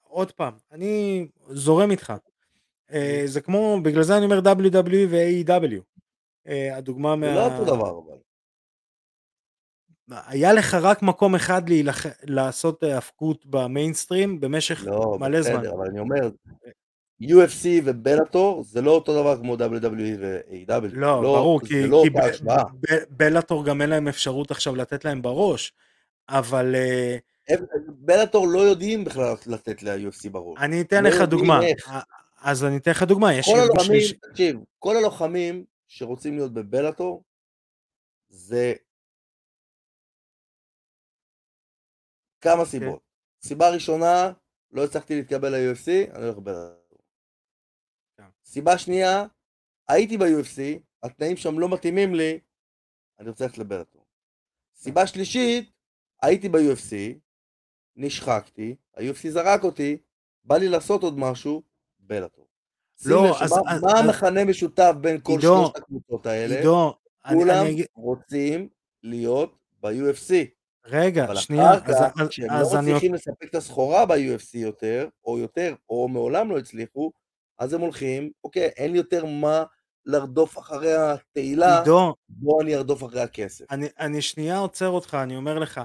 עוד 0.01 0.31
פעם, 0.31 0.53
אני 0.71 1.27
זורם 1.49 1.91
איתך. 1.91 2.13
אה, 2.91 3.23
זה 3.25 3.41
כמו, 3.41 3.79
בגלל 3.83 4.03
זה 4.03 4.17
אני 4.17 4.25
אומר 4.25 4.39
WWE 4.39 5.07
ו-AEW. 5.09 5.81
אה, 6.47 6.77
הדוגמה 6.77 7.15
מה... 7.15 7.27
זה 7.27 7.33
לא 7.33 7.45
אותו 7.45 7.65
דבר 7.75 7.99
אבל. 7.99 8.17
היה 10.27 10.53
לך 10.53 10.73
רק 10.73 11.01
מקום 11.01 11.35
אחד 11.35 11.69
להילח... 11.69 12.05
לעשות 12.23 12.83
האבקות 12.83 13.45
במיינסטרים 13.45 14.39
במשך 14.39 14.83
לא, 14.85 15.17
מלא 15.19 15.39
בסדר, 15.39 15.53
זמן. 15.53 15.67
אבל 15.67 15.87
אני 15.87 15.99
אומר, 15.99 16.29
UFC 17.29 17.65
ובלאטור 17.83 18.63
זה 18.63 18.81
לא 18.81 18.91
אותו 18.91 19.21
דבר 19.21 19.37
כמו 19.37 19.55
WWE 19.55 20.17
ו-AW. 20.19 20.87
לא, 20.93 21.23
לא, 21.23 21.33
ברור, 21.33 21.61
כי, 21.67 21.87
לא 21.87 22.01
כי 22.03 22.09
ב- 22.09 22.49
ב- 22.89 23.03
בלאטור 23.09 23.65
גם 23.65 23.81
אין 23.81 23.89
להם 23.89 24.07
אפשרות 24.07 24.51
עכשיו 24.51 24.75
לתת 24.75 25.05
להם 25.05 25.21
בראש, 25.21 25.73
אבל... 26.29 26.75
אה, 26.75 27.17
בלאטור 27.87 28.47
לא 28.47 28.59
יודעים 28.59 29.03
בכלל 29.03 29.33
לתת 29.47 29.83
ל-UFC 29.83 30.29
בראש. 30.29 30.59
אני 30.61 30.81
אתן 30.81 31.03
לא 31.03 31.09
לך 31.09 31.21
דוגמה. 31.21 31.59
אז 32.41 32.63
אני 32.63 32.77
אתן 32.77 32.91
לך 32.91 33.03
דוגמה. 33.03 33.33
יש 33.33 33.45
כל 33.45 33.59
הלוחמים, 33.59 34.01
תקשיב, 34.31 34.59
כל 34.79 34.97
הלוחמים 34.97 35.65
שרוצים 35.87 36.35
להיות 36.35 36.53
בבלאטור, 36.53 37.23
זה 38.29 38.73
כמה 42.41 42.53
אוקיי. 42.53 42.65
סיבות. 42.65 42.99
סיבה 43.41 43.69
ראשונה, 43.69 44.31
לא 44.71 44.83
הצלחתי 44.83 45.15
להתקבל 45.15 45.55
ל-UFC, 45.55 46.15
אני 46.15 46.23
הולך 46.25 46.37
בלטור. 46.37 46.82
סיבה 48.53 48.77
שנייה, 48.77 49.25
הייתי 49.87 50.17
ב-UFC, 50.17 50.59
התנאים 51.03 51.37
שם 51.37 51.59
לא 51.59 51.69
מתאימים 51.69 52.15
לי, 52.15 52.39
אני 53.19 53.29
רוצה 53.29 53.43
ללכת 53.43 53.57
לבלטור. 53.57 54.05
סיבה 54.75 55.07
שלישית, 55.07 55.71
הייתי 56.21 56.49
ב-UFC, 56.49 56.93
נשחקתי, 57.95 58.75
ה-UFC 58.97 59.29
זרק 59.29 59.63
אותי, 59.63 59.97
בא 60.43 60.57
לי 60.57 60.69
לעשות 60.69 61.03
עוד 61.03 61.17
משהו, 61.19 61.61
בלטור. 61.99 62.47
שים 63.01 63.11
לא, 63.11 63.41
אז- 63.43 63.49
שמה- 63.49 63.71
אז- 63.75 63.83
מה 63.83 63.91
אז- 63.91 64.05
המכנה 64.05 64.45
משותף 64.45 64.91
בין 65.01 65.19
כל 65.23 65.31
עידו, 65.31 65.41
שלושת 65.41 65.75
הקבוצות 65.77 66.25
האלה? 66.25 66.55
עידו, 66.57 66.93
כולם 67.29 67.65
אני 67.65 67.83
רוצים 67.93 68.69
להיות 69.03 69.55
ב-UFC. 69.81 70.33
רגע, 70.85 71.25
אבל 71.25 71.35
שנייה, 71.35 71.73
אחר 71.77 71.91
אז, 71.91 71.95
כך, 72.15 72.21
אז, 72.21 72.27
כשהם 72.27 72.49
אז 72.51 72.73
לא 72.73 72.79
אני, 72.79 72.87
מצליחים 72.89 73.13
לספק 73.13 73.43
את 73.49 73.55
הסחורה 73.55 74.05
ב-UFC 74.05 74.49
יותר, 74.57 75.07
או 75.25 75.37
יותר, 75.39 75.75
או 75.89 76.07
מעולם 76.07 76.51
לא 76.51 76.57
הצליחו, 76.57 77.11
אז 77.59 77.73
הם 77.73 77.81
הולכים, 77.81 78.31
אוקיי, 78.43 78.67
אין 78.67 78.95
יותר 78.95 79.25
מה 79.25 79.63
לרדוף 80.05 80.57
אחרי 80.57 80.93
התהילה, 80.95 81.79
עידו, 81.79 82.15
בוא 82.29 82.61
אני 82.61 82.75
ארדוף 82.75 83.03
אחרי 83.03 83.21
הכסף. 83.21 83.71
אני, 83.71 83.87
אני 83.99 84.21
שנייה 84.21 84.57
עוצר 84.57 84.89
אותך, 84.89 85.17
אני 85.23 85.35
אומר 85.35 85.59
לך, 85.59 85.81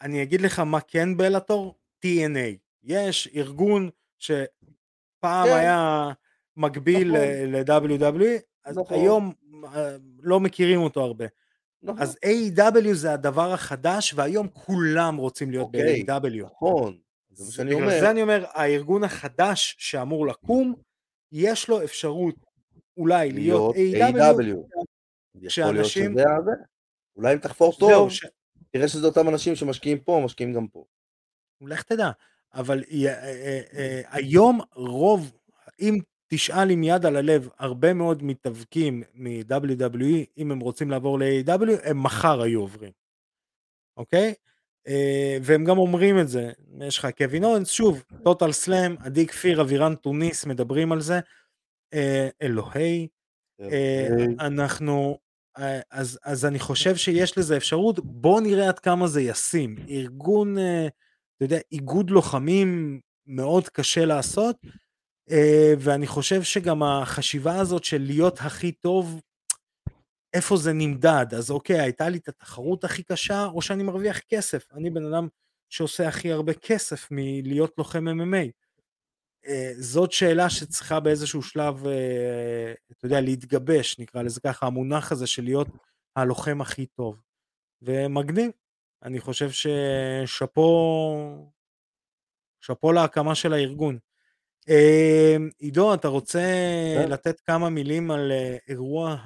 אני 0.00 0.22
אגיד 0.22 0.40
לך 0.40 0.58
מה 0.58 0.80
כן 0.80 1.16
בלאטור, 1.16 1.74
TNA. 2.06 2.56
יש 2.84 3.28
ארגון 3.34 3.90
שפעם 4.18 5.46
כן. 5.46 5.52
היה 5.52 6.10
מקביל 6.56 7.12
נכון. 7.12 7.52
ל-WWE, 7.52 8.40
אז 8.64 8.78
נכון. 8.78 8.98
היום 8.98 9.32
אה, 9.74 9.96
לא 10.22 10.40
מכירים 10.40 10.80
אותו 10.80 11.00
הרבה. 11.00 11.24
נכון, 11.82 12.02
אז 12.02 12.18
A.W. 12.24 12.92
זה 12.92 13.12
הדבר 13.12 13.52
החדש, 13.52 14.14
והיום 14.14 14.48
כולם 14.48 15.16
רוצים 15.16 15.50
להיות 15.50 15.66
אוקיי, 15.66 16.02
ב-A.W. 16.02 16.44
נכון, 16.44 16.98
זה 17.30 17.44
מה 17.44 17.50
שאני 17.50 17.70
בגלל 17.70 17.82
אומר. 17.82 18.00
זה 18.00 18.10
אני 18.10 18.22
אומר, 18.22 18.44
הארגון 18.48 19.04
החדש 19.04 19.76
שאמור 19.78 20.26
לקום, 20.26 20.74
יש 21.32 21.68
לו 21.68 21.84
אפשרות 21.84 22.34
אולי 22.96 23.32
להיות 23.32 23.74
A.W. 23.74 23.78
יכול 23.78 24.44
להיות 25.34 25.50
שאנשים- 25.50 26.12
שזה 26.12 26.24
הזה. 26.38 26.50
אולי 27.16 27.32
אם 27.32 27.38
תחפור 27.38 27.78
טוב, 27.78 28.10
ש... 28.10 28.26
תראה 28.70 28.88
שזה 28.88 29.06
אותם 29.06 29.28
אנשים 29.28 29.56
שמשקיעים 29.56 29.98
פה, 30.00 30.22
משקיעים 30.24 30.52
גם 30.52 30.68
פה. 30.68 30.84
לך 31.60 31.82
תדע, 31.82 32.10
אבל 32.54 32.84
אה, 32.92 33.24
אה, 33.24 33.60
אה, 33.74 34.00
היום 34.10 34.60
רוב, 34.74 35.32
אם 35.80 35.98
תשאל 36.26 36.70
עם 36.70 36.82
יד 36.82 37.06
על 37.06 37.16
הלב, 37.16 37.48
הרבה 37.58 37.94
מאוד 37.94 38.22
מתאבקים 38.22 39.02
מ-WWE, 39.14 40.24
אם 40.38 40.52
הם 40.52 40.60
רוצים 40.60 40.90
לעבור 40.90 41.18
ל-AW, 41.18 41.70
הם 41.84 42.02
מחר 42.02 42.42
היו 42.42 42.60
עוברים, 42.60 42.92
אוקיי? 43.96 44.28
אה, 44.28 44.32
והם 45.42 45.64
גם 45.64 45.78
אומרים 45.78 46.18
את 46.18 46.28
זה, 46.28 46.50
יש 46.80 46.98
לך 46.98 47.06
קווין 47.18 47.44
אורנס, 47.44 47.70
שוב, 47.70 48.04
טוטל 48.24 48.52
סלאם, 48.52 48.94
עדי 49.00 49.26
כפיר, 49.26 49.60
אבירן 49.60 49.94
טוניס, 49.94 50.46
מדברים 50.46 50.92
על 50.92 51.00
זה, 51.00 51.20
אה, 51.94 52.28
אלוהי, 52.42 53.08
אה. 53.60 54.08
אנחנו, 54.40 55.18
אה, 55.58 55.80
אז, 55.90 56.18
אז 56.24 56.44
אני 56.44 56.58
חושב 56.58 56.96
שיש 56.96 57.38
לזה 57.38 57.56
אפשרות, 57.56 58.04
בוא 58.04 58.40
נראה 58.40 58.68
עד 58.68 58.78
כמה 58.78 59.06
זה 59.06 59.20
ישים. 59.20 59.76
ארגון, 59.88 60.58
אה, 60.58 60.86
אתה 60.86 61.44
יודע, 61.44 61.58
איגוד 61.72 62.10
לוחמים 62.10 63.00
מאוד 63.26 63.68
קשה 63.68 64.04
לעשות, 64.04 64.56
אה, 65.30 65.74
ואני 65.78 66.06
חושב 66.06 66.42
שגם 66.42 66.82
החשיבה 66.82 67.60
הזאת 67.60 67.84
של 67.84 68.02
להיות 68.02 68.38
הכי 68.40 68.72
טוב, 68.72 69.20
איפה 70.34 70.56
זה 70.56 70.72
נמדד? 70.72 71.26
אז 71.36 71.50
אוקיי, 71.50 71.80
הייתה 71.80 72.08
לי 72.08 72.18
את 72.18 72.28
התחרות 72.28 72.84
הכי 72.84 73.02
קשה, 73.02 73.44
או 73.44 73.62
שאני 73.62 73.82
מרוויח 73.82 74.20
כסף. 74.28 74.72
אני 74.72 74.90
בן 74.90 75.14
אדם 75.14 75.28
שעושה 75.68 76.08
הכי 76.08 76.32
הרבה 76.32 76.54
כסף 76.54 77.08
מלהיות 77.10 77.74
לוחם 77.78 78.08
MMA. 78.08 78.50
אה, 79.46 79.72
זאת 79.78 80.12
שאלה 80.12 80.50
שצריכה 80.50 81.00
באיזשהו 81.00 81.42
שלב, 81.42 81.86
אה, 81.86 82.72
אתה 82.92 83.06
יודע, 83.06 83.20
להתגבש, 83.20 83.98
נקרא 83.98 84.22
לזה 84.22 84.40
ככה, 84.40 84.66
המונח 84.66 85.12
הזה 85.12 85.26
של 85.26 85.42
להיות 85.42 85.68
הלוחם 86.16 86.60
הכי 86.60 86.86
טוב. 86.86 87.20
ומגניב. 87.82 88.50
אני 89.02 89.20
חושב 89.20 89.50
ששאפו, 89.50 91.52
שאפו 92.60 92.92
להקמה 92.92 93.34
של 93.34 93.52
הארגון. 93.52 93.98
אה, 94.68 95.36
עידו, 95.58 95.94
אתה 95.94 96.08
רוצה 96.08 96.40
כן. 97.02 97.10
לתת 97.10 97.40
כמה 97.40 97.70
מילים 97.70 98.10
על 98.10 98.32
אירוע 98.68 99.16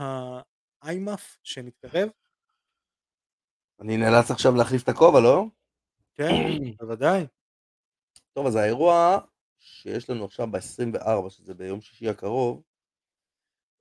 ה-IMAF 0.87 1.39
שמתקרב? 1.43 2.09
אני 3.81 3.97
נאלץ 3.97 4.31
עכשיו 4.31 4.55
להחליף 4.55 4.83
את 4.83 4.89
הכובע, 4.89 5.21
לא? 5.21 5.45
כן, 6.15 6.33
בוודאי. 6.81 7.27
טוב, 8.33 8.47
אז 8.47 8.57
האירוע 8.57 9.19
שיש 9.59 10.11
לנו 10.11 10.25
עכשיו 10.25 10.47
ב-24, 10.51 11.31
שזה 11.31 11.55
ביום 11.55 11.81
שישי 11.81 12.09
הקרוב, 12.09 12.63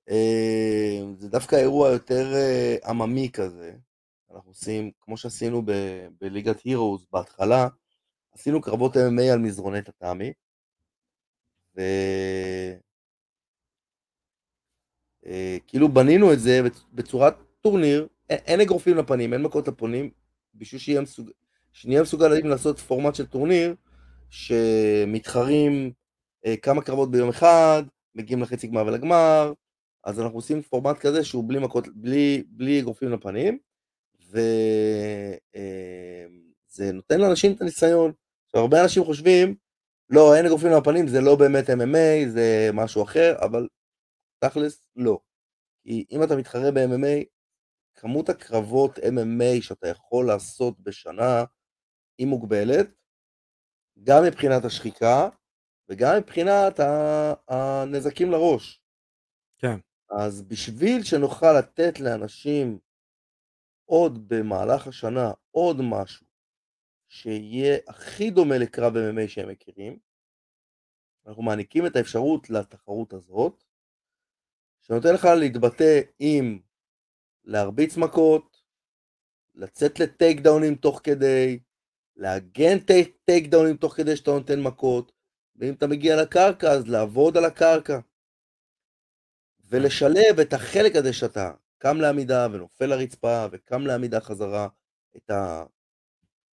אה, 0.08 1.00
זה 1.16 1.28
דווקא 1.28 1.56
אירוע 1.56 1.88
יותר 1.88 2.34
אה, 2.34 2.76
עממי 2.84 3.30
כזה. 3.32 3.72
אנחנו 4.30 4.50
עושים, 4.50 4.90
כמו 5.00 5.16
שעשינו 5.16 5.62
ב- 5.62 6.06
בליגת 6.20 6.60
הירוז 6.60 7.06
בהתחלה, 7.12 7.68
עשינו 8.32 8.60
קרבות 8.60 8.96
MMA 8.96 9.32
על 9.32 9.38
מזרוני 9.38 9.82
טאטאמי. 9.82 10.32
אה, 15.26 15.56
כאילו 15.66 15.88
בנינו 15.88 16.32
את 16.32 16.40
זה 16.40 16.60
בצ- 16.66 16.84
בצורת 16.92 17.34
טורניר, 17.60 18.06
אין, 18.30 18.60
אגרופים 18.60 18.96
לפנים, 18.96 19.32
אין 19.32 19.42
מכות 19.42 19.68
לפנים, 19.68 20.10
בשביל 20.54 20.80
שיהיה 20.80 21.00
מסוג... 21.00 21.30
שנהיה 21.72 22.02
מסוגלים 22.02 22.46
לעשות 22.46 22.78
פורמט 22.78 23.14
של 23.14 23.26
טורניר, 23.26 23.74
שמתחרים 24.30 25.92
אה, 26.46 26.56
כמה 26.56 26.82
קרבות 26.82 27.10
ביום 27.10 27.28
אחד, 27.28 27.82
מגיעים 28.14 28.42
לחצי 28.42 28.66
גמר 28.66 28.86
ולגמר, 28.86 29.52
אז 30.04 30.20
אנחנו 30.20 30.38
עושים 30.38 30.62
פורמט 30.62 30.98
כזה 30.98 31.24
שהוא 31.24 31.44
בלי 31.48 31.58
מכות, 31.58 31.88
בלי, 31.94 32.42
בלי 32.48 32.80
אגרופים 32.80 33.12
לפנים, 33.12 33.58
וזה 34.30 35.36
נותן 36.92 37.20
לאנשים 37.20 37.52
את 37.52 37.60
הניסיון. 37.60 38.12
עכשיו, 38.46 38.60
הרבה 38.60 38.82
אנשים 38.82 39.04
חושבים, 39.04 39.54
לא, 40.10 40.34
אין 40.36 40.46
אגרופים 40.46 40.70
לפנים, 40.70 41.08
זה 41.08 41.20
לא 41.20 41.36
באמת 41.36 41.70
MMA, 41.70 42.28
זה 42.28 42.70
משהו 42.74 43.02
אחר, 43.02 43.34
אבל 43.42 43.66
תכלס, 44.38 44.88
לא. 44.96 45.18
כי 45.82 46.06
אם 46.10 46.22
אתה 46.22 46.36
מתחרה 46.36 46.70
ב-MMA, 46.70 47.24
כמות 47.94 48.28
הקרבות 48.28 48.98
MMA 48.98 49.62
שאתה 49.62 49.88
יכול 49.88 50.26
לעשות 50.26 50.80
בשנה 50.80 51.44
היא 52.18 52.26
מוגבלת, 52.26 52.90
גם 54.02 54.22
מבחינת 54.26 54.64
השחיקה 54.64 55.28
וגם 55.88 56.12
מבחינת 56.18 56.80
הנזקים 57.48 58.30
לראש. 58.30 58.82
כן. 59.58 59.76
אז 60.10 60.42
בשביל 60.42 61.02
שנוכל 61.02 61.58
לתת 61.58 62.00
לאנשים 62.00 62.78
עוד 63.88 64.28
במהלך 64.28 64.86
השנה 64.86 65.30
עוד 65.50 65.76
משהו 65.90 66.26
שיהיה 67.08 67.78
הכי 67.88 68.30
דומה 68.30 68.58
לקרב 68.58 68.92
MMA 68.96 69.28
שהם 69.28 69.48
מכירים, 69.48 69.98
אנחנו 71.26 71.42
מעניקים 71.42 71.86
את 71.86 71.96
האפשרות 71.96 72.50
לתחרות 72.50 73.12
הזאת, 73.12 73.64
שנותן 74.86 75.14
לך 75.14 75.24
להתבטא 75.24 76.00
עם 76.18 76.58
להרביץ 77.44 77.96
מכות, 77.96 78.62
לצאת 79.54 80.00
לטייק 80.00 80.40
דאונים 80.40 80.74
תוך 80.74 81.00
כדי, 81.04 81.58
להגן 82.16 82.78
טייק, 82.78 83.16
טייק 83.24 83.46
דאונים 83.46 83.76
תוך 83.76 83.94
כדי 83.94 84.16
שאתה 84.16 84.30
נותן 84.30 84.60
מכות, 84.60 85.12
ואם 85.56 85.74
אתה 85.74 85.86
מגיע 85.86 86.22
לקרקע 86.22 86.70
אז 86.72 86.88
לעבוד 86.88 87.36
על 87.36 87.44
הקרקע. 87.44 87.98
ולשלב 89.68 90.40
את 90.42 90.52
החלק 90.52 90.96
הזה 90.96 91.12
שאתה 91.12 91.52
קם 91.78 92.00
לעמידה 92.00 92.46
ונופל 92.52 92.86
לרצפה 92.86 93.46
וקם 93.52 93.86
לעמידה 93.86 94.20
חזרה, 94.20 94.68
את 95.16 95.30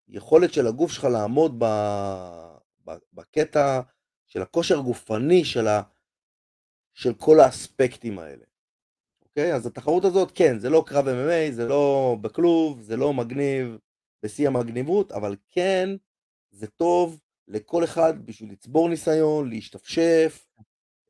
היכולת 0.09 0.53
של 0.53 0.67
הגוף 0.67 0.93
שלך 0.93 1.05
לעמוד 1.05 1.55
ב, 1.59 1.65
בקטע 3.13 3.81
של 4.27 4.43
הכושר 4.43 4.79
הגופני 4.79 5.45
של, 5.45 5.67
ה, 5.69 5.83
של 6.97 7.15
כל 7.15 7.41
האספקטים 7.41 8.19
האלה. 8.19 8.45
אוקיי? 9.23 9.55
אז 9.55 9.67
התחרות 9.67 10.05
הזאת, 10.05 10.33
כן, 10.35 10.59
זה 10.59 10.71
לא 10.71 10.85
קרב 10.87 11.07
MMA, 11.07 11.53
זה 11.53 11.69
לא 11.69 12.17
בכלוב, 12.21 12.81
זה 12.81 12.97
לא 12.97 13.15
מגניב 13.15 13.79
בשיא 14.23 14.49
המגניבות, 14.49 15.13
אבל 15.13 15.37
כן, 15.49 15.89
זה 16.51 16.67
טוב 16.67 17.21
לכל 17.49 17.85
אחד 17.85 18.27
בשביל 18.27 18.53
לצבור 18.53 18.89
ניסיון, 18.89 19.51
להשתפשף, 19.51 20.47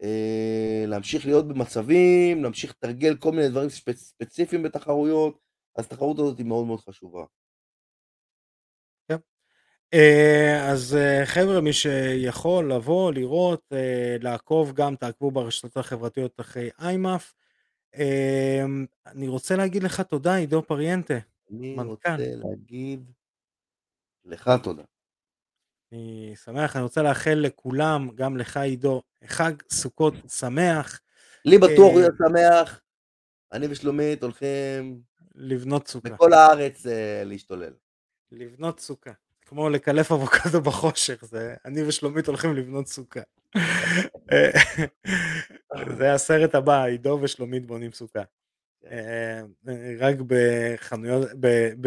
אה, 0.02 0.84
להמשיך 0.86 1.26
להיות 1.26 1.48
במצבים, 1.48 2.42
להמשיך 2.42 2.70
לתרגל 2.70 3.16
כל 3.16 3.32
מיני 3.32 3.48
דברים 3.48 3.68
ספצ... 3.68 4.00
ספציפיים 4.00 4.62
בתחרויות, 4.62 5.38
אז 5.76 5.84
התחרות 5.84 6.18
הזאת 6.18 6.38
היא 6.38 6.46
מאוד 6.46 6.66
מאוד 6.66 6.80
חשובה. 6.80 7.24
אה, 9.94 10.70
אז 10.70 10.96
אה, 10.96 11.26
חבר'ה, 11.26 11.60
מי 11.60 11.72
שיכול 11.72 12.72
לבוא, 12.72 13.12
לראות, 13.12 13.62
אה, 13.72 14.16
לעקוב, 14.20 14.72
גם 14.72 14.96
תעקבו 14.96 15.30
ברשתות 15.30 15.76
החברתיות 15.76 16.40
אחרי 16.40 16.70
איימאף. 16.78 17.34
אני 19.06 19.28
רוצה 19.28 19.56
להגיד 19.56 19.82
לך 19.82 20.00
תודה, 20.00 20.34
עידו 20.34 20.62
פריאנטה. 20.62 21.18
אני 21.50 21.74
מנכ"ל. 21.76 21.88
רוצה 21.90 22.16
להגיד 22.16 23.12
לך 24.24 24.50
תודה. 24.62 24.82
אני 25.92 26.32
שמח, 26.44 26.76
אני 26.76 26.82
רוצה 26.82 27.02
לאחל 27.02 27.34
לכולם, 27.34 28.08
גם 28.14 28.36
לך 28.36 28.56
עידו, 28.56 29.02
חג 29.26 29.52
סוכות 29.70 30.14
שמח, 30.28 31.00
לי 31.44 31.58
בטוח 31.58 31.92
הוא 31.92 32.00
יהיה 32.00 32.10
שמח, 32.18 32.80
אני 33.52 33.66
ושלומית 33.70 34.22
הולכים 34.22 35.02
לבנות 35.34 35.88
סוכה. 35.88 36.08
בכל 36.08 36.32
הארץ 36.32 36.86
אה, 36.86 37.22
להשתולל. 37.24 37.72
לבנות 38.32 38.80
סוכה. 38.80 39.10
כמו 39.46 39.68
לקלף 39.68 40.12
אבוקדו 40.12 40.60
בחושך, 40.60 41.24
זה 41.24 41.54
אני 41.64 41.82
ושלומית 41.86 42.26
הולכים 42.26 42.56
לבנות 42.56 42.88
סוכה. 42.88 43.20
אה, 44.32 44.50
זה 45.98 46.12
הסרט 46.12 46.54
הבא, 46.54 46.84
עידו 46.84 47.18
ושלומית 47.22 47.66
בונים 47.66 47.92
סוכה. 47.92 48.22
אה, 48.90 49.40
רק 49.98 50.16
בחנויות, 50.26 51.28
ב- 51.40 51.86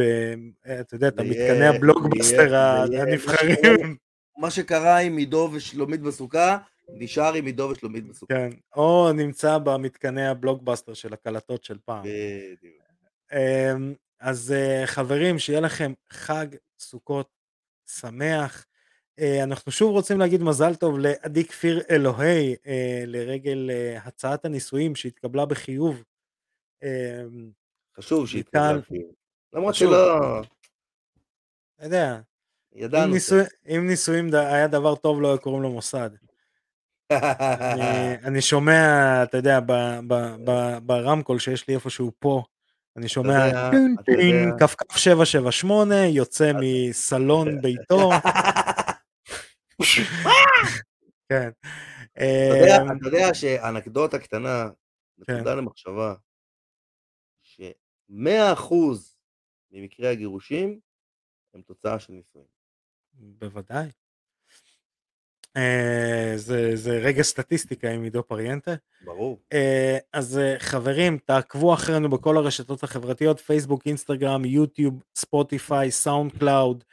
אתה 0.82 0.96
יודע, 0.96 1.08
את 1.08 1.20
המתקני 1.20 1.68
הבלוקבאסטר 1.68 2.56
הנבחרים. 2.56 3.96
מה 4.38 4.52
שקרה 4.52 4.98
עם 4.98 5.18
עידו 5.18 5.50
ושלומית 5.54 6.02
בסוכה, 6.02 6.58
נשאר 6.90 7.34
עם 7.34 7.46
עידו 7.46 7.64
ושלומית 7.64 8.08
בסוכה. 8.08 8.34
כן, 8.34 8.50
או 8.76 9.12
נמצא 9.14 9.58
במתקני 9.58 10.28
הבלוקבאסטר 10.28 10.94
של 10.94 11.14
הקלטות 11.14 11.64
של 11.64 11.78
פעם. 11.86 12.04
בדיוק. 12.04 12.76
אמ, 13.34 13.94
אז 14.20 14.52
אה, 14.52 14.88
חברים, 14.88 15.40
שיהיה 15.40 15.60
לכם 15.60 15.94
חג 16.10 16.48
סוכות 16.80 17.39
שמח. 17.90 18.66
אה, 19.20 19.44
אנחנו 19.44 19.72
שוב 19.72 19.92
רוצים 19.92 20.20
להגיד 20.20 20.42
מזל 20.42 20.76
טוב 20.76 21.00
לעדי 21.00 21.46
כפיר 21.46 21.82
אלוהי 21.90 22.56
אה, 22.68 23.04
לרגל 23.08 23.70
אה, 23.72 23.98
הצעת 24.04 24.46
הנישואים 24.46 24.96
שהתקבלה 24.96 25.46
בחיוב. 25.46 26.04
חשוב 27.98 28.20
מכאן- 28.24 28.28
שיתקבל 28.28 28.82
חיוב. 28.82 29.12
למרות. 29.54 29.76
שלא, 29.76 30.40
אתה 31.76 31.86
יודע, 31.86 32.16
אם, 32.16 32.80
ידענו. 32.84 33.14
אם 33.70 33.88
נישואים 33.88 34.30
היה 34.34 34.68
דבר 34.68 34.96
טוב 34.96 35.22
לא 35.22 35.28
היו 35.28 35.40
קוראים 35.40 35.62
לו 35.62 35.70
מוסד. 35.72 36.10
אני, 37.74 38.16
אני 38.24 38.42
שומע, 38.42 38.74
אתה 39.24 39.38
יודע, 39.38 39.60
ב- 39.60 40.00
ב- 40.08 40.36
ב- 40.46 40.78
ברמקול 40.84 41.40
שיש 41.40 41.68
לי 41.68 41.76
איפשהו 41.76 42.12
פה, 42.20 42.44
אני 43.00 43.08
שומע 43.10 43.50
כפכף 44.60 44.98
778, 44.98 45.96
יוצא 46.06 46.52
מסלון 46.62 47.62
ביתו. 47.62 48.10
כן. 51.30 51.50
אתה 52.12 52.24
יודע- 52.58 53.28
אמ, 53.30 53.34
שאנקדוטה 53.34 54.20
קטנה, 54.20 54.70
כן. 55.28 55.36
נקודה 55.36 55.56
למחשבה, 55.56 56.14
ש-100% 57.42 58.74
ממקרי 59.72 60.08
הגירושים 60.08 60.80
הם 61.54 61.62
תוצאה 61.62 62.00
של 62.00 62.14
נישואים. 62.14 62.48
בוודאי. 63.14 63.90
אה, 65.58 66.34
זה, 66.36 66.76
זה 66.76 66.92
רגע 66.92 67.22
סטטיסטיקה 67.22 67.90
עם 67.90 68.04
עידו 68.04 68.24
פריאנטה. 68.24 68.76
ברור. 69.06 69.40
אה, 69.54 69.98
אז 70.14 70.38
אה, 70.38 70.56
חברים, 70.60 71.18
תעקבו 71.18 71.74
אחרינו 71.74 72.10
בכל 72.10 72.38
הרשתות 72.38 72.84
החברתיות, 72.84 73.40
פייסבוק, 73.40 73.82
אינסטגרם, 73.86 74.46
יוטיוב, 74.46 75.04
ספוטיפיי, 75.16 75.92
סאונד 75.92 76.32
קלאוד, 76.40 76.84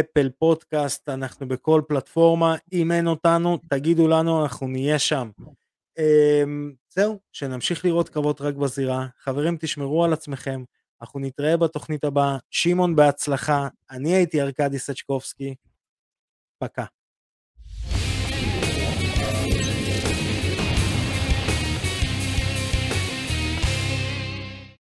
אפל 0.00 0.30
פודקאסט, 0.38 1.08
אנחנו 1.08 1.48
בכל 1.48 1.82
פלטפורמה. 1.88 2.56
אם 2.72 2.92
אין 2.92 3.06
אותנו, 3.06 3.58
תגידו 3.68 4.08
לנו, 4.08 4.42
אנחנו 4.42 4.68
נהיה 4.68 4.98
שם. 4.98 5.30
אה, 5.98 6.44
זהו, 6.94 7.20
שנמשיך 7.32 7.84
לראות 7.84 8.08
קרבות 8.08 8.40
רק 8.40 8.54
בזירה. 8.54 9.06
חברים, 9.18 9.56
תשמרו 9.60 10.04
על 10.04 10.12
עצמכם, 10.12 10.62
אנחנו 11.02 11.20
נתראה 11.20 11.56
בתוכנית 11.56 12.04
הבאה. 12.04 12.38
שמעון, 12.50 12.96
בהצלחה. 12.96 13.68
אני 13.90 14.14
הייתי 14.14 14.42
ארכדי 14.42 14.78
סצ'קובסקי. 14.78 15.54
פקה. 16.58 16.84